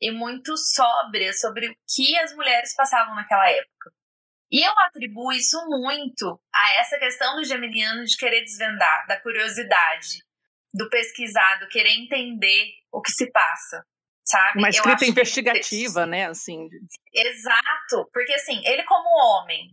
e 0.00 0.10
muito 0.10 0.56
sóbria 0.56 1.32
sobre 1.34 1.68
o 1.68 1.74
que 1.88 2.18
as 2.18 2.34
mulheres 2.34 2.74
passavam 2.74 3.14
naquela 3.14 3.48
época. 3.48 3.92
E 4.52 4.62
eu 4.62 4.72
atribuo 4.80 5.32
isso 5.32 5.56
muito 5.68 6.40
a 6.52 6.74
essa 6.74 6.98
questão 6.98 7.36
do 7.36 7.44
geminiano 7.44 8.04
de 8.04 8.16
querer 8.16 8.42
desvendar, 8.42 9.06
da 9.06 9.20
curiosidade, 9.20 10.24
do 10.74 10.88
pesquisar, 10.88 11.60
do 11.60 11.68
querer 11.68 11.90
entender 11.90 12.72
o 12.92 13.00
que 13.00 13.12
se 13.12 13.30
passa, 13.30 13.84
sabe? 14.24 14.58
Uma 14.58 14.68
escrita 14.68 14.96
acho 14.96 15.04
que- 15.04 15.10
investigativa, 15.10 16.04
né, 16.06 16.26
assim. 16.26 16.68
Exato, 17.12 18.10
porque 18.12 18.32
assim, 18.34 18.60
ele 18.66 18.82
como 18.84 19.08
homem, 19.08 19.70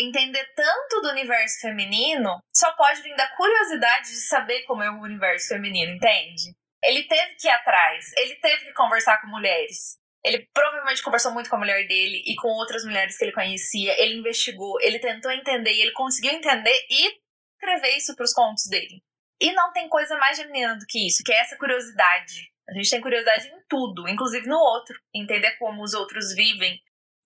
entender 0.00 0.44
tanto 0.54 1.00
do 1.02 1.10
universo 1.10 1.60
feminino 1.60 2.40
só 2.54 2.72
pode 2.72 3.02
vir 3.02 3.14
da 3.16 3.28
curiosidade 3.36 4.08
de 4.08 4.26
saber 4.28 4.62
como 4.62 4.82
é 4.82 4.90
o 4.90 5.02
universo 5.02 5.48
feminino, 5.48 5.92
entende? 5.92 6.54
Ele 6.82 7.02
teve 7.02 7.34
que 7.34 7.46
ir 7.46 7.50
atrás, 7.50 8.06
ele 8.16 8.36
teve 8.36 8.64
que 8.64 8.72
conversar 8.72 9.20
com 9.20 9.26
mulheres. 9.26 9.98
Ele 10.24 10.46
provavelmente 10.52 11.02
conversou 11.02 11.32
muito 11.32 11.48
com 11.48 11.56
a 11.56 11.58
mulher 11.58 11.86
dele 11.88 12.22
e 12.26 12.34
com 12.36 12.48
outras 12.48 12.84
mulheres 12.84 13.16
que 13.16 13.24
ele 13.24 13.32
conhecia. 13.32 13.98
Ele 14.02 14.18
investigou, 14.18 14.80
ele 14.80 14.98
tentou 14.98 15.30
entender 15.30 15.72
e 15.72 15.80
ele 15.80 15.92
conseguiu 15.92 16.32
entender 16.32 16.86
e 16.90 17.20
escrever 17.54 17.96
isso 17.96 18.14
para 18.14 18.24
os 18.24 18.32
contos 18.32 18.66
dele. 18.68 19.02
E 19.40 19.52
não 19.52 19.72
tem 19.72 19.88
coisa 19.88 20.16
mais 20.18 20.36
geminiana 20.36 20.78
do 20.78 20.86
que 20.86 21.06
isso, 21.06 21.22
que 21.24 21.32
é 21.32 21.40
essa 21.40 21.56
curiosidade. 21.56 22.50
A 22.68 22.74
gente 22.74 22.90
tem 22.90 23.00
curiosidade 23.00 23.48
em 23.48 23.62
tudo, 23.68 24.06
inclusive 24.08 24.46
no 24.46 24.58
outro, 24.58 24.94
entender 25.14 25.56
como 25.58 25.82
os 25.82 25.94
outros 25.94 26.34
vivem. 26.34 26.78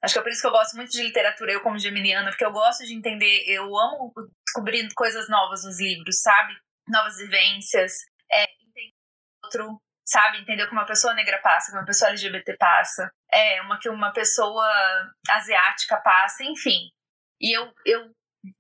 Acho 0.03 0.15
que 0.15 0.19
é 0.21 0.23
por 0.23 0.31
isso 0.31 0.41
que 0.41 0.47
eu 0.47 0.53
gosto 0.53 0.77
muito 0.77 0.91
de 0.91 1.03
literatura, 1.03 1.53
eu 1.53 1.63
como 1.63 1.79
geminiana, 1.79 2.31
porque 2.31 2.45
eu 2.45 2.53
gosto 2.53 2.85
de 2.85 2.95
entender, 2.95 3.45
eu 3.47 3.65
amo 3.77 4.13
descobrir 4.47 4.87
coisas 4.95 5.29
novas 5.29 5.65
nos 5.65 5.81
livros, 5.81 6.21
sabe? 6.21 6.55
Novas 6.89 7.17
vivências, 7.17 7.93
é, 8.31 8.45
entender 8.45 8.93
o 9.43 9.47
outro, 9.47 9.83
sabe? 10.07 10.39
Entender 10.39 10.65
o 10.65 10.69
que 10.69 10.73
uma 10.73 10.87
pessoa 10.87 11.15
negra 11.15 11.39
passa, 11.41 11.69
o 11.69 11.73
que 11.73 11.79
uma 11.79 11.87
pessoa 11.87 12.11
LGBT 12.11 12.57
passa, 12.57 13.11
é, 13.33 13.61
uma 13.63 13.79
que 13.79 13.89
uma 13.89 14.13
pessoa 14.13 14.69
asiática 15.31 15.97
passa, 15.99 16.45
enfim. 16.45 16.91
E 17.41 17.57
eu, 17.57 17.73
eu 17.85 18.11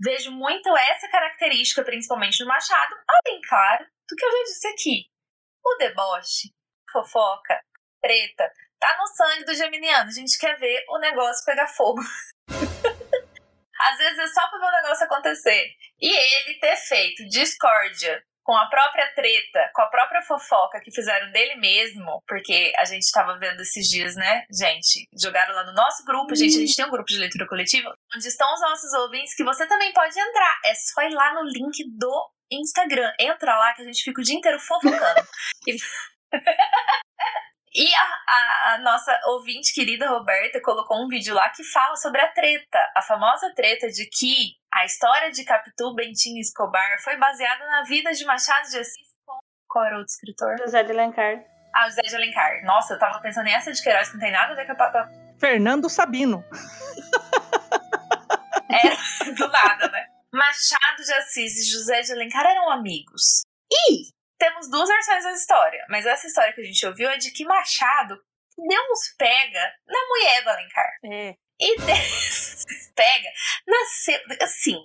vejo 0.01 0.31
muito 0.31 0.75
essa 0.77 1.09
característica, 1.09 1.85
principalmente 1.85 2.41
no 2.41 2.49
Machado, 2.49 2.95
além, 3.09 3.41
claro, 3.49 3.85
do 4.09 4.17
que 4.17 4.25
eu 4.25 4.31
já 4.31 4.43
disse 4.45 4.69
aqui. 4.69 5.05
O 5.65 5.77
deboche, 5.77 6.51
fofoca, 6.91 7.61
treta, 8.03 8.51
tá 8.79 8.97
no 8.99 9.07
sangue 9.07 9.45
do 9.45 9.55
geminiano. 9.55 10.09
A 10.09 10.13
gente 10.13 10.39
quer 10.39 10.57
ver 10.59 10.85
o 10.89 10.99
negócio 10.99 11.45
pegar 11.45 11.67
fogo. 11.69 12.03
Às 13.81 13.99
vezes 13.99 14.19
é 14.19 14.27
só 14.29 14.51
ver 14.51 14.65
o 14.65 14.83
negócio 14.83 15.05
acontecer. 15.05 15.75
E 16.01 16.09
ele 16.09 16.59
ter 16.59 16.77
feito 16.77 17.27
discórdia 17.29 18.23
com 18.45 18.55
a 18.55 18.67
própria 18.67 19.07
treta, 19.15 19.71
com 19.75 19.83
a 19.83 19.87
própria 19.87 20.23
fofoca 20.23 20.79
que 20.81 20.93
fizeram 20.93 21.33
dele 21.33 21.57
mesmo, 21.57 22.23
porque 22.29 22.73
a 22.77 22.85
gente 22.85 23.03
estava 23.03 23.39
vendo 23.39 23.61
esses 23.63 23.89
dias, 23.89 24.15
né, 24.15 24.45
gente? 24.53 25.09
Jogaram 25.19 25.55
lá 25.55 25.65
no 25.65 25.73
nosso 25.73 26.05
grupo, 26.05 26.37
gente, 26.37 26.57
a 26.57 26.61
gente 26.61 26.77
tem 26.77 26.85
um 26.85 26.91
grupo 26.91 27.09
de 27.09 27.19
leitura 27.19 27.47
coletiva, 27.49 27.93
onde 28.15 28.29
estão 28.29 28.53
os 28.53 28.61
nossos 28.61 28.93
ouvintes, 28.93 29.35
que 29.35 29.43
você 29.43 29.67
também 29.67 29.93
pode 29.95 30.19
entrar. 30.19 30.61
É 30.67 30.75
só 30.75 31.03
ir 31.03 31.15
lá 31.15 31.35
no 31.35 31.43
link 31.49 31.85
do 31.97 32.31
Instagram. 32.53 33.11
Entra 33.19 33.57
lá 33.57 33.73
que 33.73 33.83
a 33.83 33.87
gente 33.87 34.03
fica 34.03 34.21
o 34.21 34.25
dia 34.25 34.37
inteiro 34.37 34.61
fofocando. 34.61 35.27
e... 35.67 35.77
E 37.77 37.93
a, 37.93 38.03
a, 38.03 38.75
a, 38.75 38.79
nossa 38.79 39.13
ouvinte 39.25 39.75
querida 39.75 40.09
Roberta 40.09 40.61
colocou 40.63 41.05
um 41.05 41.09
vídeo 41.09 41.35
lá 41.35 41.51
que 41.51 41.65
fala 41.65 41.97
sobre 41.97 42.21
a 42.21 42.29
treta, 42.29 42.79
a 42.97 43.03
famosa 43.03 43.53
treta 43.53 43.89
de 43.89 44.09
que 44.09 44.55
a 44.75 44.85
história 44.85 45.31
de 45.31 45.45
Capitu 45.45 45.95
Bentinho 45.95 46.41
Escobar 46.41 47.01
foi 47.05 47.17
baseada 47.17 47.65
na 47.65 47.85
vida 47.85 48.13
de 48.13 48.25
Machado 48.25 48.69
de 48.69 48.79
Assis 48.79 49.15
com 49.25 49.39
qual 49.69 49.85
era 49.85 49.99
o 49.99 50.03
escritor? 50.03 50.59
José 50.59 50.83
de 50.83 50.91
Alencar. 50.91 51.45
Ah, 51.77 51.89
José 51.89 52.03
de 52.03 52.17
Alencar. 52.17 52.65
Nossa, 52.65 52.95
eu 52.95 52.99
tava 52.99 53.21
pensando 53.21 53.45
nessa 53.45 53.73
de 53.73 53.81
Queiroz 53.81 54.09
que 54.09 54.15
não 54.15 54.21
tem 54.21 54.33
nada 54.33 54.53
a 54.53 54.57
ver 54.57 54.67
com 54.67 54.73
a... 54.83 55.09
Fernando 55.39 55.89
Sabino. 55.89 56.45
é, 58.69 59.31
do 59.33 59.49
nada, 59.49 59.89
né? 59.91 60.09
Machado 60.33 61.05
de 61.05 61.13
Assis 61.13 61.57
e 61.57 61.71
José 61.71 62.01
de 62.01 62.13
Alencar 62.13 62.45
eram 62.45 62.73
amigos. 62.73 63.43
E 63.71 64.09
temos 64.39 64.69
duas 64.69 64.89
versões 64.89 65.23
da 65.23 65.33
história, 65.33 65.87
mas 65.89 66.05
essa 66.05 66.27
história 66.27 66.53
que 66.53 66.61
a 66.61 66.65
gente 66.65 66.85
ouviu 66.85 67.09
é 67.11 67.17
de 67.17 67.31
que 67.31 67.45
Machado 67.45 68.17
deu 68.59 68.83
uns 68.91 69.15
pega 69.17 69.73
na 69.87 70.01
mulher 70.09 70.43
do 70.43 70.51
Alencar. 70.51 70.99
É. 71.05 71.44
E 71.61 71.77
pega, 72.95 73.29
nasceu, 73.67 74.19
assim, 74.43 74.77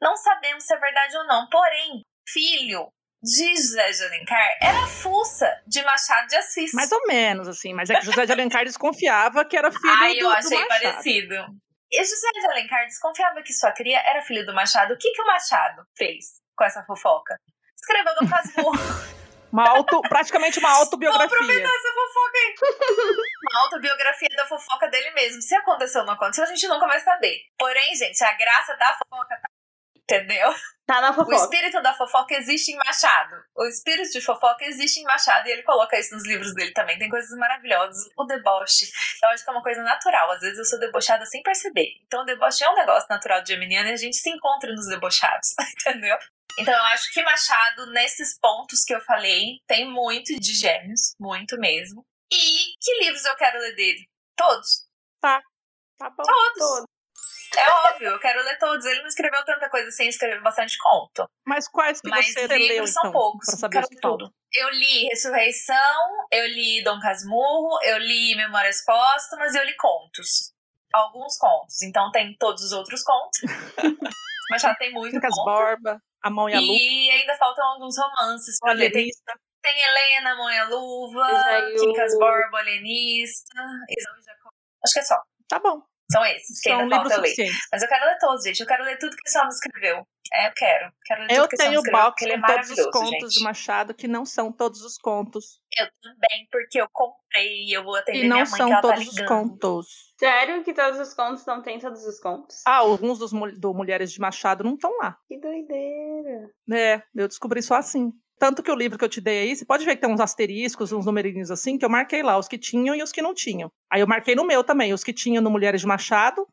não 0.00 0.16
sabemos 0.16 0.64
se 0.64 0.74
é 0.74 0.78
verdade 0.78 1.16
ou 1.16 1.26
não, 1.26 1.48
porém, 1.48 2.02
filho 2.28 2.88
de 3.22 3.56
José 3.56 3.90
de 3.92 4.04
Alencar 4.04 4.58
era 4.60 4.86
fuça 4.86 5.62
de 5.66 5.82
Machado 5.82 6.26
de 6.26 6.36
Assis. 6.36 6.72
Mais 6.72 6.90
ou 6.90 7.06
menos, 7.06 7.46
assim, 7.46 7.72
mas 7.72 7.88
é 7.88 7.94
que 7.98 8.04
José 8.04 8.26
de 8.26 8.32
Alencar 8.32 8.64
desconfiava 8.64 9.44
que 9.44 9.56
era 9.56 9.70
filho 9.70 9.94
Ai, 9.94 10.14
do, 10.14 10.20
eu 10.20 10.28
do 10.28 10.34
achei 10.34 10.58
Machado. 10.58 10.68
parecido. 10.68 11.34
E 11.90 12.04
José 12.04 12.28
de 12.32 12.46
Alencar 12.46 12.84
desconfiava 12.86 13.42
que 13.42 13.52
sua 13.52 13.70
cria 13.72 14.00
era 14.00 14.22
filho 14.22 14.44
do 14.44 14.54
Machado. 14.54 14.94
O 14.94 14.98
que, 14.98 15.12
que 15.12 15.22
o 15.22 15.26
Machado 15.26 15.86
fez 15.96 16.40
com 16.56 16.64
essa 16.64 16.82
fofoca? 16.84 17.36
escreveu 17.76 18.14
Dom 18.20 18.28
Casmurro. 18.28 18.78
Uma 19.52 19.68
auto, 19.68 20.00
praticamente 20.02 20.58
uma 20.58 20.70
autobiografia. 20.70 21.28
Vou 21.28 21.36
aproveitar 21.36 21.68
essa 21.68 21.92
fofoca 21.92 22.38
aí. 22.38 22.54
Uma 23.52 23.60
autobiografia 23.64 24.28
da 24.34 24.46
fofoca 24.46 24.88
dele 24.88 25.10
mesmo. 25.10 25.42
Se 25.42 25.54
aconteceu 25.54 26.00
ou 26.00 26.06
não 26.06 26.14
aconteceu, 26.14 26.44
a 26.44 26.46
gente 26.46 26.66
nunca 26.68 26.86
vai 26.86 26.98
saber. 27.00 27.38
Porém, 27.58 27.94
gente, 27.94 28.22
a 28.24 28.32
graça 28.32 28.74
da 28.76 28.94
fofoca 28.94 29.36
tá. 29.36 29.48
Entendeu? 29.94 30.54
Tá 30.86 31.00
na 31.00 31.12
fofoca. 31.12 31.30
O 31.30 31.34
espírito 31.34 31.80
da 31.82 31.94
fofoca 31.94 32.34
existe 32.34 32.72
em 32.72 32.76
Machado. 32.76 33.36
O 33.56 33.64
espírito 33.66 34.10
de 34.10 34.20
fofoca 34.20 34.64
existe 34.64 35.00
em 35.00 35.04
Machado 35.04 35.46
e 35.46 35.52
ele 35.52 35.62
coloca 35.62 35.98
isso 35.98 36.14
nos 36.14 36.26
livros 36.26 36.54
dele 36.54 36.72
também. 36.72 36.98
Tem 36.98 37.08
coisas 37.08 37.30
maravilhosas. 37.38 38.08
O 38.16 38.24
deboche. 38.24 38.86
Eu 39.22 39.28
acho 39.30 39.44
que 39.44 39.50
é 39.50 39.52
uma 39.52 39.62
coisa 39.62 39.82
natural. 39.82 40.30
Às 40.32 40.40
vezes 40.40 40.58
eu 40.58 40.64
sou 40.64 40.78
debochada 40.78 41.24
sem 41.26 41.42
perceber. 41.42 41.88
Então 42.06 42.22
o 42.22 42.24
deboche 42.24 42.64
é 42.64 42.70
um 42.70 42.74
negócio 42.74 43.06
natural 43.08 43.42
de 43.42 43.52
Geminiano 43.52 43.90
e 43.90 43.92
a 43.92 43.96
gente 43.96 44.16
se 44.16 44.30
encontra 44.30 44.72
nos 44.72 44.88
debochados. 44.88 45.54
Entendeu? 45.86 46.18
Então 46.58 46.74
eu 46.74 46.82
acho 46.84 47.12
que 47.12 47.22
Machado, 47.22 47.86
nesses 47.92 48.38
pontos 48.38 48.84
que 48.84 48.94
eu 48.94 49.00
falei, 49.00 49.58
tem 49.66 49.90
muito 49.90 50.38
de 50.38 50.54
gêmeos, 50.54 51.14
muito 51.18 51.58
mesmo. 51.58 52.04
E 52.32 52.74
que 52.80 53.04
livros 53.04 53.24
eu 53.24 53.36
quero 53.36 53.58
ler 53.58 53.74
dele? 53.74 54.06
Todos. 54.36 54.86
Tá. 55.20 55.42
Tá 55.98 56.10
bom. 56.10 56.22
Todos. 56.22 56.58
Todos. 56.58 56.84
É 57.54 57.70
óbvio, 57.90 58.08
eu 58.08 58.18
quero 58.18 58.42
ler 58.42 58.58
todos. 58.58 58.84
Ele 58.86 59.00
não 59.00 59.08
escreveu 59.08 59.44
tanta 59.44 59.68
coisa 59.68 59.88
assim, 59.88 60.08
escreveu 60.08 60.42
bastante 60.42 60.76
conto. 60.78 61.26
Mas 61.46 61.68
quais 61.68 62.00
que 62.00 62.08
Mas 62.08 62.32
você 62.32 62.46
leu, 62.46 62.86
são 62.86 63.02
então? 63.02 63.12
poucos. 63.12 63.46
Pra 63.46 63.56
saber 63.58 63.86
quero 63.86 64.00
tudo. 64.00 64.32
Eu 64.54 64.70
li 64.70 65.04
Ressurreição, 65.08 66.26
eu 66.30 66.46
li 66.46 66.82
Dom 66.82 66.98
Casmurro, 67.00 67.78
eu 67.82 67.98
li 67.98 68.34
Memórias 68.36 68.82
Póstumas 68.84 69.54
e 69.54 69.58
eu 69.58 69.64
li 69.64 69.76
contos. 69.76 70.52
Alguns 70.92 71.36
contos. 71.36 71.82
Então 71.82 72.10
tem 72.10 72.34
todos 72.38 72.62
os 72.64 72.72
outros 72.72 73.02
contos. 73.02 73.40
Mas 74.50 74.62
já 74.62 74.74
tem 74.74 74.92
muito 74.92 75.12
Quincas 75.12 75.34
conto. 75.34 75.44
Borba, 75.44 76.02
A 76.22 76.30
Mão 76.30 76.48
e 76.48 76.54
a 76.54 76.60
Luva. 76.60 76.72
E 76.72 77.10
ainda 77.10 77.36
faltam 77.36 77.64
alguns 77.66 77.96
romances 77.98 78.58
pra 78.60 78.72
ler. 78.72 78.90
Tem, 78.92 79.08
tem 79.62 79.82
Helena, 79.82 80.34
Mão 80.36 80.50
e 80.50 80.58
a 80.58 80.68
Luva, 80.68 81.26
Isaú. 81.26 81.80
Quincas 81.80 82.18
Borba, 82.18 82.58
Alienista, 82.58 83.62
Isaú 83.90 84.14
e 84.18 84.22
Jacó. 84.22 84.50
Acho 84.84 84.92
que 84.94 85.00
é 85.00 85.02
só. 85.02 85.16
Tá 85.48 85.58
bom. 85.58 85.82
São 86.12 86.24
esses 86.26 86.60
que 86.60 86.70
São 86.70 86.80
ainda 86.80 86.96
livros 86.96 87.12
falta 87.12 87.22
ler. 87.22 87.28
suficientes. 87.30 87.68
Mas 87.72 87.82
eu 87.82 87.88
quero 87.88 88.04
ler 88.06 88.18
todos, 88.18 88.44
gente. 88.44 88.60
Eu 88.60 88.66
quero 88.66 88.84
ler 88.84 88.98
tudo 88.98 89.16
que 89.16 89.28
esse 89.28 89.38
homem 89.38 89.48
escreveu. 89.48 90.06
É, 90.34 90.48
eu 90.48 90.52
quero. 90.54 90.92
Quero 91.04 91.20
ler 91.22 91.30
Eu 91.32 91.48
tenho 91.48 91.74
escreveu, 91.74 91.82
box 91.92 92.22
é 92.24 92.38
com 92.38 92.46
todos 92.46 92.70
os 92.70 92.86
contos 92.86 93.10
gente. 93.10 93.28
de 93.38 93.42
Machado, 93.44 93.94
que 93.94 94.08
não 94.08 94.24
são 94.24 94.50
todos 94.50 94.80
os 94.82 94.96
contos. 94.96 95.60
Eu 95.78 95.86
também, 96.02 96.48
porque 96.50 96.80
eu 96.80 96.86
comprei 96.90 97.64
e 97.64 97.76
eu 97.76 97.84
vou 97.84 97.96
atender 97.96 98.24
E 98.24 98.28
não 98.28 98.36
minha 98.36 98.48
mãe 98.48 98.56
são 98.58 98.66
que 98.66 98.72
ela 98.72 98.82
tá 98.82 98.88
todos 98.94 99.08
os 99.08 99.20
contos. 99.26 99.86
Sério 100.18 100.64
que 100.64 100.72
todos 100.72 101.00
os 101.00 101.12
contos 101.14 101.44
não 101.44 101.62
tem 101.62 101.78
todos 101.78 102.04
os 102.06 102.18
contos? 102.20 102.62
Ah, 102.66 102.76
alguns 102.76 103.18
dos 103.18 103.32
do 103.58 103.74
Mulheres 103.74 104.10
de 104.12 104.20
Machado 104.20 104.64
não 104.64 104.74
estão 104.74 104.96
lá. 104.98 105.18
Que 105.28 105.38
doideira. 105.38 106.50
É, 106.72 107.02
eu 107.14 107.28
descobri 107.28 107.62
só 107.62 107.74
assim. 107.74 108.12
Tanto 108.42 108.60
que 108.60 108.72
o 108.72 108.74
livro 108.74 108.98
que 108.98 109.04
eu 109.04 109.08
te 109.08 109.20
dei 109.20 109.38
aí, 109.42 109.54
você 109.54 109.64
pode 109.64 109.84
ver 109.84 109.94
que 109.94 110.00
tem 110.00 110.12
uns 110.12 110.18
asteriscos, 110.18 110.90
uns 110.90 111.06
numerinhos 111.06 111.48
assim, 111.48 111.78
que 111.78 111.84
eu 111.84 111.88
marquei 111.88 112.24
lá, 112.24 112.36
os 112.36 112.48
que 112.48 112.58
tinham 112.58 112.92
e 112.92 113.00
os 113.00 113.12
que 113.12 113.22
não 113.22 113.32
tinham. 113.32 113.70
Aí 113.88 114.00
eu 114.00 114.06
marquei 114.08 114.34
no 114.34 114.44
meu 114.44 114.64
também, 114.64 114.92
os 114.92 115.04
que 115.04 115.12
tinham 115.12 115.40
no 115.40 115.48
Mulheres 115.48 115.82
de 115.82 115.86
Machado, 115.86 116.44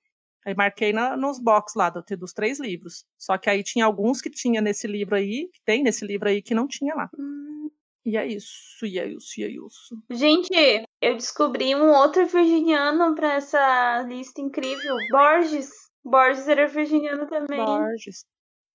aí 0.46 0.54
marquei 0.54 0.94
na- 0.94 1.18
nos 1.18 1.40
box 1.40 1.74
lá 1.76 1.90
do- 1.90 2.04
dos 2.16 2.32
três 2.32 2.60
livros. 2.60 3.06
Só 3.18 3.40
que 3.40 3.50
aí 3.50 3.64
tinha 3.64 3.86
alguns 3.86 4.22
que 4.22 4.30
tinha 4.30 4.62
nesse 4.62 4.86
livro 4.86 5.16
aí, 5.16 5.50
que 5.52 5.60
tem 5.66 5.82
nesse 5.82 6.06
livro 6.06 6.30
aí, 6.30 6.44
que 6.44 6.54
não 6.54 6.68
tinha 6.68 6.94
lá. 6.94 7.10
Hum. 7.18 7.72
E 8.06 8.18
é 8.18 8.28
isso, 8.28 8.86
e 8.86 9.00
é 9.00 9.08
isso, 9.08 9.42
e 9.42 9.44
é 9.46 9.48
isso. 9.48 9.98
Gente, 10.12 10.86
eu 11.02 11.16
descobri 11.18 11.74
um 11.74 11.90
outro 11.90 12.24
virginiano 12.28 13.16
pra 13.16 13.34
essa 13.34 14.04
lista 14.04 14.40
incrível. 14.40 14.96
Borges. 15.10 15.72
Borges 16.06 16.48
era 16.48 16.68
virginiano 16.68 17.26
também. 17.28 17.66
Borges. 17.66 18.26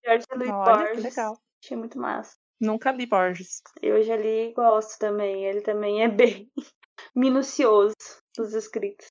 Jorge 0.05 0.27
Luiz 0.35 0.51
Olha, 0.51 0.65
Borges. 0.79 0.97
que 0.97 1.01
legal. 1.01 1.39
Achei 1.63 1.77
muito 1.77 1.97
massa. 1.97 2.35
Nunca 2.61 2.93
li 2.93 3.07
Borges. 3.07 3.63
Eu 3.83 4.03
já 4.03 4.17
li 4.17 4.51
e 4.51 4.53
gosto 4.53 4.99
também. 4.99 5.45
Ele 5.45 5.61
também 5.61 6.03
é 6.03 6.09
bem 6.09 6.51
minucioso 7.15 7.95
nos 8.39 8.55
escritos. 8.55 9.07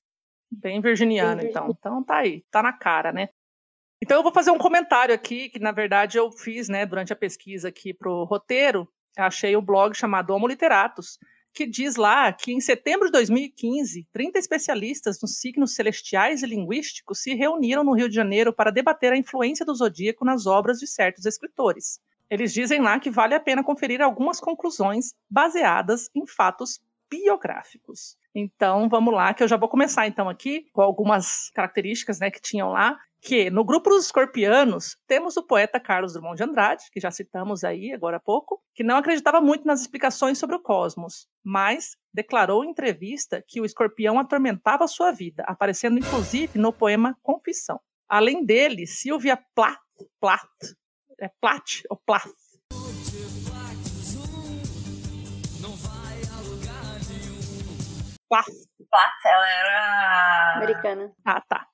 Bem 0.50 0.80
virginiano, 0.80 1.40
Bem 1.40 1.50
então. 1.50 1.68
Então 1.70 2.04
tá 2.04 2.18
aí, 2.18 2.44
tá 2.50 2.62
na 2.62 2.72
cara, 2.72 3.12
né? 3.12 3.28
Então 4.02 4.18
eu 4.18 4.22
vou 4.22 4.32
fazer 4.32 4.50
um 4.50 4.58
comentário 4.58 5.14
aqui, 5.14 5.48
que 5.48 5.58
na 5.58 5.72
verdade 5.72 6.18
eu 6.18 6.30
fiz, 6.30 6.68
né, 6.68 6.84
durante 6.84 7.12
a 7.12 7.16
pesquisa 7.16 7.68
aqui 7.68 7.94
pro 7.94 8.24
roteiro. 8.24 8.88
Achei 9.16 9.56
o 9.56 9.62
blog 9.62 9.96
chamado 9.96 10.30
Homo 10.34 10.46
Literatus, 10.46 11.18
que 11.54 11.66
diz 11.66 11.96
lá 11.96 12.32
que 12.32 12.52
em 12.52 12.60
setembro 12.60 13.06
de 13.06 13.12
2015, 13.12 14.06
30 14.12 14.38
especialistas 14.38 15.20
nos 15.22 15.38
signos 15.38 15.74
celestiais 15.74 16.42
e 16.42 16.46
linguísticos 16.46 17.22
se 17.22 17.34
reuniram 17.34 17.84
no 17.84 17.94
Rio 17.94 18.08
de 18.08 18.14
Janeiro 18.14 18.52
para 18.52 18.72
debater 18.72 19.12
a 19.12 19.16
influência 19.16 19.64
do 19.64 19.74
zodíaco 19.74 20.24
nas 20.24 20.46
obras 20.46 20.78
de 20.78 20.86
certos 20.86 21.24
escritores. 21.24 22.00
Eles 22.30 22.52
dizem 22.52 22.80
lá 22.80 22.98
que 22.98 23.10
vale 23.10 23.34
a 23.34 23.40
pena 23.40 23.62
conferir 23.62 24.00
algumas 24.00 24.40
conclusões 24.40 25.14
baseadas 25.30 26.08
em 26.14 26.26
fatos 26.26 26.80
biográficos. 27.10 28.16
Então, 28.34 28.88
vamos 28.88 29.14
lá, 29.14 29.32
que 29.32 29.42
eu 29.42 29.48
já 29.48 29.56
vou 29.56 29.68
começar 29.68 30.06
então 30.06 30.28
aqui 30.28 30.66
com 30.72 30.82
algumas 30.82 31.50
características, 31.50 32.18
né, 32.18 32.30
que 32.30 32.40
tinham 32.40 32.70
lá, 32.70 32.98
que 33.20 33.48
no 33.50 33.64
grupo 33.64 33.88
dos 33.88 34.06
escorpianos 34.06 34.96
temos 35.06 35.36
o 35.36 35.42
poeta 35.42 35.78
Carlos 35.78 36.12
Drummond 36.12 36.36
de 36.36 36.42
Andrade, 36.42 36.84
que 36.92 37.00
já 37.00 37.10
citamos 37.10 37.64
aí 37.64 37.92
agora 37.92 38.16
há 38.16 38.20
pouco, 38.20 38.60
que 38.74 38.82
não 38.82 38.96
acreditava 38.96 39.40
muito 39.40 39.66
nas 39.66 39.80
explicações 39.80 40.36
sobre 40.36 40.56
o 40.56 40.60
cosmos, 40.60 41.26
mas 41.42 41.96
declarou 42.12 42.64
em 42.64 42.70
entrevista 42.70 43.42
que 43.46 43.60
o 43.60 43.64
escorpião 43.64 44.18
atormentava 44.18 44.86
sua 44.88 45.10
vida, 45.10 45.44
aparecendo 45.46 45.98
inclusive 45.98 46.58
no 46.58 46.72
poema 46.72 47.16
Confissão. 47.22 47.80
Além 48.08 48.44
dele, 48.44 48.86
Silvia 48.86 49.38
Plath, 49.54 49.80
Plath 50.20 50.74
é 51.20 51.28
Plath 51.40 51.82
ou 51.90 51.96
Plath, 52.06 52.32
Plath, 58.28 58.46
Plath, 58.90 59.24
ela 59.26 59.48
era 59.48 60.54
Americana. 60.56 61.12
ah 61.24 61.40
tá, 61.48 61.66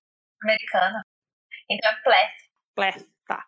americana. 0.43 1.03
Então 1.71 1.91
é 1.91 2.03
Plath. 2.03 2.33
Plath, 2.75 3.07
tá. 3.27 3.47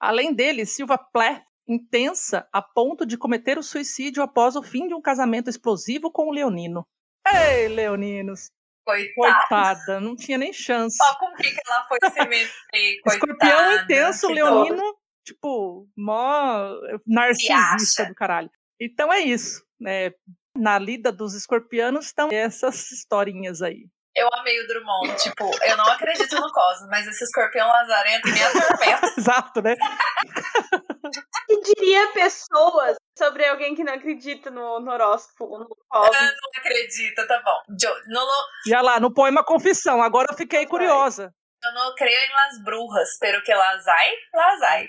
Além 0.00 0.34
dele, 0.34 0.66
Silva 0.66 0.98
Plath, 0.98 1.42
intensa 1.68 2.48
a 2.52 2.62
ponto 2.62 3.04
de 3.04 3.18
cometer 3.18 3.58
o 3.58 3.62
suicídio 3.62 4.22
após 4.22 4.56
o 4.56 4.62
fim 4.62 4.86
de 4.86 4.94
um 4.94 5.00
casamento 5.00 5.50
explosivo 5.50 6.10
com 6.10 6.28
o 6.28 6.32
Leonino. 6.32 6.86
Ei, 7.26 7.68
Leoninos! 7.68 8.48
Coitada. 8.86 9.34
Coitada, 9.48 10.00
não 10.00 10.14
tinha 10.14 10.38
nem 10.38 10.52
chance. 10.52 10.96
Ó, 11.02 11.14
com 11.18 11.26
o 11.26 11.34
que 11.34 11.52
ela 11.66 11.84
foi 11.88 11.98
se 12.08 12.28
meter, 12.28 13.00
coitada. 13.02 13.16
Escorpião 13.16 13.82
intenso, 13.82 14.28
leonino, 14.28 14.96
tipo, 15.24 15.88
mó 15.96 16.70
narcisista 17.04 18.04
do 18.04 18.14
caralho. 18.14 18.48
Então 18.80 19.12
é 19.12 19.18
isso, 19.18 19.64
né? 19.80 20.12
Na 20.56 20.78
lida 20.78 21.10
dos 21.10 21.34
escorpianos 21.34 22.06
estão 22.06 22.28
essas 22.30 22.92
historinhas 22.92 23.60
aí. 23.60 23.88
Eu 24.14 24.28
amei 24.34 24.58
o 24.62 24.66
Drummond, 24.68 25.16
tipo, 25.16 25.50
eu 25.62 25.76
não 25.76 25.86
acredito 25.88 26.34
no 26.36 26.50
Cosmo, 26.52 26.86
mas 26.88 27.06
esse 27.06 27.24
escorpião 27.24 27.66
lazarento 27.66 28.28
me 28.28 28.42
atormenta. 28.42 29.06
Exato, 29.18 29.60
né? 29.60 29.74
que 31.10 31.60
diria 31.74 32.12
pessoas 32.12 32.96
sobre 33.18 33.46
alguém 33.46 33.74
que 33.74 33.84
não 33.84 33.94
acredita 33.94 34.50
no, 34.50 34.80
no 34.80 34.90
horóscopo, 34.92 35.58
no 35.58 35.64
Eu 35.64 35.76
cosmos? 35.88 36.20
não 36.20 36.60
acredito, 36.60 37.26
tá 37.26 37.42
bom. 37.42 37.74
Jo, 37.80 37.88
não, 38.08 38.26
E 38.66 38.72
olha 38.74 38.82
lá, 38.82 39.00
no 39.00 39.12
poema 39.12 39.44
Confissão, 39.44 40.02
agora 40.02 40.28
eu 40.30 40.36
fiquei 40.36 40.66
curiosa. 40.66 41.32
eu 41.64 41.72
não 41.72 41.94
creio 41.94 42.18
em 42.18 42.32
las 42.32 42.62
brujas, 42.62 43.16
pero 43.18 43.42
que 43.42 43.52
las 43.54 43.86
hay, 43.88 44.12
las 44.34 44.62
hay. 44.62 44.88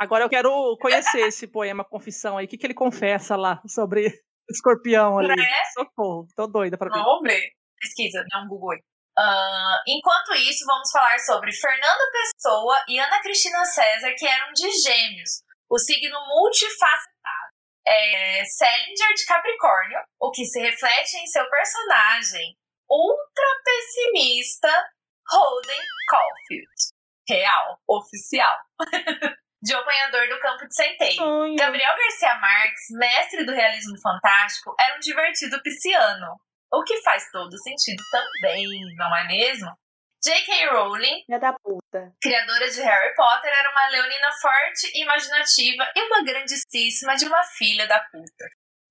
Agora 0.00 0.24
eu 0.24 0.28
quero 0.28 0.76
conhecer 0.80 1.20
esse 1.26 1.46
poema 1.46 1.84
Confissão 1.84 2.36
aí. 2.38 2.46
O 2.46 2.48
que, 2.48 2.56
que 2.58 2.66
ele 2.66 2.74
confessa 2.74 3.36
lá 3.36 3.60
sobre 3.66 4.12
escorpião 4.50 5.18
ali? 5.18 5.28
Né? 5.36 5.44
Socorro, 5.72 6.26
tô 6.36 6.46
doida 6.46 6.76
pra 6.78 6.88
ver. 6.90 7.02
Vamos 7.02 7.22
ver. 7.22 7.50
Pesquisa, 7.80 8.24
dá 8.30 8.40
um 8.40 8.48
Google 8.48 8.72
aí. 8.72 8.80
Ah, 9.16 9.78
enquanto 9.86 10.34
isso, 10.34 10.64
vamos 10.66 10.90
falar 10.90 11.16
sobre 11.20 11.52
Fernanda 11.52 12.10
Pessoa 12.10 12.76
e 12.88 12.98
Ana 12.98 13.20
Cristina 13.22 13.64
César, 13.64 14.12
que 14.18 14.26
eram 14.26 14.52
de 14.52 14.68
gêmeos. 14.82 15.42
O 15.70 15.78
signo 15.78 16.18
multifacetado. 16.28 17.54
É 17.86 18.42
Salinger 18.44 19.14
de 19.14 19.26
Capricórnio, 19.26 19.98
o 20.18 20.30
que 20.30 20.44
se 20.46 20.58
reflete 20.58 21.18
em 21.18 21.26
seu 21.26 21.48
personagem 21.50 22.56
ultra 22.88 23.46
pessimista, 23.64 24.70
Holden 25.28 25.80
Caulfield. 26.08 26.94
Real, 27.28 27.78
oficial. 27.88 28.58
de 29.64 29.74
apanhador 29.74 30.28
do 30.28 30.38
campo 30.40 30.68
de 30.68 30.74
centeio. 30.74 31.56
Gabriel 31.56 31.96
Garcia 31.96 32.34
Marques, 32.34 32.84
mestre 32.90 33.46
do 33.46 33.52
realismo 33.52 33.98
fantástico, 34.00 34.74
era 34.78 34.96
um 34.96 35.00
divertido 35.00 35.60
pisciano. 35.62 36.36
O 36.70 36.82
que 36.84 37.00
faz 37.02 37.30
todo 37.30 37.56
sentido 37.62 38.02
também, 38.10 38.66
não 38.96 39.16
é 39.16 39.26
mesmo? 39.26 39.70
J.K. 40.24 40.68
Rowling, 40.70 41.22
Filha 41.26 41.38
da 41.38 41.52
puta. 41.52 42.10
criadora 42.18 42.70
de 42.70 42.80
Harry 42.80 43.14
Potter, 43.14 43.52
era 43.52 43.70
uma 43.70 43.88
leonina 43.90 44.30
forte, 44.40 44.90
imaginativa 44.98 45.84
e 45.94 46.00
uma 46.00 46.24
grandíssima 46.24 47.14
de 47.14 47.26
uma 47.26 47.44
filha 47.44 47.86
da 47.86 48.00
puta. 48.00 48.46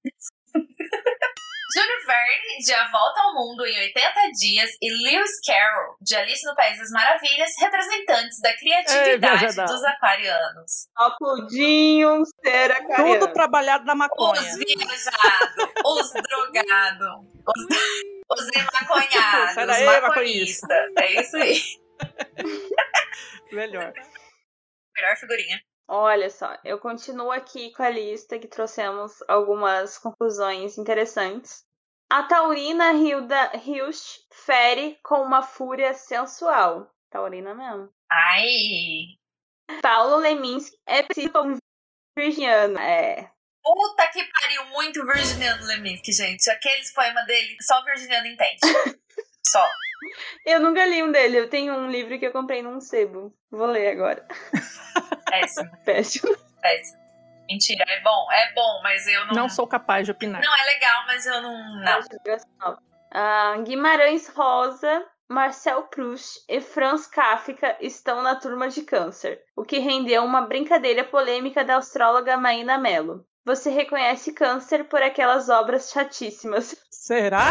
Júlio 1.74 2.06
Verne, 2.06 2.58
de 2.64 2.72
A 2.72 2.88
Volta 2.92 3.20
ao 3.20 3.34
Mundo 3.34 3.66
em 3.66 3.80
80 3.80 4.32
Dias, 4.40 4.70
e 4.80 4.92
Lewis 4.92 5.32
Carroll, 5.44 5.96
de 6.00 6.16
Alice 6.16 6.46
no 6.46 6.56
País 6.56 6.78
das 6.78 6.92
Maravilhas, 6.92 7.50
representantes 7.60 8.40
da 8.40 8.56
criatividade 8.56 9.56
dos 9.56 9.84
aquarianos. 9.84 10.88
Ó, 10.96 11.10
Pudinho, 11.18 12.22
cera, 12.46 12.80
Tudo 12.96 13.34
trabalhado 13.34 13.86
na 13.86 13.96
maconha. 13.96 14.40
Os 14.40 14.56
viajados, 14.56 15.74
os 15.84 16.14
drogados, 16.14 17.26
os, 17.48 18.23
os 18.34 18.48
maconhados, 18.74 19.54
Sai 19.54 19.68
daí, 19.68 19.88
os 19.88 20.02
maconhista. 20.02 20.92
É 21.00 21.22
isso 21.22 21.38
aí. 21.38 21.62
Melhor. 23.52 23.94
Melhor 24.96 25.18
figurinha. 25.18 25.62
Olha 25.88 26.30
só, 26.30 26.58
eu 26.64 26.80
continuo 26.80 27.32
aqui 27.32 27.72
com 27.74 27.84
a 27.84 27.90
lista 27.90 28.40
que 28.40 28.48
trouxemos 28.48 29.22
algumas 29.28 29.98
conclusões 29.98 30.78
interessantes. 30.78 31.64
A 32.10 32.24
taurina 32.24 32.94
Hilda 32.94 33.52
Hilst 33.56 34.22
fere 34.32 34.98
com 35.04 35.22
uma 35.22 35.42
fúria 35.42 35.94
sensual. 35.94 36.92
Taurina 37.10 37.54
mesmo. 37.54 37.90
Ai, 38.12 39.18
Paulo 39.82 40.18
Leminski 40.18 40.78
é 40.86 41.04
preciso 41.04 41.32
como 41.32 41.58
virginiano. 42.18 42.78
É. 42.80 43.32
puta 43.64 44.08
que 44.08 44.24
pariu, 44.26 44.66
muito 44.66 45.06
Virginiano 45.06 45.66
Leminski, 45.66 46.12
gente. 46.12 46.50
Aqueles 46.50 46.94
poemas 46.94 47.26
dele, 47.26 47.56
só 47.62 47.84
Virginiano 47.84 48.28
entende. 48.28 48.60
Só. 49.46 49.68
Eu 50.46 50.62
nunca 50.62 50.86
li 50.86 51.04
um 51.04 51.12
dele, 51.12 51.38
eu 51.38 51.50
tenho 51.50 51.74
um 51.74 51.92
livro 51.92 52.18
que 52.18 52.26
eu 52.26 52.32
comprei 52.32 52.62
num 52.62 52.80
sebo. 52.80 53.34
Vou 53.52 53.68
ler 53.68 53.90
agora. 53.90 54.26
Péssimo, 55.30 55.70
Péssimo. 55.86 56.38
péssimo. 56.62 57.04
Mentira, 57.50 57.84
é 57.88 58.02
bom, 58.02 58.32
é 58.32 58.54
bom, 58.54 58.82
mas 58.82 59.06
eu 59.06 59.26
não. 59.26 59.34
Não 59.34 59.50
sou 59.50 59.68
capaz 59.68 60.06
de 60.06 60.12
opinar. 60.12 60.42
Não, 60.42 60.56
é 60.56 60.64
legal, 60.64 61.06
mas 61.06 61.26
eu 61.26 61.42
não. 61.42 61.82
Não. 61.82 62.80
Ah, 63.12 63.58
Guimarães 63.64 64.30
Rosa, 64.30 65.06
Marcel 65.30 65.84
Proust 65.84 66.44
e 66.48 66.62
Franz 66.62 67.06
Kafka 67.06 67.78
estão 67.82 68.22
na 68.22 68.36
turma 68.36 68.70
de 68.70 68.82
câncer, 68.84 69.42
o 69.56 69.64
que 69.64 69.78
rendeu 69.78 70.24
uma 70.24 70.42
brincadeira 70.42 71.04
polêmica 71.04 71.66
da 71.66 71.78
astróloga 71.78 72.38
Maína 72.38 72.78
Mello. 72.78 73.26
Você 73.46 73.70
reconhece 73.70 74.32
câncer 74.34 74.86
por 74.86 75.02
aquelas 75.02 75.50
obras 75.50 75.90
chatíssimas. 75.92 76.76
Será? 76.90 77.42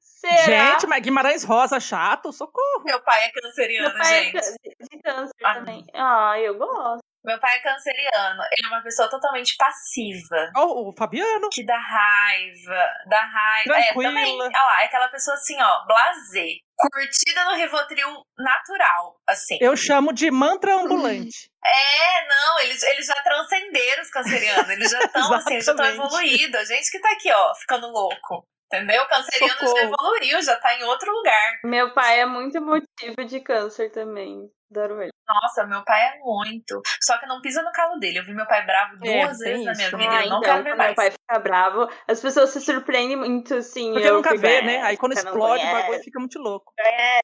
Será? 0.00 0.72
Gente, 0.72 0.86
mas 0.86 1.00
Guimarães 1.02 1.44
Rosa 1.44 1.80
chato, 1.80 2.32
socorro. 2.32 2.82
Meu 2.84 3.00
pai 3.02 3.24
é 3.26 3.30
canceriano, 3.30 3.88
Meu 3.88 3.98
pai 3.98 4.14
é 4.18 4.22
gente. 4.24 4.32
cân- 4.32 4.56
de 4.90 5.02
câncer 5.02 5.34
Ah. 5.44 5.54
também. 5.54 5.86
Ah, 5.94 6.38
eu 6.40 6.58
gosto. 6.58 7.00
Meu 7.24 7.38
pai 7.40 7.56
é 7.56 7.60
canceriano. 7.60 8.42
Ele 8.52 8.66
é 8.66 8.68
uma 8.68 8.82
pessoa 8.82 9.08
totalmente 9.08 9.56
passiva. 9.56 10.50
Ó, 10.56 10.88
o 10.88 10.92
Fabiano. 10.96 11.48
Que 11.50 11.64
dá 11.64 11.78
raiva, 11.78 12.86
dá 13.08 13.20
raiva. 13.24 13.74
Tranquila. 13.74 14.08
É, 14.08 14.08
também, 14.08 14.38
olha 14.40 14.50
lá, 14.50 14.82
é 14.82 14.86
aquela 14.86 15.08
pessoa 15.08 15.34
assim, 15.34 15.56
ó, 15.60 15.84
blazer. 15.86 16.56
Curtida 16.78 17.44
no 17.44 17.56
Rivotril 17.56 18.08
natural, 18.38 19.20
assim. 19.26 19.58
Eu 19.60 19.76
chamo 19.76 20.12
de 20.12 20.30
mantra 20.30 20.74
ambulante. 20.76 21.50
É, 21.64 22.28
não, 22.28 22.60
eles, 22.60 22.82
eles 22.84 23.06
já 23.06 23.20
transcenderam 23.22 24.02
os 24.02 24.10
cancerianos. 24.10 24.70
Eles 24.70 24.90
já 24.90 25.00
estão, 25.00 25.34
assim, 25.34 25.60
já 25.60 25.72
estão 25.72 25.84
evoluídos. 25.86 26.60
A 26.60 26.64
gente 26.64 26.90
que 26.90 27.00
tá 27.00 27.10
aqui, 27.12 27.32
ó, 27.32 27.54
ficando 27.56 27.88
louco. 27.88 28.46
Entendeu? 28.72 29.02
O 29.02 29.08
canceriano 29.08 29.60
já 29.60 29.66
Socorro. 29.66 29.94
evoluiu, 29.98 30.42
já 30.42 30.56
tá 30.56 30.74
em 30.74 30.84
outro 30.84 31.10
lugar. 31.10 31.52
Meu 31.64 31.92
pai 31.94 32.20
é 32.20 32.26
muito 32.26 32.60
motivo 32.60 33.24
de 33.26 33.40
câncer 33.40 33.90
também. 33.90 34.36
Adoro 34.70 35.00
ele. 35.00 35.10
Nossa, 35.26 35.66
meu 35.66 35.82
pai 35.82 35.98
é 36.08 36.18
muito. 36.18 36.82
Só 37.02 37.16
que 37.18 37.24
não 37.26 37.40
pisa 37.40 37.62
no 37.62 37.72
calo 37.72 37.98
dele. 37.98 38.18
Eu 38.18 38.24
vi 38.24 38.34
meu 38.34 38.46
pai 38.46 38.66
bravo 38.66 38.96
É, 39.02 39.24
duas 39.24 39.38
tem 39.38 39.52
vezes 39.52 39.64
na 39.64 39.72
minha 39.72 39.88
isso. 39.88 39.96
vida. 39.96 40.10
Ah, 40.12 40.22
eu 40.24 40.28
não 40.28 40.38
então, 40.38 40.40
quero 40.42 40.64
ver 40.64 40.74
mais. 40.76 40.88
meu 40.88 40.94
pai 40.96 41.10
fica 41.10 41.38
bravo, 41.38 41.88
as 42.06 42.20
pessoas 42.20 42.50
se 42.50 42.60
surpreendem 42.60 43.16
muito, 43.16 43.54
assim. 43.54 43.92
Porque 43.94 44.06
eu 44.06 44.14
nunca 44.16 44.36
vê, 44.36 44.56
"É, 44.56 44.62
né? 44.62 44.82
Aí 44.82 44.98
quando 44.98 45.12
não 45.14 45.18
explode 45.22 45.62
o 45.64 45.66
conhece." 45.66 45.82
bagulho 45.82 46.04
fica 46.04 46.18
muito 46.20 46.38
louco. 46.38 46.72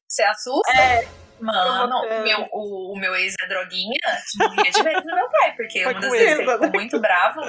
Você 0.09 0.23
assusta? 0.23 0.73
É, 0.73 1.07
Mano, 1.39 2.01
meu, 2.23 2.47
o, 2.53 2.93
o 2.95 2.97
meu 2.99 3.13
ex 3.15 3.35
é 3.43 3.47
droguinha, 3.47 3.99
morria 4.39 4.71
de 4.71 4.81
medo 4.83 5.01
do 5.01 5.13
meu 5.15 5.29
pai, 5.29 5.51
porque 5.55 5.83
Foi 5.83 5.91
uma 5.93 6.01
das 6.01 6.11
vezes 6.11 6.39
ele. 6.39 6.51
ficou 6.51 6.69
muito 6.71 6.99
bravo 7.01 7.41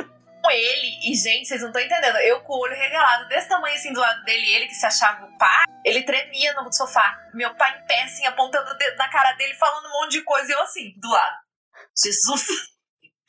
ele. 0.50 1.10
E, 1.10 1.14
gente, 1.14 1.48
vocês 1.48 1.60
não 1.60 1.68
estão 1.68 1.82
entendendo. 1.82 2.16
Eu 2.18 2.40
com 2.40 2.54
o 2.54 2.60
olho 2.60 2.76
regalado, 2.76 3.28
desse 3.28 3.48
tamanho 3.48 3.74
assim 3.74 3.92
do 3.92 4.00
lado 4.00 4.24
dele, 4.24 4.54
ele 4.54 4.66
que 4.66 4.74
se 4.74 4.86
achava 4.86 5.24
o 5.24 5.38
pai, 5.38 5.64
ele 5.84 6.02
tremia 6.02 6.54
no 6.54 6.72
sofá. 6.72 7.16
Meu 7.34 7.54
pai 7.54 7.78
em 7.78 7.86
pé, 7.86 8.02
assim, 8.02 8.26
apontando 8.26 8.70
o 8.70 8.78
dedo 8.78 8.96
na 8.96 9.08
cara 9.08 9.32
dele, 9.32 9.54
falando 9.54 9.86
um 9.86 10.00
monte 10.00 10.12
de 10.12 10.22
coisa, 10.22 10.50
e 10.50 10.54
eu 10.54 10.62
assim, 10.62 10.92
do 10.98 11.10
lado. 11.10 11.36
Jesus, 11.96 12.46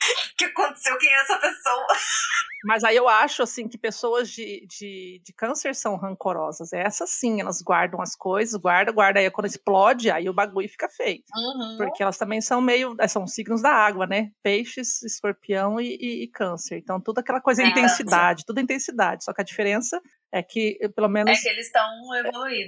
que 0.36 0.44
aconteceu? 0.46 0.96
Quem 0.98 1.08
é 1.12 1.20
essa 1.22 1.36
pessoa? 1.38 1.86
Mas 2.64 2.82
aí 2.82 2.96
eu 2.96 3.08
acho, 3.08 3.40
assim, 3.44 3.68
que 3.68 3.78
pessoas 3.78 4.28
de, 4.28 4.66
de, 4.66 5.22
de 5.24 5.32
câncer 5.32 5.76
são 5.76 5.96
rancorosas. 5.96 6.72
Essas 6.72 7.10
sim, 7.10 7.40
elas 7.40 7.62
guardam 7.62 8.00
as 8.00 8.16
coisas, 8.16 8.60
guarda, 8.60 8.90
guarda. 8.90 9.20
Aí 9.20 9.30
quando 9.30 9.46
explode, 9.46 10.10
aí 10.10 10.28
o 10.28 10.34
bagulho 10.34 10.68
fica 10.68 10.88
feio. 10.88 11.22
Uhum. 11.36 11.76
Porque 11.78 12.02
elas 12.02 12.18
também 12.18 12.40
são 12.40 12.60
meio. 12.60 12.96
eh, 12.98 13.06
São 13.06 13.28
signos 13.28 13.62
da 13.62 13.70
água, 13.70 14.06
né? 14.08 14.30
Peixes, 14.42 15.02
escorpião 15.04 15.80
e, 15.80 15.96
e- 16.00 16.24
e 16.24 16.28
câncer. 16.28 16.78
Então, 16.78 17.00
tudo 17.00 17.20
aquela 17.20 17.40
coisa, 17.40 17.62
É, 17.62 17.66
intensidade, 17.68 18.44
tudo 18.44 18.60
intensidade. 18.60 19.22
Só 19.22 19.32
que 19.32 19.40
a 19.40 19.44
diferença 19.44 20.00
é 20.32 20.42
que, 20.42 20.78
eh, 20.80 20.88
pelo 20.88 21.06
É 21.06 21.10
menos. 21.10 21.40
que 21.40 21.48
eles 21.48 21.66
estão. 21.66 21.88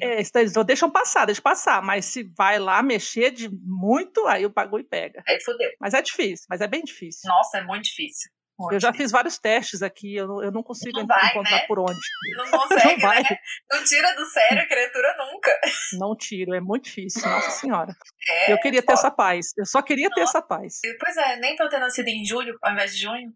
É, 0.02 0.20
isso 0.20 0.30
eles 0.36 0.52
deixam 0.66 0.90
passar, 0.90 1.26
deixam 1.26 1.42
passar, 1.42 1.82
mas 1.82 2.04
se 2.06 2.22
vai 2.36 2.58
lá 2.58 2.82
mexer 2.82 3.30
de 3.30 3.48
muito, 3.62 4.26
aí 4.26 4.44
o 4.46 4.50
bagulho 4.50 4.84
pega. 4.84 5.22
Aí 5.28 5.40
fudeu. 5.40 5.70
Mas 5.80 5.94
é 5.94 6.02
difícil, 6.02 6.46
mas 6.48 6.60
é 6.60 6.66
bem 6.66 6.82
difícil. 6.82 7.28
Nossa, 7.28 7.58
é 7.58 7.62
muito 7.62 7.84
difícil. 7.84 8.30
Muito 8.58 8.74
Eu 8.74 8.80
já 8.80 8.88
difícil. 8.90 9.04
fiz 9.06 9.12
vários 9.12 9.38
testes 9.38 9.82
aqui, 9.82 10.16
eu 10.16 10.26
não, 10.28 10.44
eu 10.44 10.52
não 10.52 10.62
consigo 10.62 10.98
Não 10.98 11.06
vai, 11.06 11.30
encontrar 11.30 11.56
né? 11.60 11.64
por 11.66 11.78
onde. 11.80 11.98
Não 12.36 12.50
consegue, 12.50 12.92
Não 13.00 13.08
vai. 13.08 13.22
né? 13.22 13.38
Não 13.72 13.82
tira 13.84 14.14
do 14.14 14.26
sério 14.26 14.60
a 14.62 14.66
criatura 14.66 15.16
nunca. 15.16 15.50
Não 15.98 16.14
tiro, 16.14 16.54
é 16.54 16.60
muito 16.60 16.84
difícil, 16.84 17.22
nossa 17.26 17.50
senhora. 17.52 17.94
É, 18.28 18.52
Eu 18.52 18.58
queria 18.60 18.82
ter 18.82 18.92
essa 18.92 19.10
paz, 19.10 19.46
eu 19.56 19.64
só 19.64 19.80
queria 19.80 20.10
ter 20.10 20.20
essa 20.20 20.42
paz. 20.42 20.78
Pois 21.00 21.16
é, 21.16 21.36
nem 21.36 21.56
pra 21.56 21.64
eu 21.66 21.70
ter 21.70 21.78
nascido 21.78 22.08
em 22.08 22.22
julho 22.22 22.54
ao 22.62 22.72
invés 22.74 22.94
de 22.94 23.00
junho. 23.00 23.32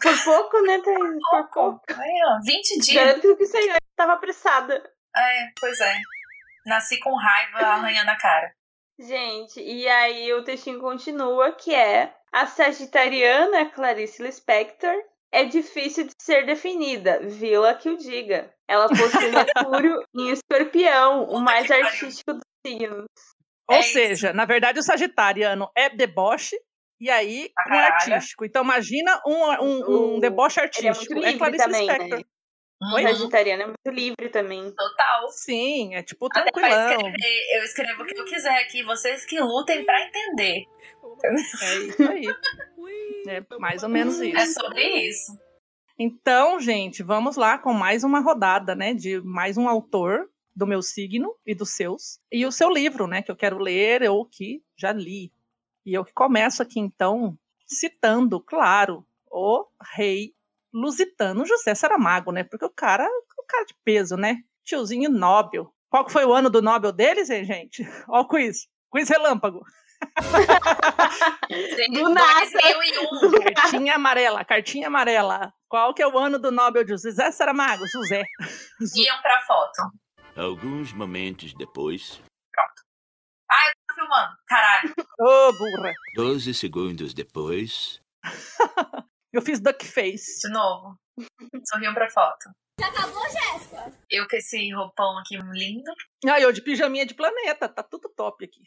Por 0.00 0.24
pouco, 0.24 0.60
né, 0.62 0.80
Thaís? 0.80 1.18
Por 1.30 1.50
pouco. 1.50 1.82
Aí, 1.90 2.20
ó, 2.26 2.40
20 2.44 2.80
dias. 2.80 2.94
Garanto 3.06 3.36
que 3.36 3.44
o 3.44 3.46
senhor 3.46 3.76
tava 3.96 4.12
apressada. 4.14 4.82
É, 5.16 5.48
pois 5.60 5.80
é. 5.80 5.94
Nasci 6.66 6.98
com 7.00 7.14
raiva 7.14 7.58
arranhando 7.60 8.10
a 8.10 8.16
cara. 8.16 8.52
Gente, 9.00 9.60
e 9.60 9.88
aí 9.88 10.32
o 10.32 10.42
textinho 10.44 10.80
continua, 10.80 11.52
que 11.52 11.74
é 11.74 12.12
a 12.32 12.46
sagitariana 12.46 13.70
Clarice 13.70 14.22
Lispector 14.22 14.94
é 15.32 15.44
difícil 15.44 16.04
de 16.04 16.12
ser 16.20 16.44
definida, 16.46 17.20
Vila 17.20 17.74
que 17.74 17.88
o 17.88 17.96
diga. 17.96 18.52
Ela 18.66 18.88
possui 18.88 19.30
Mercúrio 19.30 20.02
em 20.14 20.30
escorpião, 20.30 21.24
o 21.24 21.40
mais 21.40 21.70
artístico 21.70 22.34
dos 22.34 22.42
signos. 22.66 23.06
Ou 23.68 23.76
É 23.76 23.80
isso. 23.80 23.92
seja, 23.92 24.32
na 24.32 24.44
verdade, 24.44 24.78
o 24.80 24.82
sagitariano 24.82 25.70
é 25.76 25.88
deboche 25.90 26.56
e 27.00 27.08
aí 27.10 27.50
um 27.68 27.74
é 27.74 27.86
artístico. 27.86 28.44
Então 28.44 28.62
imagina 28.64 29.20
um, 29.26 29.32
um, 29.34 29.90
um 29.90 30.16
O- 30.16 30.20
deboche 30.20 30.60
Ele 30.60 30.88
é 30.88 30.92
muito 30.92 30.98
artístico. 30.98 31.12
É, 31.14 31.16
livre 31.26 31.38
Clarice 31.38 31.64
também, 31.64 31.80
Lispector. 31.86 32.18
né? 32.18 32.24
Uhum, 32.80 32.94
O 32.94 33.02
Sagitariano 33.02 33.62
é 33.62 33.66
muito 33.66 33.90
livre 33.90 34.28
também. 34.28 34.72
Total. 34.72 35.28
Sim, 35.30 35.94
é 35.96 36.02
tipo 36.02 36.26
Até 36.26 36.42
tranquilão. 36.44 36.90
escrever, 36.92 37.56
eu 37.56 37.64
escrevo 37.64 38.02
o 38.02 38.06
que 38.06 38.20
eu 38.20 38.24
quiser 38.24 38.56
aqui, 38.62 38.82
vocês 38.84 39.24
que 39.24 39.40
lutem 39.40 39.84
pra 39.84 40.00
entender. 40.06 40.62
É 41.24 41.34
isso 41.34 42.02
aí. 42.08 42.24
É 43.28 43.42
mais 43.58 43.82
ou 43.82 43.88
menos 43.88 44.20
É 44.20 44.26
isso. 44.26 44.54
sobre 44.60 44.82
isso. 45.08 45.36
Então, 45.98 46.60
gente, 46.60 47.02
vamos 47.02 47.36
lá 47.36 47.58
com 47.58 47.72
mais 47.72 48.04
uma 48.04 48.20
rodada, 48.20 48.74
né? 48.76 48.94
De 48.94 49.20
mais 49.22 49.56
um 49.58 49.68
autor 49.68 50.28
do 50.54 50.66
meu 50.66 50.80
signo 50.80 51.34
e 51.44 51.54
dos 51.54 51.70
seus. 51.70 52.20
E 52.30 52.46
o 52.46 52.52
seu 52.52 52.70
livro, 52.70 53.06
né? 53.08 53.22
Que 53.22 53.30
eu 53.32 53.36
quero 53.36 53.58
ler 53.58 54.08
ou 54.08 54.24
que 54.24 54.62
já 54.76 54.92
li. 54.92 55.32
E 55.88 55.94
eu 55.94 56.04
que 56.04 56.12
começo 56.12 56.62
aqui, 56.62 56.78
então, 56.78 57.34
citando, 57.66 58.38
claro, 58.38 59.06
o 59.30 59.64
rei 59.94 60.34
lusitano 60.70 61.46
José 61.46 61.74
Saramago, 61.74 62.30
né? 62.30 62.44
Porque 62.44 62.66
o 62.66 62.70
cara, 62.70 63.08
o 63.08 63.46
cara 63.46 63.64
de 63.64 63.74
peso, 63.82 64.14
né? 64.14 64.42
Tiozinho 64.62 65.08
Nobel. 65.08 65.72
Qual 65.88 66.04
que 66.04 66.12
foi 66.12 66.26
o 66.26 66.34
ano 66.34 66.50
do 66.50 66.60
Nobel 66.60 66.92
deles, 66.92 67.30
hein, 67.30 67.42
gente? 67.42 67.88
Ó 68.06 68.20
o 68.20 68.28
quiz. 68.28 68.68
Quiz 68.92 69.08
relâmpago. 69.08 69.64
Do 71.94 72.08
nada. 72.10 72.50
2001. 72.50 73.54
Cartinha 73.54 73.94
amarela, 73.94 74.44
cartinha 74.44 74.88
amarela. 74.88 75.54
Qual 75.70 75.94
que 75.94 76.02
é 76.02 76.06
o 76.06 76.18
ano 76.18 76.38
do 76.38 76.52
Nobel 76.52 76.84
de 76.84 76.90
José 76.90 77.32
Saramago? 77.32 77.82
José. 77.86 78.24
Iam 78.94 79.22
pra 79.22 79.40
foto. 79.46 79.90
Alguns 80.36 80.92
momentos 80.92 81.54
depois, 81.54 82.20
filmando. 84.08 84.36
Caralho. 84.46 84.94
Ô, 85.20 85.52
burra. 85.52 85.92
12 86.16 86.54
segundos 86.54 87.12
depois, 87.12 88.00
Eu 89.30 89.42
fiz 89.42 89.60
duck 89.60 89.86
face. 89.86 90.40
De 90.40 90.52
novo. 90.52 90.96
Sorriam 91.66 91.92
pra 91.92 92.08
foto. 92.08 92.50
Já 92.80 92.88
acabou, 92.88 93.22
Jéssica? 93.24 93.92
Eu 94.08 94.26
com 94.26 94.36
esse 94.36 94.72
roupão 94.72 95.18
aqui 95.18 95.36
lindo. 95.52 95.92
Ah, 96.26 96.40
eu 96.40 96.50
de 96.50 96.62
pijaminha 96.62 97.04
de 97.04 97.12
planeta, 97.12 97.68
tá 97.68 97.82
tudo 97.82 98.08
top 98.16 98.44
aqui. 98.44 98.62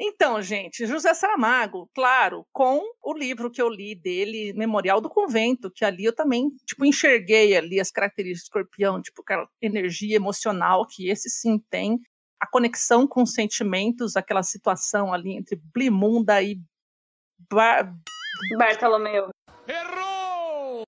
Então, 0.00 0.40
gente, 0.40 0.86
José 0.86 1.12
Saramago, 1.12 1.90
claro, 1.94 2.46
com 2.52 2.80
o 3.02 3.12
livro 3.12 3.50
que 3.50 3.60
eu 3.60 3.68
li 3.68 3.94
dele, 3.94 4.52
Memorial 4.54 5.00
do 5.00 5.10
Convento, 5.10 5.70
que 5.70 5.84
ali 5.84 6.04
eu 6.04 6.14
também, 6.14 6.50
tipo, 6.66 6.84
enxerguei 6.84 7.56
ali 7.56 7.78
as 7.78 7.90
características 7.90 8.42
do 8.42 8.46
escorpião, 8.46 9.02
tipo, 9.02 9.22
aquela 9.22 9.46
energia 9.60 10.16
emocional 10.16 10.86
que 10.88 11.10
esse 11.10 11.28
sim 11.28 11.58
tem, 11.68 12.00
a 12.42 12.46
conexão 12.48 13.06
com 13.06 13.22
os 13.22 13.32
sentimentos, 13.34 14.16
aquela 14.16 14.42
situação 14.42 15.12
ali 15.14 15.36
entre 15.36 15.54
Blimunda 15.72 16.42
e 16.42 16.60
Bar... 17.50 17.94
Bartolomeu. 18.58 19.28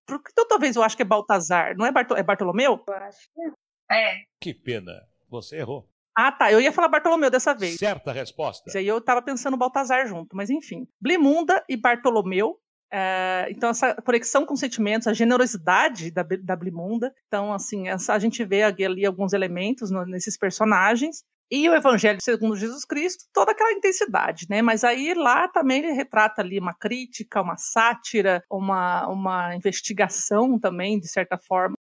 Porque 0.06 0.30
então, 0.32 0.46
talvez 0.48 0.74
eu 0.76 0.82
acho 0.82 0.96
que 0.96 1.02
é 1.02 1.06
Baltazar, 1.06 1.76
não 1.76 1.86
é, 1.86 1.92
Barto... 1.92 2.14
é 2.16 2.22
Bartolomeu? 2.22 2.82
Eu 2.86 2.94
acho 2.94 3.28
que 3.32 3.40
é. 3.40 4.14
É. 4.14 4.22
Que 4.40 4.52
pena. 4.54 4.92
Você 5.30 5.56
errou. 5.58 5.88
Ah, 6.16 6.30
tá, 6.32 6.50
eu 6.50 6.60
ia 6.60 6.72
falar 6.72 6.88
Bartolomeu 6.88 7.30
dessa 7.30 7.54
vez. 7.54 7.76
Certa 7.76 8.12
resposta. 8.12 8.64
Mas 8.66 8.76
aí 8.76 8.86
eu 8.86 9.00
tava 9.00 9.20
pensando 9.22 9.56
Baltazar 9.56 10.06
junto, 10.06 10.34
mas 10.36 10.48
enfim. 10.50 10.86
Blimunda 11.00 11.64
e 11.68 11.76
Bartolomeu. 11.76 12.58
é, 12.92 13.46
então, 13.50 13.70
essa 13.70 13.94
conexão 14.02 14.46
com 14.46 14.54
sentimentos, 14.56 15.08
a 15.08 15.12
generosidade 15.12 16.10
da, 16.12 16.22
da 16.22 16.54
Blimunda. 16.54 17.12
Então, 17.26 17.52
assim, 17.52 17.88
essa- 17.88 18.14
a 18.14 18.18
gente 18.20 18.44
vê 18.44 18.62
ali, 18.62 18.84
ali 18.84 19.04
alguns 19.06 19.32
elementos 19.32 19.90
no- 19.90 20.06
nesses 20.06 20.36
personagens. 20.38 21.24
E 21.56 21.68
o 21.68 21.74
Evangelho 21.74 22.18
segundo 22.20 22.56
Jesus 22.56 22.84
Cristo, 22.84 23.26
toda 23.32 23.52
aquela 23.52 23.72
intensidade, 23.72 24.44
né? 24.50 24.60
Mas 24.60 24.82
aí 24.82 25.14
lá 25.14 25.46
também 25.46 25.78
ele 25.78 25.92
retrata 25.92 26.42
ali 26.42 26.58
uma 26.58 26.74
crítica, 26.74 27.40
uma 27.40 27.56
sátira, 27.56 28.42
uma, 28.50 29.06
uma 29.06 29.54
investigação 29.54 30.58
também, 30.58 30.98
de 30.98 31.06
certa 31.06 31.38
forma. 31.38 31.76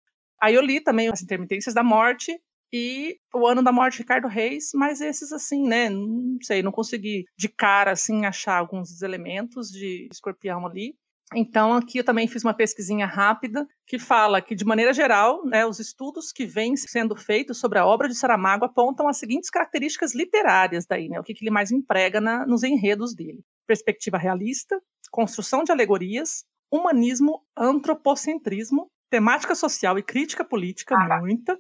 Aí 0.43 0.57
eu 0.57 0.61
li 0.61 0.81
também 0.81 1.09
as 1.09 1.23
intermitências 1.23 1.73
da 1.73 1.85
morte, 1.85 2.37
e 2.73 3.17
o 3.33 3.47
ano 3.47 3.63
da 3.63 3.71
morte 3.71 3.95
de 3.95 4.03
Ricardo 4.03 4.27
Reis, 4.27 4.71
mas 4.75 5.01
esses 5.01 5.33
assim, 5.33 5.63
né, 5.63 5.89
não 5.89 6.39
sei, 6.43 6.65
não 6.65 6.73
consegui 6.73 7.25
de 7.39 7.49
cara 7.49 7.93
assim 7.93 8.25
achar 8.27 8.59
alguns 8.59 9.03
elementos 9.03 9.71
de 9.71 10.09
escorpião 10.11 10.67
ali. 10.67 10.97
Então 11.35 11.75
aqui 11.75 11.99
eu 11.99 12.05
também 12.05 12.27
fiz 12.27 12.43
uma 12.43 12.53
pesquisinha 12.55 13.07
rápida 13.07 13.67
que 13.87 13.99
fala 13.99 14.41
que 14.43 14.55
de 14.55 14.65
maneira 14.65 14.93
geral, 14.93 15.45
né, 15.47 15.65
os 15.65 15.79
estudos 15.79 16.33
que 16.33 16.45
vêm 16.45 16.77
sendo 16.77 17.15
feitos 17.15 17.59
sobre 17.59 17.79
a 17.79 17.87
obra 17.87 18.09
de 18.09 18.15
Saramago 18.17 18.65
apontam 18.65 19.07
as 19.07 19.17
seguintes 19.19 19.49
características 19.49 20.15
literárias 20.15 20.87
daí, 20.87 21.09
né, 21.09 21.21
o 21.21 21.23
que, 21.23 21.33
que 21.35 21.45
ele 21.45 21.51
mais 21.53 21.71
emprega 21.71 22.21
na- 22.21 22.45
nos 22.47 22.63
enredos 22.65 23.15
dele: 23.15 23.45
perspectiva 23.67 24.19
realista, 24.19 24.81
construção 25.11 25.63
de 25.63 25.71
alegorias, 25.71 26.45
humanismo, 26.73 27.45
antropocentrismo, 27.57 28.89
temática 29.09 29.55
social 29.55 29.99
e 29.99 30.03
crítica 30.03 30.45
política, 30.45 30.97
Ah, 30.97 31.21
muita, 31.21 31.57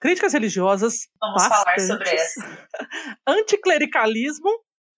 críticas 0.00 0.32
religiosas, 0.32 1.08
Vamos 1.20 1.46
falar 1.46 1.78
sobre 1.80 1.98
bastantes. 2.04 2.12
essa. 2.12 2.68
Anticlericalismo, 3.26 4.50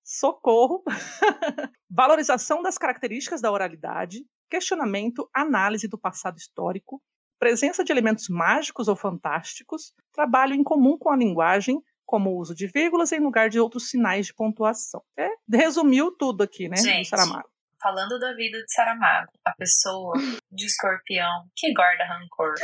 socorro, 0.04 0.84
valorização 1.90 2.62
das 2.62 2.76
características 2.76 3.40
da 3.40 3.50
oralidade, 3.50 4.24
questionamento, 4.50 5.28
análise 5.34 5.88
do 5.88 5.98
passado 5.98 6.36
histórico, 6.36 7.02
presença 7.38 7.82
de 7.82 7.90
elementos 7.90 8.28
mágicos 8.28 8.86
ou 8.86 8.94
fantásticos, 8.94 9.92
trabalho 10.12 10.54
em 10.54 10.62
comum 10.62 10.96
com 10.98 11.10
a 11.10 11.16
linguagem, 11.16 11.80
como 12.06 12.30
o 12.30 12.38
uso 12.38 12.54
de 12.54 12.66
vírgulas 12.66 13.10
em 13.12 13.20
lugar 13.20 13.48
de 13.48 13.58
outros 13.58 13.88
sinais 13.88 14.26
de 14.26 14.34
pontuação. 14.34 15.02
É, 15.18 15.28
resumiu 15.50 16.12
tudo 16.12 16.42
aqui, 16.42 16.68
né, 16.68 16.76
Gente. 16.76 17.08
Saramago. 17.08 17.48
Falando 17.84 18.18
da 18.18 18.32
vida 18.32 18.56
de 18.64 18.72
Saramago, 18.72 19.28
a 19.44 19.52
pessoa 19.52 20.14
de 20.50 20.64
escorpião 20.64 21.44
que 21.54 21.70
guarda 21.74 22.02
rancor. 22.06 22.54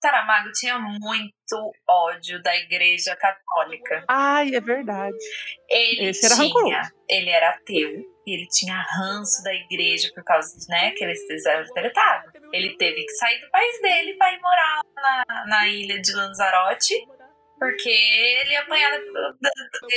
Saramago 0.00 0.50
tinha 0.52 0.78
muito 0.78 1.72
ódio 1.86 2.42
da 2.42 2.56
igreja 2.56 3.14
católica. 3.16 4.02
Ai, 4.08 4.54
é 4.54 4.60
verdade. 4.62 5.14
Ele 5.68 6.06
Esse 6.06 6.24
era 6.24 6.36
tinha, 6.36 6.46
rancoroso. 6.48 6.90
ele 7.06 7.28
era 7.28 7.50
ateu 7.50 8.02
e 8.26 8.34
ele 8.34 8.46
tinha 8.48 8.74
ranço 8.80 9.42
da 9.44 9.52
igreja 9.52 10.10
por 10.14 10.24
causa 10.24 10.58
de, 10.58 10.66
né, 10.68 10.92
que 10.92 11.04
eles 11.04 11.20
fizeram 11.26 11.64
deletado. 11.74 12.32
Ele 12.50 12.74
teve 12.78 13.04
que 13.04 13.12
sair 13.12 13.40
do 13.40 13.50
país 13.50 13.78
dele 13.82 14.14
para 14.14 14.32
ir 14.32 14.40
morar 14.40 14.80
na, 14.96 15.44
na 15.48 15.68
ilha 15.68 16.00
de 16.00 16.12
Lanzarote. 16.14 16.94
Porque 17.58 17.90
ele 17.90 18.56
da- 19.12 19.30
da- 19.38 19.50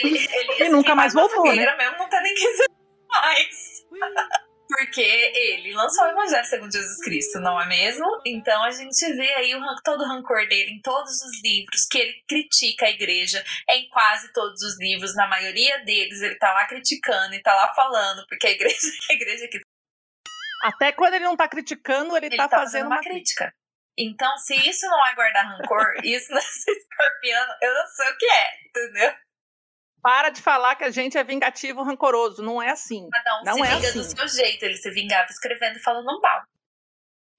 Ele, 0.03 0.19
ele 0.19 0.63
E 0.65 0.69
nunca 0.69 0.93
mais 0.93 1.13
voltou, 1.13 1.45
né? 1.45 1.75
mesmo, 1.77 1.97
não 1.97 2.09
tá 2.09 2.21
nem 2.21 2.35
quiser 2.35 2.67
mais. 3.09 3.85
Porque 4.67 5.01
ele 5.01 5.73
lançou 5.73 6.05
o 6.05 6.09
Evangelho 6.09 6.45
segundo 6.45 6.71
Jesus 6.71 6.97
Cristo, 7.03 7.39
não 7.39 7.59
é 7.59 7.67
mesmo? 7.67 8.05
Então 8.25 8.63
a 8.63 8.71
gente 8.71 9.13
vê 9.13 9.33
aí 9.35 9.55
o, 9.55 9.61
todo 9.83 10.01
o 10.01 10.07
rancor 10.07 10.47
dele 10.47 10.71
em 10.71 10.81
todos 10.81 11.21
os 11.21 11.43
livros, 11.43 11.85
que 11.89 11.97
ele 11.99 12.23
critica 12.27 12.87
a 12.87 12.89
igreja, 12.89 13.43
é 13.69 13.77
em 13.77 13.87
quase 13.89 14.33
todos 14.33 14.61
os 14.63 14.79
livros, 14.79 15.15
na 15.15 15.27
maioria 15.27 15.83
deles 15.85 16.21
ele 16.21 16.35
tá 16.35 16.51
lá 16.51 16.65
criticando 16.65 17.35
e 17.35 17.41
tá 17.41 17.53
lá 17.53 17.73
falando, 17.75 18.25
porque 18.27 18.47
a 18.47 18.51
igreja, 18.51 18.75
a 19.09 19.13
igreja 19.13 19.47
que 19.47 19.59
Até 20.63 20.91
quando 20.91 21.13
ele 21.13 21.25
não 21.25 21.37
tá 21.37 21.47
criticando, 21.47 22.17
ele, 22.17 22.27
ele 22.27 22.37
tá, 22.37 22.47
tá 22.47 22.57
fazendo 22.57 22.87
uma 22.87 22.99
crítica. 23.01 23.45
crítica. 23.45 23.65
Então, 23.97 24.37
se 24.37 24.55
isso 24.67 24.85
não 24.87 25.05
é 25.07 25.15
guardar 25.15 25.45
rancor, 25.45 25.93
isso 26.03 26.33
nesse 26.33 26.71
escorpiano, 26.71 27.53
eu 27.61 27.73
não 27.73 27.87
sei 27.87 28.09
o 28.09 28.17
que 28.17 28.25
é, 28.25 28.67
entendeu? 28.67 29.24
Para 30.05 30.29
de 30.29 30.39
falar 30.39 30.75
que 30.75 30.83
a 30.83 30.91
gente 30.91 31.17
é 31.17 31.23
vingativo, 31.23 31.81
rancoroso. 31.81 32.43
Não 32.43 32.61
é 32.61 32.69
assim. 32.69 33.09
Cada 33.09 33.39
um 33.39 33.43
Não 33.43 33.53
se 33.55 33.61
é 33.63 33.75
vinga 33.75 33.87
assim. 33.89 33.97
do 33.97 34.03
seu 34.03 34.27
jeito. 34.27 34.63
Ele 34.63 34.77
se 34.77 34.91
vingava 34.91 35.27
escrevendo 35.31 35.77
e 35.77 35.81
falando 35.81 36.21
mal. 36.21 36.43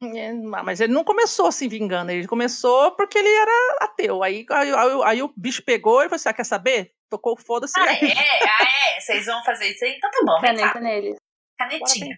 É, 0.02 0.32
Mas 0.32 0.80
ele 0.80 0.93
não 0.93 1.05
começou 1.05 1.52
se 1.52 1.68
vingando, 1.68 2.10
ele 2.10 2.26
começou 2.26 2.90
porque 2.97 3.16
ele 3.18 3.28
era 3.32 3.76
ateu. 3.82 4.20
Aí, 4.20 4.44
aí, 4.51 4.74
aí- 4.74 5.02
aí 5.05 5.22
o 5.22 5.32
bicho 5.36 5.62
pegou 5.62 6.01
e 6.02 6.06
falou 6.06 6.16
assim: 6.16 6.28
ah, 6.28 6.34
quer 6.34 6.44
saber? 6.44 6.93
Tocou 7.09 7.34
o 7.34 7.40
foda-se. 7.40 7.78
Ah, 7.78 7.93
é? 7.93 8.12
Ah, 8.43 8.97
é? 8.97 9.01
Vocês 9.01 9.26
vão 9.26 9.44
fazer 9.44 9.68
isso 9.68 9.84
aí? 9.84 9.93
Então 9.97 10.10
tá 10.10 10.18
bom. 10.24 10.40
Caneta 10.40 10.80
nele. 10.80 11.14
Canetinha. 11.56 12.16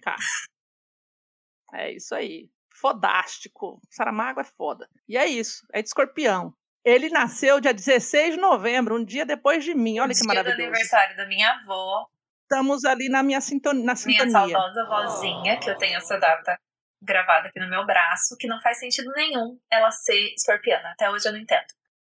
É 1.73 1.91
isso 1.91 2.15
aí. 2.15 2.49
Fodástico. 2.73 3.79
Saramago 3.91 4.41
é 4.41 4.43
foda. 4.43 4.89
E 5.07 5.15
é 5.15 5.27
isso. 5.27 5.65
É 5.71 5.81
de 5.83 5.87
escorpião. 5.89 6.53
Ele 6.83 7.09
nasceu 7.09 7.59
dia 7.59 7.73
16 7.73 8.35
de 8.35 8.39
novembro, 8.39 8.95
um 8.95 9.03
dia 9.03 9.25
depois 9.25 9.63
de 9.63 9.73
mim. 9.75 9.99
Olha 9.99 10.09
que 10.13 10.15
Dia 10.15 10.23
do 10.23 10.27
maravilhoso. 10.27 10.61
aniversário 10.61 11.17
da 11.17 11.25
minha 11.27 11.51
avó, 11.51 12.07
Estamos 12.51 12.83
ali 12.83 13.09
na 13.09 13.21
minha 13.21 13.39
sintonia. 13.41 13.83
Na 13.83 13.93
minha 13.93 13.95
sintonia. 13.95 14.33
saudosa 14.33 14.85
vozinha, 14.85 15.59
que 15.59 15.69
eu 15.69 15.77
tenho 15.77 15.97
essa 15.97 16.17
data 16.17 16.57
gravada 17.01 17.47
aqui 17.49 17.59
no 17.59 17.69
meu 17.69 17.85
braço, 17.85 18.35
que 18.39 18.47
não 18.47 18.59
faz 18.59 18.79
sentido 18.79 19.11
nenhum 19.11 19.59
ela 19.71 19.91
ser 19.91 20.33
escorpiana. 20.33 20.89
Até 20.89 21.09
hoje 21.11 21.27
eu 21.27 21.31
não 21.33 21.39
entendo. 21.39 21.67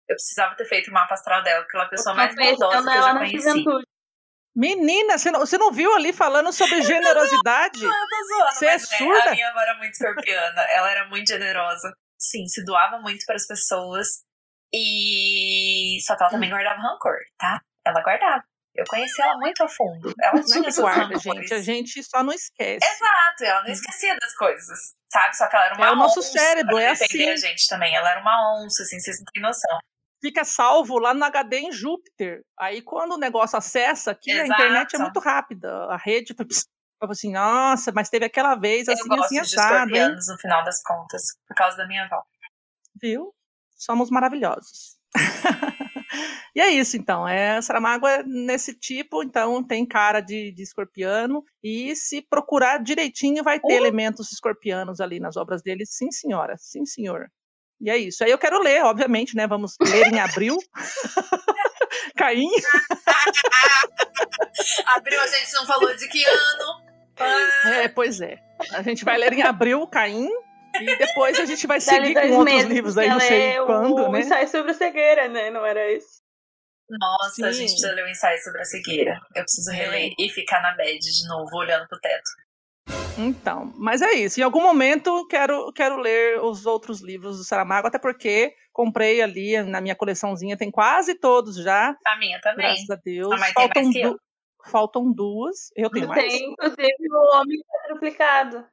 Eu 0.08 0.16
precisava 0.16 0.54
ter 0.56 0.64
feito 0.64 0.88
o 0.90 0.94
mapa 0.94 1.12
astral 1.14 1.42
dela, 1.42 1.62
porque 1.62 1.76
ela 1.76 1.86
é 1.86 1.90
pessoa 1.90 2.14
mais 2.14 2.30
estando 2.30 2.46
que 2.68 2.74
eu 2.74 3.02
já 3.02 3.18
conheci. 3.18 3.36
juventude. 3.48 3.84
Menina, 4.56 5.16
você 5.18 5.30
não, 5.30 5.40
você 5.40 5.58
não 5.58 5.70
viu 5.70 5.94
ali 5.94 6.12
falando 6.12 6.52
sobre 6.52 6.82
generosidade? 6.82 7.84
Eu 7.84 7.90
tô 7.90 8.24
zoando, 8.34 8.52
Você 8.54 8.66
é 8.66 8.72
né, 8.72 8.78
surda? 8.78 9.30
a 9.30 9.32
minha 9.32 9.50
avó 9.50 9.60
era 9.60 9.74
muito 9.76 9.92
escorpiana. 9.92 10.62
Ela 10.62 10.90
era 10.90 11.08
muito 11.08 11.28
generosa. 11.28 11.92
Sim, 12.18 12.46
se 12.46 12.64
doava 12.64 12.98
muito 12.98 13.24
para 13.26 13.36
as 13.36 13.46
pessoas. 13.46 14.22
E. 14.72 15.98
Só 16.02 16.16
que 16.16 16.22
ela 16.22 16.30
também 16.30 16.50
guardava 16.50 16.80
rancor, 16.80 17.16
tá? 17.38 17.60
Ela 17.84 18.02
guardava. 18.02 18.44
Eu 18.74 18.84
conheci 18.88 19.20
ela 19.20 19.36
muito 19.36 19.62
a 19.64 19.68
fundo. 19.68 20.14
Ela 20.22 20.32
Não 20.34 20.40
é 20.40 20.44
tinha 20.44 20.64
que 20.64 20.72
seus 20.72 20.84
guarda, 20.88 21.18
gente. 21.18 21.54
A 21.54 21.60
gente 21.60 22.02
só 22.04 22.22
não 22.22 22.32
esquece. 22.32 22.78
Exato, 22.86 23.44
ela 23.44 23.62
não 23.62 23.70
esquecia 23.70 24.16
das 24.18 24.34
coisas, 24.34 24.78
sabe? 25.12 25.36
Só 25.36 25.48
que 25.48 25.56
ela 25.56 25.64
era 25.66 25.74
uma 25.74 25.86
É 25.86 25.90
o 25.90 25.96
nosso 25.96 26.20
onça 26.20 26.30
cérebro, 26.32 26.78
é 26.78 26.88
assim. 26.88 27.28
a 27.28 27.36
gente 27.36 27.68
também. 27.68 27.94
Ela 27.94 28.12
era 28.12 28.20
uma 28.20 28.62
onça, 28.62 28.82
assim, 28.84 29.00
vocês 29.00 29.18
não 29.18 29.24
têm 29.32 29.42
noção. 29.42 29.78
Fica 30.22 30.44
salvo 30.44 30.98
lá 30.98 31.12
no 31.14 31.24
HD 31.24 31.58
em 31.58 31.72
Júpiter. 31.72 32.42
Aí 32.58 32.80
quando 32.82 33.12
o 33.12 33.18
negócio 33.18 33.58
acessa 33.58 34.12
aqui, 34.12 34.30
a 34.30 34.44
Exato. 34.44 34.52
internet 34.52 34.94
é 34.96 34.98
muito 34.98 35.18
rápida. 35.18 35.86
A 35.86 35.96
rede 35.96 36.34
fala 36.34 37.12
assim, 37.12 37.32
nossa, 37.32 37.90
mas 37.90 38.10
teve 38.10 38.26
aquela 38.26 38.54
vez 38.54 38.86
Eu 38.86 38.94
assim, 38.94 39.08
gosto 39.08 39.24
assim, 39.24 39.38
assado, 39.38 39.74
escorpianos 39.74 40.28
no 40.28 40.38
final 40.38 40.62
das 40.62 40.82
contas, 40.82 41.22
por 41.48 41.56
causa 41.56 41.76
da 41.76 41.86
minha 41.86 42.04
avó. 42.04 42.22
Viu? 43.00 43.34
Somos 43.80 44.10
maravilhosos. 44.10 44.98
e 46.54 46.60
é 46.60 46.68
isso, 46.68 46.98
então. 46.98 47.26
É, 47.26 47.60
Saramago 47.62 48.06
é 48.06 48.22
nesse 48.22 48.74
tipo, 48.74 49.22
então 49.22 49.64
tem 49.64 49.86
cara 49.86 50.20
de, 50.20 50.52
de 50.52 50.62
escorpiano. 50.62 51.42
E 51.64 51.96
se 51.96 52.20
procurar 52.20 52.82
direitinho, 52.82 53.42
vai 53.42 53.58
ter 53.58 53.72
Uh! 53.72 53.76
elementos 53.76 54.30
escorpianos 54.32 55.00
ali 55.00 55.18
nas 55.18 55.38
obras 55.38 55.62
dele. 55.62 55.86
Sim, 55.86 56.10
senhora. 56.12 56.56
Sim, 56.58 56.84
senhor. 56.84 57.26
E 57.80 57.88
é 57.88 57.96
isso. 57.96 58.22
Aí 58.22 58.30
eu 58.30 58.36
quero 58.36 58.62
ler, 58.62 58.84
obviamente, 58.84 59.34
né? 59.34 59.46
Vamos 59.46 59.76
ler 59.80 60.12
em 60.12 60.20
abril. 60.20 60.58
Caim. 62.16 62.50
Abril 64.94 65.20
a 65.20 65.26
gente 65.26 65.52
não 65.54 65.66
falou 65.66 65.96
de 65.96 66.06
que 66.08 66.22
ano. 66.22 66.82
Ah, 67.18 67.70
É, 67.82 67.88
pois 67.88 68.20
é. 68.20 68.38
A 68.74 68.82
gente 68.82 69.04
vai 69.04 69.16
ler 69.16 69.32
em 69.32 69.42
abril 69.42 69.86
Caim. 69.86 70.28
E 70.80 70.96
depois 70.98 71.38
a 71.40 71.44
gente 71.46 71.66
vai 71.66 71.80
seguir 71.80 72.14
com 72.14 72.20
outros 72.36 72.44
meses 72.44 72.70
livros 72.70 72.98
aí, 72.98 73.08
não 73.08 73.20
sei 73.20 73.42
é 73.56 73.64
quando, 73.64 73.94
o 73.96 74.12
né? 74.12 74.20
ensaio 74.20 74.48
sobre 74.48 74.70
a 74.70 74.74
cegueira, 74.74 75.28
né? 75.28 75.50
Não 75.50 75.64
era 75.64 75.90
esse? 75.90 76.20
Nossa, 76.88 77.46
a 77.46 77.52
Sim. 77.52 77.60
gente 77.60 77.70
precisa 77.70 77.92
ler 77.92 78.04
o 78.04 78.08
ensaio 78.08 78.38
sobre 78.42 78.60
a 78.60 78.64
cegueira. 78.64 79.20
Eu 79.34 79.42
preciso 79.42 79.70
É. 79.70 79.74
reler 79.74 80.12
e 80.18 80.28
ficar 80.28 80.60
na 80.60 80.72
bed 80.72 80.98
de 80.98 81.28
novo, 81.28 81.56
olhando 81.56 81.86
pro 81.88 82.00
teto. 82.00 82.30
Então, 83.18 83.72
mas 83.76 84.00
é 84.02 84.12
isso. 84.14 84.40
Em 84.40 84.42
algum 84.42 84.62
momento 84.62 85.26
quero 85.28 85.70
quero 85.72 85.96
ler 85.98 86.40
os 86.42 86.64
outros 86.66 87.00
livros 87.00 87.36
do 87.38 87.44
Saramago, 87.44 87.86
até 87.86 87.98
porque 87.98 88.54
comprei 88.72 89.20
ali 89.20 89.62
na 89.62 89.80
minha 89.80 89.94
coleçãozinha, 89.94 90.56
tem 90.56 90.70
quase 90.70 91.14
todos 91.14 91.56
já, 91.56 91.94
A 92.06 92.16
minha 92.18 92.40
também. 92.40 92.66
graças 92.66 92.88
a 92.90 92.96
Deus. 92.96 93.32
A 93.32 93.52
Faltam, 93.52 93.90
eu. 93.94 94.10
du- 94.12 94.20
faltam 94.70 95.12
duas, 95.12 95.70
eu 95.76 95.90
tenho 95.90 96.08
mais, 96.08 96.22
Tem, 96.22 96.50
inclusive, 96.52 96.94
o 97.10 97.36
Homem 97.36 97.58
Quadruplicado. 97.68 98.66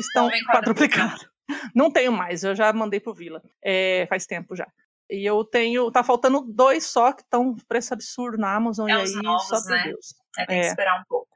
Estão 0.00 0.26
Homem 0.26 0.42
quadruplicados. 0.44 1.28
Não 1.74 1.90
tenho 1.90 2.12
mais, 2.12 2.42
eu 2.44 2.54
já 2.54 2.72
mandei 2.72 3.00
pro 3.00 3.12
Vila, 3.14 3.42
é, 3.62 4.06
faz 4.08 4.26
tempo 4.26 4.54
já. 4.56 4.66
E 5.10 5.26
eu 5.26 5.44
tenho, 5.44 5.90
tá 5.90 6.02
faltando 6.02 6.40
dois 6.40 6.84
só 6.84 7.12
que 7.12 7.22
estão 7.22 7.54
preço 7.68 7.92
absurdo 7.92 8.38
na 8.38 8.54
Amazon, 8.54 8.88
É 8.88 8.92
e 8.94 8.96
aí, 8.96 9.12
novos, 9.22 9.48
só 9.48 9.60
por 9.60 9.70
né? 9.70 9.82
Deus. 9.84 10.14
É, 10.38 10.46
tem 10.46 10.60
que 10.60 10.64
É. 10.64 10.68
esperar 10.68 11.00
um 11.00 11.04
pouco. 11.08 11.28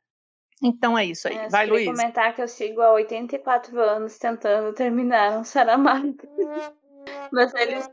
Então 0.62 0.97
é 0.97 1.05
isso 1.05 1.28
aí. 1.28 1.37
É, 1.37 1.49
Vai, 1.51 1.66
Luiz. 1.66 1.87
comentar 1.87 2.35
que 2.35 2.41
eu 2.41 2.49
sigo 2.49 2.81
há 2.81 2.93
84 2.93 3.78
anos 3.78 4.16
tentando 4.16 4.73
terminar 4.73 5.39
um 5.39 5.45
Saramago. 5.45 6.16
Mas 7.31 7.53
eles, 7.55 7.87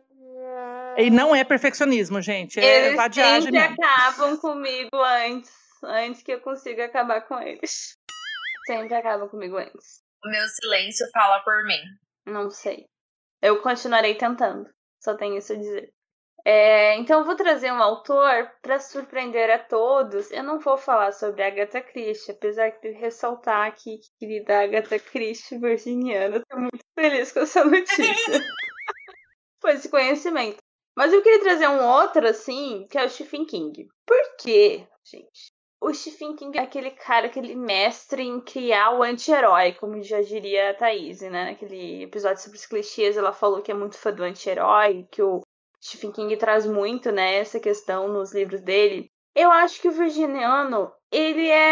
E 0.97 1.09
não 1.09 1.35
é 1.35 1.43
perfeccionismo, 1.43 2.21
gente, 2.21 2.59
é 2.59 2.85
eles 2.85 2.95
vadiagem 2.95 3.51
sempre 3.51 3.59
mesmo. 3.59 3.75
acabam 3.83 4.37
comigo 4.37 4.95
antes. 4.95 5.51
Antes 5.83 6.23
que 6.23 6.31
eu 6.31 6.39
consiga 6.39 6.85
acabar 6.85 7.21
com 7.27 7.37
eles. 7.41 7.97
Sempre 8.65 8.93
acabam 8.95 9.27
comigo 9.27 9.57
antes. 9.57 10.01
O 10.25 10.29
meu 10.29 10.47
silêncio 10.47 11.05
fala 11.11 11.39
por 11.41 11.63
mim. 11.65 11.81
Não 12.25 12.49
sei. 12.49 12.85
Eu 13.41 13.61
continuarei 13.61 14.15
tentando. 14.15 14.69
Só 15.01 15.15
tenho 15.15 15.37
isso 15.37 15.53
a 15.53 15.57
dizer. 15.57 15.93
É, 16.45 16.97
então 16.97 17.19
eu 17.19 17.25
vou 17.25 17.35
trazer 17.35 17.71
um 17.71 17.81
autor 17.81 18.51
para 18.61 18.79
surpreender 18.79 19.49
a 19.49 19.59
todos. 19.59 20.29
Eu 20.31 20.43
não 20.43 20.59
vou 20.59 20.77
falar 20.77 21.13
sobre 21.13 21.41
Agatha 21.41 21.81
Christie, 21.81 22.31
apesar 22.31 22.69
de 22.81 22.91
ressaltar 22.91 23.67
aqui 23.67 23.97
que 23.97 24.09
querida 24.19 24.61
Agatha 24.61 24.99
Christie 24.99 25.57
virginiana. 25.57 26.37
Estou 26.37 26.59
muito 26.59 26.83
feliz 26.97 27.31
com 27.31 27.39
essa 27.39 27.63
notícia. 27.63 28.05
com 29.61 29.67
esse 29.69 29.89
conhecimento. 29.89 30.57
Mas 30.95 31.11
eu 31.13 31.23
queria 31.23 31.41
trazer 31.41 31.67
um 31.67 31.83
outro, 31.83 32.27
assim, 32.27 32.85
que 32.89 32.97
é 32.97 33.05
o 33.05 33.09
Stephen 33.09 33.45
King. 33.45 33.87
Por 34.05 34.35
quê, 34.37 34.85
gente? 35.05 35.52
O 35.85 35.93
Stephen 35.93 36.33
King 36.37 36.57
é 36.57 36.61
aquele 36.61 36.91
cara, 36.91 37.27
aquele 37.27 37.55
mestre 37.55 38.23
em 38.23 38.39
criar 38.39 38.97
o 38.97 39.03
anti-herói, 39.03 39.73
como 39.73 40.01
já 40.01 40.21
diria 40.21 40.69
a 40.69 40.73
Thaís, 40.73 41.19
né? 41.19 41.51
Naquele 41.51 42.03
episódio 42.03 42.41
sobre 42.41 42.57
os 42.57 42.65
clichês, 42.65 43.17
ela 43.17 43.33
falou 43.33 43.61
que 43.61 43.69
é 43.69 43.75
muito 43.75 43.97
fã 43.97 44.13
do 44.13 44.23
anti-herói, 44.23 45.05
que 45.11 45.21
o 45.21 45.41
Stephen 45.83 46.13
King 46.13 46.37
traz 46.37 46.65
muito, 46.65 47.11
né, 47.11 47.35
essa 47.35 47.59
questão 47.59 48.07
nos 48.07 48.33
livros 48.33 48.61
dele. 48.61 49.07
Eu 49.35 49.51
acho 49.51 49.81
que 49.81 49.89
o 49.89 49.91
Virginiano, 49.91 50.89
ele 51.11 51.49
é 51.49 51.71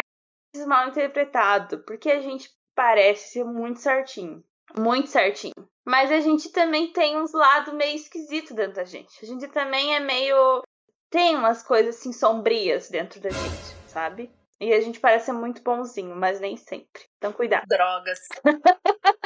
mal 0.68 0.90
interpretado, 0.90 1.82
porque 1.86 2.12
a 2.12 2.20
gente 2.20 2.50
parece 2.76 3.32
ser 3.32 3.46
muito 3.46 3.80
certinho. 3.80 4.44
Muito 4.78 5.08
certinho. 5.08 5.54
Mas 5.86 6.12
a 6.12 6.20
gente 6.20 6.52
também 6.52 6.92
tem 6.92 7.18
uns 7.18 7.32
lados 7.32 7.74
meio 7.74 7.96
esquisitos 7.96 8.52
dentro 8.52 8.76
da 8.76 8.84
gente. 8.84 9.24
A 9.24 9.26
gente 9.26 9.48
também 9.48 9.96
é 9.96 10.02
meio. 10.02 10.62
Tem 11.10 11.36
umas 11.36 11.64
coisas 11.64 11.96
assim 11.96 12.12
sombrias 12.12 12.90
dentro 12.90 13.22
da 13.22 13.30
gente, 13.30 13.61
sabe? 13.92 14.32
E 14.60 14.74
a 14.74 14.80
gente 14.80 15.00
parece 15.00 15.26
ser 15.26 15.34
muito 15.34 15.62
bonzinho, 15.62 16.16
mas 16.16 16.40
nem 16.40 16.56
sempre. 16.56 17.04
Então 17.18 17.34
cuidado. 17.34 17.68
Drogas. 17.68 18.20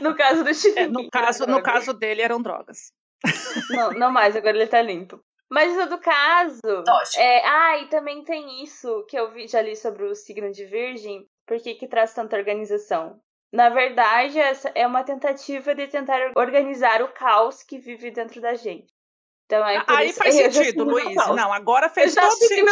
No 0.00 0.16
caso 0.16 0.42
do 0.42 0.52
Stephen 0.52 0.84
É, 0.84 0.86
no, 0.88 1.00
King, 1.00 1.10
caso, 1.10 1.46
no 1.46 1.62
caso 1.62 1.92
dele 1.92 2.22
eram 2.22 2.42
drogas. 2.42 2.92
Não, 3.70 3.92
não 3.92 4.10
mais, 4.10 4.34
agora 4.34 4.56
ele 4.56 4.66
tá 4.66 4.80
limpo. 4.80 5.20
Mas 5.50 5.76
no 5.76 5.88
do 5.88 5.98
caso. 5.98 6.84
Tóxico. 6.84 7.20
É, 7.20 7.44
ah, 7.44 7.78
e 7.78 7.88
também 7.88 8.22
tem 8.22 8.62
isso 8.62 9.04
que 9.08 9.18
eu 9.18 9.30
vi, 9.30 9.46
já 9.46 9.60
li 9.60 9.76
sobre 9.76 10.04
o 10.04 10.14
signo 10.14 10.50
de 10.52 10.64
Virgem. 10.64 11.26
Por 11.46 11.58
que, 11.60 11.74
que 11.74 11.88
traz 11.88 12.12
tanta 12.12 12.36
organização? 12.36 13.20
Na 13.52 13.70
verdade, 13.70 14.38
essa 14.38 14.70
é 14.74 14.86
uma 14.86 15.02
tentativa 15.02 15.74
de 15.74 15.86
tentar 15.86 16.32
organizar 16.36 17.02
o 17.02 17.08
caos 17.08 17.62
que 17.62 17.78
vive 17.78 18.10
dentro 18.10 18.40
da 18.40 18.54
gente. 18.54 18.92
Então, 19.48 19.66
é 19.66 19.82
por 19.82 19.96
Aí 19.96 20.10
isso- 20.10 20.18
faz 20.18 20.34
já 20.36 20.52
sentido, 20.52 20.84
Luiz. 20.84 21.14
Não, 21.14 21.50
agora 21.52 21.88
fez 21.88 22.14
todo 22.14 22.30
sentido. 22.32 22.70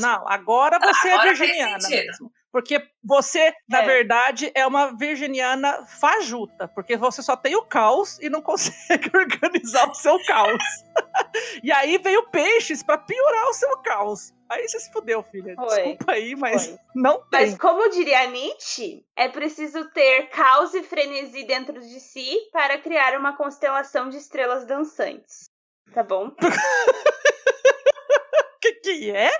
Não, 0.00 0.28
agora 0.28 0.78
você 0.78 1.08
Agora 1.08 1.30
é 1.30 1.32
virginiana 1.34 1.88
mesmo. 1.88 2.30
Porque 2.52 2.82
você, 3.02 3.54
na 3.68 3.78
É. 3.82 3.86
verdade, 3.86 4.50
é 4.56 4.66
uma 4.66 4.94
virginiana 4.96 5.86
fajuta. 5.86 6.66
Porque 6.68 6.96
você 6.96 7.22
só 7.22 7.36
tem 7.36 7.54
o 7.56 7.62
caos 7.62 8.18
e 8.20 8.28
não 8.28 8.42
consegue 8.42 9.08
organizar 9.16 9.88
o 9.88 9.94
seu 9.94 10.18
caos. 10.26 10.62
e 11.62 11.70
aí 11.72 11.96
veio 11.98 12.28
peixes 12.30 12.82
pra 12.82 12.98
piorar 12.98 13.48
o 13.48 13.54
seu 13.54 13.78
caos. 13.78 14.32
Aí 14.48 14.66
você 14.68 14.80
se 14.80 14.92
fudeu, 14.92 15.22
filha. 15.22 15.54
Foi. 15.54 15.68
Desculpa 15.68 16.10
aí, 16.12 16.34
mas 16.34 16.66
Foi. 16.66 16.78
não 16.96 17.18
tem. 17.30 17.40
Mas 17.50 17.56
como 17.56 17.88
diria 17.88 18.26
Nietzsche, 18.26 19.04
é 19.16 19.28
preciso 19.28 19.88
ter 19.92 20.26
caos 20.30 20.74
e 20.74 20.82
frenesi 20.82 21.44
dentro 21.44 21.80
de 21.80 22.00
si 22.00 22.36
para 22.52 22.78
criar 22.78 23.16
uma 23.16 23.36
constelação 23.36 24.08
de 24.08 24.16
estrelas 24.16 24.66
dançantes. 24.66 25.48
Tá 25.92 26.02
bom? 26.02 26.28
O 26.28 26.36
que, 28.60 28.72
que 28.74 29.10
é? 29.10 29.30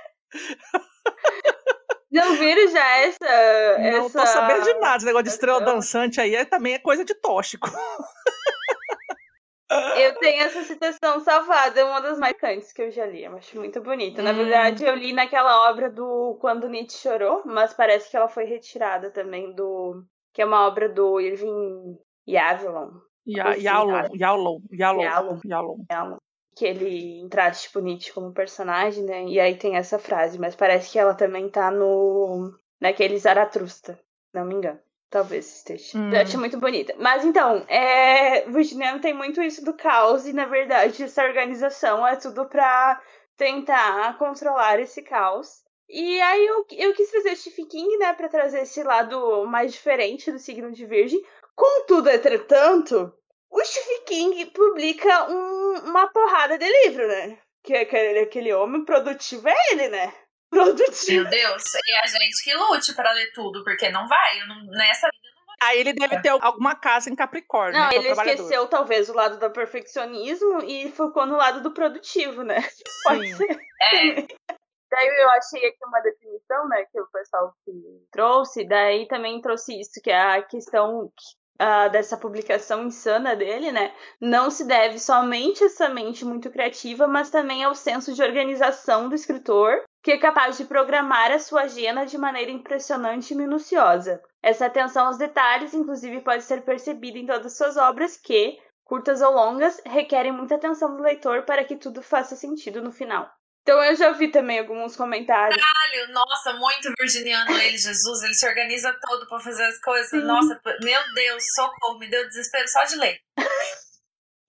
Não 2.10 2.34
viram 2.36 2.72
já 2.72 2.96
essa. 2.98 3.78
Não 3.78 4.06
essa... 4.06 4.20
tô 4.20 4.26
sabendo 4.26 4.64
de 4.64 4.74
nada. 4.74 4.96
Esse 4.96 5.06
negócio 5.06 5.24
de 5.24 5.30
estrela 5.30 5.60
dançante 5.60 6.20
aí 6.20 6.34
é, 6.34 6.44
também 6.44 6.74
é 6.74 6.78
coisa 6.78 7.04
de 7.04 7.14
tóxico. 7.14 7.68
Eu 9.96 10.16
tenho 10.16 10.42
essa 10.42 10.64
citação 10.64 11.20
salvada, 11.20 11.78
é 11.78 11.84
uma 11.84 12.00
das 12.00 12.18
marcantes 12.18 12.72
que 12.72 12.82
eu 12.82 12.90
já 12.90 13.06
li. 13.06 13.22
Eu 13.22 13.36
acho 13.36 13.56
muito 13.56 13.80
bonita. 13.80 14.20
Na 14.20 14.32
Hum. 14.32 14.38
verdade, 14.38 14.84
eu 14.84 14.96
li 14.96 15.12
naquela 15.12 15.70
obra 15.70 15.88
do 15.88 16.36
Quando 16.40 16.68
Nietzsche 16.68 16.98
Chorou, 16.98 17.42
mas 17.44 17.72
parece 17.72 18.10
que 18.10 18.16
ela 18.16 18.28
foi 18.28 18.46
retirada 18.46 19.12
também 19.12 19.54
do. 19.54 20.02
Que 20.34 20.42
é 20.42 20.44
uma 20.44 20.66
obra 20.66 20.88
do 20.88 21.20
Irving 21.20 21.96
Yavlon. 22.28 22.90
Yalom, 23.28 24.08
Yalom, 24.12 24.60
Yalom. 25.48 26.18
Que 26.60 26.66
ele 26.66 27.26
traz, 27.30 27.62
tipo, 27.62 27.80
Nietzsche 27.80 28.12
como 28.12 28.34
personagem, 28.34 29.02
né? 29.02 29.24
E 29.24 29.40
aí 29.40 29.56
tem 29.56 29.76
essa 29.76 29.98
frase, 29.98 30.38
mas 30.38 30.54
parece 30.54 30.92
que 30.92 30.98
ela 30.98 31.14
também 31.14 31.48
tá 31.48 31.70
no. 31.70 32.52
naquele 32.78 33.16
Zaratrusta, 33.16 33.98
não 34.30 34.44
me 34.44 34.56
engano. 34.56 34.78
Talvez 35.08 35.56
esteja. 35.56 35.96
Hum. 35.96 36.12
Eu 36.12 36.20
achei 36.20 36.38
muito 36.38 36.60
bonita. 36.60 36.94
Mas 36.98 37.24
então, 37.24 37.64
é... 37.66 38.42
Virginiano 38.50 39.00
tem 39.00 39.14
muito 39.14 39.42
isso 39.42 39.64
do 39.64 39.72
caos, 39.72 40.26
e 40.26 40.34
na 40.34 40.44
verdade 40.44 41.02
essa 41.02 41.24
organização 41.24 42.06
é 42.06 42.16
tudo 42.16 42.44
pra 42.44 43.00
tentar 43.38 44.18
controlar 44.18 44.78
esse 44.80 45.00
caos. 45.00 45.62
E 45.88 46.20
aí 46.20 46.46
eu, 46.46 46.66
eu 46.72 46.92
quis 46.92 47.10
trazer 47.10 47.32
o 47.32 47.36
Stephen 47.36 47.68
King, 47.68 47.96
né, 47.96 48.12
pra 48.12 48.28
trazer 48.28 48.60
esse 48.60 48.82
lado 48.82 49.46
mais 49.46 49.72
diferente 49.72 50.30
do 50.30 50.38
signo 50.38 50.70
de 50.72 50.84
Virgem. 50.84 51.24
Contudo, 51.56 52.10
entretanto, 52.10 53.10
o 53.50 53.64
Stephen 53.64 54.04
King 54.04 54.46
publica 54.46 55.24
um- 55.30 55.90
uma 55.90 56.06
porrada 56.08 56.56
de 56.58 56.66
livro, 56.84 57.06
né? 57.06 57.38
Que 57.62 57.76
aquele, 57.76 58.20
aquele 58.20 58.52
homem 58.54 58.84
produtivo 58.84 59.48
é 59.48 59.54
ele, 59.72 59.88
né? 59.88 60.12
produtivo. 60.50 61.22
Meu 61.22 61.30
Deus, 61.30 61.62
e 61.86 61.92
a 61.94 62.06
gente 62.06 62.42
que 62.42 62.54
lute 62.54 62.94
pra 62.94 63.12
ler 63.12 63.32
tudo, 63.32 63.62
porque 63.64 63.88
não 63.90 64.08
vai. 64.08 64.40
Eu 64.40 64.48
não, 64.48 64.56
nessa 64.66 65.06
vida 65.08 65.28
eu 65.28 65.34
não 65.34 65.46
vou. 65.46 65.54
Aí 65.62 65.78
ele 65.78 65.92
deve 65.92 66.20
ter 66.22 66.30
alguma 66.30 66.74
casa 66.74 67.10
em 67.10 67.14
Capricórnio, 67.14 67.78
Não, 67.78 67.88
né? 67.88 67.94
é 67.94 67.98
ele 67.98 68.08
esqueceu 68.08 68.66
talvez 68.66 69.08
o 69.08 69.14
lado 69.14 69.38
do 69.38 69.50
perfeccionismo 69.50 70.62
e 70.64 70.90
focou 70.92 71.26
no 71.26 71.36
lado 71.36 71.60
do 71.62 71.72
produtivo, 71.72 72.42
né? 72.42 72.56
Pode 73.04 73.26
Sim. 73.28 73.36
ser. 73.36 73.60
É, 73.82 74.26
Daí 74.90 75.06
eu 75.06 75.30
achei 75.30 75.64
aqui 75.68 75.78
uma 75.86 76.00
definição, 76.00 76.66
né, 76.66 76.84
que 76.90 77.00
o 77.00 77.06
pessoal 77.12 77.54
que 77.64 77.70
trouxe, 78.10 78.66
daí 78.66 79.06
também 79.06 79.40
trouxe 79.40 79.78
isso, 79.78 80.00
que 80.02 80.10
é 80.10 80.20
a 80.20 80.42
questão 80.42 81.08
ah, 81.62 81.88
dessa 81.88 82.16
publicação 82.16 82.86
insana 82.86 83.36
dele, 83.36 83.70
né, 83.70 83.92
não 84.18 84.50
se 84.50 84.64
deve 84.64 84.98
somente 84.98 85.62
a 85.62 85.66
essa 85.66 85.90
mente 85.90 86.24
muito 86.24 86.50
criativa, 86.50 87.06
mas 87.06 87.28
também 87.28 87.62
ao 87.62 87.74
senso 87.74 88.14
de 88.14 88.22
organização 88.22 89.10
do 89.10 89.14
escritor, 89.14 89.82
que 90.02 90.12
é 90.12 90.18
capaz 90.18 90.56
de 90.56 90.64
programar 90.64 91.30
a 91.30 91.38
sua 91.38 91.64
agenda 91.64 92.06
de 92.06 92.16
maneira 92.16 92.50
impressionante 92.50 93.34
e 93.34 93.36
minuciosa. 93.36 94.22
Essa 94.42 94.66
atenção 94.66 95.08
aos 95.08 95.18
detalhes, 95.18 95.74
inclusive, 95.74 96.22
pode 96.22 96.44
ser 96.44 96.62
percebida 96.62 97.18
em 97.18 97.26
todas 97.26 97.54
suas 97.54 97.76
obras 97.76 98.16
que, 98.16 98.58
curtas 98.82 99.20
ou 99.20 99.30
longas, 99.30 99.82
requerem 99.84 100.32
muita 100.32 100.54
atenção 100.54 100.96
do 100.96 101.02
leitor 101.02 101.42
para 101.42 101.62
que 101.62 101.76
tudo 101.76 102.02
faça 102.02 102.34
sentido 102.34 102.80
no 102.80 102.90
final. 102.90 103.30
Então 103.62 103.82
eu 103.84 103.94
já 103.94 104.10
vi 104.12 104.28
também 104.28 104.58
alguns 104.58 104.96
comentários. 104.96 105.60
caralho, 105.62 106.12
nossa, 106.12 106.52
muito 106.54 106.92
virginiano 106.98 107.50
ele, 107.52 107.76
Jesus. 107.76 108.22
Ele 108.22 108.34
se 108.34 108.46
organiza 108.46 108.92
todo 109.00 109.26
pra 109.28 109.38
fazer 109.38 109.64
as 109.64 109.78
coisas. 109.80 110.10
Sim. 110.10 110.22
Nossa, 110.22 110.60
meu 110.82 111.14
Deus, 111.14 111.42
socorro, 111.54 111.98
me 111.98 112.08
deu 112.08 112.26
desespero 112.26 112.66
só 112.68 112.84
de 112.84 112.96
ler. 112.96 113.20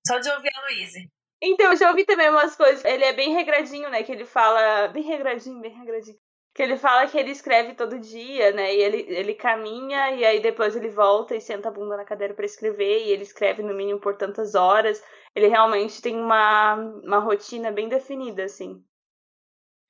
Só 0.08 0.18
de 0.18 0.32
ouvir 0.32 0.50
a 0.56 0.62
Luíse. 0.62 1.08
Então, 1.42 1.72
eu 1.72 1.78
já 1.78 1.90
ouvi 1.90 2.06
também 2.06 2.30
umas 2.30 2.56
coisas. 2.56 2.84
Ele 2.86 3.04
é 3.04 3.14
bem 3.14 3.34
regradinho, 3.34 3.90
né? 3.90 4.04
Que 4.04 4.12
ele 4.12 4.26
fala. 4.26 4.88
Bem 4.88 5.04
regradinho, 5.04 5.62
bem 5.62 5.72
regradinho. 5.72 6.18
Que 6.54 6.64
ele 6.64 6.76
fala 6.76 7.08
que 7.08 7.18
ele 7.18 7.32
escreve 7.32 7.76
todo 7.76 8.00
dia, 8.00 8.52
né? 8.52 8.76
E 8.76 8.82
ele, 8.82 9.06
ele 9.08 9.34
caminha 9.36 10.12
e 10.12 10.26
aí 10.26 10.42
depois 10.42 10.76
ele 10.76 10.90
volta 10.90 11.36
e 11.36 11.40
senta 11.40 11.70
a 11.70 11.72
bunda 11.72 11.96
na 11.96 12.04
cadeira 12.04 12.34
pra 12.34 12.46
escrever. 12.46 13.06
E 13.06 13.12
ele 13.12 13.24
escreve 13.24 13.64
no 13.64 13.74
mínimo 13.74 14.00
por 14.00 14.18
tantas 14.18 14.54
horas. 14.54 15.02
Ele 15.36 15.48
realmente 15.48 16.02
tem 16.02 16.20
uma, 16.20 16.76
uma 17.04 17.20
rotina 17.20 17.72
bem 17.72 17.88
definida, 17.88 18.44
assim. 18.44 18.84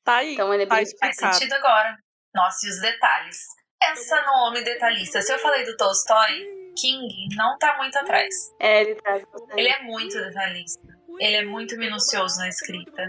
Tá 0.04 0.18
aí, 0.18 0.34
Então 0.34 0.54
ele 0.54 0.64
é 0.64 0.66
tá 0.66 0.76
bem 0.76 0.86
Faz 0.86 0.94
explicado. 0.94 1.36
sentido 1.36 1.54
agora. 1.54 1.98
Nossa, 2.34 2.66
e 2.66 2.70
os 2.70 2.80
detalhes. 2.82 3.38
Pensa 3.80 4.22
no 4.24 4.48
homem 4.48 4.64
detalhista. 4.64 5.22
Se 5.22 5.34
eu 5.34 5.40
falei 5.40 5.66
do 5.66 5.76
Tolstói, 5.76 6.46
King 6.80 7.08
não 7.36 7.58
tá 7.58 7.78
muito 7.78 7.98
atrás. 7.98 8.34
É, 8.60 8.82
ele 8.82 8.96
bastante. 8.96 9.26
Ele 9.58 9.70
é 9.70 9.82
muito 9.84 10.14
detalhista. 10.14 10.88
Ele 11.20 11.36
é 11.38 11.46
muito 11.46 11.78
minucioso 11.78 12.38
na 12.40 12.48
escrita. 12.48 13.08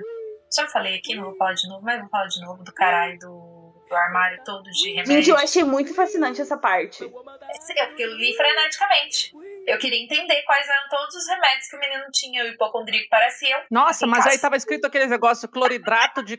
Já 0.55 0.67
falei 0.69 0.97
aqui, 0.97 1.15
não 1.15 1.25
vou 1.25 1.37
falar 1.37 1.55
de 1.55 1.67
novo, 1.69 1.83
mas 1.83 2.01
vou 2.01 2.09
falar 2.11 2.27
de 2.27 2.41
novo 2.41 2.63
do 2.63 2.73
caralho 2.75 3.19
do, 3.19 3.85
do 3.89 3.95
armário 3.95 4.43
todo 4.45 4.65
de 4.65 4.91
remédio. 4.91 5.13
Gente, 5.15 5.31
eu 5.31 5.37
achei 5.37 5.63
muito 5.65 5.95
fascinante 5.95 6.41
essa 6.41 6.59
parte. 6.59 7.05
É 7.05 7.87
porque 7.87 8.03
eu 8.03 8.15
li 8.17 8.35
freneticamente. 8.35 9.33
Eu 9.67 9.79
queria 9.79 10.03
entender 10.03 10.43
quais 10.43 10.69
eram 10.69 10.89
todos 10.89 11.15
os 11.15 11.29
remédios 11.29 11.69
que 11.69 11.77
o 11.77 11.79
menino 11.79 12.05
tinha. 12.13 12.45
O 12.45 12.49
hipocondríaco 12.49 13.09
parecia 13.09 13.57
eu. 13.57 13.65
Nossa, 13.71 14.07
mas 14.07 14.27
aí 14.27 14.33
casa. 14.33 14.43
tava 14.43 14.57
escrito 14.57 14.87
aquele 14.87 15.07
negócio 15.07 15.49
cloridrato 15.49 16.23
de 16.23 16.37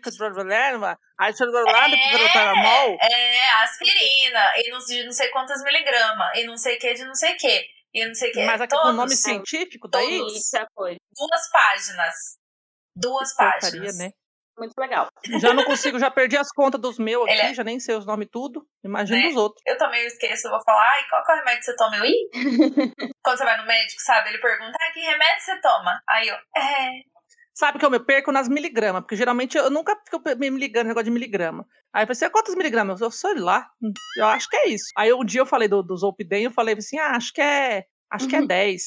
aí 1.20 1.34
clorelado 1.34 1.96
de 1.96 2.10
clorotaramol. 2.10 2.98
É, 3.02 3.50
aspirina, 3.64 4.54
e 4.58 4.70
não, 4.70 4.80
de 4.80 5.04
não 5.06 5.12
sei 5.12 5.30
quantas 5.30 5.64
miligramas, 5.64 6.38
e 6.38 6.46
não 6.46 6.58
sei 6.58 6.76
o 6.76 6.80
que 6.80 6.94
de 6.94 7.06
não 7.06 7.16
sei 7.16 7.34
o 7.34 7.38
que. 7.38 7.66
E 7.94 8.06
não 8.06 8.16
sei 8.16 8.32
o 8.32 8.34
que. 8.34 8.46
Mas 8.46 8.60
aqui 8.60 8.76
com 8.76 8.82
Todos, 8.82 8.96
nome 8.96 9.16
científico 9.16 9.88
daí, 9.88 10.18
todos. 10.18 10.54
É. 10.54 10.66
Duas 11.16 11.52
páginas. 11.52 12.16
Duas 12.96 13.36
páginas. 13.36 13.98
né? 13.98 14.12
Muito 14.58 14.74
legal. 14.78 15.08
Já 15.40 15.54
não 15.54 15.64
consigo, 15.64 15.98
já 15.98 16.12
perdi 16.12 16.38
as 16.38 16.50
contas 16.52 16.80
dos 16.80 17.00
meus 17.00 17.24
aqui, 17.30 17.40
é- 17.42 17.54
já 17.54 17.64
nem 17.64 17.80
sei 17.80 17.96
os 17.96 18.06
nomes 18.06 18.28
tudo. 18.32 18.66
Imagina 18.84 19.20
Né? 19.20 19.28
dos 19.28 19.36
outros. 19.36 19.62
Eu 19.66 19.78
também 19.78 20.06
esqueço, 20.06 20.50
vou 20.50 20.62
falar, 20.64 20.92
ai, 20.92 21.08
qual 21.10 21.24
que 21.26 21.32
é 21.32 21.36
o 21.36 21.38
remédio 21.40 21.60
que 21.60 21.66
você 21.66 21.76
toma? 21.76 21.98
Eu, 21.98 22.06
ih! 22.06 22.30
Quando 23.24 23.38
você 23.38 23.44
vai 23.44 23.58
no 23.58 23.66
médico, 23.66 24.02
sabe? 24.02 24.30
Ele 24.30 24.38
pergunta, 24.38 24.78
ah, 24.80 24.94
que 24.94 25.00
remédio 25.00 25.42
você 25.44 25.62
toma? 25.62 26.02
Aí 26.08 26.28
eu, 26.28 26.36
é. 26.36 27.02
Sabe 27.56 27.78
que 27.78 27.86
eu 27.86 27.92
me 27.92 28.00
perco 28.00 28.32
nas 28.32 28.50
miligramas, 28.50 29.02
porque 29.04 29.16
geralmente 29.16 29.56
eu 29.58 29.70
nunca 29.70 29.96
fico 30.06 30.22
me 30.38 30.50
ligando 30.50 30.88
negócio 30.88 31.06
de 31.06 31.12
miligrama. 31.12 31.66
Aí 31.94 32.02
eu 32.04 32.08
falei 32.08 32.12
assim, 32.12 32.26
ah, 32.26 32.30
quantas 32.32 32.56
miligramas? 32.56 33.00
Eu 33.02 33.12
sei 33.12 33.36
lá, 33.36 33.68
eu 34.18 34.26
acho 34.26 34.50
que 34.50 34.56
é 34.58 34.70
isso. 34.70 34.86
Aí 34.98 35.14
um 35.14 35.24
dia 35.24 35.42
eu 35.42 35.46
falei 35.46 35.68
do, 35.68 35.84
do 35.84 35.96
Zolpidem, 35.96 36.44
eu 36.46 36.52
falei 36.52 36.76
assim, 36.76 36.98
ah, 36.98 37.12
acho 37.16 37.32
que 37.32 37.42
é, 37.42 37.86
acho 38.12 38.28
que 38.28 38.36
é 38.36 38.40
Uhum. 38.40 38.48
10. 38.48 38.82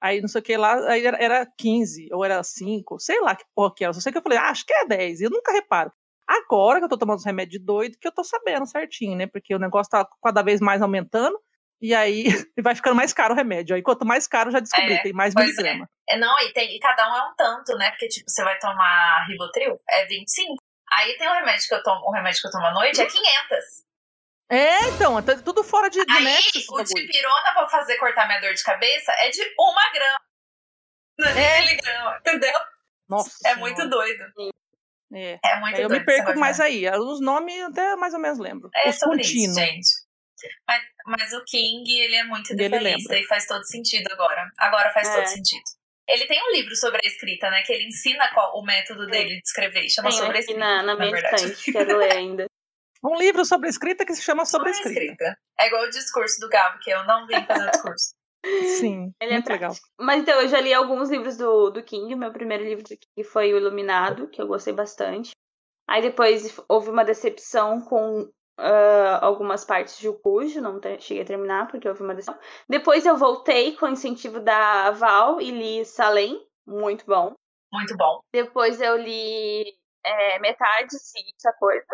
Aí 0.00 0.20
não 0.20 0.28
sei 0.28 0.40
o 0.40 0.44
que 0.44 0.56
lá, 0.56 0.74
aí 0.90 1.04
era, 1.04 1.22
era 1.22 1.46
15, 1.58 2.08
ou 2.12 2.24
era 2.24 2.42
5, 2.42 2.98
sei 2.98 3.20
lá 3.20 3.36
que 3.36 3.44
porra 3.54 3.74
que 3.74 3.84
era. 3.84 3.92
Só 3.92 4.00
sei 4.00 4.10
que 4.10 4.18
eu 4.18 4.22
falei, 4.22 4.38
ah, 4.38 4.48
acho 4.48 4.64
que 4.64 4.72
é 4.72 4.86
10, 4.86 5.20
e 5.20 5.24
eu 5.24 5.30
nunca 5.30 5.52
reparo. 5.52 5.92
Agora 6.26 6.78
que 6.78 6.84
eu 6.84 6.88
tô 6.88 6.96
tomando 6.96 7.18
os 7.18 7.24
remédios 7.24 7.62
doido, 7.62 7.98
que 8.00 8.06
eu 8.06 8.12
tô 8.12 8.24
sabendo 8.24 8.64
certinho, 8.64 9.16
né? 9.16 9.26
Porque 9.26 9.54
o 9.54 9.58
negócio 9.58 9.90
tá 9.90 10.06
cada 10.22 10.42
vez 10.42 10.60
mais 10.60 10.80
aumentando, 10.80 11.38
e 11.80 11.94
aí 11.94 12.24
vai 12.62 12.74
ficando 12.74 12.94
mais 12.94 13.12
caro 13.12 13.34
o 13.34 13.36
remédio. 13.36 13.74
Aí 13.74 13.82
quanto 13.82 14.06
mais 14.06 14.26
caro, 14.26 14.50
já 14.50 14.60
descobri, 14.60 14.94
É, 14.94 15.02
tem 15.02 15.12
mais 15.12 15.34
miligrama. 15.34 15.88
É, 16.08 16.16
não, 16.16 16.38
e, 16.40 16.52
tem, 16.52 16.74
e 16.74 16.78
cada 16.78 17.10
um 17.10 17.16
é 17.16 17.28
um 17.28 17.34
tanto, 17.36 17.76
né? 17.76 17.90
Porque, 17.90 18.08
tipo, 18.08 18.30
você 18.30 18.42
vai 18.42 18.58
tomar 18.58 19.26
Rivotril, 19.26 19.76
é 19.88 20.06
25. 20.06 20.56
Aí 20.92 21.16
tem 21.16 21.28
o 21.28 21.32
remédio 21.32 21.68
que 21.68 21.74
eu 21.74 21.82
tomo, 21.82 22.06
o 22.06 22.12
remédio 22.12 22.40
que 22.40 22.48
eu 22.48 22.52
tomo 22.52 22.66
à 22.66 22.72
noite 22.72 23.00
é 23.00 23.06
500. 23.06 23.89
É, 24.50 24.88
então, 24.88 25.22
tá 25.22 25.36
tudo 25.36 25.62
fora 25.62 25.88
de, 25.88 26.04
de 26.04 26.12
Aí 26.12 26.24
nexo 26.24 26.58
esse 26.58 26.66
o 26.72 26.82
dipirona 26.82 27.52
pra 27.54 27.68
fazer 27.68 27.96
cortar 27.98 28.26
minha 28.26 28.40
dor 28.40 28.52
de 28.52 28.62
cabeça 28.64 29.12
é 29.20 29.30
de 29.30 29.40
uma 29.58 29.92
grama. 29.92 30.20
Não 31.18 31.28
é 31.38 31.60
miligrama, 31.60 32.16
entendeu? 32.18 32.58
Nossa 33.08 33.30
É 33.44 33.54
Senhora. 33.54 33.60
muito 33.60 33.88
doido. 33.88 34.24
É. 35.12 35.38
É 35.44 35.60
muito 35.60 35.76
Aí 35.76 35.82
eu 35.82 35.88
doido. 35.88 36.00
me 36.00 36.04
perco 36.06 36.38
mais 36.38 36.58
aí. 36.60 36.88
Os 36.90 37.20
nomes 37.20 37.62
até 37.62 37.94
mais 37.96 38.12
ou 38.14 38.20
menos 38.20 38.38
lembro. 38.38 38.70
É 38.74 38.88
Os 38.90 38.98
sobre 38.98 39.22
isso, 39.22 39.54
gente. 39.54 39.88
Mas, 40.66 40.82
mas 41.06 41.32
o 41.34 41.44
King, 41.44 41.84
ele 42.00 42.16
é 42.16 42.24
muito 42.24 42.54
lembra. 42.54 43.18
e 43.18 43.26
faz 43.26 43.46
todo 43.46 43.62
sentido 43.66 44.10
agora. 44.12 44.50
Agora 44.58 44.90
faz 44.92 45.08
É. 45.08 45.16
todo 45.16 45.26
sentido. 45.26 45.62
Ele 46.08 46.26
tem 46.26 46.42
um 46.42 46.52
livro 46.52 46.74
sobre 46.74 47.00
a 47.04 47.06
escrita, 47.08 47.50
né? 47.50 47.62
Que 47.62 47.72
ele 47.72 47.84
ensina 47.84 48.26
qual, 48.34 48.58
o 48.58 48.64
método 48.64 49.06
dele 49.06 49.36
de 49.36 49.42
escrever. 49.44 49.88
Chama 49.88 50.08
Tem 50.08 50.18
sobre 50.18 50.36
a 50.38 50.40
escrita. 50.40 50.58
na, 50.60 50.82
na 50.82 50.96
minha 50.96 51.10
verdade. 51.10 51.36
estante, 51.44 51.72
quero 51.72 51.96
ler 51.98 52.12
ainda. 52.16 52.46
Um 53.02 53.16
livro 53.16 53.44
sobre 53.44 53.68
escrita 53.68 54.04
que 54.04 54.14
se 54.14 54.22
chama 54.22 54.44
Sobre 54.44 54.68
a 54.68 54.72
Escrita. 54.72 55.36
É 55.58 55.66
igual 55.66 55.84
o 55.84 55.90
discurso 55.90 56.38
do 56.40 56.48
Gabo, 56.48 56.78
que 56.80 56.90
eu 56.90 57.04
não 57.04 57.26
vim 57.26 57.44
fazer 57.46 57.68
o 57.68 57.70
discurso. 57.70 58.14
Sim, 58.78 59.12
Ele 59.20 59.32
é 59.32 59.34
muito 59.34 59.48
legal. 59.48 59.70
prático. 59.70 59.88
Mas 59.98 60.20
então, 60.22 60.40
eu 60.40 60.48
já 60.48 60.60
li 60.60 60.72
alguns 60.72 61.10
livros 61.10 61.36
do, 61.36 61.70
do 61.70 61.82
King. 61.82 62.14
Meu 62.14 62.32
primeiro 62.32 62.64
livro 62.64 62.82
do 62.84 62.88
King 62.88 63.24
foi 63.28 63.52
O 63.52 63.56
Iluminado, 63.58 64.28
que 64.28 64.40
eu 64.40 64.46
gostei 64.46 64.72
bastante. 64.72 65.30
Aí 65.88 66.00
depois 66.02 66.58
houve 66.68 66.88
uma 66.90 67.04
decepção 67.04 67.80
com 67.80 68.30
ah, 68.58 69.18
algumas 69.22 69.64
partes 69.64 69.98
de 69.98 70.08
O 70.08 70.14
Cujo, 70.14 70.60
não 70.60 70.78
te- 70.80 71.00
cheguei 71.00 71.22
a 71.22 71.26
terminar 71.26 71.68
porque 71.68 71.88
houve 71.88 72.02
uma 72.02 72.14
decepção. 72.14 72.40
Depois 72.68 73.04
eu 73.04 73.16
voltei 73.16 73.76
com 73.76 73.86
o 73.86 73.90
incentivo 73.90 74.40
da 74.40 74.90
Val 74.92 75.40
e 75.40 75.50
li 75.50 75.84
Salem, 75.84 76.40
muito 76.66 77.04
bom. 77.06 77.34
Muito 77.72 77.96
bom. 77.96 78.20
Depois 78.32 78.80
eu 78.80 78.96
li 78.96 79.64
é, 80.04 80.38
Metade, 80.38 80.98
Seguinte 80.98 81.46
a 81.46 81.52
Coisa. 81.54 81.86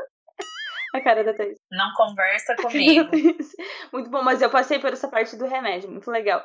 A 0.97 1.03
cara 1.03 1.23
da 1.23 1.35
Thaís. 1.35 1.59
Não 1.71 1.93
conversa 1.95 2.57
comigo. 2.61 3.11
muito 3.93 4.11
bom, 4.11 4.23
mas 4.23 4.41
eu 4.41 4.51
passei 4.51 4.79
por 4.79 4.93
essa 4.93 5.09
parte 5.09 5.37
do 5.37 5.47
remédio, 5.47 5.91
muito 5.91 6.11
legal. 6.11 6.45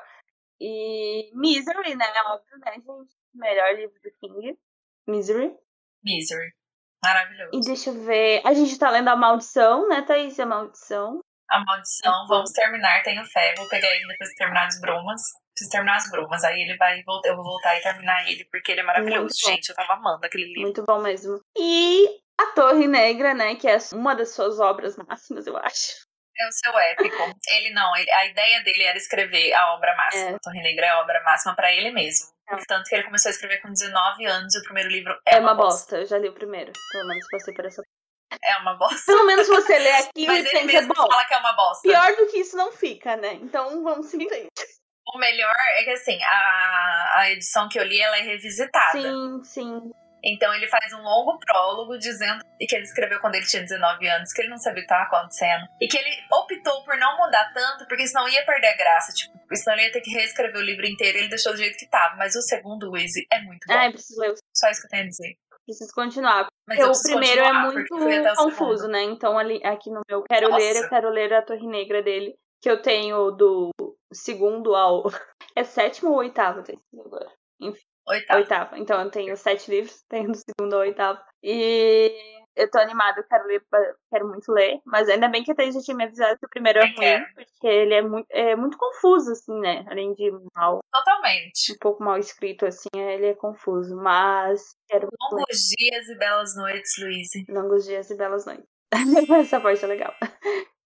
E 0.60 1.32
Misery, 1.34 1.96
né? 1.96 2.06
Óbvio, 2.28 2.58
né, 2.60 2.74
gente? 2.74 3.16
Melhor 3.34 3.74
livro 3.76 3.96
do 4.04 4.12
King. 4.20 4.58
Misery. 5.08 5.56
Misery. 6.04 6.52
Maravilhoso. 7.04 7.52
E 7.54 7.62
deixa 7.62 7.90
eu 7.90 8.04
ver. 8.04 8.42
A 8.46 8.54
gente 8.54 8.78
tá 8.78 8.90
lendo 8.90 9.08
A 9.08 9.16
Maldição, 9.16 9.88
né, 9.88 10.02
Thaís? 10.04 10.40
A 10.40 10.46
Maldição. 10.46 11.22
A 11.50 11.60
maldição, 11.66 12.28
vamos 12.30 12.52
terminar, 12.52 13.04
tenho 13.04 13.26
fé. 13.26 13.54
Vou 13.58 13.68
pegar 13.68 13.90
ele 13.94 14.08
depois 14.08 14.30
de 14.30 14.36
terminar 14.36 14.68
as 14.68 14.80
brumas. 14.80 15.22
Preciso 15.54 15.72
terminar 15.72 15.98
as 15.98 16.10
brumas. 16.10 16.44
Aí 16.46 16.62
ele 16.62 16.78
vai 16.78 17.04
voltar, 17.04 17.30
eu 17.30 17.36
vou 17.36 17.44
voltar 17.44 17.78
e 17.78 17.82
terminar 17.82 18.26
ele, 18.30 18.46
porque 18.46 18.72
ele 18.72 18.80
é 18.80 18.84
maravilhoso. 18.84 19.34
Gente, 19.46 19.70
eu 19.70 19.76
tava 19.76 19.94
amando 19.94 20.26
aquele 20.26 20.46
livro. 20.46 20.62
Muito 20.62 20.84
bom 20.86 21.02
mesmo. 21.02 21.42
E 21.58 22.08
A 22.42 22.54
Torre 22.54 22.88
Negra, 22.88 23.34
né? 23.34 23.56
Que 23.56 23.68
é 23.68 23.78
uma 23.94 24.16
das 24.16 24.34
suas 24.34 24.60
obras 24.60 24.96
máximas, 24.98 25.46
eu 25.48 25.58
acho. 25.58 26.10
É 26.40 26.48
o 26.48 26.52
seu 26.52 26.80
épico. 26.80 27.18
Ele 27.56 27.72
não, 27.72 27.96
ele- 27.96 28.10
a 28.12 28.26
ideia 28.26 28.64
dele 28.64 28.84
era 28.84 28.98
escrever 28.98 29.54
a 29.54 29.74
obra 29.74 29.96
máxima. 29.96 30.32
É. 30.32 30.36
A 30.36 30.40
Torre 30.40 30.62
Negra 30.62 30.86
é 30.86 30.90
a 30.90 31.00
obra 31.02 31.22
máxima 31.24 31.56
pra 31.56 31.72
ele 31.72 31.92
mesmo. 31.92 32.26
É. 32.50 32.56
Tanto 32.68 32.88
que 32.90 32.96
ele 32.96 33.04
começou 33.04 33.30
a 33.30 33.34
escrever 33.34 33.62
com 33.62 33.70
19 33.70 34.26
anos 34.26 34.56
e 34.56 34.60
o 34.60 34.64
primeiro 34.64 34.90
livro 34.90 35.14
É, 35.28 35.36
é, 35.36 35.40
uma 35.40 35.54
bosta. 35.54 35.98
Eu 35.98 36.06
já 36.06 36.18
li 36.18 36.30
o 36.30 36.34
primeiro. 36.34 36.72
Pelo 36.92 37.08
menos 37.08 37.26
passei 37.32 37.54
por 37.54 37.66
essa. 37.66 37.82
É 38.44 38.58
uma 38.60 38.76
bosta. 38.76 39.04
Pelo 39.08 39.26
menos 39.26 39.46
você 39.46 39.78
lê 39.78 39.92
aqui 40.00 40.26
Mas 40.26 40.38
e 40.46 40.48
ele 40.48 40.50
pensa, 40.52 40.66
mesmo 40.66 40.94
bom. 40.94 41.06
fala 41.12 41.26
que 41.26 41.34
é 41.34 41.38
uma 41.38 41.52
bosta. 41.52 41.82
Pior 41.82 42.16
do 42.16 42.28
que 42.28 42.38
isso 42.40 42.56
não 42.56 42.72
fica, 42.72 43.18
né? 43.18 43.34
Então 43.34 43.84
vamos 43.84 44.08
seguir 44.08 44.24
em 44.24 44.30
frente. 44.30 44.50
O 45.14 45.18
melhor 45.18 45.52
é 45.76 45.84
que 45.84 45.90
assim, 45.90 46.18
a, 46.24 47.20
a 47.20 47.30
edição 47.32 47.68
que 47.68 47.78
eu 47.78 47.84
li 47.84 48.00
ela 48.00 48.18
é 48.18 48.22
revisitada. 48.22 49.02
Sim, 49.02 49.44
sim. 49.44 49.92
Então 50.24 50.54
ele 50.54 50.68
faz 50.68 50.94
um 50.94 51.02
longo 51.02 51.40
prólogo 51.40 51.98
dizendo 51.98 52.44
que 52.60 52.76
ele 52.76 52.84
escreveu 52.84 53.20
quando 53.20 53.36
ele 53.36 53.46
tinha 53.46 53.62
19 53.62 54.08
anos, 54.08 54.32
que 54.32 54.42
ele 54.42 54.50
não 54.50 54.58
sabia 54.58 54.84
o 54.84 54.86
que 54.86 54.94
estava 54.94 55.04
acontecendo. 55.04 55.66
E 55.80 55.88
que 55.88 55.98
ele 55.98 56.12
optou 56.32 56.84
por 56.84 56.98
não 56.98 57.18
mudar 57.18 57.52
tanto, 57.54 57.88
porque 57.88 58.08
senão 58.08 58.30
ia 58.30 58.46
perder 58.46 58.68
a 58.68 58.78
graça. 58.78 59.14
Tipo, 59.14 59.34
senão 59.56 59.78
ele 59.78 59.88
ia 59.88 59.92
ter 59.92 60.02
que 60.02 60.12
reescrever 60.12 60.58
o 60.58 60.66
livro 60.66 60.86
inteiro. 60.86 61.18
Ele 61.18 61.30
deixou 61.30 61.54
do 61.54 61.58
jeito 61.58 61.78
que 61.78 61.90
tava. 61.90 62.16
Mas 62.16 62.36
o 62.36 62.42
segundo, 62.42 62.92
Wizzy, 62.92 63.26
é 63.32 63.42
muito 63.42 63.66
bom. 63.68 63.74
Ai, 63.74 63.92
preciso 63.92 64.20
ler. 64.20 64.36
Só 64.56 64.70
isso 64.70 64.82
que 64.82 64.88
eu 64.88 64.92
tenho 64.92 65.04
a 65.04 65.08
dizer. 65.08 65.38
Preciso 65.66 65.94
continuar. 65.94 66.48
Mas 66.68 66.80
eu 66.80 66.92
o 66.92 67.02
primeiro 67.02 67.42
é 67.42 67.54
muito 67.54 67.88
confuso, 68.36 68.88
né? 68.88 69.04
Então, 69.04 69.38
ali, 69.38 69.60
aqui 69.64 69.90
no 69.90 70.02
meu 70.10 70.24
Quero 70.24 70.50
Nossa. 70.50 70.64
Ler, 70.64 70.76
eu 70.78 70.90
quero 70.90 71.10
ler 71.10 71.34
a 71.34 71.42
Torre 71.42 71.68
Negra 71.68 72.02
dele. 72.02 72.36
Que 72.62 72.70
eu 72.70 72.82
tenho 72.82 73.32
do 73.32 73.72
segundo 74.14 74.76
ao. 74.76 75.04
É 75.54 75.66
sétimo 75.66 76.12
ou 76.12 76.20
oitavo? 76.20 76.64
Tem 76.64 76.80
agora. 76.98 77.30
Oitavo. 78.12 78.40
Oitavo. 78.40 78.76
Então 78.78 79.02
eu 79.02 79.10
tenho 79.10 79.36
sete 79.38 79.72
livros, 79.72 80.04
tenho 80.10 80.32
do 80.32 80.38
segundo 80.38 80.74
ao 80.74 80.82
oitavo. 80.82 81.20
E 81.44 82.12
eu 82.56 82.70
tô 82.70 82.78
animada, 82.80 83.20
eu 83.20 83.24
quero 83.24 83.46
ler, 83.48 83.64
quero 84.10 84.28
muito 84.28 84.52
ler. 84.52 84.80
Mas 84.86 85.10
ainda 85.10 85.30
bem 85.30 85.44
que 85.44 85.52
a 85.52 85.56
Thaís 85.56 85.74
já 85.74 85.82
tinha 85.82 85.96
me 85.96 86.04
avisado 86.04 86.38
que 86.38 86.46
o 86.46 86.50
primeiro 86.50 86.80
é 86.80 86.86
ruim, 86.86 87.26
porque 87.34 87.68
ele 87.68 87.94
é 87.94 88.02
muito, 88.02 88.28
é 88.30 88.56
muito 88.56 88.78
confuso, 88.78 89.32
assim, 89.32 89.60
né? 89.60 89.86
Além 89.90 90.14
de 90.14 90.32
mal, 90.56 90.80
Totalmente. 90.92 91.74
um 91.74 91.78
pouco 91.80 92.04
mal 92.04 92.18
escrito, 92.18 92.66
assim, 92.66 92.90
ele 92.96 93.28
é 93.28 93.34
confuso. 93.34 93.96
Mas 93.96 94.76
quero. 94.88 95.08
Longos 95.32 95.58
dias 95.78 96.08
e 96.10 96.18
belas 96.18 96.56
noites, 96.56 96.92
Luiz. 97.00 97.30
Longos 97.50 97.86
dias 97.86 98.10
e 98.10 98.18
belas 98.18 98.46
noites. 98.46 98.66
Essa 99.40 99.62
parte 99.62 99.84
é 99.86 99.88
legal. 99.88 100.14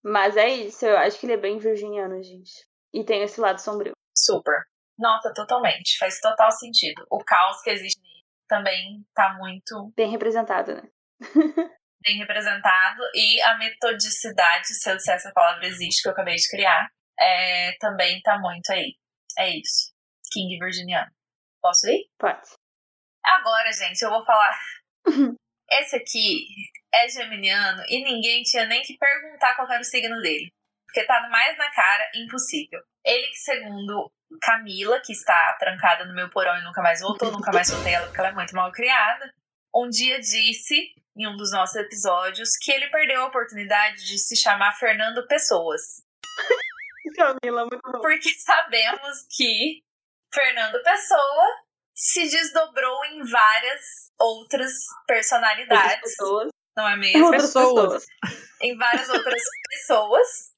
Mas 0.04 0.38
é 0.38 0.48
isso, 0.48 0.86
eu 0.86 0.96
acho 0.98 1.20
que 1.20 1.26
ele 1.26 1.34
é 1.34 1.38
bem 1.38 1.58
virginiano, 1.58 2.22
gente. 2.22 2.52
E 2.94 3.04
tem 3.04 3.24
esse 3.24 3.42
lado 3.42 3.60
sombrio. 3.60 3.94
Super. 4.16 4.64
Nota 4.98 5.34
totalmente. 5.34 5.98
Faz 5.98 6.20
total 6.20 6.52
sentido. 6.52 7.06
O 7.10 7.24
caos 7.24 7.62
que 7.62 7.70
existe 7.70 8.02
também 8.48 9.06
tá 9.14 9.34
muito 9.34 9.92
Bem 9.96 10.10
representado, 10.10 10.76
né? 10.76 10.84
bem 12.02 12.18
representado. 12.18 13.02
E 13.14 13.42
a 13.42 13.58
metodicidade, 13.58 14.68
se 14.68 14.90
eu 14.90 14.96
disser 14.96 15.16
essa 15.16 15.32
palavra 15.34 15.66
existe, 15.66 16.02
que 16.02 16.08
eu 16.08 16.12
acabei 16.12 16.36
de 16.36 16.48
criar, 16.48 16.88
é, 17.20 17.74
também 17.80 18.22
tá 18.22 18.38
muito 18.40 18.72
aí. 18.72 18.96
É 19.38 19.50
isso. 19.50 19.94
King 20.32 20.58
Virginiano. 20.60 21.12
Posso 21.62 21.88
ir? 21.90 22.08
Pode. 22.20 22.48
Agora, 23.24 23.72
gente, 23.74 24.02
eu 24.02 24.10
vou 24.10 24.24
falar. 24.24 24.60
Esse 25.72 25.96
aqui 25.96 26.48
é 26.94 27.10
geminiano 27.10 27.84
e 27.90 28.04
ninguém 28.04 28.44
tinha 28.44 28.68
nem 28.68 28.84
que 28.84 28.98
perguntar 28.98 29.56
qual 29.56 29.70
era 29.70 29.82
o 29.82 29.84
signo 29.84 30.22
dele. 30.22 30.54
Porque 30.86 31.06
tá 31.06 31.28
mais 31.30 31.58
na 31.58 31.72
cara, 31.72 32.12
impossível. 32.16 32.82
Ele 33.06 33.28
que, 33.28 33.38
segundo 33.38 34.12
Camila, 34.42 35.00
que 35.00 35.14
está 35.14 35.56
trancada 35.60 36.06
no 36.06 36.14
meu 36.14 36.30
porão 36.30 36.58
e 36.58 36.64
nunca 36.64 36.82
mais 36.82 37.02
voltou, 37.02 37.32
nunca 37.32 37.52
mais 37.52 37.68
soltei 37.68 37.94
ela 37.94 38.08
porque 38.08 38.20
ela 38.20 38.30
é 38.30 38.34
muito 38.34 38.56
mal 38.56 38.72
criada, 38.72 39.32
um 39.76 39.90
dia 39.90 40.20
disse, 40.20 40.94
em 41.18 41.28
um 41.28 41.36
dos 41.36 41.52
nossos 41.52 41.76
episódios, 41.76 42.50
que 42.62 42.72
ele 42.72 42.88
perdeu 42.90 43.22
a 43.22 43.28
oportunidade 43.28 44.06
de 44.06 44.18
se 44.18 44.36
chamar 44.36 44.72
Fernando 44.74 45.28
Pessoas. 45.28 45.82
Camila, 47.16 47.68
muito 47.70 47.92
bom. 47.92 48.00
Porque 48.00 48.30
sabemos 48.30 49.26
que 49.30 49.84
Fernando 50.34 50.82
Pessoa 50.82 51.66
se 51.94 52.28
desdobrou 52.28 53.06
em 53.06 53.24
várias 53.24 53.82
outras 54.20 54.72
personalidades, 55.08 56.02
pessoas. 56.02 56.50
não 56.76 56.88
é 56.88 56.98
mesmo? 56.98 57.26
Outras 57.26 57.44
Pessoas. 57.44 58.06
Em 58.62 58.78
várias 58.78 59.10
outras 59.10 59.42
pessoas. 59.70 60.55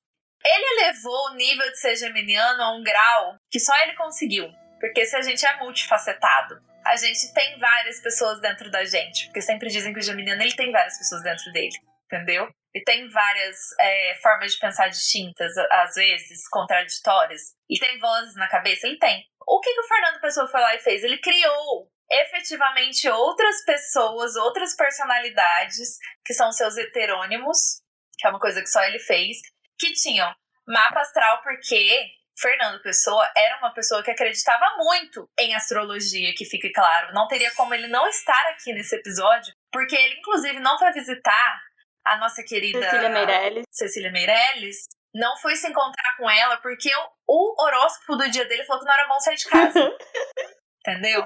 Ele 0.47 0.81
elevou 0.81 1.31
o 1.31 1.33
nível 1.35 1.69
de 1.69 1.77
ser 1.77 1.95
geminiano 1.97 2.63
a 2.63 2.75
um 2.75 2.83
grau 2.83 3.35
que 3.51 3.59
só 3.59 3.75
ele 3.83 3.95
conseguiu. 3.95 4.49
Porque 4.79 5.05
se 5.05 5.15
a 5.15 5.21
gente 5.21 5.45
é 5.45 5.57
multifacetado, 5.57 6.61
a 6.85 6.95
gente 6.95 7.33
tem 7.33 7.59
várias 7.59 7.99
pessoas 7.99 8.39
dentro 8.39 8.71
da 8.71 8.85
gente. 8.85 9.25
Porque 9.25 9.41
sempre 9.41 9.69
dizem 9.69 9.93
que 9.93 9.99
o 9.99 10.03
geminiano 10.03 10.41
ele 10.41 10.55
tem 10.55 10.71
várias 10.71 10.97
pessoas 10.97 11.21
dentro 11.23 11.51
dele, 11.51 11.75
entendeu? 12.05 12.47
E 12.73 12.81
tem 12.83 13.09
várias 13.09 13.57
é, 13.79 14.15
formas 14.21 14.53
de 14.53 14.59
pensar 14.59 14.87
distintas, 14.87 15.51
às 15.57 15.95
vezes 15.95 16.47
contraditórias. 16.49 17.41
E 17.69 17.79
tem 17.79 17.99
vozes 17.99 18.35
na 18.35 18.47
cabeça, 18.47 18.87
ele 18.87 18.99
tem. 18.99 19.25
O 19.45 19.59
que, 19.59 19.73
que 19.73 19.79
o 19.81 19.87
Fernando 19.87 20.21
Pessoa 20.21 20.47
foi 20.47 20.61
lá 20.61 20.75
e 20.75 20.79
fez? 20.79 21.03
Ele 21.03 21.17
criou 21.17 21.89
efetivamente 22.09 23.09
outras 23.09 23.63
pessoas, 23.65 24.35
outras 24.35 24.75
personalidades, 24.75 25.97
que 26.25 26.33
são 26.33 26.51
seus 26.51 26.77
heterônimos, 26.77 27.81
que 28.17 28.27
é 28.27 28.29
uma 28.29 28.39
coisa 28.39 28.61
que 28.61 28.69
só 28.69 28.83
ele 28.83 28.99
fez, 28.99 29.37
que 29.79 29.93
tinham 29.93 30.33
mapa 30.67 31.01
astral 31.01 31.41
porque 31.41 32.09
Fernando 32.39 32.81
Pessoa 32.81 33.27
era 33.35 33.57
uma 33.57 33.73
pessoa 33.73 34.03
que 34.03 34.11
acreditava 34.11 34.77
muito 34.77 35.27
em 35.39 35.55
astrologia, 35.55 36.33
que 36.35 36.45
fique 36.45 36.71
claro. 36.71 37.13
Não 37.13 37.27
teria 37.27 37.51
como 37.55 37.73
ele 37.73 37.87
não 37.87 38.07
estar 38.07 38.49
aqui 38.51 38.73
nesse 38.73 38.95
episódio, 38.95 39.53
porque 39.71 39.95
ele, 39.95 40.19
inclusive, 40.19 40.59
não 40.59 40.77
foi 40.77 40.91
visitar 40.91 41.61
a 42.05 42.17
nossa 42.17 42.43
querida 42.43 42.81
Cecília 42.81 43.09
Meirelles. 43.09 43.63
Cecília 43.71 44.11
Meirelles. 44.11 44.77
Não 45.15 45.35
foi 45.37 45.55
se 45.55 45.67
encontrar 45.67 46.15
com 46.15 46.29
ela 46.29 46.57
porque 46.57 46.91
o, 46.95 47.55
o 47.55 47.63
horóscopo 47.63 48.17
do 48.17 48.29
dia 48.29 48.45
dele 48.45 48.65
falou 48.65 48.81
que 48.81 48.87
não 48.87 48.93
era 48.93 49.07
bom 49.07 49.19
sair 49.19 49.35
de 49.35 49.45
casa. 49.45 49.97
Entendeu? 50.85 51.25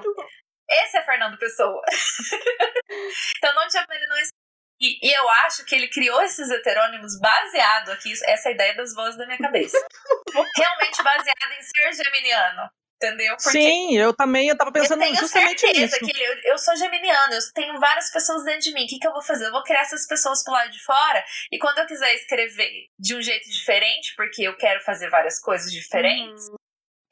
Esse 0.68 0.96
é 0.96 1.02
Fernando 1.02 1.38
Pessoa. 1.38 1.82
então 3.36 3.54
não 3.54 3.68
tinha 3.68 3.84
como 3.84 3.98
ele 3.98 4.06
não 4.06 4.16
estar. 4.16 4.41
E, 4.82 4.98
e 5.00 5.16
eu 5.16 5.28
acho 5.46 5.64
que 5.64 5.76
ele 5.76 5.88
criou 5.88 6.20
esses 6.22 6.50
heterônimos 6.50 7.16
baseado 7.20 7.92
aqui, 7.92 8.12
essa 8.24 8.48
é 8.48 8.52
ideia 8.52 8.74
das 8.74 8.92
vozes 8.92 9.16
da 9.16 9.24
minha 9.26 9.38
cabeça. 9.38 9.78
Realmente 10.58 11.02
baseado 11.04 11.52
em 11.56 11.62
ser 11.62 12.04
geminiano. 12.04 12.68
Entendeu? 12.96 13.36
Porque 13.36 13.50
Sim, 13.50 13.96
eu 13.98 14.14
também 14.14 14.48
eu 14.48 14.56
tava 14.56 14.70
eu 14.70 14.74
pensando 14.74 15.00
tenho 15.00 15.16
justamente 15.16 15.66
nisso. 15.66 15.98
que 15.98 16.22
eu, 16.22 16.34
eu 16.44 16.58
sou 16.58 16.76
geminiano, 16.76 17.34
eu 17.34 17.40
tenho 17.52 17.80
várias 17.80 18.12
pessoas 18.12 18.44
dentro 18.44 18.60
de 18.60 18.72
mim. 18.72 18.84
O 18.84 18.86
que, 18.86 18.98
que 19.00 19.06
eu 19.06 19.12
vou 19.12 19.22
fazer? 19.22 19.46
Eu 19.46 19.50
vou 19.50 19.64
criar 19.64 19.80
essas 19.80 20.06
pessoas 20.06 20.44
pro 20.44 20.52
lado 20.52 20.70
de 20.70 20.80
fora. 20.84 21.24
E 21.50 21.58
quando 21.58 21.78
eu 21.78 21.86
quiser 21.86 22.14
escrever 22.14 22.70
de 22.96 23.16
um 23.16 23.20
jeito 23.20 23.50
diferente, 23.50 24.14
porque 24.16 24.42
eu 24.42 24.56
quero 24.56 24.80
fazer 24.84 25.10
várias 25.10 25.40
coisas 25.40 25.72
diferentes, 25.72 26.46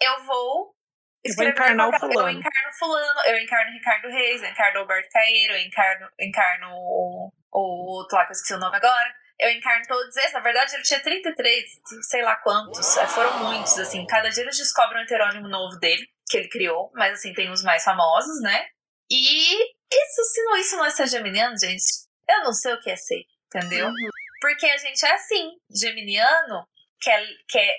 eu 0.01 0.25
vou 0.25 0.73
Eu 1.25 1.35
vou 1.35 1.45
escrever 1.45 1.51
encarnar 1.53 1.89
o 1.89 1.91
qualquer- 1.91 2.07
Eu 2.07 2.13
fulano. 2.13 2.39
encarno 2.39 2.73
fulano, 2.79 3.21
eu 3.27 3.39
encarno 3.39 3.73
Ricardo 3.73 4.09
Reis, 4.09 4.43
eu 4.43 4.49
encarno 4.49 4.79
Alberto 4.81 5.09
Caeiro, 5.13 5.53
eu 5.55 5.61
encarno, 5.61 6.09
encarno 6.19 6.69
o, 6.73 7.33
o 7.53 7.93
outro 7.99 8.17
lá 8.17 8.25
que 8.25 8.31
eu 8.31 8.35
esqueci 8.35 8.55
o 8.55 8.59
nome 8.59 8.77
agora. 8.77 9.15
Eu 9.39 9.51
encarno 9.51 9.83
todos 9.87 10.15
esses. 10.17 10.33
Na 10.35 10.41
verdade, 10.41 10.75
ele 10.75 10.83
tinha 10.83 11.01
33, 11.01 11.65
sei 12.11 12.23
lá 12.23 12.37
quantos. 12.37 12.97
É, 12.99 13.07
Foram 13.07 13.39
muitos, 13.45 13.79
assim. 13.79 14.07
Cada 14.07 14.29
dia 14.29 14.43
eles 14.43 14.57
descobrem 14.59 15.01
um 15.01 15.05
heterônimo 15.05 15.49
novo 15.49 15.79
dele, 15.79 16.07
que 16.29 16.37
ele 16.37 16.49
criou. 16.49 16.91
Mas, 16.95 17.15
assim, 17.15 17.33
tem 17.33 17.51
os 17.51 17.63
mais 17.63 17.83
famosos, 17.83 18.43
né? 18.43 18.67
E 19.11 19.55
isso, 19.91 20.25
se 20.33 20.45
não, 20.45 20.57
isso 20.59 20.77
não 20.77 20.85
é 20.85 20.91
ser 20.91 21.07
geminiano, 21.09 21.57
gente, 21.59 21.83
eu 22.29 22.45
não 22.45 22.53
sei 22.53 22.75
o 22.75 22.81
que 22.81 22.91
é 22.91 22.97
ser, 22.97 23.23
entendeu? 23.47 23.87
Uhum. 23.89 23.95
Porque 24.43 24.67
a 24.67 24.77
gente 24.77 25.05
é 25.07 25.13
assim. 25.15 25.53
Geminiano 25.75 26.67
quer, 27.01 27.27
quer. 27.49 27.77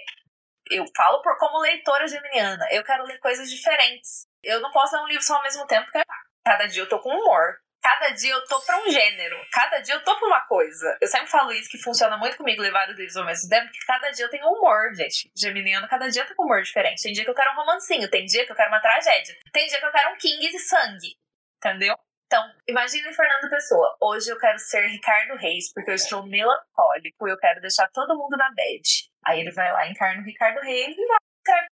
Eu 0.72 0.86
falo 0.96 1.22
por 1.22 1.38
como 1.38 1.60
leitora 1.60 2.08
geminiana. 2.08 2.66
Eu 2.72 2.84
quero 2.84 3.04
ler 3.04 3.20
coisas 3.20 3.50
diferentes. 3.50 4.26
Eu 4.42 4.62
não 4.62 4.72
posso 4.72 4.96
ler 4.96 5.04
um 5.04 5.08
livro 5.08 5.24
só 5.24 5.36
ao 5.36 5.44
mesmo 5.44 5.68
tempo, 5.68 5.86
porque 5.92 6.02
cada 6.46 6.66
dia 6.66 6.82
eu 6.82 6.90
tô 6.90 7.00
com 7.00 7.10
humor. 7.10 7.58
Cada 7.82 8.10
dia 8.12 8.32
eu 8.32 8.46
tô 8.46 8.62
pra 8.62 8.78
um 8.78 8.90
gênero. 8.90 9.36
Cada 9.52 9.80
dia 9.80 9.96
eu 9.96 10.04
tô 10.04 10.16
pra 10.18 10.28
uma 10.28 10.42
coisa. 10.42 10.98
Eu 11.02 11.08
sempre 11.08 11.28
falo 11.28 11.52
isso 11.52 11.70
que 11.70 11.78
funciona 11.78 12.16
muito 12.16 12.38
comigo 12.38 12.62
ler 12.62 12.72
vários 12.72 12.98
livros 12.98 13.18
ao 13.18 13.26
mesmo 13.26 13.50
tempo, 13.50 13.66
porque 13.66 13.86
cada 13.86 14.12
dia 14.12 14.26
eu 14.26 14.30
tenho 14.30 14.48
humor, 14.48 14.94
gente. 14.94 15.32
Geminiano, 15.36 15.90
cada 15.90 16.08
dia 16.08 16.24
tá 16.26 16.34
com 16.36 16.44
humor 16.44 16.62
diferente. 16.62 17.02
Tem 17.02 17.12
dia 17.12 17.26
que 17.26 17.30
eu 17.30 17.36
quero 17.36 17.52
um 17.52 17.56
romancinho, 17.56 18.10
tem 18.10 18.26
dia 18.26 18.46
que 18.46 18.52
eu 18.52 18.56
quero 18.56 18.70
uma 18.70 18.80
tragédia, 18.80 19.36
tem 19.52 19.68
dia 19.68 19.80
que 19.80 19.86
eu 19.86 19.92
quero 19.92 20.14
um 20.14 20.18
king 20.18 20.48
de 20.48 20.60
sangue. 20.60 21.18
Entendeu? 21.58 21.98
Então, 22.32 22.50
imagine 22.66 23.14
Fernando 23.14 23.50
Pessoa. 23.50 23.98
Hoje 24.00 24.30
eu 24.32 24.40
quero 24.40 24.58
ser 24.58 24.88
Ricardo 24.88 25.36
Reis, 25.36 25.74
porque 25.74 25.92
eu 25.92 25.96
estou 25.96 26.26
melancólico 26.26 27.28
e 27.28 27.30
eu 27.32 27.38
quero 27.38 27.60
deixar 27.60 27.90
todo 27.90 28.18
mundo 28.18 28.38
na 28.38 28.48
bad. 28.52 29.12
Aí 29.26 29.42
ele 29.42 29.52
vai 29.52 29.70
lá, 29.74 29.86
encarna 29.86 30.22
o 30.22 30.24
Ricardo 30.24 30.62
Reis 30.62 30.96
e 30.98 31.06
vai 31.08 31.18
Ricardo 31.46 31.68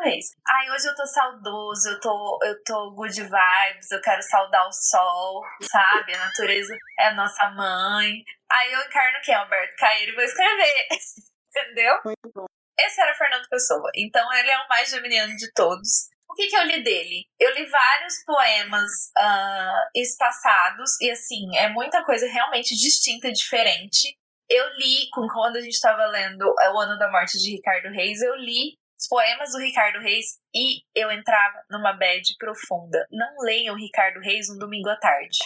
Reis. 0.00 0.26
Ai, 0.46 0.70
hoje 0.70 0.86
eu 0.86 0.94
tô 0.94 1.06
saudoso, 1.06 1.88
eu 1.88 1.98
tô, 1.98 2.38
eu 2.42 2.62
tô 2.62 2.90
good 2.90 3.22
vibes, 3.22 3.90
eu 3.90 4.02
quero 4.02 4.22
saudar 4.24 4.68
o 4.68 4.72
sol, 4.72 5.42
sabe? 5.62 6.14
A 6.14 6.26
natureza 6.26 6.76
é 6.98 7.06
a 7.06 7.14
nossa 7.14 7.48
mãe. 7.52 8.22
Aí 8.50 8.70
eu 8.70 8.80
encarno 8.80 9.18
quem? 9.24 9.34
Alberto 9.34 9.76
Caeiro 9.78 10.12
e 10.12 10.14
vou 10.14 10.24
escrever. 10.24 10.88
Entendeu? 11.48 11.98
Muito 12.04 12.30
bom. 12.34 12.44
Esse 12.78 13.00
era 13.00 13.14
Fernando 13.14 13.48
Pessoa. 13.48 13.90
Então 13.96 14.30
ele 14.34 14.50
é 14.50 14.58
o 14.58 14.68
mais 14.68 14.90
geminiano 14.90 15.34
de 15.36 15.50
todos. 15.54 16.11
O 16.32 16.34
que, 16.34 16.46
que 16.46 16.56
eu 16.56 16.64
li 16.64 16.82
dele? 16.82 17.26
Eu 17.38 17.54
li 17.54 17.66
vários 17.66 18.24
poemas 18.24 18.90
ah, 19.18 19.90
espaçados, 19.94 20.98
e 21.02 21.10
assim, 21.10 21.54
é 21.58 21.68
muita 21.68 22.02
coisa 22.04 22.26
realmente 22.26 22.74
distinta 22.74 23.28
e 23.28 23.32
diferente. 23.32 24.16
Eu 24.48 24.66
li, 24.78 25.10
quando 25.12 25.56
a 25.56 25.60
gente 25.60 25.74
estava 25.74 26.06
lendo 26.06 26.42
é, 26.62 26.70
O 26.70 26.78
Ano 26.78 26.98
da 26.98 27.10
Morte 27.10 27.36
de 27.36 27.50
Ricardo 27.50 27.90
Reis, 27.90 28.22
eu 28.22 28.34
li 28.36 28.78
os 28.98 29.08
poemas 29.08 29.50
do 29.52 29.58
Ricardo 29.58 29.98
Reis 29.98 30.38
e 30.54 30.80
eu 30.94 31.12
entrava 31.12 31.62
numa 31.70 31.92
bad 31.92 32.22
profunda. 32.38 33.06
Não 33.10 33.44
leiam 33.44 33.76
Ricardo 33.76 34.18
Reis 34.20 34.48
um 34.48 34.56
domingo 34.56 34.88
à 34.88 34.96
tarde. 34.96 35.38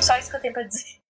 Só 0.00 0.16
isso 0.18 0.30
que 0.30 0.36
eu 0.36 0.40
tenho 0.40 0.54
pra 0.54 0.62
dizer. 0.62 1.01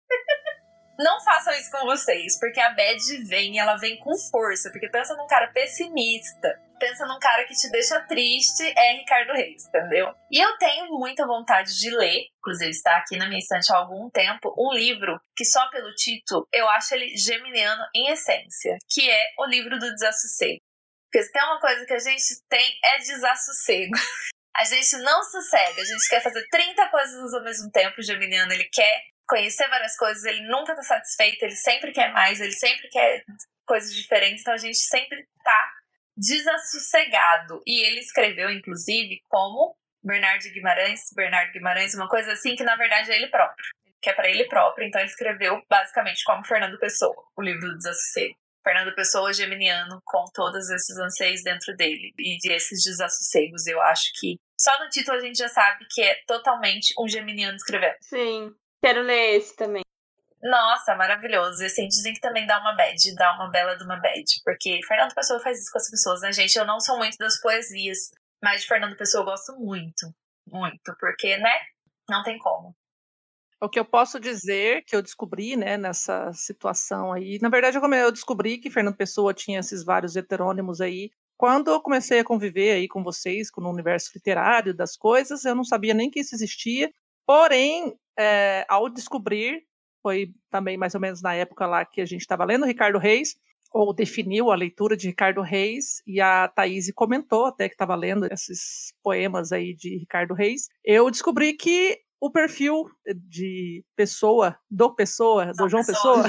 Não 1.03 1.21
façam 1.25 1.53
isso 1.55 1.71
com 1.71 1.85
vocês, 1.85 2.39
porque 2.39 2.61
a 2.61 2.71
bad 2.71 3.25
vem, 3.25 3.59
ela 3.59 3.77
vem 3.77 3.99
com 3.99 4.17
força. 4.31 4.71
Porque 4.71 4.89
pensa 4.89 5.17
num 5.17 5.27
cara 5.27 5.49
pessimista, 5.49 6.61
pensa 6.79 7.07
num 7.07 7.19
cara 7.19 7.45
que 7.45 7.55
te 7.55 7.71
deixa 7.71 8.01
triste, 8.07 8.63
é 8.77 8.93
Ricardo 8.99 9.33
Reis, 9.33 9.67
entendeu? 9.67 10.15
E 10.31 10.39
eu 10.39 10.57
tenho 10.59 10.87
muita 10.91 11.27
vontade 11.27 11.79
de 11.79 11.91
ler, 11.91 12.27
inclusive 12.39 12.71
está 12.71 12.97
aqui 12.97 13.17
na 13.17 13.27
minha 13.27 13.39
estante 13.39 13.73
há 13.73 13.77
algum 13.77 14.09
tempo, 14.11 14.55
um 14.57 14.73
livro 14.73 15.21
que 15.37 15.45
só 15.45 15.69
pelo 15.71 15.93
título 15.95 16.47
eu 16.53 16.69
acho 16.71 16.95
ele 16.95 17.17
geminiano 17.17 17.83
em 17.95 18.09
essência, 18.09 18.77
que 18.89 19.11
é 19.11 19.27
o 19.39 19.47
livro 19.47 19.79
do 19.79 19.93
desassossego. 19.93 20.61
Porque 21.11 21.25
se 21.25 21.33
tem 21.33 21.43
uma 21.43 21.61
coisa 21.61 21.85
que 21.85 21.93
a 21.93 21.99
gente 21.99 22.25
tem 22.49 22.79
é 22.85 22.99
desassossego. 22.99 23.95
A 24.55 24.65
gente 24.65 24.99
não 24.99 25.23
sossega, 25.25 25.81
a 25.81 25.85
gente 25.85 26.09
quer 26.11 26.23
fazer 26.23 26.47
30 26.51 26.87
coisas 26.91 27.33
ao 27.33 27.43
mesmo 27.43 27.71
tempo. 27.71 27.99
O 27.99 28.03
geminiano, 28.03 28.53
ele 28.53 28.69
quer 28.71 29.01
conhecer 29.29 29.69
várias 29.69 29.97
coisas, 29.97 30.25
ele 30.25 30.43
nunca 30.49 30.75
tá 30.75 30.83
satisfeito, 30.83 31.43
ele 31.43 31.57
sempre 31.57 31.93
quer 31.93 32.13
mais, 32.13 32.41
ele 32.41 32.53
sempre 32.53 32.89
quer 32.89 33.25
coisas 33.67 33.95
diferentes, 33.95 34.43
então 34.43 34.55
a 34.55 34.59
gente 34.59 34.79
sempre 34.79 35.27
tá 35.43 35.73
desassossegado. 36.17 37.63
E 37.67 37.87
ele 37.87 38.01
escreveu, 38.01 38.51
inclusive, 38.51 39.23
como 39.29 39.75
Bernardo 40.03 40.51
Guimarães, 40.51 41.01
Bernardo 41.15 41.53
Guimarães, 41.53 41.95
uma 41.95 42.09
coisa 42.09 42.33
assim 42.33 42.57
que 42.57 42.65
na 42.65 42.77
verdade 42.77 43.13
é 43.13 43.17
ele 43.17 43.29
próprio, 43.29 43.65
que 44.01 44.11
é 44.11 44.13
para 44.13 44.29
ele 44.29 44.45
próprio, 44.45 44.87
então 44.87 45.01
ele 45.01 45.11
escreveu 45.11 45.63
basicamente 45.69 46.25
como 46.25 46.45
Fernando 46.45 46.79
Pessoa, 46.79 47.15
o 47.37 47.43
livro 47.43 47.69
do 47.69 47.77
Desassossego. 47.77 48.35
Fernando 48.65 48.95
Pessoa, 48.95 49.33
geminiano, 49.33 50.01
com 50.05 50.25
todos 50.33 50.71
esses 50.71 50.97
anseios 50.97 51.43
dentro 51.43 51.75
dele 51.77 52.13
e 52.17 52.39
esses 52.53 52.85
desassossegos, 52.85 53.67
eu 53.67 53.81
acho 53.83 54.13
que 54.21 54.37
só 54.57 54.79
no 54.79 54.89
título 54.89 55.17
a 55.17 55.21
gente 55.21 55.37
já 55.37 55.49
sabe 55.49 55.85
que 55.91 56.01
é 56.01 56.15
totalmente 56.27 56.95
um 56.97 57.09
geminiano 57.09 57.57
escrevendo. 57.57 57.97
Sim, 58.03 58.55
quero 58.83 59.01
ler 59.03 59.37
esse 59.37 59.57
também. 59.57 59.83
Nossa, 60.43 60.97
maravilhoso. 60.97 61.63
E 61.63 61.67
assim, 61.67 61.87
dizem 61.87 62.13
que 62.13 62.21
também 62.21 62.47
dá 62.47 62.59
uma 62.61 62.75
bad, 62.75 63.15
dá 63.15 63.35
uma 63.35 63.49
bela 63.49 63.77
de 63.77 63.85
uma 63.85 63.97
bad. 63.97 64.25
Porque 64.45 64.81
Fernando 64.87 65.15
Pessoa 65.15 65.39
faz 65.39 65.61
isso 65.61 65.71
com 65.71 65.79
as 65.79 65.89
pessoas, 65.89 66.21
né, 66.21 66.33
gente? 66.33 66.57
Eu 66.57 66.67
não 66.67 66.81
sou 66.81 66.99
muito 66.99 67.17
das 67.17 67.41
poesias, 67.41 68.11
mas 68.43 68.63
de 68.63 68.67
Fernando 68.67 68.97
Pessoa 68.97 69.23
eu 69.23 69.27
gosto 69.27 69.57
muito. 69.59 70.13
Muito. 70.47 70.97
Porque, 70.99 71.37
né? 71.37 71.61
Não 72.09 72.25
tem 72.25 72.37
como. 72.39 72.75
O 73.61 73.69
que 73.69 73.79
eu 73.79 73.85
posso 73.85 74.19
dizer 74.19 74.83
que 74.85 74.97
eu 74.97 75.01
descobri, 75.01 75.57
né, 75.57 75.77
nessa 75.77 76.33
situação 76.33 77.13
aí, 77.13 77.39
na 77.41 77.49
verdade 77.49 77.79
eu, 77.79 77.95
eu 77.95 78.11
descobri 78.11 78.59
que 78.59 78.69
Fernando 78.69 78.97
Pessoa 78.97 79.33
tinha 79.33 79.61
esses 79.61 79.85
vários 79.85 80.17
heterônimos 80.17 80.81
aí. 80.81 81.13
Quando 81.37 81.71
eu 81.71 81.81
comecei 81.81 82.19
a 82.19 82.25
conviver 82.25 82.73
aí 82.73 82.89
com 82.89 83.05
vocês, 83.05 83.51
no 83.57 83.71
universo 83.71 84.11
literário 84.13 84.75
das 84.75 84.97
coisas, 84.97 85.45
eu 85.45 85.55
não 85.55 85.63
sabia 85.63 85.95
nem 85.95 86.11
que 86.11 86.19
isso 86.19 86.35
existia. 86.35 86.93
Porém, 87.27 87.95
é, 88.19 88.65
ao 88.69 88.89
descobrir, 88.89 89.63
foi 90.03 90.33
também 90.51 90.77
mais 90.77 90.95
ou 90.95 91.01
menos 91.01 91.23
na 91.23 91.35
época 91.35 91.67
lá 91.67 91.85
que 91.85 92.01
a 92.01 92.07
gente 92.07 92.21
estava 92.21 92.45
lendo 92.45 92.67
Ricardo 92.67 92.99
Reis, 92.99 93.37
ou 93.73 93.95
definiu 93.95 94.51
a 94.51 94.57
leitura 94.57 94.97
de 94.97 95.09
Ricardo 95.09 95.41
Reis, 95.41 96.03
e 96.07 96.21
a 96.21 96.47
Thaís 96.49 96.93
comentou 96.95 97.47
até 97.47 97.69
que 97.69 97.75
estava 97.75 97.95
lendo 97.95 98.27
esses 98.31 98.93
poemas 99.03 99.51
aí 99.51 99.75
de 99.75 99.97
Ricardo 99.97 100.35
Reis. 100.35 100.69
Eu 100.85 101.11
descobri 101.11 101.55
que 101.55 101.99
o 102.21 102.31
perfil 102.31 102.89
de 103.29 103.85
pessoa, 103.97 104.57
do 104.71 104.95
Pessoa, 104.95 105.53
do 105.57 105.69
João 105.69 105.83
Pessoa, 105.85 106.25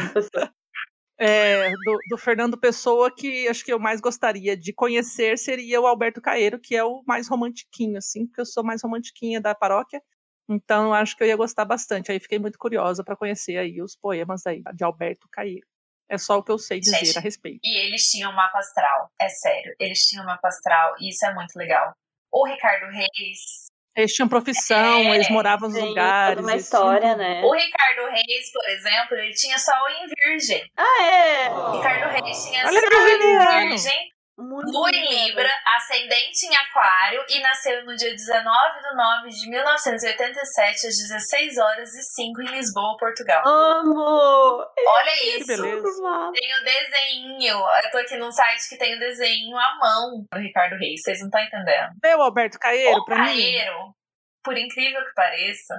é, 1.19 1.69
do, 1.69 1.99
do, 2.09 2.17
Fernando 2.17 2.57
Pessoa, 2.57 3.13
que 3.13 3.47
acho 3.47 3.63
que 3.63 3.71
eu 3.71 3.77
mais 3.77 4.01
gostaria 4.01 4.57
de 4.57 4.73
conhecer 4.73 5.37
seria 5.37 5.79
o 5.79 5.85
Alberto 5.85 6.19
Caeiro, 6.19 6.59
que 6.59 6.75
é 6.75 6.83
o 6.83 7.03
mais 7.05 7.27
romantiquinho, 7.27 7.97
assim, 7.97 8.25
porque 8.25 8.41
eu 8.41 8.45
sou 8.45 8.63
mais 8.63 8.81
romantiquinha 8.81 9.39
da 9.39 9.53
paróquia. 9.53 10.01
Então, 10.49 10.93
acho 10.93 11.15
que 11.15 11.23
eu 11.23 11.27
ia 11.27 11.35
gostar 11.37 11.65
bastante. 11.65 12.11
Aí 12.11 12.19
fiquei 12.19 12.37
muito 12.39 12.57
curiosa 12.59 13.03
para 13.03 13.15
conhecer 13.15 13.57
aí 13.57 13.81
os 13.81 13.95
poemas 13.95 14.45
aí 14.45 14.61
de 14.75 14.83
Alberto 14.83 15.27
Caeiro. 15.31 15.65
É 16.09 16.17
só 16.17 16.37
o 16.37 16.43
que 16.43 16.51
eu 16.51 16.59
sei 16.59 16.79
dizer 16.79 17.05
Gente, 17.05 17.17
a 17.17 17.21
respeito. 17.21 17.59
E 17.63 17.87
eles 17.87 18.03
tinham 18.11 18.29
um 18.31 18.35
mapa 18.35 18.59
astral, 18.59 19.09
é 19.19 19.29
sério. 19.29 19.73
Eles 19.79 19.99
tinham 19.99 20.23
um 20.23 20.27
mapa 20.27 20.47
astral 20.47 20.95
e 20.99 21.09
isso 21.09 21.25
é 21.25 21.33
muito 21.33 21.55
legal. 21.55 21.93
O 22.31 22.45
Ricardo 22.45 22.87
Reis. 22.91 23.67
Eles 23.95 24.11
tinham 24.13 24.27
profissão, 24.27 24.99
É, 24.99 25.15
eles 25.15 25.29
moravam 25.29 25.69
nos 25.69 25.79
lugares. 25.79 26.35
toda 26.35 26.47
uma 26.47 26.53
eles 26.53 26.67
tinham 26.67 26.81
história, 26.81 27.09
tudo. 27.11 27.17
né? 27.19 27.41
O 27.43 27.53
Ricardo 27.53 28.09
Reis, 28.11 28.51
por 28.51 28.69
exemplo, 28.69 29.17
ele 29.17 29.33
tinha 29.33 29.57
Sol 29.57 29.89
em 29.89 30.07
Virgem. 30.07 30.67
Ah, 30.75 31.03
é! 31.03 31.49
O 31.51 31.77
Ricardo 31.77 32.09
Reis 32.11 32.43
tinha 32.43 32.65
Olha, 32.65 32.79
Sol 32.81 33.07
em 33.07 33.69
Virgem, 33.69 34.12
Muito 34.37 34.71
Lua 34.71 34.89
em. 34.89 35.27
Libra, 35.27 35.49
ascendente 35.77 36.47
em 36.47 36.55
Aquário 36.55 37.23
e 37.29 37.39
nasceu 37.39 37.85
no 37.85 37.95
dia 37.95 38.11
19 38.11 38.81
de 38.81 38.95
9 38.95 39.29
de 39.29 39.49
1987, 39.49 40.87
às 40.87 40.97
16 40.97 41.57
horas 41.59 41.93
e 41.93 42.01
5 42.01 42.41
em 42.41 42.45
Lisboa, 42.55 42.97
Portugal. 42.97 43.43
Amo! 43.45 44.65
Olha 44.87 45.37
isso! 45.37 45.45
beleza. 45.45 46.31
Tem 46.33 46.55
o 46.55 46.63
desenho. 46.63 47.57
Eu 47.83 47.91
tô 47.91 47.97
aqui 47.99 48.17
num 48.17 48.31
site 48.31 48.69
que 48.69 48.77
tem 48.77 48.95
o 48.95 48.99
desenho 48.99 49.55
à 49.55 49.77
mão 49.77 50.25
do 50.31 50.39
Ricardo 50.39 50.77
Reis. 50.77 51.01
Vocês 51.03 51.19
não 51.19 51.27
estão 51.27 51.41
entendendo. 51.41 51.93
O 52.03 52.21
Alberto 52.23 52.57
Caeiro 52.57 52.97
o 52.97 53.05
pra 53.05 53.17
mim. 53.17 53.25
Caeiro, 53.25 53.95
por 54.43 54.57
incrível 54.57 55.05
que 55.05 55.13
pareça, 55.13 55.75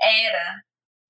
era 0.00 0.62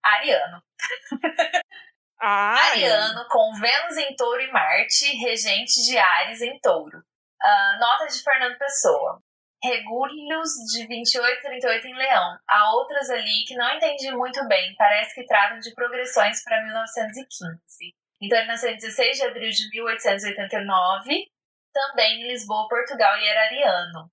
ariano. 0.03 0.62
Ah, 2.20 2.57
é. 2.78 2.85
Ariano 2.85 3.24
com 3.28 3.53
Vênus 3.61 3.97
em 3.97 4.15
touro 4.16 4.40
e 4.40 4.51
Marte, 4.51 5.07
regente 5.16 5.82
de 5.85 5.97
Ares 5.97 6.40
em 6.43 6.59
touro. 6.61 7.03
Ah, 7.40 7.77
nota 7.78 8.07
de 8.07 8.23
Fernando 8.23 8.59
Pessoa. 8.59 9.23
Regúlios 9.62 10.51
de 10.73 10.86
28 10.86 11.39
e 11.39 11.40
38 11.43 11.86
em 11.89 11.95
Leão. 11.95 12.39
Há 12.49 12.74
outras 12.74 13.11
ali 13.11 13.45
que 13.47 13.57
não 13.57 13.69
entendi 13.74 14.11
muito 14.12 14.47
bem. 14.47 14.74
Parece 14.77 15.15
que 15.15 15.27
tratam 15.27 15.59
de 15.59 15.74
progressões 15.74 16.43
para 16.45 16.62
1915. 16.65 17.59
Então 18.20 18.39
ele 18.39 18.47
nasceu 18.49 18.70
em 18.70 18.77
16 18.77 19.16
de 19.16 19.24
abril 19.24 19.51
de 19.51 19.69
1889, 19.70 21.27
também 21.73 22.20
em 22.20 22.28
Lisboa, 22.28 22.69
Portugal, 22.69 23.16
e 23.19 23.28
era 23.28 23.43
ariano. 23.45 24.11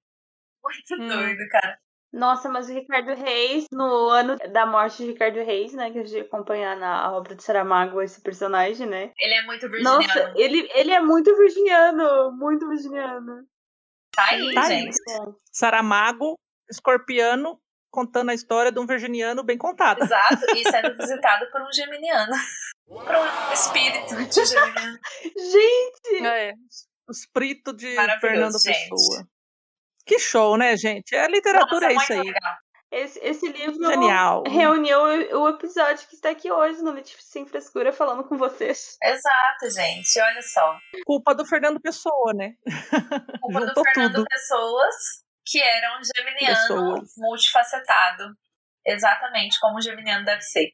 Muito 0.64 0.94
Hum. 0.95 1.07
doido, 1.07 1.48
cara. 1.49 1.80
Nossa, 2.15 2.47
mas 2.47 2.69
o 2.69 2.73
Ricardo 2.73 3.13
Reis, 3.13 3.65
no 3.73 4.09
ano 4.09 4.37
da 4.53 4.65
morte 4.65 5.03
de 5.03 5.11
Ricardo 5.11 5.35
Reis, 5.43 5.73
né? 5.73 5.91
Que 5.91 5.99
a 5.99 6.03
gente 6.05 6.21
acompanhar 6.21 6.77
na 6.77 7.11
obra 7.11 7.35
de 7.35 7.43
Saramago 7.43 8.01
esse 8.01 8.21
personagem, 8.21 8.87
né? 8.87 9.11
Ele 9.19 9.33
é 9.33 9.41
muito 9.43 9.69
virginiano. 9.69 9.97
Nossa, 10.01 10.33
ele, 10.37 10.69
ele 10.73 10.91
é 10.91 11.01
muito 11.01 11.35
virginiano, 11.35 12.31
muito 12.31 12.69
virginiano. 12.69 13.45
Tá 14.15 14.27
aí, 14.29 14.53
Tá 14.53 14.61
aí. 14.63 14.67
gente. 14.69 14.95
Bom, 15.05 15.35
Saramago, 15.51 16.39
escorpiano, 16.69 17.59
contando 17.91 18.29
a 18.31 18.33
história 18.33 18.71
de 18.71 18.79
um 18.79 18.85
virginiano 18.87 19.43
bem 19.43 19.57
contada. 19.57 20.01
Exato, 20.01 20.45
e 20.55 20.63
sendo 20.69 20.95
visitado 20.97 21.51
por 21.51 21.61
um 21.61 21.73
geminiano. 21.73 22.31
Por 22.87 23.03
um 23.13 23.51
espírito 23.53 24.15
de 24.15 24.39
geminiano. 24.45 24.99
Gente, 25.51 26.25
É, 26.25 26.53
o 27.09 27.11
espírito 27.11 27.73
de 27.75 27.93
Fernando 28.21 28.57
gente. 28.57 28.89
Pessoa. 28.89 29.27
Que 30.06 30.19
show, 30.19 30.56
né, 30.57 30.77
gente? 30.77 31.15
A 31.15 31.27
literatura 31.27 31.90
Nossa, 31.91 31.94
é 31.94 31.95
isso 31.95 32.14
aí. 32.14 32.32
legal. 32.32 32.56
esse, 32.91 33.19
esse 33.23 33.48
livro 33.52 33.84
Genial. 33.86 34.44
reuniu 34.48 34.99
o, 34.99 35.41
o 35.44 35.49
episódio 35.49 36.07
que 36.07 36.15
está 36.15 36.30
aqui 36.30 36.52
hoje 36.52 36.82
no 36.82 36.91
Letícia 36.91 37.22
Sem 37.22 37.45
Frescura 37.45 37.91
falando 37.91 38.23
com 38.23 38.38
vocês. 38.38 38.98
Exato, 39.03 39.69
gente. 39.72 40.19
Olha 40.19 40.41
só. 40.41 40.77
Culpa 41.06 41.34
do 41.34 41.45
Fernando 41.45 41.80
Pessoa, 41.80 42.34
né? 42.34 42.53
Culpa 43.41 43.65
do 43.65 43.82
Fernando 43.84 44.15
tudo. 44.15 44.26
Pessoas, 44.26 44.95
que 45.45 45.61
era 45.61 45.99
um 45.99 46.02
geminiano 46.15 46.56
Pessoas. 46.56 47.14
multifacetado. 47.18 48.34
Exatamente 48.86 49.60
como 49.60 49.77
um 49.77 49.82
geminiano 49.82 50.23
deve 50.23 50.41
ser. 50.41 50.69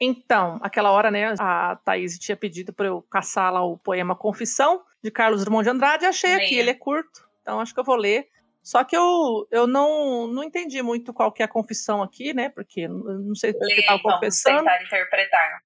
Então, 0.00 0.58
aquela 0.62 0.92
hora, 0.92 1.10
né, 1.10 1.34
a 1.40 1.76
Thaís 1.84 2.18
tinha 2.18 2.36
pedido 2.36 2.72
para 2.72 2.86
eu 2.86 3.02
caçar 3.02 3.52
lá 3.52 3.64
o 3.64 3.76
poema 3.76 4.14
Confissão, 4.14 4.84
de 5.02 5.10
Carlos 5.10 5.42
Drummond 5.42 5.64
de 5.64 5.70
Andrade, 5.70 6.04
e 6.04 6.06
achei 6.06 6.34
aqui, 6.34 6.50
Leia. 6.50 6.60
ele 6.60 6.70
é 6.70 6.74
curto, 6.74 7.27
então 7.48 7.60
acho 7.60 7.72
que 7.72 7.80
eu 7.80 7.84
vou 7.84 7.96
ler. 7.96 8.28
Só 8.62 8.84
que 8.84 8.94
eu, 8.94 9.48
eu 9.50 9.66
não, 9.66 10.26
não 10.26 10.44
entendi 10.44 10.82
muito 10.82 11.14
qual 11.14 11.32
que 11.32 11.42
é 11.42 11.46
a 11.46 11.48
confissão 11.48 12.02
aqui, 12.02 12.34
né, 12.34 12.50
porque 12.50 12.86
não 12.86 13.34
sei 13.34 13.52
o 13.52 13.58
que 13.58 13.64
estava 13.64 13.80
então, 13.80 13.98
vamos 14.02 14.14
confessando. 14.18 14.58
tentar 14.58 14.82
interpretar. 14.82 15.62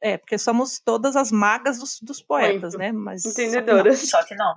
É, 0.00 0.18
porque 0.18 0.36
somos 0.36 0.80
todas 0.80 1.14
as 1.14 1.30
magas 1.30 1.78
dos, 1.78 2.00
dos 2.00 2.20
poetas, 2.20 2.74
Muito. 2.74 2.78
né, 2.78 2.90
mas... 2.90 3.22
só 3.22 3.32
que 3.32 3.42
não. 3.42 3.48
Entendedoras. 3.48 4.10
Só 4.10 4.24
que 4.24 4.34
não. 4.34 4.56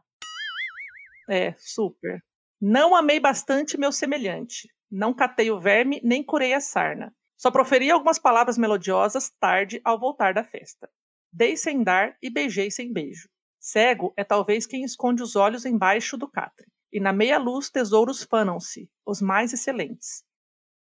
É, 1.30 1.54
super. 1.60 2.24
Não 2.60 2.96
amei 2.96 3.20
bastante 3.20 3.78
meu 3.78 3.92
semelhante. 3.92 4.68
Não 4.90 5.14
catei 5.14 5.52
o 5.52 5.60
verme, 5.60 6.02
nem 6.04 6.24
curei 6.24 6.54
a 6.54 6.60
sarna. 6.60 7.14
Só 7.38 7.52
proferi 7.52 7.92
algumas 7.92 8.18
palavras 8.18 8.58
melodiosas 8.58 9.30
tarde 9.40 9.80
ao 9.84 10.00
voltar 10.00 10.34
da 10.34 10.44
festa. 10.44 10.90
Dei 11.32 11.56
sem 11.56 11.84
dar 11.84 12.18
e 12.24 12.32
beijei 12.32 12.72
sem 12.72 12.92
beijo. 12.92 13.30
Cego 13.66 14.14
é 14.16 14.24
talvez 14.24 14.68
quem 14.68 14.84
esconde 14.84 15.24
os 15.24 15.36
olhos 15.36 15.66
embaixo 15.66 16.16
do 16.16 16.30
catre. 16.30 16.68
E 16.94 17.00
na 17.00 17.12
meia 17.12 17.40
luz 17.40 17.68
tesouros 17.68 18.22
fanam-se, 18.22 18.88
os 19.04 19.20
mais 19.20 19.54
excelentes. 19.54 20.24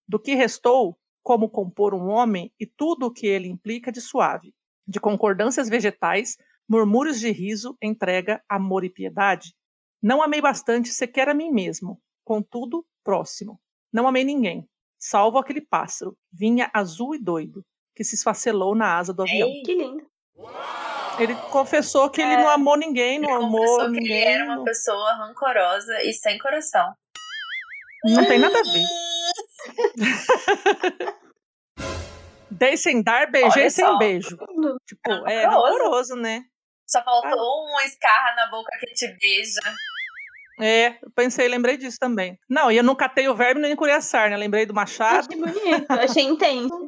Do 0.06 0.20
que 0.20 0.36
restou, 0.36 1.00
como 1.24 1.50
compor 1.50 1.94
um 1.94 2.10
homem 2.10 2.52
e 2.60 2.66
tudo 2.66 3.06
o 3.06 3.14
que 3.14 3.28
ele 3.28 3.48
implica 3.48 3.94
de 3.94 4.02
suave, 4.02 4.54
de 4.86 5.00
concordâncias 5.00 5.70
vegetais, 5.70 6.36
murmúrios 6.68 7.18
de 7.18 7.32
riso, 7.32 7.78
entrega, 7.82 8.44
amor 8.50 8.84
e 8.84 8.90
piedade, 8.90 9.56
não 10.04 10.22
amei 10.22 10.42
bastante 10.42 10.90
sequer 10.90 11.30
a 11.30 11.34
mim 11.34 11.52
mesmo, 11.52 12.02
contudo, 12.26 12.86
próximo. 13.06 13.58
Não 13.92 14.06
amei 14.06 14.26
ninguém, 14.26 14.68
salvo 15.00 15.38
aquele 15.38 15.62
pássaro, 15.62 16.18
vinha 16.30 16.70
azul 16.74 17.16
e 17.16 17.20
doido, 17.20 17.66
que 17.96 18.04
se 18.04 18.16
esfacelou 18.16 18.76
na 18.76 18.98
asa 18.98 19.14
do 19.14 19.22
avião. 19.22 19.48
Ei, 19.48 19.64
Que 19.64 19.76
lindo. 19.76 20.06
Ele 21.20 21.36
confessou 21.52 22.10
que 22.10 22.22
ele 22.22 22.34
É. 22.34 22.38
não 22.38 22.50
amou 22.50 22.78
ninguém, 22.78 23.20
não 23.20 23.30
ele 23.36 23.46
amou 23.46 23.62
confessou 23.62 23.86
que 23.94 24.00
ninguém. 24.00 24.18
ele 24.22 24.26
era 24.32 24.46
uma 24.46 24.64
pessoa 24.64 25.14
rancorosa 25.14 26.02
e 26.04 26.14
sem 26.14 26.38
coração. 26.38 26.94
Não 28.04 28.26
tem 28.26 28.38
nada 28.40 28.60
a 28.60 28.64
ver. 28.64 28.86
Dei 32.52 32.78
sem 32.78 33.02
dar, 33.02 33.30
beijei 33.32 33.70
sem 33.70 33.98
beijo. 33.98 34.38
Tipo, 34.88 35.28
é 35.28 35.46
Rancoroso. 35.46 35.74
rancoroso, 35.74 36.16
né? 36.16 36.44
Só 36.88 37.04
faltou 37.04 37.32
um 37.32 37.80
escarra 37.82 38.36
na 38.36 38.48
boca 38.48 38.70
que 38.80 38.94
te 38.94 39.08
beija. 39.20 39.60
É, 40.62 40.98
eu 41.04 41.12
pensei, 41.14 41.48
lembrei 41.50 41.76
disso 41.76 41.98
também. 42.00 42.40
Não, 42.50 42.72
e 42.72 42.78
eu 42.78 42.84
não 42.84 42.96
catei 42.96 43.28
o 43.28 43.36
verbo 43.36 43.60
nem 43.60 43.76
curei 43.76 43.96
a 43.96 44.00
sarna, 44.02 44.38
lembrei 44.38 44.66
do 44.66 44.74
Machado. 44.74 45.28
Achei 45.28 45.38
bonito, 45.42 45.92
achei 45.92 46.24
intenso. 46.24 46.86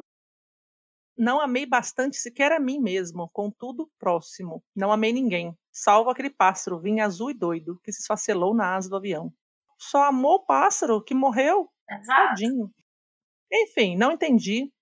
Não 1.18 1.40
amei 1.40 1.66
bastante 1.66 2.16
sequer 2.16 2.52
a 2.52 2.60
mim 2.60 2.78
mesmo, 2.78 3.28
contudo 3.32 3.90
próximo. 3.98 4.62
Não 4.74 4.92
amei 4.92 5.12
ninguém, 5.12 5.52
salvo 5.72 6.10
aquele 6.10 6.30
pássaro, 6.30 6.78
vinha 6.78 7.04
azul 7.04 7.30
e 7.30 7.34
doido, 7.34 7.80
que 7.82 7.90
se 7.92 8.00
esfacelou 8.00 8.54
na 8.54 8.76
asa 8.76 8.88
do 8.88 8.96
avião. 8.96 9.32
Só 9.76 10.04
amou 10.04 10.36
o 10.36 10.46
pássaro 10.46 11.02
que 11.02 11.14
morreu, 11.14 11.68
Exato. 11.90 12.28
tadinho. 12.28 12.70
Enfim, 13.52 13.96
não 13.96 14.12
entendi. 14.12 14.72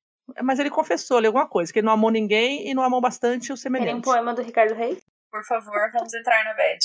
Mas 0.43 0.59
ele 0.59 0.71
confessou 0.71 1.17
ali 1.19 1.27
alguma 1.27 1.49
coisa, 1.49 1.73
que 1.73 1.79
ele 1.79 1.87
não 1.87 1.93
amou 1.95 2.11
ninguém 2.11 2.69
e 2.69 2.75
não 2.75 2.83
amou 2.83 3.01
bastante 3.01 3.53
o 3.53 3.57
Querem 3.57 3.73
um 3.73 3.79
semelhante. 3.79 4.05
poema 4.05 4.35
do 4.35 4.43
Ricardo 4.43 4.75
Reis? 4.75 4.99
Por 5.31 5.45
favor, 5.45 5.91
vamos 5.93 6.13
entrar 6.13 6.45
na 6.45 6.53
bed. 6.55 6.85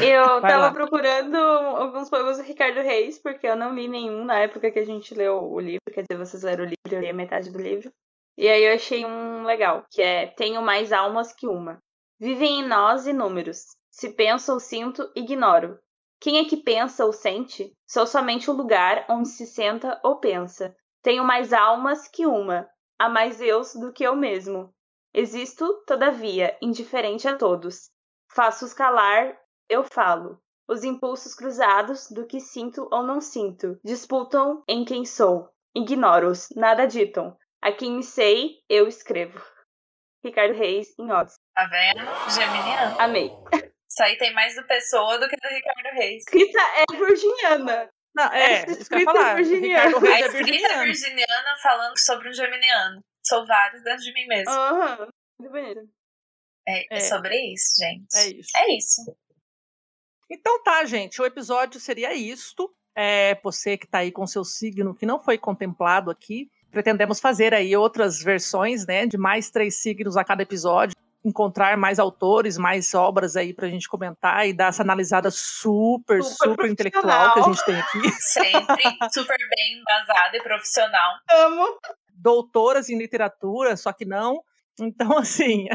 Eu 0.00 0.24
Vai 0.40 0.50
tava 0.52 0.66
lá. 0.66 0.72
procurando 0.72 1.36
alguns 1.36 2.08
poemas 2.08 2.38
do 2.38 2.44
Ricardo 2.44 2.80
Reis, 2.80 3.18
porque 3.18 3.46
eu 3.46 3.56
não 3.56 3.74
li 3.74 3.88
nenhum 3.88 4.24
na 4.24 4.38
época 4.38 4.70
que 4.70 4.78
a 4.78 4.84
gente 4.84 5.14
leu 5.14 5.42
o 5.42 5.60
livro. 5.60 5.80
Quer 5.92 6.02
dizer, 6.02 6.16
vocês 6.18 6.42
leram 6.42 6.64
o 6.64 6.68
livro, 6.68 6.76
eu 6.92 7.00
li 7.00 7.08
a 7.08 7.14
metade 7.14 7.50
do 7.50 7.58
livro. 7.58 7.92
E 8.36 8.48
aí 8.48 8.64
eu 8.64 8.74
achei 8.74 9.04
um 9.04 9.44
legal, 9.44 9.84
que 9.90 10.02
é 10.02 10.26
Tenho 10.26 10.60
mais 10.60 10.92
almas 10.92 11.32
que 11.32 11.46
uma. 11.46 11.82
Vivem 12.18 12.60
em 12.60 12.66
nós 12.66 13.06
inúmeros. 13.06 13.64
Se 13.90 14.12
penso 14.12 14.52
ou 14.52 14.60
sinto, 14.60 15.10
ignoro. 15.16 15.78
Quem 16.20 16.38
é 16.38 16.44
que 16.44 16.56
pensa 16.56 17.04
ou 17.04 17.12
sente? 17.12 17.72
Sou 17.86 18.06
somente 18.06 18.50
o 18.50 18.54
lugar 18.54 19.06
onde 19.08 19.28
se 19.28 19.46
senta 19.46 20.00
ou 20.02 20.18
pensa. 20.18 20.74
Tenho 21.02 21.24
mais 21.24 21.52
almas 21.52 22.08
que 22.08 22.26
uma. 22.26 22.68
Há 22.98 23.08
mais 23.08 23.40
eus 23.40 23.74
do 23.74 23.92
que 23.92 24.04
eu 24.04 24.16
mesmo. 24.16 24.74
Existo, 25.14 25.82
todavia, 25.86 26.56
indiferente 26.60 27.26
a 27.28 27.36
todos. 27.36 27.90
Faço-os 28.34 28.74
calar, 28.74 29.38
eu 29.68 29.82
falo. 29.82 30.38
Os 30.68 30.84
impulsos 30.84 31.34
cruzados 31.34 32.10
do 32.10 32.26
que 32.26 32.40
sinto 32.40 32.88
ou 32.90 33.02
não 33.02 33.20
sinto 33.20 33.78
disputam 33.84 34.62
em 34.68 34.84
quem 34.84 35.06
sou. 35.06 35.48
Ignoro-os, 35.74 36.48
nada 36.56 36.86
ditam. 36.86 37.36
A 37.66 37.72
quem 37.72 37.96
me 37.96 38.02
sei, 38.04 38.60
eu 38.68 38.86
escrevo. 38.86 39.40
Ricardo 40.24 40.54
Reis, 40.54 40.88
em 40.98 41.10
Odds. 41.10 41.34
Tá 41.54 41.66
vendo? 41.66 42.00
Geminiano. 42.30 43.00
Amei. 43.00 43.30
Isso 43.88 44.02
aí 44.02 44.16
tem 44.18 44.32
mais 44.34 44.54
do 44.54 44.64
Pessoa 44.66 45.18
do 45.18 45.28
que 45.28 45.36
do 45.36 45.48
Ricardo 45.48 45.94
Reis. 45.96 46.22
Escrita 46.22 46.58
é 46.60 46.96
virginiana. 46.96 47.90
Não, 48.14 48.32
é, 48.32 48.52
Essa 48.62 48.72
isso 48.72 48.88
que 48.88 48.94
eu 48.94 48.98
ia 48.98 49.02
escrita 49.04 49.12
falar. 49.12 49.34
virginiana. 49.36 49.86
Ricardo 49.88 50.06
A 50.06 50.08
Reis 50.10 50.20
é 50.20 50.26
escrita 50.26 50.44
virginiano. 50.46 50.84
virginiana 50.84 51.56
falando 51.62 51.98
sobre 51.98 52.28
um 52.28 52.32
geminiano. 52.32 53.00
Sou 53.26 53.46
vários 53.46 53.82
dentro 53.82 54.02
de 54.04 54.12
mim 54.14 54.26
mesmo. 54.26 54.50
Aham. 54.50 55.08
Muito 55.40 55.52
bonito. 55.52 55.90
É, 56.68 56.94
é 56.94 56.98
É. 56.98 57.00
sobre 57.00 57.36
isso, 57.52 57.78
gente. 57.78 58.06
É 58.16 58.28
isso. 58.28 58.56
É 58.56 58.76
isso. 58.76 59.16
Então 60.30 60.62
tá, 60.62 60.84
gente, 60.84 61.20
o 61.20 61.26
episódio 61.26 61.78
seria 61.80 62.12
isto. 62.14 62.72
É, 62.96 63.34
você 63.42 63.76
que 63.76 63.86
tá 63.86 63.98
aí 63.98 64.10
com 64.10 64.26
seu 64.26 64.44
signo 64.44 64.94
que 64.94 65.04
não 65.06 65.20
foi 65.22 65.36
contemplado 65.36 66.10
aqui, 66.10 66.50
pretendemos 66.70 67.20
fazer 67.20 67.54
aí 67.54 67.76
outras 67.76 68.22
versões, 68.22 68.86
né, 68.86 69.06
de 69.06 69.16
mais 69.16 69.50
três 69.50 69.80
signos 69.80 70.16
a 70.16 70.24
cada 70.24 70.42
episódio, 70.42 70.96
encontrar 71.24 71.76
mais 71.76 71.98
autores, 71.98 72.56
mais 72.56 72.94
obras 72.94 73.36
aí 73.36 73.52
pra 73.52 73.68
gente 73.68 73.88
comentar 73.88 74.46
e 74.48 74.52
dar 74.52 74.68
essa 74.68 74.82
analisada 74.82 75.30
super, 75.30 76.22
Super 76.22 76.50
super, 76.50 76.70
intelectual 76.70 77.34
que 77.34 77.40
a 77.40 77.42
gente 77.42 77.64
tem 77.64 77.76
aqui. 77.76 77.98
Sempre 78.20 78.82
super 79.12 79.36
bem 79.36 79.80
embasada 79.80 80.36
e 80.36 80.42
profissional. 80.42 81.14
Amo. 81.30 81.78
doutoras 82.14 82.88
em 82.88 82.96
literatura, 82.96 83.76
só 83.76 83.92
que 83.92 84.04
não. 84.04 84.40
Então, 84.80 85.18
assim, 85.18 85.66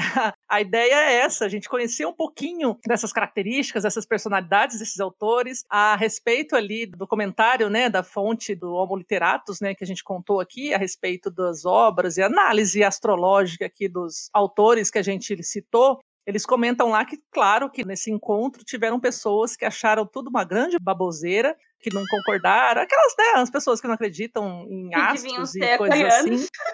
a 0.48 0.62
ideia 0.62 0.96
é 0.96 1.14
essa, 1.22 1.46
a 1.46 1.50
gente 1.50 1.70
conhecer 1.70 2.06
um 2.06 2.14
pouquinho 2.14 2.78
dessas 2.88 3.12
características, 3.12 3.84
dessas 3.84 4.06
personalidades 4.06 4.80
desses 4.80 5.00
autores, 5.00 5.64
a 5.70 5.96
respeito 5.96 6.56
ali 6.56 6.86
do 6.86 7.08
comentário, 7.08 7.70
né, 7.70 7.90
da 7.90 8.04
fonte 8.04 8.56
do 8.56 8.74
Homo 8.74 8.98
Literatus, 8.98 9.60
né, 9.60 9.74
que 9.74 9.84
a 9.84 9.88
gente 9.88 10.04
contou 10.04 10.40
aqui, 10.40 10.74
a 10.74 10.78
respeito 10.78 11.30
das 11.30 11.66
obras 11.66 12.18
e 12.18 12.22
análise 12.22 12.84
astrológica 12.84 13.66
aqui 13.66 13.88
dos 13.88 14.30
autores 14.34 14.90
que 14.90 15.00
a 15.00 15.04
gente 15.04 15.42
citou. 15.44 16.00
Eles 16.26 16.46
comentam 16.46 16.90
lá 16.90 17.04
que, 17.04 17.18
claro, 17.32 17.70
que 17.70 17.84
nesse 17.84 18.12
encontro 18.12 18.64
tiveram 18.64 19.00
pessoas 19.00 19.56
que 19.56 19.66
acharam 19.66 20.06
tudo 20.06 20.30
uma 20.30 20.44
grande 20.44 20.78
baboseira, 20.80 21.56
que 21.80 21.92
não 21.92 22.04
concordaram, 22.08 22.84
aquelas, 22.84 23.16
né, 23.18 23.42
as 23.42 23.50
pessoas 23.50 23.82
que 23.82 23.88
não 23.88 23.96
acreditam 23.96 24.68
em 24.70 24.90
Que 24.90 24.96
astros 24.96 25.56
e 25.56 25.78
coisas 25.78 26.04
assim. 26.04 26.48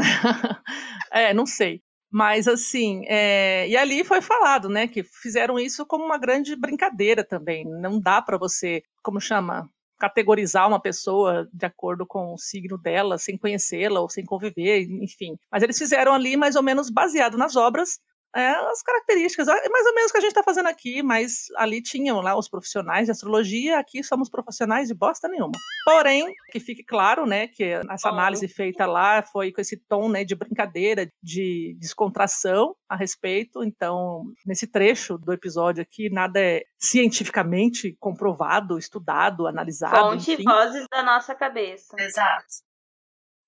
é, 1.12 1.34
não 1.34 1.46
sei. 1.46 1.82
Mas 2.10 2.46
assim, 2.46 3.02
é, 3.08 3.68
e 3.68 3.76
ali 3.76 4.04
foi 4.04 4.20
falado, 4.20 4.68
né, 4.68 4.86
que 4.86 5.02
fizeram 5.02 5.58
isso 5.58 5.84
como 5.84 6.04
uma 6.04 6.16
grande 6.16 6.54
brincadeira 6.54 7.24
também. 7.24 7.64
Não 7.64 7.98
dá 8.00 8.22
para 8.22 8.38
você, 8.38 8.82
como 9.02 9.20
chama, 9.20 9.68
categorizar 9.98 10.68
uma 10.68 10.80
pessoa 10.80 11.48
de 11.52 11.66
acordo 11.66 12.06
com 12.06 12.34
o 12.34 12.38
signo 12.38 12.78
dela, 12.78 13.18
sem 13.18 13.36
conhecê-la 13.36 14.00
ou 14.00 14.08
sem 14.08 14.24
conviver, 14.24 14.82
enfim. 15.02 15.36
Mas 15.50 15.62
eles 15.62 15.78
fizeram 15.78 16.12
ali 16.12 16.36
mais 16.36 16.56
ou 16.56 16.62
menos 16.62 16.90
baseado 16.90 17.36
nas 17.36 17.56
obras 17.56 17.98
é, 18.34 18.48
as 18.48 18.82
características, 18.82 19.46
é 19.48 19.68
mais 19.68 19.86
ou 19.86 19.94
menos 19.94 20.10
o 20.10 20.12
que 20.12 20.18
a 20.18 20.20
gente 20.20 20.30
está 20.30 20.42
fazendo 20.42 20.68
aqui, 20.68 21.02
mas 21.02 21.46
ali 21.56 21.80
tinham 21.80 22.20
lá 22.20 22.36
os 22.36 22.48
profissionais 22.48 23.06
de 23.06 23.12
astrologia, 23.12 23.78
aqui 23.78 24.02
somos 24.02 24.28
profissionais 24.28 24.88
de 24.88 24.94
bosta 24.94 25.28
nenhuma. 25.28 25.52
Porém, 25.84 26.32
que 26.50 26.58
fique 26.58 26.82
claro, 26.82 27.26
né, 27.26 27.46
que 27.46 27.62
essa 27.90 28.08
análise 28.08 28.48
feita 28.48 28.86
lá 28.86 29.22
foi 29.22 29.52
com 29.52 29.60
esse 29.60 29.76
tom, 29.76 30.08
né, 30.08 30.24
de 30.24 30.34
brincadeira, 30.34 31.08
de 31.22 31.76
descontração 31.78 32.74
a 32.88 32.96
respeito. 32.96 33.62
Então, 33.62 34.24
nesse 34.44 34.66
trecho 34.66 35.16
do 35.16 35.32
episódio 35.32 35.82
aqui, 35.82 36.10
nada 36.10 36.40
é 36.40 36.64
cientificamente 36.78 37.96
comprovado, 38.00 38.78
estudado, 38.78 39.46
analisado, 39.46 39.96
Fonte 39.96 40.30
e 40.30 40.34
enfim. 40.34 40.44
vozes 40.44 40.86
da 40.90 41.02
nossa 41.02 41.34
cabeça. 41.34 41.94
Exato. 41.98 42.64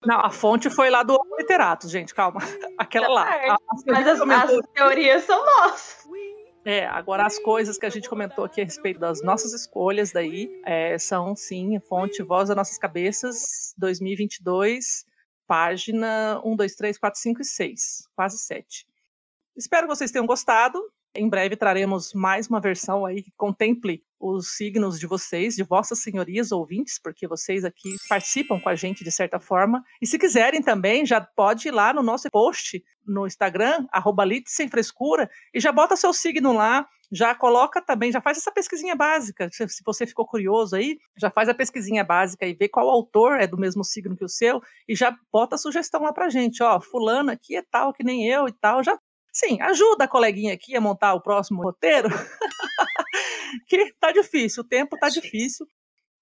Não, 0.04 0.20
a 0.20 0.30
fonte 0.30 0.68
foi 0.70 0.90
lá 0.90 1.02
do 1.02 1.14
Homo 1.14 1.36
Literatus, 1.38 1.90
gente, 1.90 2.14
calma. 2.14 2.40
Aquela 2.78 3.08
lá. 3.08 3.26
Certo. 3.32 3.50
A- 3.50 3.58
Mas 3.86 4.06
as, 4.06 4.18
comentou 4.18 4.60
as 4.60 4.66
teorias 4.74 5.24
são 5.24 5.44
nossas. 5.44 6.06
É, 6.64 6.84
agora 6.86 7.24
as 7.24 7.38
coisas 7.38 7.78
que 7.78 7.86
a 7.86 7.88
gente 7.88 8.08
comentou 8.08 8.44
aqui 8.44 8.60
a 8.60 8.64
respeito 8.64 8.98
das 8.98 9.22
nossas 9.22 9.52
escolhas 9.52 10.10
daí 10.10 10.50
é, 10.64 10.98
são 10.98 11.36
sim 11.36 11.78
fonte 11.78 12.24
Voz 12.24 12.48
das 12.48 12.56
Nossas 12.56 12.76
Cabeças 12.76 13.72
2022, 13.78 15.04
página 15.46 16.40
1, 16.44 16.56
2, 16.56 16.74
3, 16.74 16.98
4, 16.98 17.20
5 17.20 17.40
e 17.40 17.44
6, 17.44 18.08
quase 18.16 18.38
7. 18.38 18.84
Espero 19.56 19.86
que 19.86 19.94
vocês 19.94 20.10
tenham 20.10 20.26
gostado. 20.26 20.82
Em 21.16 21.30
breve 21.30 21.56
traremos 21.56 22.12
mais 22.12 22.46
uma 22.46 22.60
versão 22.60 23.06
aí 23.06 23.22
que 23.22 23.32
contemple 23.38 24.02
os 24.20 24.54
signos 24.54 24.98
de 24.98 25.06
vocês, 25.06 25.54
de 25.54 25.62
vossas 25.62 25.98
senhorias 26.00 26.52
ouvintes, 26.52 27.00
porque 27.02 27.26
vocês 27.26 27.64
aqui 27.64 27.96
participam 28.06 28.60
com 28.60 28.68
a 28.68 28.74
gente 28.74 29.02
de 29.02 29.10
certa 29.10 29.40
forma. 29.40 29.82
E 30.00 30.06
se 30.06 30.18
quiserem 30.18 30.60
também, 30.60 31.06
já 31.06 31.20
pode 31.20 31.68
ir 31.68 31.70
lá 31.70 31.94
no 31.94 32.02
nosso 32.02 32.30
post 32.30 32.82
no 33.06 33.26
Instagram, 33.26 33.86
arroba 33.90 34.24
Sem 34.46 34.68
Frescura, 34.68 35.30
e 35.54 35.60
já 35.60 35.72
bota 35.72 35.96
seu 35.96 36.12
signo 36.12 36.52
lá, 36.52 36.86
já 37.10 37.34
coloca 37.34 37.80
também, 37.80 38.12
já 38.12 38.20
faz 38.20 38.36
essa 38.36 38.52
pesquisinha 38.52 38.94
básica. 38.94 39.48
Se, 39.50 39.66
se 39.68 39.82
você 39.84 40.06
ficou 40.06 40.26
curioso 40.26 40.76
aí, 40.76 40.98
já 41.16 41.30
faz 41.30 41.48
a 41.48 41.54
pesquisinha 41.54 42.04
básica 42.04 42.46
e 42.46 42.54
vê 42.54 42.68
qual 42.68 42.90
autor 42.90 43.40
é 43.40 43.46
do 43.46 43.56
mesmo 43.56 43.84
signo 43.84 44.16
que 44.16 44.24
o 44.24 44.28
seu, 44.28 44.60
e 44.86 44.94
já 44.94 45.16
bota 45.32 45.54
a 45.54 45.58
sugestão 45.58 46.02
lá 46.02 46.12
pra 46.12 46.28
gente, 46.28 46.62
ó, 46.62 46.80
fulano 46.80 47.30
aqui 47.30 47.56
é 47.56 47.62
tal 47.62 47.92
que 47.92 48.04
nem 48.04 48.28
eu 48.28 48.48
e 48.48 48.52
tal, 48.52 48.82
já 48.82 48.98
Sim, 49.36 49.60
ajuda 49.60 50.04
a 50.04 50.08
coleguinha 50.08 50.54
aqui 50.54 50.74
a 50.74 50.80
montar 50.80 51.12
o 51.12 51.20
próximo 51.20 51.62
roteiro. 51.62 52.08
que 53.68 53.92
tá 54.00 54.10
difícil, 54.10 54.62
o 54.62 54.66
tempo 54.66 54.96
tá 54.96 55.10
difícil. 55.10 55.66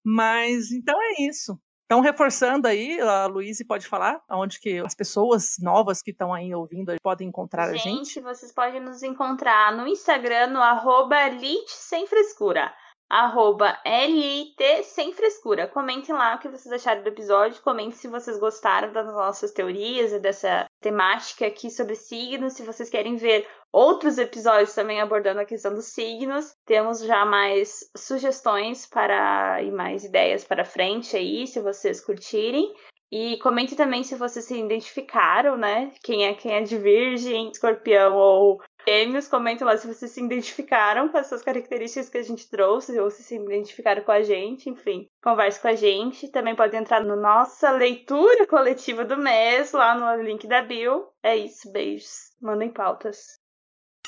Mas 0.04 0.72
então 0.72 1.00
é 1.00 1.22
isso. 1.22 1.56
Então, 1.84 2.00
reforçando 2.00 2.66
aí, 2.66 3.00
a 3.00 3.26
Luíse 3.26 3.64
pode 3.64 3.86
falar 3.86 4.20
onde 4.28 4.58
que 4.58 4.80
as 4.80 4.96
pessoas 4.96 5.54
novas 5.60 6.02
que 6.02 6.10
estão 6.10 6.34
aí 6.34 6.52
ouvindo 6.52 6.92
podem 7.00 7.28
encontrar 7.28 7.68
a 7.68 7.76
gente. 7.76 8.06
Gente, 8.06 8.20
vocês 8.20 8.50
podem 8.50 8.80
nos 8.80 9.00
encontrar 9.04 9.76
no 9.76 9.86
Instagram, 9.86 10.48
no 10.48 10.60
arroba 10.60 11.28
Lit 11.28 11.70
Sem 11.70 12.08
Frescura. 12.08 12.74
Arroba 13.08 13.78
L-I-T 13.84 14.82
Sem 14.82 15.12
Frescura. 15.12 15.68
Comentem 15.68 16.14
lá 16.14 16.34
o 16.34 16.38
que 16.38 16.48
vocês 16.48 16.72
acharam 16.72 17.02
do 17.02 17.08
episódio. 17.08 17.62
Comentem 17.62 17.92
se 17.92 18.08
vocês 18.08 18.38
gostaram 18.38 18.92
das 18.92 19.06
nossas 19.06 19.52
teorias 19.52 20.12
e 20.12 20.18
dessa 20.18 20.66
temática 20.80 21.46
aqui 21.46 21.70
sobre 21.70 21.94
signos. 21.94 22.54
Se 22.54 22.62
vocês 22.62 22.88
querem 22.88 23.16
ver 23.16 23.46
outros 23.72 24.18
episódios 24.18 24.74
também 24.74 25.00
abordando 25.00 25.40
a 25.40 25.44
questão 25.44 25.74
dos 25.74 25.86
signos. 25.86 26.54
Temos 26.64 27.00
já 27.00 27.24
mais 27.24 27.90
sugestões 27.96 28.86
para 28.86 29.62
e 29.62 29.70
mais 29.70 30.04
ideias 30.04 30.44
para 30.44 30.64
frente 30.64 31.16
aí, 31.16 31.46
se 31.46 31.60
vocês 31.60 32.00
curtirem. 32.00 32.72
E 33.12 33.36
comente 33.38 33.76
também 33.76 34.02
se 34.02 34.16
vocês 34.16 34.44
se 34.44 34.58
identificaram, 34.58 35.56
né? 35.56 35.92
Quem 36.02 36.26
é 36.26 36.34
quem 36.34 36.52
é 36.52 36.62
de 36.62 36.76
virgem, 36.76 37.48
escorpião 37.48 38.16
ou 38.16 38.60
gêmeos. 38.86 39.28
Comentem 39.28 39.66
lá 39.66 39.76
se 39.76 39.86
vocês 39.86 40.10
se 40.10 40.22
identificaram 40.22 41.08
com 41.08 41.18
essas 41.18 41.42
características 41.42 42.08
que 42.08 42.18
a 42.18 42.22
gente 42.22 42.48
trouxe, 42.48 42.98
ou 42.98 43.10
se 43.10 43.22
se 43.22 43.36
identificaram 43.36 44.02
com 44.02 44.12
a 44.12 44.22
gente, 44.22 44.68
enfim. 44.68 45.08
Converse 45.22 45.60
com 45.60 45.68
a 45.68 45.74
gente. 45.74 46.28
Também 46.28 46.54
pode 46.54 46.76
entrar 46.76 47.02
na 47.04 47.16
nossa 47.16 47.70
leitura 47.70 48.46
coletiva 48.46 49.04
do 49.04 49.16
mês, 49.16 49.72
lá 49.72 49.94
no 49.94 50.22
link 50.22 50.46
da 50.46 50.62
Bill. 50.62 51.08
É 51.22 51.36
isso, 51.36 51.70
beijos. 51.72 52.32
Mandem 52.40 52.70
pautas. 52.70 53.42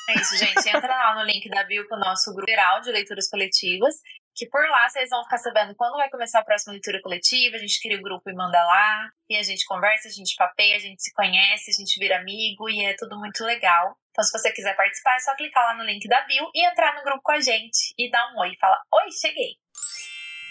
É 0.09 0.20
isso, 0.20 0.36
gente. 0.36 0.69
Entra 0.69 0.89
lá 0.89 1.16
no 1.16 1.24
link 1.24 1.48
da 1.48 1.65
bio 1.65 1.86
pro 1.89 1.98
nosso 1.98 2.32
grupo 2.32 2.48
geral 2.48 2.81
de 2.81 2.93
leituras 2.93 3.28
coletivas, 3.28 3.97
que 4.36 4.47
por 4.48 4.62
lá 4.69 4.89
vocês 4.89 5.11
vão 5.11 5.24
ficar 5.24 5.39
sabendo 5.39 5.74
quando 5.74 5.97
vai 5.97 6.09
começar 6.09 6.40
a 6.40 6.44
próxima 6.44 6.73
leitura 6.73 7.01
coletiva. 7.03 7.57
A 7.57 7.59
gente 7.59 7.81
cria 7.81 7.98
o 7.98 8.03
grupo 8.03 8.31
e 8.31 8.35
manda 8.35 8.62
lá. 8.62 9.11
E 9.28 9.36
a 9.36 9.43
gente 9.43 9.65
conversa, 9.65 10.09
a 10.09 10.12
gente 10.12 10.36
papeia, 10.36 10.77
a 10.77 10.81
gente 10.81 11.03
se 11.03 11.12
conhece, 11.12 11.70
a 11.70 11.74
gente 11.74 11.98
vira 11.98 12.19
amigo 12.19 12.69
e 12.70 12.85
é 12.85 12.94
tudo 12.94 13.19
muito 13.19 13.43
legal. 13.43 13.97
Então, 14.17 14.25
se 14.25 14.33
você 14.33 14.51
quiser 14.51 14.75
participar, 14.75 15.15
é 15.15 15.21
só 15.21 15.37
clicar 15.37 15.63
lá 15.63 15.75
no 15.75 15.85
link 15.85 16.09
da 16.09 16.23
bio 16.23 16.51
e 16.55 16.67
entrar 16.67 16.95
no 16.95 17.03
grupo 17.03 17.21
com 17.23 17.33
a 17.33 17.41
gente 17.41 17.93
e 17.99 18.11
dar 18.11 18.33
um 18.33 18.41
oi. 18.41 18.57
Fala, 18.59 18.81
oi, 18.91 19.13
cheguei. 19.13 19.59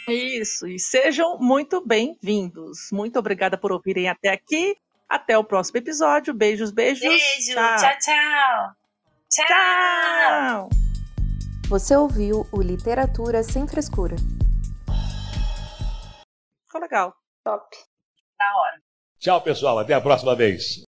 Isso, 0.07 0.67
e 0.67 0.77
sejam 0.77 1.39
muito 1.39 1.83
bem-vindos. 1.83 2.89
Muito 2.93 3.17
obrigada 3.17 3.57
por 3.57 3.71
ouvirem 3.71 4.07
até 4.07 4.29
aqui. 4.29 4.77
Até 5.09 5.35
o 5.35 5.43
próximo 5.43 5.79
episódio. 5.79 6.31
Beijos, 6.31 6.69
beijos. 6.69 7.01
Beijo, 7.01 7.53
Tchau. 7.53 7.77
tchau, 7.77 7.97
tchau. 7.97 8.75
Tchau. 9.31 9.47
Tchau. 9.47 10.69
Você 11.67 11.95
ouviu 11.95 12.47
o 12.51 12.61
Literatura 12.61 13.41
Sem 13.41 13.67
Frescura. 13.67 14.15
Ficou 16.67 16.81
legal. 16.81 17.15
Top. 17.43 17.65
Da 18.37 18.45
hora. 18.45 18.79
Tchau, 19.19 19.41
pessoal. 19.41 19.79
Até 19.79 19.95
a 19.95 20.01
próxima 20.01 20.35
vez. 20.35 20.83